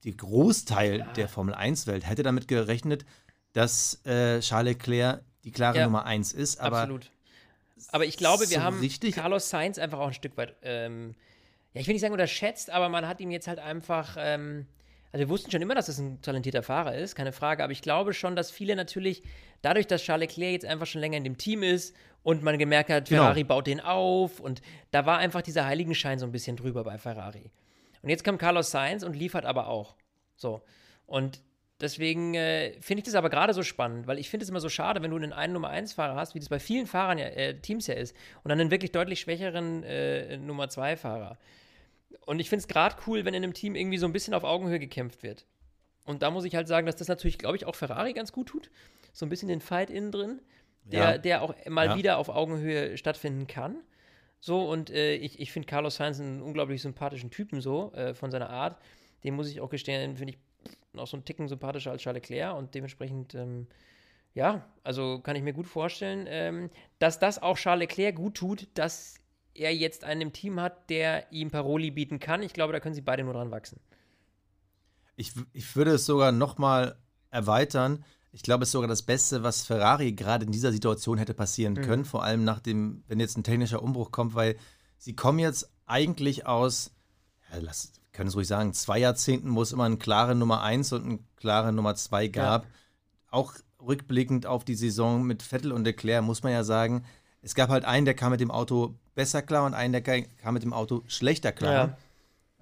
der 0.04 0.12
Großteil 0.14 1.00
ja. 1.00 1.14
der 1.14 1.28
Formel 1.28 1.54
1-Welt 1.54 2.08
hätte 2.08 2.24
damit 2.24 2.48
gerechnet, 2.48 3.06
dass 3.54 4.04
äh, 4.06 4.40
Charles 4.40 4.76
Leclerc 4.76 5.24
die 5.44 5.52
klare 5.52 5.80
ja. 5.80 5.86
Nummer 5.86 6.06
1 6.06 6.32
ist. 6.32 6.60
Aber 6.60 6.82
Absolut. 6.82 7.12
Aber 7.92 8.06
ich 8.06 8.18
glaube, 8.18 8.50
wir 8.50 8.58
so 8.58 8.64
haben 8.64 8.80
richtig? 8.80 9.16
Carlos 9.16 9.50
Sainz 9.50 9.78
einfach 9.78 10.00
auch 10.00 10.08
ein 10.08 10.14
Stück 10.14 10.36
weit, 10.38 10.56
ähm, 10.62 11.16
ja, 11.74 11.82
ich 11.82 11.88
will 11.88 11.94
nicht 11.94 12.02
sagen 12.02 12.14
unterschätzt, 12.14 12.70
aber 12.70 12.90
man 12.90 13.08
hat 13.08 13.20
ihm 13.22 13.32
jetzt 13.32 13.48
halt 13.48 13.60
einfach, 13.60 14.18
ähm, 14.20 14.66
also 15.12 15.26
wir 15.26 15.30
wussten 15.30 15.50
schon 15.50 15.62
immer, 15.62 15.76
dass 15.76 15.88
das 15.88 15.98
ein 15.98 16.22
talentierter 16.22 16.62
Fahrer 16.62 16.96
ist, 16.96 17.16
keine 17.16 17.32
Frage, 17.32 17.64
aber 17.64 17.72
ich 17.72 17.82
glaube 17.82 18.14
schon, 18.14 18.36
dass 18.36 18.52
viele 18.52 18.76
natürlich, 18.76 19.24
dadurch, 19.62 19.88
dass 19.88 20.04
Charles 20.04 20.30
Leclerc 20.30 20.54
jetzt 20.54 20.66
einfach 20.66 20.86
schon 20.86 21.02
länger 21.02 21.18
in 21.18 21.24
dem 21.24 21.38
Team 21.38 21.64
ist 21.64 21.96
und 22.22 22.44
man 22.44 22.60
gemerkt 22.60 22.90
hat, 22.90 23.10
genau. 23.10 23.24
Ferrari 23.24 23.42
genau. 23.42 23.56
baut 23.56 23.68
den 23.68 23.80
auf 23.80 24.40
und 24.40 24.62
da 24.92 25.06
war 25.06 25.18
einfach 25.18 25.42
dieser 25.42 25.66
Heiligenschein 25.66 26.20
so 26.20 26.26
ein 26.26 26.32
bisschen 26.32 26.58
drüber 26.58 26.84
bei 26.84 26.98
Ferrari. 26.98 27.52
Und 28.02 28.10
jetzt 28.10 28.24
kommt 28.24 28.40
Carlos 28.40 28.72
Sainz 28.72 29.04
und 29.04 29.16
liefert 29.16 29.46
aber 29.46 29.68
auch. 29.68 29.96
So. 30.36 30.62
Und 31.06 31.42
deswegen 31.82 32.36
äh, 32.36 32.74
finde 32.80 33.00
ich 33.00 33.06
das 33.06 33.16
aber 33.16 33.30
gerade 33.30 33.54
so 33.54 33.64
spannend, 33.64 34.08
weil 34.08 34.20
ich 34.20 34.30
finde 34.30 34.44
es 34.44 34.50
immer 34.50 34.60
so 34.60 34.70
schade, 34.70 35.02
wenn 35.02 35.12
du 35.12 35.18
einen 35.18 35.34
einen 35.34 35.54
Nummer 35.54 35.70
1 35.70 35.94
Fahrer 35.94 36.16
hast, 36.16 36.36
wie 36.36 36.40
das 36.40 36.50
bei 36.50 36.60
vielen 36.60 36.88
Fahrern 36.88 37.18
ja, 37.18 37.26
äh, 37.26 37.60
Teams 37.60 37.88
ja 37.88 37.96
ist, 37.96 38.16
und 38.44 38.50
dann 38.50 38.60
einen 38.60 38.72
wirklich 38.72 38.92
deutlich 38.92 39.20
schwächeren 39.20 39.84
äh, 39.84 40.38
Nummer 40.38 40.70
2 40.70 40.98
Fahrer. 40.98 41.38
Und 42.26 42.40
ich 42.40 42.50
finde 42.50 42.62
es 42.62 42.68
gerade 42.68 42.96
cool, 43.08 43.26
wenn 43.26 43.34
in 43.34 43.44
einem 43.44 43.54
Team 43.54 43.76
irgendwie 43.76 43.98
so 43.98 44.06
ein 44.06 44.14
bisschen 44.14 44.34
auf 44.34 44.44
Augenhöhe 44.44 44.80
gekämpft 44.80 45.24
wird. 45.24 45.46
Und 46.06 46.24
da 46.24 46.32
muss 46.32 46.46
ich 46.46 46.56
halt 46.56 46.68
sagen, 46.68 46.86
dass 46.86 46.96
das 46.96 47.08
natürlich, 47.08 47.38
glaube 47.38 47.58
ich, 47.58 47.66
auch 47.66 47.76
Ferrari 47.76 48.14
ganz 48.14 48.32
gut 48.32 48.48
tut. 48.48 48.72
So 49.14 49.26
ein 49.26 49.30
bisschen 49.30 49.50
den 49.50 49.62
Fight 49.62 49.90
innen 49.90 50.12
drin, 50.12 50.42
der, 50.84 51.00
ja. 51.00 51.18
der 51.18 51.42
auch 51.42 51.54
mal 51.68 51.88
ja. 51.88 51.96
wieder 51.96 52.18
auf 52.18 52.30
Augenhöhe 52.30 52.98
stattfinden 52.98 53.48
kann. 53.48 53.84
So, 54.40 54.70
und 54.70 54.90
äh, 54.90 55.16
ich, 55.16 55.40
ich 55.40 55.52
finde 55.52 55.68
Carlos 55.68 55.98
Sainz 55.98 56.20
einen 56.20 56.42
unglaublich 56.42 56.82
sympathischen 56.82 57.30
Typen 57.30 57.62
so, 57.62 57.92
äh, 57.94 58.14
von 58.14 58.32
seiner 58.32 58.50
Art. 58.50 58.82
Den 59.24 59.36
muss 59.36 59.50
ich 59.50 59.60
auch 59.60 59.70
gestehen, 59.70 60.16
finde 60.16 60.34
ich 60.34 60.40
noch 60.94 61.08
so 61.08 61.18
einen 61.18 61.26
Ticken 61.26 61.48
sympathischer 61.48 61.92
als 61.92 62.02
Charles 62.02 62.22
Leclerc 62.22 62.58
und 62.58 62.74
dementsprechend, 62.74 63.36
ähm, 63.36 63.68
ja, 64.34 64.66
also 64.84 65.20
kann 65.20 65.36
ich 65.36 65.44
mir 65.44 65.54
gut 65.54 65.68
vorstellen, 65.68 66.26
ähm, 66.30 66.70
dass 67.00 67.20
das 67.20 67.42
auch 67.42 67.58
Charles 67.58 67.82
Leclerc 67.82 68.16
gut 68.16 68.36
tut, 68.36 68.68
dass 68.74 69.16
er 69.54 69.76
jetzt 69.76 70.04
einen 70.04 70.22
im 70.22 70.34
Team 70.34 70.60
hat, 70.60 70.90
der 70.90 71.32
ihm 71.32 71.52
Paroli 71.52 71.92
bieten 71.92 72.20
kann. 72.20 72.42
Ich 72.44 72.54
glaube, 72.54 72.74
da 72.74 72.80
können 72.80 72.96
sie 72.96 73.02
beide 73.02 73.24
nur 73.24 73.34
dran 73.34 73.52
wachsen. 73.52 73.80
Ich, 75.16 75.34
ich 75.54 75.76
würde 75.76 75.92
es 75.92 76.06
sogar 76.06 76.32
noch 76.32 76.58
mal 76.58 76.98
erweitern. 77.30 78.04
Ich 78.32 78.44
glaube, 78.44 78.64
es 78.64 78.70
ist 78.70 78.74
sogar 78.74 78.88
das 78.88 79.02
Beste, 79.02 79.44
was 79.44 79.66
Ferrari 79.66 80.14
gerade 80.14 80.46
in 80.46 80.52
dieser 80.52 80.72
Situation 80.72 81.18
hätte 81.18 81.34
passieren 81.34 81.74
mhm. 81.74 81.82
können. 81.82 82.06
Vor 82.06 82.24
allem 82.24 82.44
nach 82.44 82.60
dem, 82.60 83.04
wenn 83.08 83.20
jetzt 83.20 83.38
ein 83.38 83.44
technischer 83.44 83.82
Umbruch 83.84 84.12
kommt, 84.12 84.36
weil 84.36 84.56
sie 84.98 85.16
kommen 85.16 85.40
jetzt 85.40 85.72
eigentlich 85.86 86.46
aus, 86.46 86.92
ja, 87.52 87.60
lass, 87.60 87.94
können 88.12 88.30
es 88.30 88.36
ruhig 88.36 88.48
sagen, 88.48 88.74
zwei 88.74 89.00
Jahrzehnten, 89.00 89.56
wo 89.56 89.62
es 89.62 89.72
immer 89.72 89.86
eine 89.86 89.98
klare 89.98 90.36
Nummer 90.36 90.62
1 90.62 90.94
und 90.94 91.06
eine 91.06 91.20
klare 91.36 91.74
Nummer 91.74 91.96
2 91.96 92.28
gab. 92.28 92.66
Ja. 92.66 92.70
Auch 93.32 93.54
rückblickend 93.82 94.46
auf 94.46 94.64
die 94.64 94.76
Saison 94.76 95.24
mit 95.24 95.42
Vettel 95.42 95.72
und 95.72 95.86
Leclerc 95.86 96.24
muss 96.24 96.44
man 96.44 96.52
ja 96.52 96.64
sagen, 96.64 97.06
es 97.42 97.56
gab 97.56 97.70
halt 97.70 97.86
einen, 97.86 98.06
der 98.06 98.16
kam 98.16 98.32
mit 98.32 98.42
dem 98.42 98.52
Auto 98.52 98.96
besser 99.16 99.42
klar 99.42 99.66
und 99.66 99.74
einen, 99.74 99.94
der 99.94 100.02
kam 100.02 100.54
mit 100.54 100.64
dem 100.64 100.74
Auto 100.74 101.04
schlechter 101.08 101.52
klar. 101.52 101.98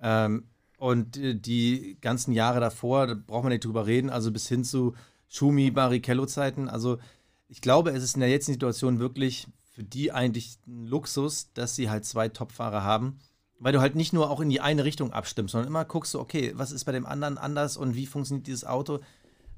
Ja. 0.01 0.25
Ähm, 0.25 0.45
und 0.77 1.17
äh, 1.17 1.35
die 1.35 1.97
ganzen 2.01 2.33
Jahre 2.33 2.59
davor, 2.59 3.07
da 3.07 3.15
braucht 3.15 3.43
man 3.43 3.51
nicht 3.51 3.65
drüber 3.65 3.87
reden, 3.87 4.09
also 4.09 4.31
bis 4.31 4.47
hin 4.47 4.63
zu 4.63 4.95
Schumi, 5.27 5.71
Barrichello-Zeiten. 5.71 6.69
Also 6.69 6.99
ich 7.47 7.61
glaube, 7.61 7.91
es 7.91 8.03
ist 8.03 8.15
in 8.15 8.21
der 8.21 8.29
jetzigen 8.29 8.53
Situation 8.53 8.99
wirklich 8.99 9.47
für 9.71 9.83
die 9.83 10.11
eigentlich 10.11 10.57
ein 10.67 10.85
Luxus, 10.85 11.51
dass 11.53 11.75
sie 11.75 11.89
halt 11.89 12.05
zwei 12.05 12.29
Topfahrer 12.29 12.83
haben 12.83 13.19
weil 13.59 13.73
du 13.73 13.81
halt 13.81 13.95
nicht 13.95 14.13
nur 14.13 14.29
auch 14.29 14.39
in 14.39 14.49
die 14.49 14.61
eine 14.61 14.83
Richtung 14.83 15.11
abstimmst, 15.11 15.51
sondern 15.51 15.67
immer 15.67 15.85
guckst 15.85 16.13
du, 16.13 16.19
okay, 16.19 16.53
was 16.55 16.71
ist 16.71 16.85
bei 16.85 16.91
dem 16.91 17.05
anderen 17.05 17.37
anders 17.37 17.77
und 17.77 17.95
wie 17.95 18.05
funktioniert 18.05 18.47
dieses 18.47 18.65
Auto. 18.65 18.99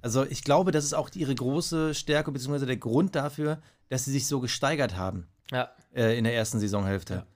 Also 0.02 0.26
ich 0.26 0.44
glaube, 0.44 0.72
das 0.72 0.86
ist 0.86 0.94
auch 0.94 1.10
ihre 1.14 1.36
große 1.36 1.94
Stärke, 1.94 2.32
beziehungsweise 2.32 2.66
der 2.66 2.78
Grund 2.78 3.16
dafür, 3.16 3.62
dass 3.90 4.06
sie 4.06 4.12
sich 4.12 4.28
so 4.28 4.40
gesteigert 4.40 4.96
haben 4.96 5.28
ja. 5.52 5.70
äh, 5.94 6.18
in 6.18 6.24
der 6.24 6.36
ersten 6.36 6.60
Saisonhälfte. 6.60 7.14
Ja. 7.14 7.28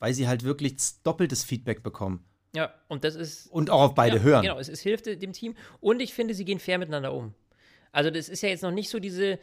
Weil 0.00 0.14
sie 0.14 0.28
halt 0.28 0.44
wirklich 0.44 0.76
doppeltes 1.02 1.44
Feedback 1.44 1.82
bekommen. 1.82 2.24
Ja, 2.54 2.72
und 2.88 3.04
das 3.04 3.14
ist. 3.14 3.46
Und 3.48 3.70
auch 3.70 3.82
auf 3.82 3.94
beide 3.94 4.16
ja, 4.18 4.22
hören. 4.22 4.42
Genau, 4.42 4.58
es, 4.58 4.68
es 4.68 4.80
hilft 4.80 5.06
dem 5.06 5.32
Team. 5.32 5.54
Und 5.80 6.00
ich 6.00 6.14
finde, 6.14 6.34
sie 6.34 6.44
gehen 6.44 6.58
fair 6.58 6.78
miteinander 6.78 7.12
um. 7.12 7.34
Also, 7.92 8.10
das 8.10 8.28
ist 8.28 8.42
ja 8.42 8.48
jetzt 8.48 8.62
noch 8.62 8.70
nicht 8.70 8.90
so 8.90 8.98
diese, 8.98 9.38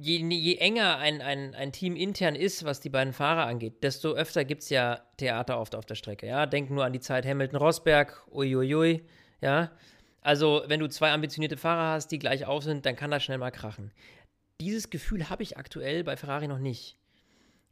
je, 0.00 0.18
je 0.18 0.56
enger 0.56 0.98
ein, 0.98 1.22
ein, 1.22 1.54
ein 1.54 1.72
Team 1.72 1.96
intern 1.96 2.34
ist, 2.34 2.64
was 2.64 2.80
die 2.80 2.90
beiden 2.90 3.12
Fahrer 3.12 3.46
angeht, 3.46 3.82
desto 3.82 4.12
öfter 4.12 4.44
gibt 4.44 4.62
es 4.62 4.70
ja 4.70 5.00
Theater 5.16 5.58
oft 5.58 5.74
auf 5.74 5.86
der 5.86 5.94
Strecke. 5.94 6.26
Ja, 6.26 6.46
denk 6.46 6.70
nur 6.70 6.84
an 6.84 6.92
die 6.92 7.00
Zeit 7.00 7.26
Hamilton-Rosberg, 7.26 8.26
uiuiui, 8.30 9.02
ja. 9.40 9.70
Also, 10.20 10.62
wenn 10.66 10.80
du 10.80 10.88
zwei 10.88 11.12
ambitionierte 11.12 11.56
Fahrer 11.56 11.94
hast, 11.94 12.08
die 12.08 12.18
gleich 12.18 12.46
auf 12.46 12.62
sind, 12.62 12.86
dann 12.86 12.94
kann 12.94 13.10
das 13.10 13.24
schnell 13.24 13.38
mal 13.38 13.50
krachen. 13.50 13.90
Dieses 14.62 14.90
Gefühl 14.90 15.28
habe 15.28 15.42
ich 15.42 15.56
aktuell 15.56 16.04
bei 16.04 16.16
Ferrari 16.16 16.46
noch 16.46 16.58
nicht. 16.58 16.96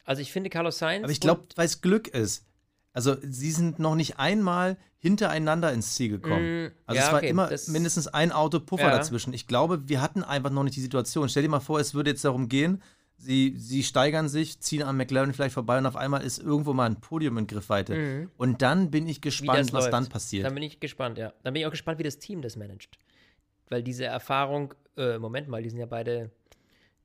Also, 0.05 0.23
ich 0.23 0.33
finde 0.33 0.51
Carlos 0.51 0.79
Sainz. 0.79 1.05
Aber 1.05 1.13
ich 1.13 1.21
glaube, 1.21 1.45
weil 1.55 1.67
es 1.67 1.81
Glück 1.81 2.09
ist. 2.09 2.45
Also, 2.93 3.17
sie 3.23 3.53
sind 3.53 3.79
noch 3.79 3.95
nicht 3.95 4.19
einmal 4.19 4.77
hintereinander 4.99 5.73
ins 5.73 5.95
Ziel 5.95 6.11
gekommen. 6.11 6.65
Mm, 6.65 6.71
also 6.87 6.99
ja, 6.99 7.07
es 7.07 7.13
war 7.13 7.19
okay, 7.19 7.31
immer 7.31 7.49
mindestens 7.69 8.09
ein 8.09 8.33
Auto 8.33 8.61
Puffer 8.61 8.89
ja. 8.89 8.97
dazwischen. 8.97 9.33
Ich 9.33 9.47
glaube, 9.47 9.89
wir 9.89 10.03
hatten 10.03 10.25
einfach 10.25 10.51
noch 10.51 10.65
nicht 10.65 10.77
die 10.77 10.81
Situation. 10.81 11.29
Stell 11.29 11.43
dir 11.43 11.49
mal 11.49 11.61
vor, 11.61 11.79
es 11.79 11.95
würde 11.95 12.11
jetzt 12.11 12.25
darum 12.25 12.49
gehen, 12.49 12.83
sie, 13.17 13.55
sie 13.57 13.83
steigern 13.83 14.29
sich, 14.29 14.61
ziehen 14.61 14.83
an 14.83 14.97
McLaren 14.97 15.33
vielleicht 15.33 15.55
vorbei 15.55 15.79
und 15.79 15.87
auf 15.87 15.97
einmal 15.97 16.23
ist 16.23 16.39
irgendwo 16.39 16.75
mal 16.75 16.87
ein 16.87 17.01
Podium 17.01 17.39
in 17.39 17.47
Griffweite. 17.47 17.95
Mm. 17.95 18.31
Und 18.37 18.63
dann 18.63 18.91
bin 18.91 19.07
ich 19.07 19.21
gespannt, 19.21 19.73
was 19.73 19.85
läuft. 19.85 19.93
dann 19.93 20.09
passiert. 20.09 20.45
Dann 20.45 20.55
bin 20.55 20.65
ich 20.65 20.81
gespannt, 20.81 21.17
ja. 21.17 21.33
Dann 21.45 21.55
bin 21.55 21.63
ich 21.63 21.67
auch 21.67 21.71
gespannt, 21.71 21.99
wie 21.99 22.05
das 22.05 22.19
Team 22.19 22.43
das 22.43 22.57
managt. 22.57 22.99
Weil 23.69 23.83
diese 23.83 24.05
Erfahrung, 24.05 24.75
äh, 24.97 25.19
Moment 25.19 25.49
mal, 25.49 25.63
die 25.63 25.71
sind 25.71 25.79
ja 25.79 25.87
beide 25.87 26.31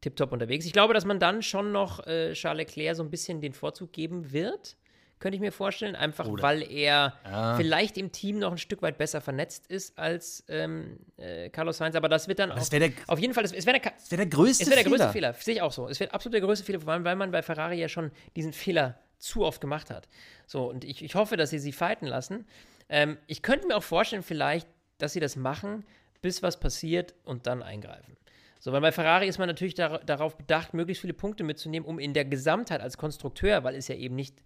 tiptop 0.05 0.31
unterwegs. 0.31 0.65
Ich 0.65 0.73
glaube, 0.73 0.93
dass 0.93 1.05
man 1.05 1.19
dann 1.19 1.41
schon 1.41 1.71
noch 1.71 2.05
äh, 2.05 2.33
Charles 2.33 2.67
Leclerc 2.67 2.95
so 2.95 3.03
ein 3.03 3.09
bisschen 3.09 3.41
den 3.41 3.53
Vorzug 3.53 3.91
geben 3.91 4.31
wird 4.31 4.77
könnte 5.19 5.37
ich 5.37 5.41
mir 5.41 5.51
vorstellen. 5.51 5.95
Einfach 5.95 6.27
Oder. 6.27 6.43
weil 6.43 6.61
er 6.71 7.13
ja. 7.23 7.55
vielleicht 7.55 7.97
im 7.97 8.11
Team 8.11 8.39
noch 8.39 8.51
ein 8.51 8.57
Stück 8.57 8.81
weit 8.81 8.97
besser 8.97 9.21
vernetzt 9.21 9.67
ist 9.67 9.97
als 9.97 10.43
ähm, 10.49 10.99
äh, 11.17 11.49
Carlos 11.49 11.77
Sainz. 11.77 11.95
Aber 11.95 12.09
das 12.09 12.27
wird 12.27 12.39
dann 12.39 12.51
auf, 12.51 12.69
der, 12.69 12.91
auf, 13.07 13.19
jeden 13.19 13.33
Fall, 13.33 13.43
es, 13.43 13.51
es 13.51 13.65
wäre 13.65 13.79
der, 13.79 13.93
wär 14.09 14.17
der, 14.17 14.25
größte 14.27 14.63
es 14.63 14.69
wär 14.69 14.75
der 14.75 14.85
größte 14.85 15.09
Fehler. 15.09 15.33
Sehe 15.33 15.55
ich 15.55 15.61
auch 15.61 15.71
so. 15.71 15.87
Es 15.87 15.99
wird 15.99 16.13
absolut 16.13 16.33
der 16.33 16.41
größte 16.41 16.65
Fehler, 16.65 16.79
vor 16.79 16.93
allem, 16.93 17.03
weil 17.05 17.15
man 17.15 17.31
bei 17.31 17.41
Ferrari 17.41 17.79
ja 17.79 17.87
schon 17.87 18.11
diesen 18.35 18.53
Fehler 18.53 18.99
zu 19.17 19.45
oft 19.45 19.61
gemacht 19.61 19.89
hat. 19.89 20.07
So, 20.45 20.69
und 20.69 20.83
ich, 20.83 21.03
ich 21.03 21.15
hoffe, 21.15 21.37
dass 21.37 21.49
sie 21.49 21.59
sie 21.59 21.71
fighten 21.71 22.05
lassen. 22.05 22.45
Ähm, 22.89 23.17
ich 23.27 23.41
könnte 23.41 23.67
mir 23.67 23.77
auch 23.77 23.83
vorstellen, 23.83 24.21
vielleicht, 24.21 24.67
dass 24.97 25.13
sie 25.13 25.19
das 25.19 25.35
machen, 25.35 25.85
bis 26.21 26.43
was 26.43 26.59
passiert 26.59 27.15
und 27.23 27.47
dann 27.47 27.63
eingreifen. 27.63 28.17
So, 28.65 28.71
weil 28.71 28.81
bei 28.81 28.91
Ferrari 28.91 29.27
ist 29.27 29.37
man 29.37 29.47
natürlich 29.47 29.75
dar 29.75 29.99
darauf 29.99 30.37
bedacht, 30.37 30.73
möglichst 30.73 31.01
viele 31.01 31.13
Punkte 31.13 31.43
mitzunehmen, 31.43 31.87
um 31.87 31.99
in 31.99 32.15
der 32.15 32.25
Gesamtheit 32.25 32.81
als 32.81 32.97
Konstrukteur, 32.97 33.63
weil 33.63 33.75
es 33.75 33.87
ja 33.87 33.93
eben 33.93 34.15
nicht 34.15 34.41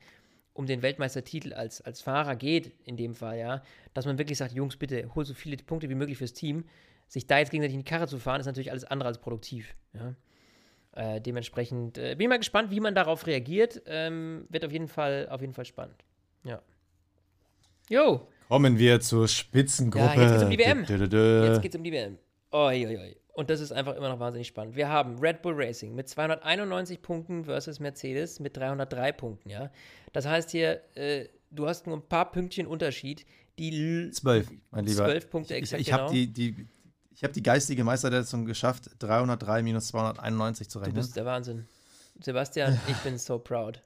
um 0.52 0.66
den 0.66 0.82
Weltmeistertitel 0.82 1.54
als, 1.54 1.80
als 1.80 2.02
Fahrer 2.02 2.36
geht, 2.36 2.74
in 2.84 2.98
dem 2.98 3.16
Fall, 3.16 3.38
ja, 3.38 3.64
dass 3.94 4.06
man 4.06 4.18
wirklich 4.18 4.38
sagt, 4.38 4.52
Jungs, 4.52 4.76
bitte 4.76 5.16
hol 5.16 5.24
so 5.24 5.34
viele 5.34 5.56
Punkte 5.56 5.88
wie 5.90 5.96
möglich 5.96 6.18
fürs 6.18 6.34
Team. 6.34 6.66
Sich 7.08 7.28
da 7.28 7.38
jetzt 7.38 7.52
gegenseitig 7.52 7.76
in 7.76 7.86
die 7.86 7.90
Karre 7.90 8.10
zu 8.10 8.20
fahren, 8.20 8.42
ist 8.42 8.46
natürlich 8.46 8.72
alles 8.72 8.84
andere 8.84 9.08
als 9.08 9.20
produktiv. 9.20 9.74
Ja. 9.94 10.16
Äh, 10.96 11.22
dementsprechend 11.22 11.98
äh, 11.98 12.16
bin 12.16 12.26
ich 12.26 12.28
mal 12.28 12.40
gespannt, 12.40 12.72
wie 12.72 12.82
man 12.82 12.96
darauf 12.96 13.26
reagiert. 13.26 13.82
Ähm, 13.86 14.48
wird 14.50 14.66
auf 14.66 14.74
jeden 14.74 14.90
Fall, 14.90 15.30
auf 15.30 15.40
jeden 15.40 15.54
Fall 15.54 15.64
spannend. 15.64 16.04
Ja. 16.44 16.62
Jo. 17.88 18.28
Kommen 18.50 18.78
wir 18.78 19.00
zur 19.00 19.30
Spitzengruppe. 19.30 20.06
Ja, 20.06 20.22
jetzt 20.22 20.32
geht's 20.32 20.44
um 20.44 20.50
die 20.50 20.60
WM. 20.60 20.80
Jetzt 21.46 21.62
geht's 21.62 21.76
um 21.78 21.84
die 21.86 21.94
WM. 21.94 22.18
Oi, 22.52 22.86
oi, 22.86 22.98
oi. 22.98 23.16
Und 23.40 23.50
das 23.50 23.62
ist 23.62 23.72
einfach 23.72 23.96
immer 23.96 24.10
noch 24.10 24.20
wahnsinnig 24.20 24.50
spannend. 24.50 24.76
Wir 24.76 24.90
haben 24.90 25.18
Red 25.20 25.42
Bull 25.42 25.54
Racing 25.56 25.96
mit 25.96 26.10
291 26.10 27.02
Punkten 27.02 27.46
versus 27.46 27.80
Mercedes 27.80 28.42
mit 28.42 28.58
303 28.58 29.14
Punkten, 29.14 29.50
ja. 29.50 29.72
Das 30.12 30.26
heißt 30.26 30.52
hier, 30.52 30.82
äh, 30.98 31.30
du 31.50 31.66
hast 31.66 31.88
nur 31.88 31.96
ein 31.96 32.02
paar 32.02 32.34
Pünktchen 32.34 32.68
Unterschied. 32.68 33.26
Die 33.58 34.12
zwölf, 34.12 34.52
mein 34.72 34.84
Lieber. 34.84 35.06
Zwölf 35.06 35.30
Punkte 35.30 35.56
exakt. 35.56 35.80
Ich, 35.80 35.88
ich, 35.88 35.88
ich 35.88 35.94
habe 35.94 36.12
genau. 36.12 36.14
die, 36.14 36.28
die, 36.34 36.68
ich 37.16 37.24
habe 37.24 37.32
die 37.32 37.42
geistige 37.42 37.86
Meisterleistung 37.86 38.44
geschafft, 38.44 38.90
303 39.00 39.64
minus 39.64 39.88
291 39.88 40.70
zu 40.70 40.80
rechnen. 40.80 40.96
Du 40.96 41.00
bist 41.00 41.16
der 41.16 41.24
Wahnsinn. 41.24 41.66
Sebastian, 42.20 42.78
ich 42.90 42.98
bin 42.98 43.18
so 43.18 43.40
proud. 43.40 43.82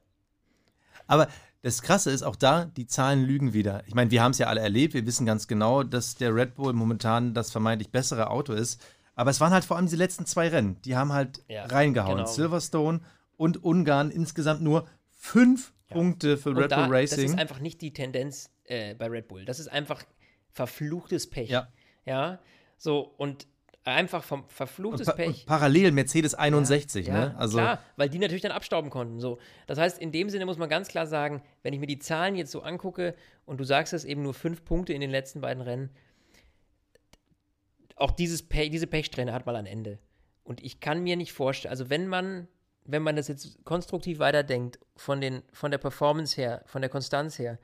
Aber 1.05 1.27
das 1.61 1.83
Krasse 1.83 2.09
ist 2.09 2.23
auch 2.23 2.37
da, 2.37 2.65
die 2.65 2.87
Zahlen 2.87 3.23
lügen 3.23 3.53
wieder. 3.53 3.83
Ich 3.85 3.93
meine, 3.93 4.09
wir 4.09 4.23
haben 4.23 4.31
es 4.31 4.39
ja 4.39 4.47
alle 4.47 4.61
erlebt, 4.61 4.95
wir 4.95 5.05
wissen 5.05 5.27
ganz 5.27 5.47
genau, 5.47 5.83
dass 5.83 6.15
der 6.15 6.33
Red 6.33 6.55
Bull 6.55 6.73
momentan 6.73 7.35
das 7.35 7.51
vermeintlich 7.51 7.91
bessere 7.91 8.31
Auto 8.31 8.53
ist. 8.53 8.81
Aber 9.15 9.31
es 9.31 9.39
waren 9.39 9.53
halt 9.53 9.65
vor 9.65 9.77
allem 9.77 9.85
diese 9.85 9.97
letzten 9.97 10.25
zwei 10.25 10.47
Rennen, 10.47 10.81
die 10.81 10.95
haben 10.95 11.13
halt 11.13 11.43
ja, 11.47 11.65
reingehauen. 11.65 12.17
Genau. 12.17 12.27
Silverstone 12.27 13.01
und 13.37 13.63
Ungarn 13.63 14.11
insgesamt 14.11 14.61
nur 14.61 14.87
fünf 15.11 15.73
ja. 15.89 15.95
Punkte 15.95 16.37
für 16.37 16.49
und 16.49 16.57
Red 16.57 16.71
da, 16.71 16.85
Bull 16.85 16.95
Racing. 16.95 17.23
Das 17.23 17.31
ist 17.31 17.39
einfach 17.39 17.59
nicht 17.59 17.81
die 17.81 17.93
Tendenz 17.93 18.49
äh, 18.65 18.95
bei 18.95 19.07
Red 19.07 19.27
Bull. 19.27 19.45
Das 19.45 19.59
ist 19.59 19.67
einfach 19.67 20.03
verfluchtes 20.51 21.29
Pech. 21.29 21.49
Ja. 21.49 21.67
Ja. 22.05 22.39
So, 22.77 23.13
und 23.17 23.47
einfach 23.85 24.23
vom 24.23 24.45
verfluchtes 24.47 25.07
und 25.07 25.15
Pech. 25.15 25.27
Und 25.27 25.45
parallel 25.45 25.91
Mercedes 25.91 26.35
61, 26.35 27.07
ja, 27.07 27.13
ne? 27.13 27.35
Also 27.37 27.57
klar, 27.57 27.79
weil 27.97 28.09
die 28.09 28.19
natürlich 28.19 28.41
dann 28.41 28.51
abstauben 28.51 28.89
konnten. 28.89 29.19
So. 29.19 29.39
Das 29.67 29.77
heißt, 29.77 29.99
in 29.99 30.11
dem 30.11 30.29
Sinne 30.29 30.45
muss 30.45 30.57
man 30.57 30.69
ganz 30.69 30.87
klar 30.87 31.07
sagen, 31.07 31.41
wenn 31.63 31.73
ich 31.73 31.79
mir 31.79 31.87
die 31.87 31.99
Zahlen 31.99 32.35
jetzt 32.35 32.51
so 32.51 32.61
angucke 32.61 33.15
und 33.45 33.59
du 33.59 33.63
sagst 33.63 33.93
es 33.93 34.05
eben 34.05 34.23
nur 34.23 34.33
fünf 34.33 34.63
Punkte 34.63 34.93
in 34.93 35.01
den 35.01 35.11
letzten 35.11 35.41
beiden 35.41 35.61
Rennen, 35.61 35.89
auch 37.95 38.11
dieses 38.11 38.43
Pech, 38.43 38.69
diese 38.69 38.87
Pechsträhne 38.87 39.33
hat 39.33 39.45
mal 39.45 39.55
ein 39.55 39.65
Ende. 39.65 39.99
Und 40.43 40.61
ich 40.63 40.79
kann 40.79 41.03
mir 41.03 41.15
nicht 41.15 41.33
vorstellen, 41.33 41.71
also 41.71 41.89
wenn 41.89 42.07
man, 42.07 42.47
wenn 42.85 43.03
man 43.03 43.15
das 43.15 43.27
jetzt 43.27 43.63
konstruktiv 43.65 44.19
weiterdenkt, 44.19 44.79
von, 44.95 45.21
den, 45.21 45.41
von 45.53 45.71
der 45.71 45.77
Performance 45.77 46.39
her, 46.39 46.63
von 46.65 46.81
der 46.81 46.89
Konstanz 46.89 47.39
her, 47.39 47.59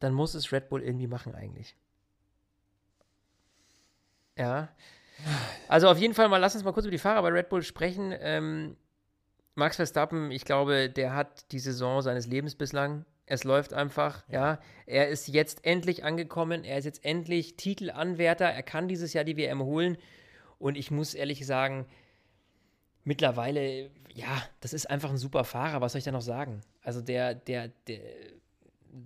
dann 0.00 0.14
muss 0.14 0.34
es 0.34 0.52
Red 0.52 0.68
Bull 0.68 0.82
irgendwie 0.82 1.06
machen 1.06 1.34
eigentlich. 1.34 1.76
Ja. 4.36 4.68
Also 5.68 5.88
auf 5.88 5.98
jeden 5.98 6.14
Fall 6.14 6.28
mal, 6.28 6.38
lass 6.38 6.54
uns 6.54 6.64
mal 6.64 6.72
kurz 6.72 6.86
über 6.86 6.92
die 6.92 6.98
Fahrer 6.98 7.22
bei 7.22 7.28
Red 7.28 7.48
Bull 7.48 7.62
sprechen. 7.62 8.14
Ähm, 8.18 8.76
Max 9.54 9.76
Verstappen, 9.76 10.30
ich 10.30 10.44
glaube, 10.44 10.88
der 10.88 11.14
hat 11.14 11.52
die 11.52 11.58
Saison 11.58 12.02
seines 12.02 12.26
Lebens 12.26 12.54
bislang. 12.54 13.04
Es 13.26 13.44
läuft 13.44 13.72
einfach, 13.72 14.24
ja. 14.28 14.54
ja. 14.54 14.60
Er 14.86 15.08
ist 15.08 15.28
jetzt 15.28 15.64
endlich 15.64 16.04
angekommen, 16.04 16.64
er 16.64 16.78
ist 16.78 16.84
jetzt 16.84 17.04
endlich 17.04 17.56
Titelanwärter, 17.56 18.46
er 18.46 18.62
kann 18.62 18.88
dieses 18.88 19.12
Jahr 19.12 19.24
die 19.24 19.36
WM 19.36 19.62
holen. 19.62 19.96
Und 20.58 20.76
ich 20.76 20.90
muss 20.90 21.14
ehrlich 21.14 21.46
sagen, 21.46 21.86
mittlerweile, 23.04 23.90
ja, 24.14 24.42
das 24.60 24.72
ist 24.72 24.90
einfach 24.90 25.10
ein 25.10 25.16
super 25.16 25.44
Fahrer, 25.44 25.80
was 25.80 25.92
soll 25.92 26.00
ich 26.00 26.04
da 26.04 26.12
noch 26.12 26.20
sagen? 26.20 26.60
Also 26.82 27.00
der, 27.00 27.34
der, 27.34 27.68
der 27.88 28.00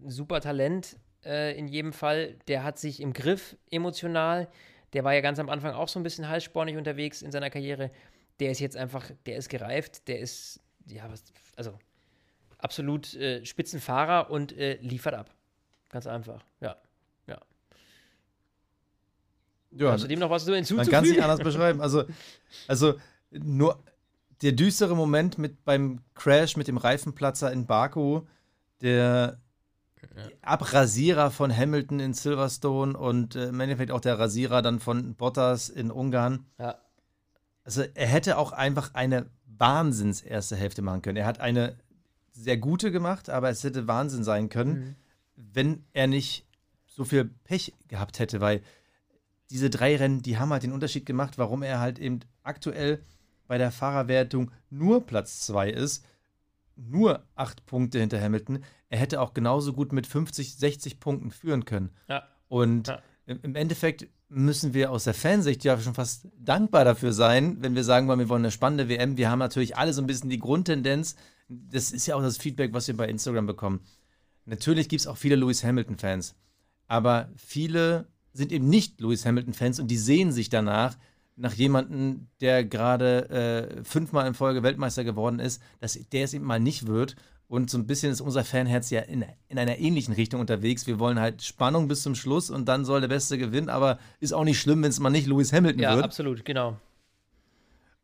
super 0.06 0.40
Talent 0.40 0.96
äh, 1.24 1.56
in 1.56 1.68
jedem 1.68 1.92
Fall, 1.92 2.34
der 2.48 2.64
hat 2.64 2.78
sich 2.78 3.00
im 3.00 3.12
Griff 3.12 3.56
emotional 3.70 4.48
der 4.92 5.04
war 5.04 5.12
ja 5.12 5.20
ganz 5.20 5.38
am 5.38 5.50
Anfang 5.50 5.74
auch 5.74 5.88
so 5.88 6.00
ein 6.00 6.02
bisschen 6.02 6.26
halsspornig 6.28 6.76
unterwegs 6.76 7.22
in 7.22 7.30
seiner 7.30 7.50
Karriere. 7.50 7.90
Der 8.40 8.50
ist 8.50 8.60
jetzt 8.60 8.76
einfach, 8.76 9.10
der 9.26 9.36
ist 9.36 9.48
gereift, 9.48 10.08
der 10.08 10.20
ist, 10.20 10.60
ja, 10.86 11.10
was, 11.10 11.22
also 11.56 11.78
absolut 12.66 13.14
äh, 13.14 13.44
Spitzenfahrer 13.44 14.28
und 14.28 14.52
äh, 14.56 14.78
liefert 14.80 15.14
ab. 15.14 15.30
Ganz 15.88 16.08
einfach, 16.08 16.44
ja. 16.60 16.76
Ja. 17.28 17.38
ja 19.70 19.92
Hast 19.92 20.02
du 20.02 20.08
dem 20.08 20.18
noch 20.18 20.30
was 20.30 20.44
hinzuzufügen? 20.44 20.76
Man 20.78 20.90
kann 20.90 21.04
es 21.04 21.10
nicht 21.10 21.22
anders 21.22 21.40
beschreiben. 21.44 21.80
Also, 21.80 22.04
also 22.66 22.94
nur 23.30 23.84
der 24.42 24.50
düstere 24.50 24.96
Moment 24.96 25.38
mit 25.38 25.64
beim 25.64 26.00
Crash 26.14 26.56
mit 26.56 26.66
dem 26.66 26.76
Reifenplatzer 26.76 27.52
in 27.52 27.66
Baku, 27.66 28.22
der 28.80 29.38
Abrasierer 30.42 31.30
von 31.30 31.56
Hamilton 31.56 32.00
in 32.00 32.14
Silverstone 32.14 32.98
und 32.98 33.36
äh, 33.36 33.50
im 33.50 33.60
Endeffekt 33.60 33.92
auch 33.92 34.00
der 34.00 34.18
Rasierer 34.18 34.60
dann 34.60 34.80
von 34.80 35.14
Bottas 35.14 35.68
in 35.68 35.92
Ungarn. 35.92 36.46
Ja. 36.58 36.78
Also 37.62 37.84
er 37.94 38.08
hätte 38.08 38.38
auch 38.38 38.50
einfach 38.50 38.94
eine 38.94 39.26
Wahnsinns 39.46 40.20
erste 40.20 40.56
Hälfte 40.56 40.82
machen 40.82 41.02
können. 41.02 41.16
Er 41.16 41.26
hat 41.26 41.40
eine 41.40 41.76
sehr 42.36 42.56
gute 42.56 42.90
gemacht, 42.92 43.30
aber 43.30 43.48
es 43.50 43.64
hätte 43.64 43.88
Wahnsinn 43.88 44.24
sein 44.24 44.48
können, 44.48 44.72
mhm. 44.74 44.94
wenn 45.36 45.84
er 45.92 46.06
nicht 46.06 46.46
so 46.86 47.04
viel 47.04 47.24
Pech 47.44 47.72
gehabt 47.88 48.18
hätte, 48.18 48.40
weil 48.40 48.62
diese 49.50 49.70
drei 49.70 49.96
Rennen, 49.96 50.22
die 50.22 50.38
haben 50.38 50.50
halt 50.50 50.62
den 50.62 50.72
Unterschied 50.72 51.06
gemacht, 51.06 51.38
warum 51.38 51.62
er 51.62 51.80
halt 51.80 51.98
eben 51.98 52.20
aktuell 52.42 53.02
bei 53.46 53.58
der 53.58 53.70
Fahrerwertung 53.70 54.50
nur 54.70 55.06
Platz 55.06 55.40
zwei 55.40 55.70
ist 55.70 56.04
nur 56.76 57.24
acht 57.34 57.66
Punkte 57.66 57.98
hinter 57.98 58.20
Hamilton. 58.20 58.62
Er 58.88 58.98
hätte 58.98 59.20
auch 59.20 59.34
genauso 59.34 59.72
gut 59.72 59.92
mit 59.92 60.06
50, 60.06 60.56
60 60.56 61.00
Punkten 61.00 61.30
führen 61.30 61.64
können. 61.64 61.90
Ja. 62.08 62.24
Und 62.48 62.88
ja. 62.88 63.00
im 63.26 63.54
Endeffekt 63.56 64.06
müssen 64.28 64.74
wir 64.74 64.90
aus 64.90 65.04
der 65.04 65.14
Fansicht 65.14 65.64
ja 65.64 65.78
schon 65.80 65.94
fast 65.94 66.28
dankbar 66.38 66.84
dafür 66.84 67.12
sein, 67.12 67.58
wenn 67.60 67.74
wir 67.74 67.84
sagen 67.84 68.08
wollen, 68.08 68.18
wir 68.18 68.28
wollen 68.28 68.44
eine 68.44 68.50
spannende 68.50 68.88
WM. 68.88 69.16
Wir 69.16 69.30
haben 69.30 69.38
natürlich 69.38 69.76
alle 69.76 69.92
so 69.92 70.02
ein 70.02 70.06
bisschen 70.06 70.30
die 70.30 70.38
Grundtendenz. 70.38 71.16
Das 71.48 71.92
ist 71.92 72.06
ja 72.06 72.16
auch 72.16 72.22
das 72.22 72.38
Feedback, 72.38 72.72
was 72.72 72.88
wir 72.88 72.96
bei 72.96 73.08
Instagram 73.08 73.46
bekommen. 73.46 73.80
Natürlich 74.44 74.88
gibt 74.88 75.00
es 75.00 75.06
auch 75.06 75.16
viele 75.16 75.36
Lewis 75.36 75.64
Hamilton-Fans. 75.64 76.34
Aber 76.88 77.28
viele 77.36 78.06
sind 78.32 78.52
eben 78.52 78.68
nicht 78.68 79.00
Lewis 79.00 79.26
Hamilton-Fans 79.26 79.80
und 79.80 79.88
die 79.88 79.96
sehen 79.96 80.32
sich 80.32 80.48
danach, 80.48 80.96
nach 81.36 81.52
jemandem, 81.52 82.28
der 82.40 82.64
gerade 82.64 83.28
äh, 83.28 83.84
fünfmal 83.84 84.26
in 84.26 84.34
Folge 84.34 84.62
Weltmeister 84.62 85.04
geworden 85.04 85.38
ist, 85.38 85.60
dass 85.80 85.98
der 86.12 86.24
es 86.24 86.34
eben 86.34 86.44
mal 86.44 86.60
nicht 86.60 86.86
wird. 86.86 87.16
Und 87.48 87.70
so 87.70 87.78
ein 87.78 87.86
bisschen 87.86 88.10
ist 88.10 88.20
unser 88.20 88.42
Fanherz 88.42 88.90
ja 88.90 89.02
in, 89.02 89.24
in 89.48 89.58
einer 89.58 89.78
ähnlichen 89.78 90.14
Richtung 90.14 90.40
unterwegs. 90.40 90.86
Wir 90.86 90.98
wollen 90.98 91.20
halt 91.20 91.42
Spannung 91.42 91.86
bis 91.86 92.02
zum 92.02 92.14
Schluss 92.14 92.50
und 92.50 92.66
dann 92.66 92.84
soll 92.84 93.00
der 93.00 93.08
Beste 93.08 93.38
gewinnen, 93.38 93.68
aber 93.68 93.98
ist 94.18 94.32
auch 94.32 94.44
nicht 94.44 94.60
schlimm, 94.60 94.82
wenn 94.82 94.90
es 94.90 94.98
mal 94.98 95.10
nicht 95.10 95.28
Lewis 95.28 95.52
Hamilton 95.52 95.82
ja, 95.82 95.90
wird. 95.90 96.00
Ja, 96.00 96.04
absolut, 96.04 96.44
genau. 96.44 96.78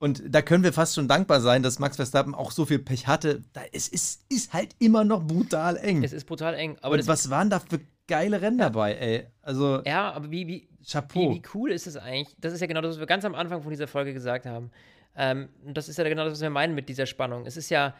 Und 0.03 0.21
da 0.27 0.43
können 0.43 0.65
wir 0.65 0.73
fast 0.73 0.97
schon 0.97 1.07
dankbar 1.07 1.41
sein, 1.41 1.63
dass 1.63 1.79
Max 1.79 1.95
Verstappen 1.95 2.35
auch 2.35 2.51
so 2.51 2.65
viel 2.67 2.81
Pech 2.81 3.07
hatte. 3.07 3.45
Da, 3.53 3.61
es 3.71 3.87
ist, 3.87 4.25
ist 4.29 4.53
halt 4.53 4.75
immer 4.81 5.05
noch 5.05 5.23
brutal 5.23 5.77
eng. 5.77 6.03
Es 6.03 6.13
ist 6.13 6.25
brutal 6.25 6.55
eng. 6.55 6.77
Aber 6.81 6.97
und 6.97 7.07
was 7.07 7.31
waren 7.31 7.51
da 7.51 7.61
für 7.61 7.79
geile 8.09 8.43
Rennen 8.43 8.59
dabei, 8.59 8.97
ey. 8.97 9.29
Also. 9.43 9.81
Ja, 9.87 10.11
aber 10.11 10.29
wie, 10.33 10.49
wie, 10.49 10.69
Chapeau. 10.85 11.31
Wie, 11.31 11.37
wie 11.37 11.43
cool 11.55 11.71
ist 11.71 11.87
es 11.87 11.97
eigentlich? 11.97 12.35
Das 12.41 12.53
ist 12.53 12.61
ja 12.61 12.67
genau 12.67 12.81
das, 12.81 12.95
was 12.95 12.99
wir 12.99 13.07
ganz 13.07 13.25
am 13.25 13.37
Anfang 13.37 13.63
von 13.63 13.71
dieser 13.71 13.87
Folge 13.87 14.13
gesagt 14.13 14.45
haben. 14.45 14.73
Ähm, 15.15 15.51
das 15.67 15.89
ist 15.89 15.99
ja 15.99 16.09
genau 16.09 16.25
das, 16.25 16.33
was 16.33 16.41
wir 16.41 16.51
meinen 16.51 16.75
mit 16.75 16.89
dieser 16.89 17.07
Spannung. 17.07 17.47
Es 17.47 17.57
ist 17.57 17.71
ja 17.71 17.95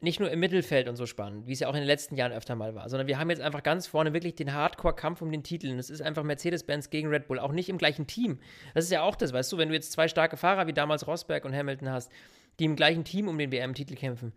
nicht 0.00 0.18
nur 0.18 0.30
im 0.30 0.40
Mittelfeld 0.40 0.88
und 0.88 0.96
so 0.96 1.06
spannend, 1.06 1.46
wie 1.46 1.52
es 1.52 1.60
ja 1.60 1.68
auch 1.68 1.74
in 1.74 1.80
den 1.80 1.86
letzten 1.86 2.16
Jahren 2.16 2.32
öfter 2.32 2.56
mal 2.56 2.74
war, 2.74 2.88
sondern 2.88 3.06
wir 3.06 3.18
haben 3.18 3.30
jetzt 3.30 3.42
einfach 3.42 3.62
ganz 3.62 3.86
vorne 3.86 4.12
wirklich 4.12 4.34
den 4.34 4.52
Hardcore-Kampf 4.52 5.22
um 5.22 5.30
den 5.30 5.44
Titel. 5.44 5.70
Und 5.70 5.78
es 5.78 5.90
ist 5.90 6.02
einfach 6.02 6.24
Mercedes-Benz 6.24 6.90
gegen 6.90 7.08
Red 7.08 7.28
Bull, 7.28 7.38
auch 7.38 7.52
nicht 7.52 7.68
im 7.68 7.78
gleichen 7.78 8.06
Team. 8.06 8.40
Das 8.74 8.84
ist 8.84 8.90
ja 8.90 9.02
auch 9.02 9.14
das, 9.14 9.32
weißt 9.32 9.52
du, 9.52 9.58
wenn 9.58 9.68
du 9.68 9.74
jetzt 9.74 9.92
zwei 9.92 10.08
starke 10.08 10.36
Fahrer 10.36 10.66
wie 10.66 10.72
damals 10.72 11.06
Rosberg 11.06 11.44
und 11.44 11.54
Hamilton 11.54 11.90
hast, 11.90 12.10
die 12.58 12.64
im 12.64 12.74
gleichen 12.74 13.04
Team 13.04 13.28
um 13.28 13.38
den 13.38 13.52
WM-Titel 13.52 13.94
kämpfen. 13.94 14.32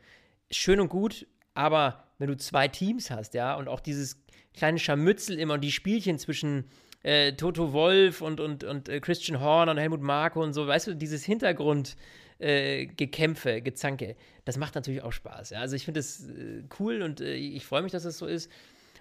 Schön 0.51 0.79
und 0.79 0.89
gut, 0.89 1.25
aber 1.55 2.03
wenn 2.19 2.27
du 2.27 2.37
zwei 2.37 2.67
Teams 2.67 3.09
hast, 3.09 3.33
ja, 3.33 3.55
und 3.55 3.67
auch 3.67 3.79
dieses 3.79 4.23
kleine 4.53 4.79
Scharmützel 4.79 5.39
immer 5.39 5.55
und 5.55 5.61
die 5.61 5.71
Spielchen 5.71 6.19
zwischen 6.19 6.65
äh, 7.03 7.33
Toto 7.33 7.73
Wolf 7.73 8.21
und, 8.21 8.39
und, 8.39 8.63
und 8.63 8.89
äh, 8.89 8.99
Christian 8.99 9.39
Horner 9.39 9.71
und 9.71 9.77
Helmut 9.77 10.01
Marko 10.01 10.43
und 10.43 10.53
so, 10.53 10.67
weißt 10.67 10.87
du, 10.87 10.95
dieses 10.95 11.23
Hintergrund. 11.25 11.95
Äh, 12.37 12.87
Gekämpfe, 12.87 13.61
Gezanke. 13.61 14.15
Das 14.43 14.57
macht 14.57 14.75
natürlich 14.75 15.01
auch 15.01 15.13
Spaß. 15.13 15.51
Ja? 15.51 15.59
Also 15.59 15.75
ich 15.75 15.85
finde 15.85 16.01
es 16.01 16.27
äh, 16.27 16.63
cool 16.79 17.01
und 17.01 17.21
äh, 17.21 17.35
ich 17.35 17.65
freue 17.65 17.81
mich, 17.81 17.91
dass 17.91 18.03
es 18.05 18.17
so 18.17 18.25
ist. 18.25 18.51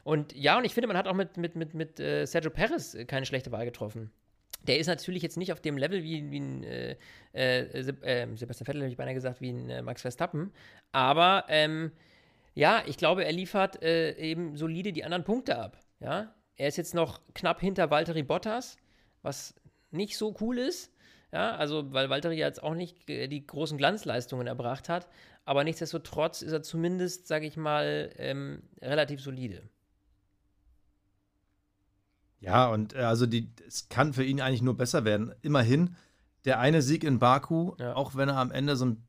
Und 0.05 0.35
ja, 0.35 0.57
und 0.57 0.65
ich 0.65 0.75
finde, 0.75 0.87
man 0.87 0.97
hat 0.97 1.09
auch 1.09 1.15
mit, 1.15 1.37
mit, 1.37 1.57
mit, 1.57 1.75
mit 1.75 1.99
äh, 1.99 2.27
Sergio 2.27 2.51
Perez 2.51 2.97
keine 3.07 3.27
schlechte 3.27 3.51
Wahl 3.51 3.65
getroffen. 3.65 4.11
Der 4.67 4.79
ist 4.79 4.87
natürlich 4.87 5.23
jetzt 5.23 5.37
nicht 5.37 5.53
auf 5.53 5.61
dem 5.61 5.77
Level 5.77 6.03
wie, 6.03 6.31
wie 6.31 6.41
ein 6.41 6.63
äh, 6.63 6.97
äh, 7.33 7.83
Sebastian 7.83 8.67
Vettel, 8.67 8.83
habe 8.83 8.91
ich 8.91 8.97
beinahe 8.97 9.15
gesagt, 9.15 9.41
wie 9.41 9.51
ein 9.51 9.85
Max 9.85 10.03
Verstappen. 10.03 10.53
Aber 10.93 11.45
ähm, 11.49 11.93
ja, 12.55 12.83
ich 12.87 12.97
glaube, 12.97 13.25
er 13.25 13.33
liefert 13.33 13.83
äh, 13.83 14.17
eben 14.17 14.57
solide 14.57 14.93
die 14.93 15.05
anderen 15.05 15.25
Punkte 15.25 15.59
ab. 15.59 15.79
Ja, 16.01 16.35
er 16.57 16.69
ist 16.69 16.77
jetzt 16.77 16.95
noch 16.95 17.21
knapp 17.35 17.61
hinter 17.61 17.91
Valtteri 17.91 18.23
Bottas, 18.23 18.77
was 19.23 19.55
nicht 19.91 20.17
so 20.17 20.37
cool 20.41 20.59
ist. 20.59 20.94
Ja, 21.35 21.57
also 21.57 21.93
weil 21.93 22.09
Valtteri 22.09 22.37
jetzt 22.37 22.63
auch 22.63 22.75
nicht 22.75 23.09
die 23.09 23.47
großen 23.47 23.77
Glanzleistungen 23.77 24.47
erbracht 24.47 24.89
hat, 24.89 25.09
aber 25.45 25.65
nichtsdestotrotz 25.65 26.43
ist 26.43 26.53
er 26.53 26.63
zumindest, 26.63 27.27
sage 27.27 27.47
ich 27.47 27.57
mal, 27.57 28.11
ähm, 28.17 28.63
relativ 28.81 29.21
solide. 29.21 29.63
Ja, 32.41 32.69
und 32.69 32.95
äh, 32.95 33.01
also 33.01 33.27
die, 33.27 33.53
es 33.67 33.89
kann 33.89 34.13
für 34.13 34.25
ihn 34.25 34.41
eigentlich 34.41 34.63
nur 34.63 34.77
besser 34.77 35.05
werden. 35.05 35.35
Immerhin, 35.43 35.97
der 36.45 36.61
eine 36.61 36.81
Sieg 36.81 37.05
in 37.05 37.19
Baku, 37.19 37.75
ja. 37.79 37.95
auch 37.97 38.15
wenn 38.15 38.29
er 38.29 38.37
am 38.37 38.53
Ende 38.53 38.77
so, 38.77 38.87
ein, 38.87 39.07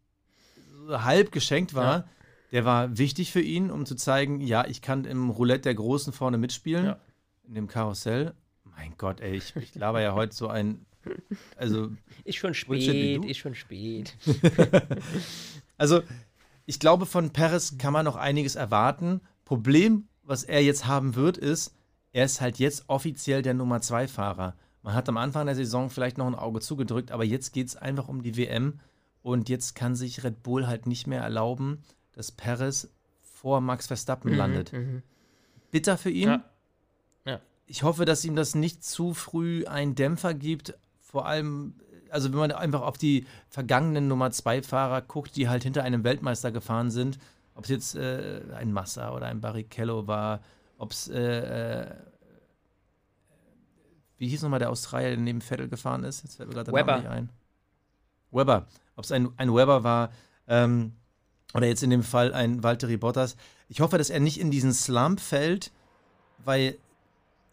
so 0.87 1.03
halb 1.03 1.31
geschenkt 1.31 1.73
war, 1.73 1.97
ja 1.97 2.05
der 2.55 2.63
war 2.63 2.97
wichtig 2.97 3.33
für 3.33 3.41
ihn, 3.41 3.69
um 3.69 3.85
zu 3.85 3.95
zeigen, 3.95 4.39
ja, 4.39 4.65
ich 4.65 4.81
kann 4.81 5.03
im 5.03 5.29
Roulette 5.29 5.63
der 5.63 5.75
Großen 5.75 6.13
vorne 6.13 6.37
mitspielen. 6.37 6.85
Ja. 6.85 6.99
in 7.45 7.53
dem 7.53 7.67
Karussell. 7.67 8.33
Mein 8.63 8.95
Gott, 8.97 9.19
ey, 9.19 9.35
ich, 9.35 9.55
ich 9.57 9.75
laber 9.75 10.01
ja 10.01 10.13
heute 10.13 10.33
so 10.33 10.47
ein. 10.47 10.85
Also. 11.57 11.91
Ist 12.23 12.37
schon 12.37 12.53
spät, 12.53 13.23
ist 13.25 13.37
schon 13.37 13.53
spät. 13.53 14.15
also, 15.77 16.01
ich 16.65 16.79
glaube, 16.79 17.05
von 17.05 17.29
Perez 17.29 17.77
kann 17.77 17.93
man 17.93 18.05
noch 18.05 18.15
einiges 18.15 18.55
erwarten. 18.55 19.21
Problem, 19.45 20.07
was 20.23 20.43
er 20.43 20.63
jetzt 20.63 20.87
haben 20.87 21.13
wird, 21.13 21.37
ist, 21.37 21.75
er 22.11 22.25
ist 22.25 22.41
halt 22.41 22.57
jetzt 22.57 22.85
offiziell 22.87 23.41
der 23.41 23.53
Nummer 23.53 23.77
2-Fahrer. 23.77 24.55
Man 24.81 24.93
hat 24.93 25.09
am 25.09 25.17
Anfang 25.17 25.45
der 25.45 25.55
Saison 25.55 25.89
vielleicht 25.89 26.17
noch 26.17 26.27
ein 26.27 26.35
Auge 26.35 26.61
zugedrückt, 26.61 27.11
aber 27.11 27.23
jetzt 27.23 27.53
geht 27.53 27.67
es 27.67 27.75
einfach 27.75 28.07
um 28.07 28.23
die 28.23 28.37
WM 28.37 28.79
und 29.21 29.49
jetzt 29.49 29.75
kann 29.75 29.95
sich 29.95 30.23
Red 30.23 30.43
Bull 30.43 30.67
halt 30.67 30.85
nicht 30.85 31.07
mehr 31.07 31.21
erlauben, 31.21 31.83
dass 32.13 32.31
Perez 32.31 32.89
vor 33.21 33.61
Max 33.61 33.87
Verstappen 33.87 34.31
mhm, 34.31 34.37
landet. 34.37 34.73
Mhm. 34.73 35.01
Bitter 35.71 35.97
für 35.97 36.09
ihn. 36.09 36.29
Ja. 36.29 36.45
Ja. 37.25 37.41
Ich 37.65 37.83
hoffe, 37.83 38.05
dass 38.05 38.23
ihm 38.23 38.35
das 38.35 38.55
nicht 38.55 38.83
zu 38.83 39.13
früh 39.13 39.65
einen 39.65 39.95
Dämpfer 39.95 40.33
gibt. 40.33 40.75
Vor 41.05 41.27
allem, 41.27 41.75
also 42.09 42.31
wenn 42.31 42.39
man 42.39 42.51
einfach 42.51 42.81
auf 42.81 42.97
die 42.97 43.25
vergangenen 43.47 44.07
Nummer 44.07 44.31
2 44.31 44.63
Fahrer 44.63 45.01
guckt, 45.01 45.35
die 45.35 45.47
halt 45.47 45.63
hinter 45.63 45.83
einem 45.83 46.03
Weltmeister 46.03 46.51
gefahren 46.51 46.89
sind, 46.89 47.19
ob 47.53 47.65
es 47.65 47.69
jetzt 47.69 47.95
äh, 47.95 48.41
ein 48.55 48.73
Massa 48.73 49.13
oder 49.13 49.27
ein 49.27 49.39
Barrichello 49.39 50.07
war, 50.07 50.41
ob 50.77 50.91
es, 50.91 51.07
äh, 51.07 51.83
äh, 51.83 51.95
wie 54.17 54.27
hieß 54.27 54.41
nochmal 54.41 54.59
der 54.59 54.71
Australier, 54.71 55.09
der 55.09 55.19
neben 55.19 55.41
Vettel 55.41 55.69
gefahren 55.69 56.03
ist? 56.03 56.23
Jetzt 56.23 56.37
fällt 56.37 56.49
mir 56.49 56.55
gerade 56.55 56.71
der 56.71 56.85
Name 56.85 56.99
nicht 56.99 57.09
ein. 57.09 57.29
Weber. 58.31 58.65
Ob 58.95 59.05
es 59.05 59.11
ein, 59.11 59.29
ein 59.37 59.53
Weber 59.53 59.83
war, 59.83 60.09
ähm, 60.47 60.93
oder 61.53 61.67
jetzt 61.67 61.83
in 61.83 61.91
dem 61.91 62.03
Fall 62.03 62.33
ein 62.33 62.63
Valtteri 62.63 62.97
Bottas. 62.97 63.37
Ich 63.69 63.79
hoffe, 63.79 63.97
dass 63.97 64.09
er 64.09 64.19
nicht 64.19 64.39
in 64.39 64.51
diesen 64.51 64.73
Slump 64.73 65.19
fällt, 65.19 65.71
weil 66.43 66.77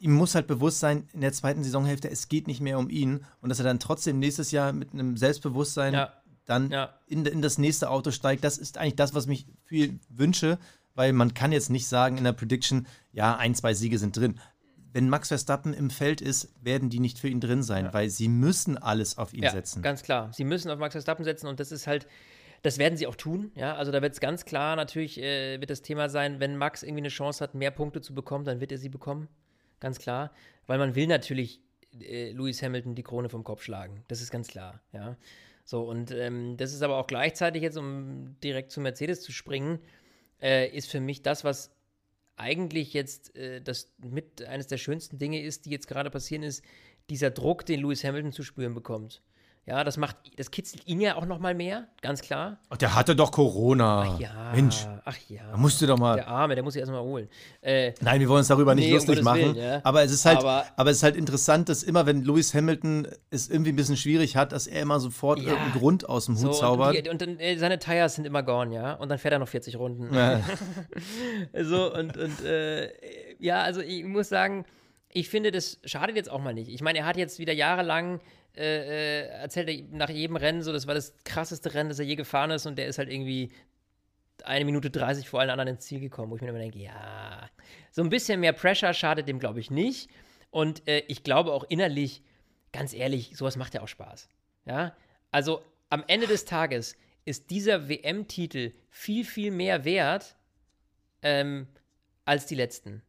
ihm 0.02 0.12
muss 0.12 0.34
halt 0.34 0.48
bewusst 0.48 0.80
sein, 0.80 1.08
in 1.12 1.20
der 1.20 1.32
zweiten 1.32 1.62
Saisonhälfte, 1.62 2.10
es 2.10 2.28
geht 2.28 2.48
nicht 2.48 2.60
mehr 2.60 2.78
um 2.78 2.90
ihn 2.90 3.24
und 3.40 3.48
dass 3.48 3.60
er 3.60 3.64
dann 3.64 3.78
trotzdem 3.78 4.18
nächstes 4.18 4.50
Jahr 4.50 4.72
mit 4.72 4.92
einem 4.92 5.16
Selbstbewusstsein 5.16 5.94
ja. 5.94 6.12
dann 6.44 6.70
ja. 6.70 6.98
In, 7.06 7.24
in 7.24 7.40
das 7.40 7.56
nächste 7.56 7.88
Auto 7.88 8.10
steigt. 8.10 8.42
Das 8.42 8.58
ist 8.58 8.78
eigentlich 8.78 8.96
das, 8.96 9.14
was 9.14 9.28
mich 9.28 9.46
viel 9.64 10.00
wünsche, 10.08 10.58
weil 10.94 11.12
man 11.12 11.34
kann 11.34 11.52
jetzt 11.52 11.70
nicht 11.70 11.86
sagen 11.86 12.18
in 12.18 12.24
der 12.24 12.32
Prediction, 12.32 12.88
ja, 13.12 13.36
ein, 13.36 13.54
zwei 13.54 13.74
Siege 13.74 13.98
sind 13.98 14.16
drin. 14.16 14.40
Wenn 14.92 15.08
Max 15.08 15.28
Verstappen 15.28 15.72
im 15.72 15.88
Feld 15.88 16.20
ist, 16.20 16.52
werden 16.60 16.90
die 16.90 16.98
nicht 17.00 17.20
für 17.20 17.28
ihn 17.28 17.40
drin 17.40 17.62
sein, 17.62 17.86
ja. 17.86 17.94
weil 17.94 18.10
sie 18.10 18.28
müssen 18.28 18.76
alles 18.76 19.18
auf 19.18 19.32
ihn 19.32 19.48
setzen. 19.48 19.82
Ganz 19.82 20.02
klar. 20.02 20.32
Sie 20.32 20.44
müssen 20.44 20.68
auf 20.68 20.80
Max 20.80 20.94
Verstappen 20.94 21.24
setzen 21.24 21.46
und 21.46 21.60
das 21.60 21.70
ist 21.70 21.86
halt 21.86 22.08
das 22.64 22.78
werden 22.78 22.96
sie 22.96 23.08
auch 23.08 23.16
tun, 23.16 23.50
ja. 23.56 23.74
Also 23.74 23.90
da 23.90 24.02
wird 24.02 24.12
es 24.12 24.20
ganz 24.20 24.44
klar 24.44 24.76
natürlich, 24.76 25.20
äh, 25.20 25.58
wird 25.60 25.70
das 25.70 25.82
Thema 25.82 26.08
sein, 26.08 26.38
wenn 26.38 26.56
Max 26.56 26.84
irgendwie 26.84 27.00
eine 27.00 27.08
Chance 27.08 27.42
hat, 27.42 27.56
mehr 27.56 27.72
Punkte 27.72 28.00
zu 28.00 28.14
bekommen, 28.14 28.44
dann 28.44 28.60
wird 28.60 28.70
er 28.70 28.78
sie 28.78 28.88
bekommen. 28.88 29.28
Ganz 29.82 29.98
klar. 29.98 30.32
Weil 30.68 30.78
man 30.78 30.94
will 30.94 31.08
natürlich 31.08 31.60
äh, 32.00 32.30
Lewis 32.30 32.62
Hamilton 32.62 32.94
die 32.94 33.02
Krone 33.02 33.28
vom 33.28 33.42
Kopf 33.42 33.64
schlagen. 33.64 34.04
Das 34.06 34.20
ist 34.22 34.30
ganz 34.30 34.46
klar, 34.46 34.80
ja. 34.92 35.16
So, 35.64 35.82
und 35.82 36.12
ähm, 36.12 36.56
das 36.56 36.72
ist 36.72 36.82
aber 36.82 36.98
auch 36.98 37.08
gleichzeitig 37.08 37.62
jetzt, 37.62 37.76
um 37.76 38.36
direkt 38.44 38.70
zu 38.70 38.80
Mercedes 38.80 39.22
zu 39.22 39.32
springen, 39.32 39.80
äh, 40.40 40.68
ist 40.68 40.88
für 40.88 41.00
mich 41.00 41.22
das, 41.22 41.42
was 41.42 41.74
eigentlich 42.36 42.92
jetzt 42.92 43.36
äh, 43.36 43.60
das 43.60 43.92
mit 43.98 44.42
eines 44.42 44.68
der 44.68 44.78
schönsten 44.78 45.18
Dinge 45.18 45.42
ist, 45.42 45.66
die 45.66 45.70
jetzt 45.70 45.88
gerade 45.88 46.10
passieren, 46.10 46.44
ist 46.44 46.64
dieser 47.10 47.30
Druck, 47.30 47.66
den 47.66 47.80
Lewis 47.80 48.04
Hamilton 48.04 48.30
zu 48.32 48.44
spüren 48.44 48.74
bekommt. 48.74 49.20
Ja, 49.64 49.84
das 49.84 49.96
macht, 49.96 50.16
das 50.36 50.50
kitzelt 50.50 50.88
ihn 50.88 51.00
ja 51.00 51.14
auch 51.14 51.24
noch 51.24 51.38
mal 51.38 51.54
mehr, 51.54 51.86
ganz 52.00 52.20
klar. 52.20 52.58
Ach, 52.68 52.76
der 52.76 52.96
hatte 52.96 53.14
doch 53.14 53.30
Corona. 53.30 54.08
Ach 54.08 54.18
ja. 54.18 54.50
Mensch. 54.52 54.88
Ach 55.04 55.16
ja. 55.28 55.42
Da 55.52 55.56
musst 55.56 55.80
du 55.80 55.86
doch 55.86 55.96
mal. 55.96 56.16
Der 56.16 56.26
Arme, 56.26 56.56
der 56.56 56.64
muss 56.64 56.72
sich 56.72 56.80
erstmal 56.80 57.00
holen. 57.00 57.28
Äh, 57.60 57.92
Nein, 58.00 58.20
wir 58.20 58.28
wollen 58.28 58.38
uns 58.38 58.48
darüber 58.48 58.74
nicht 58.74 58.88
nee, 58.88 58.94
lustig 58.94 59.18
um 59.18 59.24
machen. 59.24 59.40
Willen, 59.40 59.54
ja. 59.54 59.80
Aber 59.84 60.02
es 60.02 60.10
ist 60.10 60.24
halt, 60.24 60.38
aber, 60.38 60.64
aber, 60.74 60.90
es 60.90 60.96
ist 60.96 61.02
halt 61.04 61.14
interessant, 61.14 61.68
dass 61.68 61.84
immer, 61.84 62.06
wenn 62.06 62.24
Lewis 62.24 62.52
Hamilton 62.54 63.06
es 63.30 63.48
irgendwie 63.48 63.70
ein 63.70 63.76
bisschen 63.76 63.96
schwierig 63.96 64.36
hat, 64.36 64.50
dass 64.50 64.66
er 64.66 64.82
immer 64.82 64.98
sofort 64.98 65.38
ja. 65.38 65.50
irgendeinen 65.50 65.74
Grund 65.74 66.08
aus 66.08 66.26
dem 66.26 66.34
Hut 66.34 66.54
so, 66.54 66.60
zaubert. 66.60 66.96
Und, 66.96 67.06
die, 67.06 67.10
und 67.10 67.22
dann, 67.22 67.38
äh, 67.38 67.56
seine 67.56 67.78
Tires 67.78 68.16
sind 68.16 68.24
immer 68.24 68.42
gone, 68.42 68.74
ja. 68.74 68.94
Und 68.94 69.10
dann 69.10 69.18
fährt 69.18 69.32
er 69.32 69.38
noch 69.38 69.48
40 69.48 69.78
Runden. 69.78 70.12
Ja. 70.12 70.40
so, 71.62 71.94
und, 71.94 72.16
und 72.16 72.44
äh, 72.44 72.90
ja, 73.38 73.62
also 73.62 73.80
ich 73.80 74.02
muss 74.04 74.28
sagen, 74.28 74.64
ich 75.12 75.28
finde, 75.28 75.50
das 75.50 75.78
schadet 75.84 76.16
jetzt 76.16 76.30
auch 76.30 76.40
mal 76.40 76.54
nicht. 76.54 76.68
Ich 76.68 76.80
meine, 76.80 77.00
er 77.00 77.06
hat 77.06 77.16
jetzt 77.16 77.38
wieder 77.38 77.52
jahrelang 77.52 78.20
äh, 78.56 79.22
äh, 79.22 79.28
erzählt 79.28 79.68
er 79.68 79.82
nach 79.96 80.10
jedem 80.10 80.36
Rennen 80.36 80.62
so, 80.62 80.72
das 80.72 80.86
war 80.86 80.94
das 80.94 81.14
krasseste 81.24 81.72
Rennen, 81.72 81.88
das 81.88 81.98
er 81.98 82.04
je 82.04 82.16
gefahren 82.16 82.50
ist 82.50 82.66
und 82.66 82.76
der 82.76 82.86
ist 82.86 82.98
halt 82.98 83.10
irgendwie 83.10 83.50
eine 84.44 84.64
Minute 84.64 84.90
30 84.90 85.28
vor 85.28 85.40
allen 85.40 85.50
anderen 85.50 85.68
ins 85.68 85.86
Ziel 85.86 86.00
gekommen, 86.00 86.30
wo 86.30 86.36
ich 86.36 86.42
mir 86.42 86.48
immer 86.48 86.58
denke, 86.58 86.78
ja, 86.78 87.48
so 87.90 88.02
ein 88.02 88.10
bisschen 88.10 88.40
mehr 88.40 88.52
Pressure 88.52 88.92
schadet 88.92 89.28
dem, 89.28 89.38
glaube 89.38 89.60
ich, 89.60 89.70
nicht. 89.70 90.10
Und 90.50 90.86
äh, 90.86 91.02
ich 91.08 91.22
glaube 91.22 91.52
auch 91.52 91.64
innerlich, 91.64 92.22
ganz 92.72 92.92
ehrlich, 92.92 93.36
sowas 93.36 93.56
macht 93.56 93.72
ja 93.74 93.82
auch 93.82 93.88
Spaß. 93.88 94.28
Ja, 94.66 94.94
also 95.30 95.62
am 95.88 96.04
Ende 96.06 96.26
des 96.26 96.44
Tages 96.44 96.96
ist 97.24 97.50
dieser 97.50 97.88
WM-Titel 97.88 98.72
viel, 98.90 99.24
viel 99.24 99.50
mehr 99.50 99.84
wert 99.84 100.36
ähm, 101.22 101.68
als 102.24 102.46
die 102.46 102.54
letzten. 102.54 103.02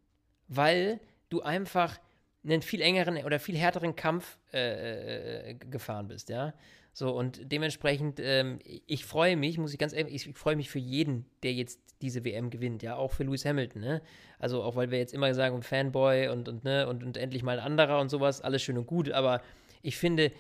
Weil 0.47 1.01
du 1.33 1.41
einfach 1.41 1.99
einen 2.43 2.61
viel 2.61 2.81
engeren 2.81 3.17
oder 3.25 3.39
viel 3.39 3.57
härteren 3.57 3.95
Kampf 3.95 4.37
äh, 4.53 5.51
äh, 5.51 5.53
gefahren 5.55 6.07
bist, 6.07 6.29
ja. 6.29 6.53
So, 6.95 7.11
und 7.11 7.51
dementsprechend, 7.51 8.19
ähm, 8.19 8.59
ich 8.63 9.05
freue 9.05 9.35
mich, 9.35 9.57
muss 9.57 9.73
ich 9.73 9.79
ganz 9.79 9.93
ehrlich, 9.93 10.13
ich, 10.13 10.27
ich 10.29 10.37
freue 10.37 10.55
mich 10.55 10.69
für 10.69 10.79
jeden, 10.79 11.25
der 11.41 11.53
jetzt 11.53 11.79
diese 12.01 12.23
WM 12.23 12.49
gewinnt, 12.51 12.83
ja, 12.83 12.95
auch 12.95 13.13
für 13.13 13.23
Lewis 13.23 13.45
Hamilton, 13.45 13.81
ne? 13.81 14.01
Also 14.37 14.61
auch 14.61 14.75
weil 14.75 14.91
wir 14.91 14.99
jetzt 14.99 15.13
immer 15.13 15.33
sagen, 15.33 15.63
Fanboy 15.63 16.27
und, 16.27 16.47
und, 16.49 16.63
ne, 16.63 16.87
und, 16.87 17.03
und 17.03 17.17
endlich 17.17 17.41
mal 17.41 17.59
ein 17.59 17.65
anderer 17.65 17.99
und 17.99 18.09
sowas, 18.09 18.41
alles 18.41 18.61
schön 18.61 18.77
und 18.77 18.85
gut, 18.85 19.09
aber 19.09 19.41
ich 19.81 19.97
finde, 19.97 20.31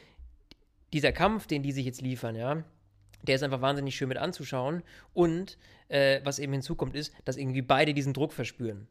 dieser 0.91 1.11
Kampf, 1.11 1.47
den 1.47 1.63
die 1.63 1.71
sich 1.71 1.85
jetzt 1.85 2.01
liefern, 2.01 2.35
ja, 2.35 2.63
der 3.23 3.35
ist 3.35 3.43
einfach 3.43 3.61
wahnsinnig 3.61 3.95
schön 3.95 4.09
mit 4.09 4.17
anzuschauen. 4.17 4.83
Und 5.13 5.57
äh, 5.87 6.19
was 6.23 6.39
eben 6.39 6.51
hinzukommt, 6.51 6.93
ist, 6.93 7.13
dass 7.25 7.37
irgendwie 7.37 7.61
beide 7.61 7.93
diesen 7.93 8.13
Druck 8.13 8.33
verspüren 8.33 8.87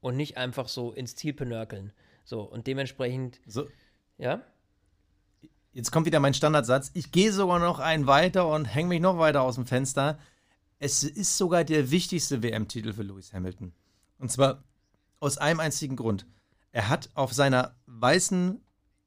und 0.00 0.16
nicht 0.16 0.36
einfach 0.36 0.68
so 0.68 0.92
ins 0.92 1.16
Ziel 1.16 1.32
penörkeln. 1.32 1.92
So, 2.24 2.42
und 2.42 2.66
dementsprechend. 2.66 3.40
So. 3.46 3.68
Ja? 4.18 4.42
Jetzt 5.72 5.92
kommt 5.92 6.06
wieder 6.06 6.20
mein 6.20 6.34
Standardsatz. 6.34 6.90
Ich 6.94 7.12
gehe 7.12 7.32
sogar 7.32 7.58
noch 7.58 7.78
einen 7.78 8.06
weiter 8.06 8.48
und 8.48 8.64
hänge 8.64 8.88
mich 8.88 9.00
noch 9.00 9.18
weiter 9.18 9.42
aus 9.42 9.56
dem 9.56 9.66
Fenster. 9.66 10.18
Es 10.78 11.04
ist 11.04 11.36
sogar 11.36 11.64
der 11.64 11.90
wichtigste 11.90 12.42
WM-Titel 12.42 12.92
für 12.92 13.02
Lewis 13.02 13.32
Hamilton. 13.32 13.72
Und 14.18 14.30
zwar 14.32 14.64
aus 15.20 15.38
einem 15.38 15.60
einzigen 15.60 15.96
Grund. 15.96 16.26
Er 16.72 16.88
hat 16.88 17.10
auf 17.14 17.32
seiner 17.32 17.74
weißen 17.86 18.60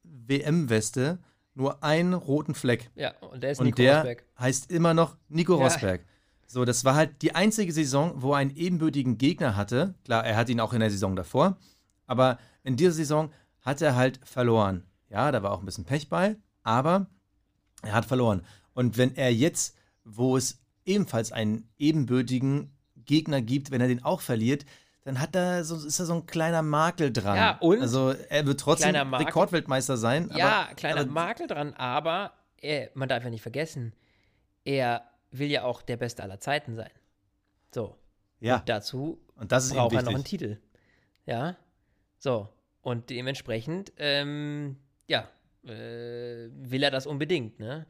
WM-Weste 0.03 1.19
nur 1.53 1.83
einen 1.83 2.13
roten 2.13 2.55
Fleck. 2.55 2.89
Ja, 2.95 3.17
und 3.19 3.43
der 3.43 3.51
ist 3.51 3.59
und 3.59 3.65
Nico 3.65 3.77
der 3.77 3.97
Rosberg. 3.97 4.25
heißt 4.39 4.71
immer 4.71 4.93
noch 4.93 5.17
Nico 5.27 5.57
ja. 5.57 5.63
Rosberg. 5.63 6.05
So, 6.51 6.65
das 6.65 6.83
war 6.83 6.95
halt 6.95 7.21
die 7.21 7.35
einzige 7.35 7.71
Saison, 7.71 8.23
wo 8.23 8.31
er 8.31 8.39
einen 8.39 8.55
ebenbürtigen 8.55 9.19
Gegner 9.19 9.55
hatte. 9.55 9.93
Klar, 10.03 10.25
er 10.25 10.35
hat 10.35 10.49
ihn 10.49 10.59
auch 10.59 10.73
in 10.73 10.79
der 10.79 10.89
Saison 10.89 11.15
davor. 11.15 11.57
Aber 12.07 12.39
in 12.63 12.75
dieser 12.75 12.91
Saison 12.91 13.31
hat 13.61 13.83
er 13.83 13.95
halt 13.95 14.19
verloren. 14.23 14.83
Ja, 15.11 15.31
da 15.31 15.43
war 15.43 15.51
auch 15.51 15.59
ein 15.59 15.65
bisschen 15.65 15.85
Pech 15.85 16.09
bei, 16.09 16.37
aber 16.63 17.05
er 17.83 17.93
hat 17.93 18.05
verloren. 18.05 18.41
Und 18.73 18.97
wenn 18.97 19.15
er 19.15 19.31
jetzt, 19.31 19.77
wo 20.03 20.37
es 20.37 20.59
ebenfalls 20.85 21.31
einen 21.31 21.69
ebenbürtigen 21.77 22.75
Gegner 22.95 23.43
gibt, 23.43 23.69
wenn 23.69 23.79
er 23.79 23.87
den 23.87 24.03
auch 24.03 24.21
verliert, 24.21 24.65
dann 25.03 25.19
hat 25.19 25.35
er 25.35 25.63
so, 25.63 25.75
ist 25.75 25.99
da 25.99 26.05
so 26.05 26.15
ein 26.15 26.25
kleiner 26.25 26.63
Makel 26.63 27.13
dran. 27.13 27.37
Ja, 27.37 27.57
und? 27.59 27.79
Also 27.79 28.15
er 28.27 28.47
wird 28.47 28.59
trotzdem 28.59 28.95
Rekordweltmeister 29.13 29.97
sein. 29.97 30.31
Ja, 30.33 30.63
aber, 30.63 30.73
kleiner 30.73 31.01
aber, 31.01 31.11
Makel 31.11 31.45
dran, 31.45 31.75
aber 31.75 32.33
er, 32.57 32.89
man 32.95 33.07
darf 33.07 33.23
ja 33.23 33.29
nicht 33.29 33.43
vergessen, 33.43 33.93
er 34.65 35.08
will 35.31 35.49
ja 35.49 35.63
auch 35.63 35.81
der 35.81 35.97
Beste 35.97 36.23
aller 36.23 36.39
Zeiten 36.39 36.75
sein. 36.75 36.91
So. 37.73 37.95
Ja. 38.39 38.57
Und 38.57 38.69
dazu 38.69 39.19
und 39.35 39.51
das 39.51 39.73
braucht 39.73 39.93
er 39.93 40.03
noch 40.03 40.13
einen 40.13 40.23
Titel. 40.23 40.57
Ja. 41.25 41.55
So, 42.17 42.49
und 42.81 43.09
dementsprechend, 43.09 43.93
ähm, 43.97 44.77
ja, 45.07 45.29
äh, 45.63 46.49
will 46.51 46.83
er 46.83 46.91
das 46.91 47.07
unbedingt, 47.07 47.59
ne? 47.59 47.85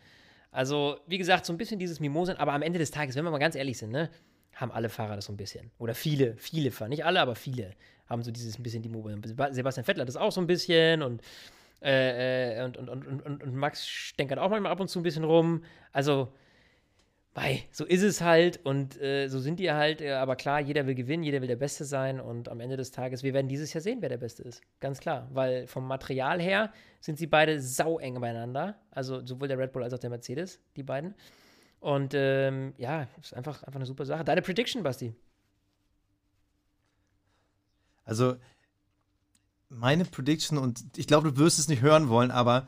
Also, 0.52 0.98
wie 1.06 1.20
gesagt, 1.20 1.46
so 1.46 1.54
ein 1.54 1.58
bisschen 1.58 1.80
dieses 1.80 2.00
Mimosen, 2.00 2.36
aber 2.38 2.54
am 2.54 2.64
Ende 2.64 2.80
des 2.80 2.90
Tages, 2.90 3.16
wenn 3.16 3.24
wir 3.24 3.32
mal 3.32 3.38
ganz 3.38 3.56
ehrlich 3.56 3.78
sind, 3.78 3.92
ne, 3.92 4.10
haben 4.56 4.72
alle 4.72 4.90
Fahrer 4.90 5.16
das 5.16 5.26
so 5.26 5.34
ein 5.34 5.38
bisschen. 5.38 5.70
Oder 5.78 5.94
viele, 5.94 6.36
viele 6.38 6.72
Fahrer, 6.72 6.90
nicht 6.90 7.06
alle, 7.06 7.22
aber 7.22 7.36
viele 7.36 7.72
haben 8.08 8.24
so 8.24 8.32
dieses 8.32 8.58
ein 8.58 8.64
bisschen 8.64 8.82
die 8.82 8.90
Mimosen. 8.90 9.22
Sebastian 9.52 9.86
Vettel 9.86 10.02
hat 10.02 10.08
das 10.08 10.18
auch 10.18 10.32
so 10.32 10.42
ein 10.42 10.48
bisschen 10.48 11.04
und, 11.04 11.22
äh, 11.82 12.58
äh 12.58 12.66
und, 12.66 12.78
und, 12.78 12.90
und, 12.90 13.22
und, 13.22 13.44
und 13.44 13.56
Max 13.56 13.88
stänkert 13.88 14.40
auch 14.40 14.50
manchmal 14.50 14.72
ab 14.72 14.80
und 14.80 14.88
zu 14.88 15.00
ein 15.00 15.04
bisschen 15.04 15.24
rum. 15.24 15.64
Also, 15.92 16.34
Mei, 17.40 17.64
so 17.72 17.86
ist 17.86 18.04
es 18.04 18.20
halt 18.20 18.66
und 18.66 19.00
äh, 19.02 19.30
so 19.30 19.40
sind 19.40 19.62
die 19.62 19.72
halt. 19.72 20.02
Äh, 20.02 20.12
aber 20.12 20.36
klar, 20.36 20.60
jeder 20.60 20.86
will 20.88 20.96
gewinnen, 20.96 21.24
jeder 21.24 21.40
will 21.40 21.48
der 21.48 21.56
Beste 21.56 21.86
sein 21.86 22.20
und 22.20 22.50
am 22.50 22.60
Ende 22.60 22.76
des 22.76 22.92
Tages, 22.92 23.24
wir 23.24 23.34
werden 23.34 23.48
dieses 23.48 23.72
Jahr 23.72 23.82
sehen, 23.82 24.00
wer 24.02 24.10
der 24.10 24.18
Beste 24.18 24.44
ist. 24.44 24.62
Ganz 24.82 25.00
klar, 25.00 25.30
weil 25.32 25.66
vom 25.66 25.88
Material 25.88 26.42
her 26.42 26.74
sind 27.00 27.18
sie 27.18 27.28
beide 27.28 27.62
sau 27.62 27.98
eng 27.98 28.20
beieinander. 28.20 28.76
Also 28.92 29.26
sowohl 29.26 29.48
der 29.48 29.58
Red 29.58 29.72
Bull 29.72 29.84
als 29.84 29.94
auch 29.94 30.00
der 30.00 30.10
Mercedes, 30.10 30.60
die 30.76 30.84
beiden. 30.84 31.16
Und 31.80 32.14
ähm, 32.14 32.74
ja, 32.78 33.08
ist 33.22 33.34
einfach, 33.34 33.64
einfach 33.64 33.80
eine 33.80 33.86
super 33.86 34.06
Sache. 34.06 34.26
Deine 34.26 34.42
Prediction, 34.42 34.84
Basti? 34.84 35.16
Also, 38.04 38.36
meine 39.70 40.04
Prediction, 40.04 40.58
und 40.58 40.84
ich 40.98 41.08
glaube, 41.08 41.32
du 41.32 41.38
wirst 41.38 41.58
es 41.58 41.70
nicht 41.70 41.82
hören 41.82 42.10
wollen, 42.10 42.32
aber 42.32 42.68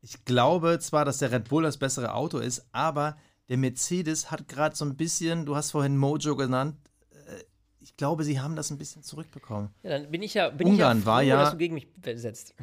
ich 0.00 0.24
glaube 0.24 0.78
zwar, 0.78 1.04
dass 1.04 1.18
der 1.18 1.32
Red 1.32 1.50
Bull 1.50 1.64
das 1.64 1.76
bessere 1.76 2.14
Auto 2.14 2.38
ist, 2.38 2.66
aber 2.72 3.18
der 3.48 3.56
Mercedes 3.56 4.30
hat 4.30 4.48
gerade 4.48 4.76
so 4.76 4.84
ein 4.84 4.96
bisschen, 4.96 5.46
du 5.46 5.56
hast 5.56 5.70
vorhin 5.70 5.96
Mojo 5.96 6.36
genannt, 6.36 6.76
äh, 7.10 7.44
ich 7.80 7.96
glaube, 7.96 8.24
sie 8.24 8.40
haben 8.40 8.56
das 8.56 8.70
ein 8.70 8.78
bisschen 8.78 9.02
zurückbekommen. 9.02 9.70
Ja, 9.82 9.90
dann 9.90 10.10
bin 10.10 10.22
ich 10.22 10.34
ja, 10.34 10.50
bin 10.50 10.68
Ungarn 10.68 10.98
ich 10.98 11.04
ja 11.04 11.10
froh, 11.10 11.14
war 11.14 11.22
ja, 11.22 11.36
dass 11.36 11.50
du 11.52 11.58
gegen 11.58 11.74
mich 11.74 11.88
setzt. 12.14 12.54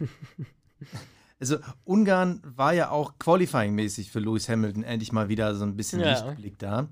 Also 1.42 1.58
Ungarn 1.82 2.40
war 2.44 2.72
ja 2.72 2.90
auch 2.90 3.14
qualifying-mäßig 3.18 4.12
für 4.12 4.20
Lewis 4.20 4.48
Hamilton 4.48 4.84
endlich 4.84 5.10
mal 5.10 5.28
wieder 5.28 5.56
so 5.56 5.64
ein 5.64 5.74
bisschen 5.74 5.98
ja. 5.98 6.12
Lichtblick 6.12 6.56
da. 6.56 6.86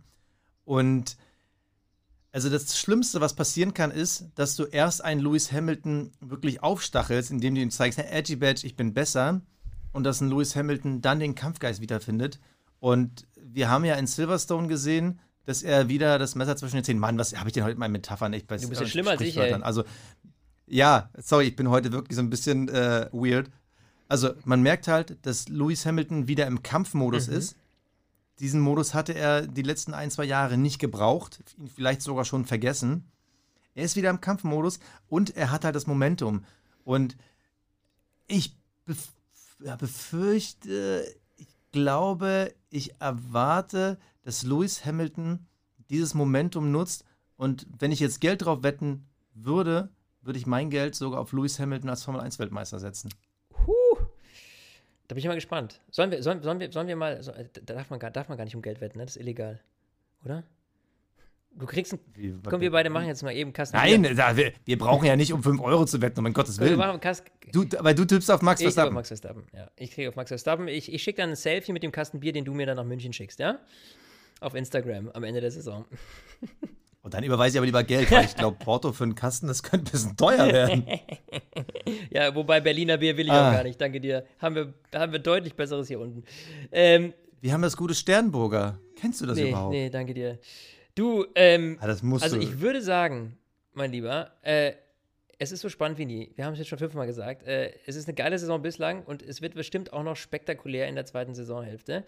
Und 0.65 1.17
also 2.33 2.51
das 2.51 2.77
Schlimmste, 2.77 3.21
was 3.21 3.35
passieren 3.35 3.75
kann, 3.75 3.93
ist, 3.93 4.27
dass 4.35 4.57
du 4.57 4.65
erst 4.65 5.05
einen 5.05 5.21
Lewis 5.21 5.53
Hamilton 5.53 6.11
wirklich 6.19 6.65
aufstachelst, 6.65 7.31
indem 7.31 7.55
du 7.55 7.61
ihm 7.61 7.71
zeigst, 7.71 8.01
hey, 8.01 8.07
Edgy 8.11 8.35
Badge, 8.35 8.67
ich 8.67 8.75
bin 8.75 8.93
besser. 8.93 9.41
Und 9.93 10.03
dass 10.03 10.21
ein 10.21 10.31
Lewis 10.31 10.57
Hamilton 10.57 11.01
dann 11.01 11.21
den 11.21 11.37
Kampfgeist 11.37 11.81
wiederfindet. 11.81 12.41
Und 12.81 13.29
wir 13.53 13.69
haben 13.69 13.85
ja 13.85 13.95
in 13.95 14.07
Silverstone 14.07 14.69
gesehen, 14.69 15.21
dass 15.45 15.63
er 15.63 15.89
wieder 15.89 16.19
das 16.19 16.35
Messer 16.35 16.57
zwischen 16.57 16.77
den 16.77 16.85
Zähnen. 16.85 17.01
Mann, 17.01 17.19
was 17.19 17.37
habe 17.37 17.49
ich 17.49 17.53
denn 17.53 17.65
heute 17.65 17.79
mal 17.79 17.89
Metaphern 17.89 18.33
echt 18.33 18.47
bei 18.47 18.57
Du 18.57 18.69
bist 18.69 18.81
ja 18.81 18.87
schlimmer 18.87 19.13
als 19.13 19.21
ich, 19.21 19.37
ey. 19.37 19.53
Also, 19.55 19.85
ja, 20.67 21.11
sorry, 21.19 21.47
ich 21.47 21.57
bin 21.57 21.69
heute 21.69 21.93
wirklich 21.93 22.17
so 22.17 22.23
ein 22.23 22.31
bisschen 22.31 22.69
äh, 22.69 23.09
weird. 23.13 23.51
Also 24.09 24.31
man 24.45 24.63
merkt 24.63 24.89
halt, 24.89 25.25
dass 25.25 25.49
Lewis 25.49 25.87
Hamilton 25.87 26.29
wieder 26.29 26.47
im 26.47 26.63
Kampfmodus 26.63 27.29
mhm. 27.29 27.35
ist. 27.35 27.57
Diesen 28.39 28.61
Modus 28.61 28.95
hatte 28.95 29.15
er 29.15 29.47
die 29.47 29.63
letzten 29.63 29.95
ein, 29.95 30.11
zwei 30.11 30.25
Jahre 30.25 30.57
nicht 30.57 30.79
gebraucht, 30.79 31.41
ihn 31.59 31.69
vielleicht 31.69 32.03
sogar 32.03 32.25
schon 32.25 32.45
vergessen. 32.45 33.05
Er 33.75 33.85
ist 33.85 33.97
wieder 33.97 34.11
im 34.11 34.21
Kampfmodus 34.21 34.81
und 35.09 35.37
er 35.37 35.51
hat 35.51 35.65
halt 35.65 35.75
das 35.75 35.87
Momentum. 35.87 36.45
Und 36.85 37.17
ich 38.27 38.57
befürchte, 39.79 41.05
glaube, 41.73 42.55
ich 42.69 43.01
erwarte, 43.01 43.99
dass 44.23 44.43
Lewis 44.43 44.85
Hamilton 44.85 45.47
dieses 45.91 46.15
Momentum 46.15 46.71
nutzt. 46.71 47.05
Und 47.37 47.67
wenn 47.79 47.93
ich 47.93 48.01
jetzt 48.01 48.21
Geld 48.21 48.45
drauf 48.45 48.63
wetten 48.63 49.09
würde, 49.35 49.91
würde 50.23 50.39
ich 50.39 50.47
mein 50.47 50.71
Geld 50.71 50.95
sogar 50.95 51.21
auf 51.21 51.33
Lewis 51.33 51.59
Hamilton 51.59 51.91
als 51.91 52.05
Formel 52.05 52.21
1 52.21 52.39
Weltmeister 52.39 52.79
setzen. 52.79 53.11
Da 55.09 55.15
bin 55.15 55.19
ich 55.19 55.27
mal 55.27 55.35
gespannt. 55.35 55.81
Sollen 55.91 56.13
wir, 56.13 56.23
sollen, 56.23 56.41
sollen 56.43 56.61
wir, 56.61 56.71
sollen 56.71 56.87
wir 56.87 56.95
mal, 56.95 57.21
so, 57.21 57.33
da 57.33 57.75
darf 57.75 57.91
man, 57.91 57.99
gar, 57.99 58.13
darf 58.13 58.29
man 58.29 58.39
gar 58.39 58.45
nicht 58.45 58.55
um 58.55 58.63
Geld 58.63 58.81
wetten, 58.81 58.99
ne? 58.99 59.07
Das 59.07 59.17
ist 59.17 59.21
illegal. 59.21 59.59
Oder? 60.25 60.45
Du 61.53 61.67
kriegst 61.67 61.93
ein, 61.93 61.99
Wie, 62.15 62.35
komm, 62.49 62.61
wir 62.61 62.71
beide 62.71 62.91
machen 62.91 63.07
jetzt 63.07 63.23
mal 63.23 63.35
eben 63.35 63.53
Kasten. 63.53 63.77
Nein, 63.77 64.03
da, 64.17 64.37
wir, 64.37 64.53
wir, 64.65 64.79
brauchen 64.79 65.05
ja 65.05 65.17
nicht 65.17 65.33
um 65.33 65.43
5 65.43 65.61
Euro 65.61 65.85
zu 65.85 66.01
wetten, 66.01 66.21
um 66.21 66.27
in 66.27 66.33
Gottes 66.33 66.59
Willen. 66.59 66.71
Wir 66.71 66.77
machen 66.77 67.01
du, 67.53 67.65
weil 67.81 67.95
du 67.95 68.05
tippst 68.05 68.31
auf 68.31 68.41
Max 68.41 68.63
Verstappen. 68.63 68.89
Ich 68.89 68.91
auf 68.91 68.95
Max 68.95 69.09
Verstappen, 69.09 69.47
ja. 69.53 69.71
Ich 69.77 69.91
kriege 69.91 70.09
auf 70.09 70.17
Max 70.17 70.29
Verstappen. 70.29 70.69
Ich, 70.69 70.93
ich 70.93 71.03
schicke 71.03 71.21
dann 71.21 71.31
ein 71.31 71.37
Selfie 71.37 71.73
mit 71.73 71.83
dem 71.83 71.93
Kasten 71.93 72.21
Bier, 72.21 72.33
den 72.33 72.45
du 72.45 72.55
mir 72.55 72.67
dann 72.67 72.77
nach 72.77 72.85
München 72.85 73.13
schickst, 73.13 73.41
ja? 73.41 73.59
Auf 74.41 74.55
Instagram 74.55 75.11
am 75.11 75.25
Ende 75.25 75.41
der 75.41 75.51
Saison. 75.51 75.85
Und 77.03 77.15
dann 77.15 77.25
überweise 77.25 77.55
ich 77.55 77.59
aber 77.59 77.67
lieber 77.67 77.83
Geld, 77.83 78.11
weil 78.11 78.27
ich 78.27 78.37
glaube, 78.37 78.59
Porto 78.59 78.93
für 78.93 79.05
einen 79.05 79.15
Kasten, 79.15 79.47
das 79.47 79.63
könnte 79.63 79.91
ein 79.91 79.93
bisschen 79.93 80.17
teuer 80.17 80.53
werden. 80.53 80.87
ja, 82.11 82.35
wobei 82.35 82.61
Berliner 82.61 82.99
Bier 82.99 83.17
will 83.17 83.25
ich 83.27 83.33
ah. 83.33 83.49
auch 83.49 83.55
gar 83.55 83.65
nicht, 83.65 83.81
danke 83.81 84.01
dir. 84.01 84.27
Haben 84.39 84.55
wir, 84.55 84.75
haben 84.95 85.11
wir 85.11 85.19
deutlich 85.19 85.55
Besseres 85.55 85.89
hier 85.89 85.99
unten. 85.99 86.25
Ähm, 86.71 87.15
wir 87.41 87.55
haben 87.55 87.63
das 87.63 87.77
gute 87.77 87.95
Sternburger. 87.95 88.79
Kennst 88.97 89.23
du 89.23 89.27
das 89.27 89.39
nee, 89.39 89.49
überhaupt? 89.49 89.73
Nee, 89.73 89.89
danke 89.89 90.13
dir. 90.13 90.39
Du, 91.01 91.25
ähm, 91.35 91.79
ah, 91.81 91.87
das 91.87 92.03
musst 92.03 92.25
also 92.25 92.37
du. 92.37 92.43
ich 92.43 92.61
würde 92.61 92.83
sagen, 92.83 93.39
mein 93.73 93.91
Lieber, 93.91 94.33
äh, 94.43 94.75
es 95.39 95.51
ist 95.51 95.63
so 95.63 95.71
spannend 95.71 95.97
wie 95.97 96.05
nie. 96.05 96.31
Wir 96.35 96.45
haben 96.45 96.53
es 96.53 96.59
jetzt 96.59 96.69
schon 96.69 96.77
fünfmal 96.77 97.07
gesagt. 97.07 97.43
Äh, 97.45 97.73
es 97.87 97.97
ist 97.97 98.07
eine 98.07 98.15
geile 98.15 98.39
Saison 98.39 98.61
bislang 98.61 99.03
und 99.05 99.23
es 99.23 99.41
wird 99.41 99.55
bestimmt 99.55 99.95
auch 99.95 100.03
noch 100.03 100.17
spektakulär 100.17 100.89
in 100.89 100.97
der 100.97 101.07
zweiten 101.07 101.35
Saisonhälfte. 101.35 102.05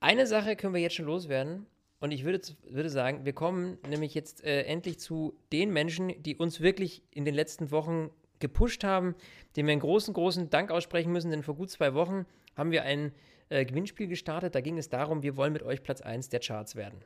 Eine 0.00 0.26
Sache 0.26 0.54
können 0.54 0.74
wir 0.74 0.82
jetzt 0.82 0.96
schon 0.96 1.06
loswerden. 1.06 1.64
Und 1.98 2.10
ich 2.10 2.24
würde, 2.24 2.42
würde 2.68 2.90
sagen, 2.90 3.24
wir 3.24 3.32
kommen 3.32 3.78
nämlich 3.88 4.12
jetzt 4.12 4.44
äh, 4.44 4.64
endlich 4.64 4.98
zu 5.00 5.34
den 5.50 5.72
Menschen, 5.72 6.12
die 6.22 6.36
uns 6.36 6.60
wirklich 6.60 7.02
in 7.10 7.24
den 7.24 7.34
letzten 7.34 7.70
Wochen 7.70 8.10
gepusht 8.38 8.84
haben, 8.84 9.14
denen 9.56 9.68
wir 9.68 9.72
einen 9.72 9.80
großen, 9.80 10.12
großen 10.12 10.50
Dank 10.50 10.70
aussprechen 10.70 11.10
müssen, 11.10 11.30
denn 11.30 11.42
vor 11.42 11.54
gut 11.54 11.70
zwei 11.70 11.94
Wochen 11.94 12.26
haben 12.54 12.70
wir 12.70 12.82
ein 12.82 13.12
äh, 13.48 13.64
Gewinnspiel 13.64 14.08
gestartet. 14.08 14.54
Da 14.54 14.60
ging 14.60 14.76
es 14.76 14.90
darum, 14.90 15.22
wir 15.22 15.38
wollen 15.38 15.54
mit 15.54 15.62
euch 15.62 15.82
Platz 15.82 16.02
1 16.02 16.28
der 16.28 16.40
Charts 16.40 16.76
werden. 16.76 17.02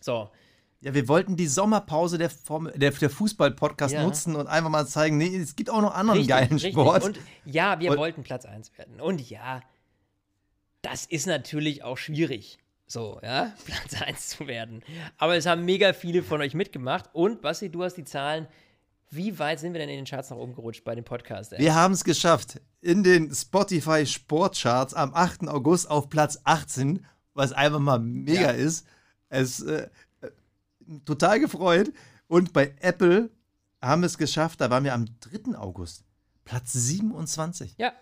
So. 0.00 0.30
Ja, 0.80 0.94
wir 0.94 1.08
wollten 1.08 1.36
die 1.36 1.46
Sommerpause 1.46 2.16
der, 2.16 2.30
der, 2.74 2.90
der 2.90 3.10
Fußball-Podcast 3.10 3.94
ja. 3.94 4.02
nutzen 4.02 4.34
und 4.34 4.46
einfach 4.46 4.70
mal 4.70 4.86
zeigen, 4.86 5.18
nee, 5.18 5.36
es 5.36 5.54
gibt 5.54 5.68
auch 5.68 5.82
noch 5.82 5.94
anderen 5.94 6.20
richtig, 6.20 6.34
geilen 6.34 6.52
richtig. 6.52 6.72
Sport. 6.72 7.04
Und 7.04 7.18
ja, 7.44 7.78
wir 7.80 7.90
und, 7.90 7.98
wollten 7.98 8.22
Platz 8.22 8.46
1 8.46 8.76
werden. 8.78 9.00
Und 9.00 9.28
ja, 9.28 9.60
das 10.80 11.04
ist 11.04 11.26
natürlich 11.26 11.84
auch 11.84 11.98
schwierig 11.98 12.58
so, 12.90 13.20
ja, 13.22 13.52
Platz 13.66 14.02
1 14.02 14.28
zu 14.30 14.46
werden. 14.48 14.82
Aber 15.16 15.36
es 15.36 15.46
haben 15.46 15.64
mega 15.64 15.92
viele 15.92 16.24
von 16.24 16.40
euch 16.40 16.54
mitgemacht. 16.54 17.08
Und, 17.12 17.40
Basti, 17.40 17.70
du 17.70 17.84
hast 17.84 17.94
die 17.94 18.04
Zahlen. 18.04 18.48
Wie 19.10 19.38
weit 19.38 19.60
sind 19.60 19.72
wir 19.74 19.80
denn 19.80 19.88
in 19.88 19.96
den 19.96 20.04
Charts 20.06 20.30
nach 20.30 20.36
oben 20.36 20.54
gerutscht 20.54 20.84
bei 20.84 20.94
dem 20.94 21.04
Podcast? 21.04 21.52
Ey? 21.52 21.60
Wir 21.60 21.74
haben 21.74 21.94
es 21.94 22.04
geschafft. 22.04 22.60
In 22.80 23.04
den 23.04 23.32
Spotify 23.32 24.06
Sportcharts 24.06 24.94
am 24.94 25.14
8. 25.14 25.48
August 25.48 25.90
auf 25.90 26.08
Platz 26.08 26.40
18, 26.44 27.04
was 27.34 27.52
einfach 27.52 27.78
mal 27.78 28.00
mega 28.00 28.40
ja. 28.40 28.50
ist. 28.50 28.86
Es 29.30 29.62
äh, 29.62 29.88
äh, 30.20 30.30
total 31.06 31.40
gefreut. 31.40 31.92
Und 32.28 32.52
bei 32.52 32.74
Apple 32.80 33.30
haben 33.80 34.02
wir 34.02 34.06
es 34.06 34.18
geschafft, 34.18 34.60
da 34.60 34.70
waren 34.70 34.84
wir 34.84 34.92
am 34.92 35.06
3. 35.20 35.56
August. 35.56 36.04
Platz 36.44 36.72
27. 36.74 37.76
Ja, 37.78 37.92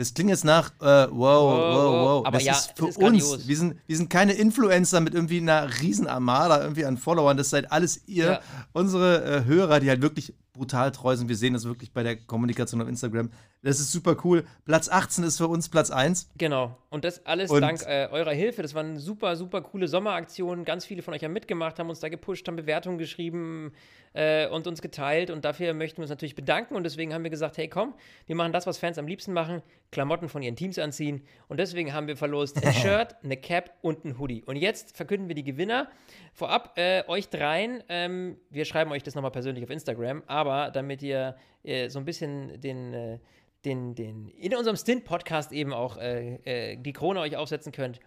das 0.00 0.14
klingt 0.14 0.30
jetzt 0.30 0.46
nach, 0.46 0.70
äh, 0.80 1.08
wow, 1.10 1.12
wow, 1.12 1.92
wow. 1.92 2.26
Aber 2.26 2.38
das 2.38 2.44
ja, 2.44 2.54
ist 2.54 2.72
für 2.74 2.88
ist 2.88 2.96
uns. 2.96 3.46
Wir 3.46 3.56
sind, 3.58 3.76
wir 3.86 3.98
sind 3.98 4.08
keine 4.08 4.32
Influencer 4.32 4.98
mit 5.02 5.12
irgendwie 5.12 5.36
einer 5.36 5.68
Riesenarmada 5.82 6.62
irgendwie 6.62 6.86
an 6.86 6.96
Followern. 6.96 7.36
Das 7.36 7.50
seid 7.50 7.70
alles 7.70 8.08
ihr, 8.08 8.24
ja. 8.24 8.40
unsere 8.72 9.22
äh, 9.22 9.44
Hörer, 9.44 9.78
die 9.78 9.90
halt 9.90 10.00
wirklich 10.00 10.32
brutal 10.54 10.90
treu 10.90 11.14
sind. 11.16 11.28
Wir 11.28 11.36
sehen 11.36 11.52
das 11.52 11.64
wirklich 11.66 11.92
bei 11.92 12.02
der 12.02 12.16
Kommunikation 12.16 12.80
auf 12.80 12.88
Instagram. 12.88 13.28
Das 13.62 13.78
ist 13.78 13.92
super 13.92 14.16
cool. 14.24 14.44
Platz 14.64 14.88
18 14.88 15.22
ist 15.24 15.36
für 15.36 15.48
uns 15.48 15.68
Platz 15.68 15.90
1. 15.90 16.30
Genau. 16.38 16.78
Und 16.88 17.04
das 17.04 17.26
alles 17.26 17.50
und 17.50 17.60
dank 17.60 17.82
äh, 17.86 18.08
eurer 18.10 18.32
Hilfe. 18.32 18.62
Das 18.62 18.74
waren 18.74 18.96
super, 18.96 19.36
super 19.36 19.60
coole 19.60 19.86
Sommeraktionen. 19.86 20.64
Ganz 20.64 20.86
viele 20.86 21.02
von 21.02 21.12
euch 21.12 21.22
haben 21.22 21.34
mitgemacht, 21.34 21.78
haben 21.78 21.90
uns 21.90 22.00
da 22.00 22.08
gepusht, 22.08 22.48
haben 22.48 22.56
Bewertungen 22.56 22.96
geschrieben 22.96 23.72
äh, 24.14 24.48
und 24.48 24.66
uns 24.66 24.80
geteilt. 24.80 25.30
Und 25.30 25.44
dafür 25.44 25.74
möchten 25.74 25.98
wir 25.98 26.04
uns 26.04 26.10
natürlich 26.10 26.34
bedanken. 26.34 26.74
Und 26.74 26.84
deswegen 26.84 27.12
haben 27.12 27.22
wir 27.22 27.30
gesagt: 27.30 27.58
hey, 27.58 27.68
komm, 27.68 27.94
wir 28.26 28.34
machen 28.34 28.52
das, 28.52 28.66
was 28.66 28.78
Fans 28.78 28.96
am 28.96 29.06
liebsten 29.06 29.34
machen: 29.34 29.62
Klamotten 29.92 30.30
von 30.30 30.40
ihren 30.42 30.56
Teams 30.56 30.78
anziehen. 30.78 31.22
Und 31.48 31.60
deswegen 31.60 31.92
haben 31.92 32.06
wir 32.06 32.16
verlost 32.16 32.64
ein 32.64 32.72
Shirt, 32.72 33.16
eine 33.22 33.36
Cap 33.36 33.74
und 33.82 34.06
ein 34.06 34.18
Hoodie. 34.18 34.42
Und 34.46 34.56
jetzt 34.56 34.96
verkünden 34.96 35.28
wir 35.28 35.34
die 35.34 35.44
Gewinner. 35.44 35.88
Vorab, 36.32 36.78
äh, 36.78 37.04
euch 37.08 37.28
dreien, 37.28 37.82
ähm, 37.88 38.38
wir 38.48 38.64
schreiben 38.64 38.90
euch 38.92 39.02
das 39.02 39.14
nochmal 39.14 39.32
persönlich 39.32 39.64
auf 39.64 39.70
Instagram, 39.70 40.22
aber 40.26 40.70
damit 40.70 41.02
ihr 41.02 41.36
äh, 41.62 41.88
so 41.88 41.98
ein 41.98 42.04
bisschen 42.04 42.60
den 42.60 42.94
äh, 42.94 43.18
den, 43.64 43.94
den, 43.94 44.28
in 44.28 44.54
unserem 44.54 44.76
Stint-Podcast 44.76 45.52
eben 45.52 45.72
auch 45.72 45.96
äh, 45.98 46.36
äh, 46.44 46.76
die 46.76 46.92
Krone 46.92 47.20
euch 47.20 47.36
aufsetzen 47.36 47.72
könnt. 47.72 48.00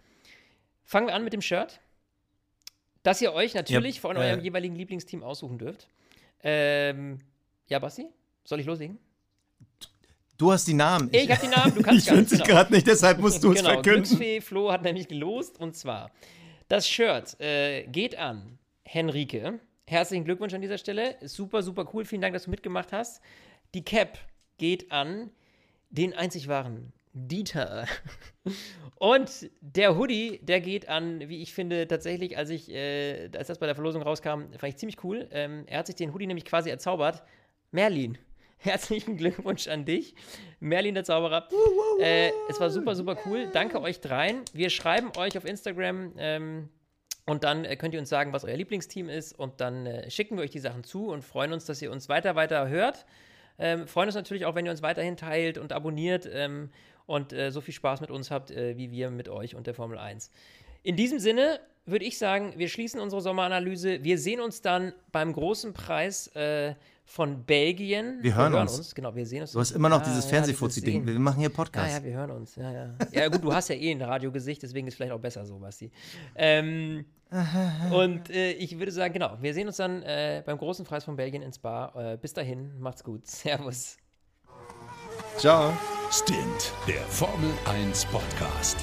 Fangen 0.84 1.06
wir 1.06 1.14
an 1.14 1.24
mit 1.24 1.32
dem 1.32 1.42
Shirt, 1.42 1.80
das 3.02 3.22
ihr 3.22 3.32
euch 3.32 3.54
natürlich 3.54 3.96
ja, 3.96 4.00
von 4.00 4.16
eurem 4.16 4.40
jeweiligen 4.40 4.74
Lieblingsteam 4.74 5.22
aussuchen 5.22 5.58
dürft. 5.58 5.88
Ähm, 6.42 7.20
ja, 7.68 7.78
Basti, 7.78 8.08
soll 8.44 8.60
ich 8.60 8.66
loslegen? 8.66 8.98
Du 10.36 10.50
hast 10.50 10.66
die 10.66 10.74
Namen. 10.74 11.08
Ich, 11.12 11.24
ich 11.24 11.30
habe 11.30 11.40
die 11.40 11.54
Namen, 11.54 11.74
du 11.74 11.82
kannst 11.82 12.06
Ich 12.06 12.12
finde 12.12 12.28
sie 12.28 12.42
gerade 12.42 12.72
nicht, 12.72 12.86
deshalb 12.86 13.18
musst 13.20 13.42
du 13.44 13.52
es 13.52 13.58
genau, 13.58 13.74
verkünden. 13.74 14.02
Glücksfee 14.02 14.40
Flo 14.40 14.72
hat 14.72 14.82
nämlich 14.82 15.06
gelost 15.06 15.60
und 15.60 15.76
zwar: 15.76 16.10
Das 16.68 16.88
Shirt 16.88 17.40
äh, 17.40 17.86
geht 17.86 18.18
an 18.18 18.58
Henrike. 18.82 19.60
Herzlichen 19.86 20.24
Glückwunsch 20.24 20.54
an 20.54 20.62
dieser 20.62 20.78
Stelle. 20.78 21.16
Super, 21.22 21.62
super 21.62 21.88
cool. 21.92 22.04
Vielen 22.06 22.22
Dank, 22.22 22.32
dass 22.32 22.44
du 22.44 22.50
mitgemacht 22.50 22.92
hast. 22.92 23.22
Die 23.74 23.84
Cap 23.84 24.18
geht 24.56 24.90
an 24.90 25.30
den 25.90 26.14
einzig 26.14 26.48
wahren 26.48 26.92
Dieter. 27.12 27.86
Und 28.96 29.50
der 29.60 29.96
Hoodie, 29.96 30.40
der 30.42 30.60
geht 30.60 30.88
an, 30.88 31.28
wie 31.28 31.42
ich 31.42 31.52
finde, 31.52 31.86
tatsächlich, 31.86 32.36
als 32.36 32.50
ich, 32.50 32.70
äh, 32.70 33.30
als 33.36 33.48
das 33.48 33.58
bei 33.58 33.66
der 33.66 33.74
Verlosung 33.74 34.02
rauskam, 34.02 34.52
fand 34.56 34.64
ich 34.64 34.76
ziemlich 34.76 35.04
cool. 35.04 35.28
Ähm, 35.30 35.64
er 35.66 35.80
hat 35.80 35.86
sich 35.86 35.96
den 35.96 36.12
Hoodie 36.14 36.26
nämlich 36.26 36.46
quasi 36.46 36.70
erzaubert. 36.70 37.22
Merlin. 37.70 38.18
Herzlichen 38.56 39.18
Glückwunsch 39.18 39.68
an 39.68 39.84
dich. 39.84 40.14
Merlin 40.60 40.94
der 40.94 41.04
Zauberer. 41.04 41.48
Äh, 42.00 42.30
es 42.48 42.58
war 42.58 42.70
super, 42.70 42.94
super 42.94 43.18
cool. 43.26 43.48
Danke 43.52 43.80
euch 43.82 44.00
dreien. 44.00 44.40
Wir 44.54 44.70
schreiben 44.70 45.12
euch 45.18 45.36
auf 45.36 45.44
Instagram 45.44 46.14
ähm, 46.16 46.70
und 47.26 47.44
dann 47.44 47.64
äh, 47.64 47.76
könnt 47.76 47.94
ihr 47.94 48.00
uns 48.00 48.08
sagen, 48.08 48.32
was 48.32 48.44
euer 48.44 48.56
Lieblingsteam 48.56 49.08
ist. 49.08 49.32
Und 49.38 49.60
dann 49.60 49.86
äh, 49.86 50.10
schicken 50.10 50.36
wir 50.36 50.44
euch 50.44 50.50
die 50.50 50.58
Sachen 50.60 50.84
zu 50.84 51.08
und 51.08 51.22
freuen 51.22 51.52
uns, 51.52 51.64
dass 51.64 51.80
ihr 51.80 51.90
uns 51.90 52.08
weiter, 52.08 52.34
weiter 52.34 52.68
hört. 52.68 53.06
Ähm, 53.58 53.86
freuen 53.86 54.08
uns 54.08 54.14
natürlich 54.14 54.44
auch, 54.46 54.54
wenn 54.54 54.66
ihr 54.66 54.72
uns 54.72 54.82
weiterhin 54.82 55.16
teilt 55.16 55.58
und 55.58 55.72
abonniert 55.72 56.28
ähm, 56.30 56.70
und 57.06 57.32
äh, 57.32 57.50
so 57.50 57.60
viel 57.60 57.74
Spaß 57.74 58.00
mit 58.00 58.10
uns 58.10 58.30
habt, 58.30 58.50
äh, 58.50 58.76
wie 58.76 58.90
wir 58.90 59.10
mit 59.10 59.28
euch 59.28 59.54
und 59.54 59.66
der 59.66 59.74
Formel 59.74 59.98
1. 59.98 60.30
In 60.82 60.96
diesem 60.96 61.18
Sinne, 61.18 61.60
würde 61.86 62.04
ich 62.04 62.18
sagen, 62.18 62.54
wir 62.56 62.68
schließen 62.68 63.00
unsere 63.00 63.22
Sommeranalyse. 63.22 64.02
Wir 64.02 64.18
sehen 64.18 64.40
uns 64.40 64.60
dann 64.60 64.92
beim 65.12 65.32
großen 65.32 65.72
Preis 65.72 66.28
äh, 66.28 66.74
von 67.04 67.44
Belgien. 67.44 68.18
Wir 68.22 68.34
hören, 68.34 68.52
wir 68.52 68.58
hören 68.58 68.68
uns. 68.68 68.78
uns. 68.78 68.94
Genau, 68.94 69.14
wir 69.14 69.26
sehen 69.26 69.42
uns. 69.42 69.52
Du 69.52 69.60
hast 69.60 69.72
immer 69.72 69.88
noch 69.88 70.00
ja, 70.00 70.08
dieses 70.08 70.24
Fernsehfuzzi-Ding. 70.24 71.06
wir 71.06 71.18
machen 71.18 71.38
hier 71.38 71.50
Podcast. 71.50 71.90
Ja, 71.90 71.98
ja, 71.98 72.04
wir 72.04 72.12
hören 72.14 72.30
uns. 72.30 72.56
Ja, 72.56 72.72
ja. 72.72 72.94
ja, 73.12 73.28
gut, 73.28 73.44
du 73.44 73.52
hast 73.52 73.68
ja 73.68 73.74
eh 73.74 73.90
ein 73.90 74.02
Radiogesicht, 74.02 74.62
deswegen 74.62 74.86
ist 74.86 74.94
vielleicht 74.94 75.12
auch 75.12 75.20
besser 75.20 75.44
so, 75.44 75.58
Basti. 75.58 75.90
Ähm, 76.34 77.04
und 77.92 78.30
äh, 78.30 78.52
ich 78.52 78.78
würde 78.78 78.92
sagen, 78.92 79.12
genau, 79.12 79.36
wir 79.40 79.54
sehen 79.54 79.66
uns 79.66 79.76
dann 79.76 80.02
äh, 80.02 80.42
beim 80.44 80.58
großen 80.58 80.84
Preis 80.84 81.04
von 81.04 81.16
Belgien 81.16 81.42
ins 81.42 81.58
Bar. 81.58 81.94
Äh, 81.96 82.16
bis 82.16 82.32
dahin, 82.32 82.78
macht's 82.78 83.04
gut. 83.04 83.26
Servus. 83.26 83.98
Ciao. 85.36 85.72
Stint, 86.10 86.72
der 86.86 87.02
Formel 87.02 87.50
1 87.66 88.04
Podcast. 88.06 88.76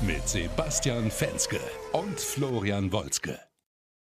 Mit 0.00 0.26
Sebastian 0.28 1.10
Fenske 1.10 1.60
und 1.92 2.18
Florian 2.18 2.92
Wolzke. 2.92 3.47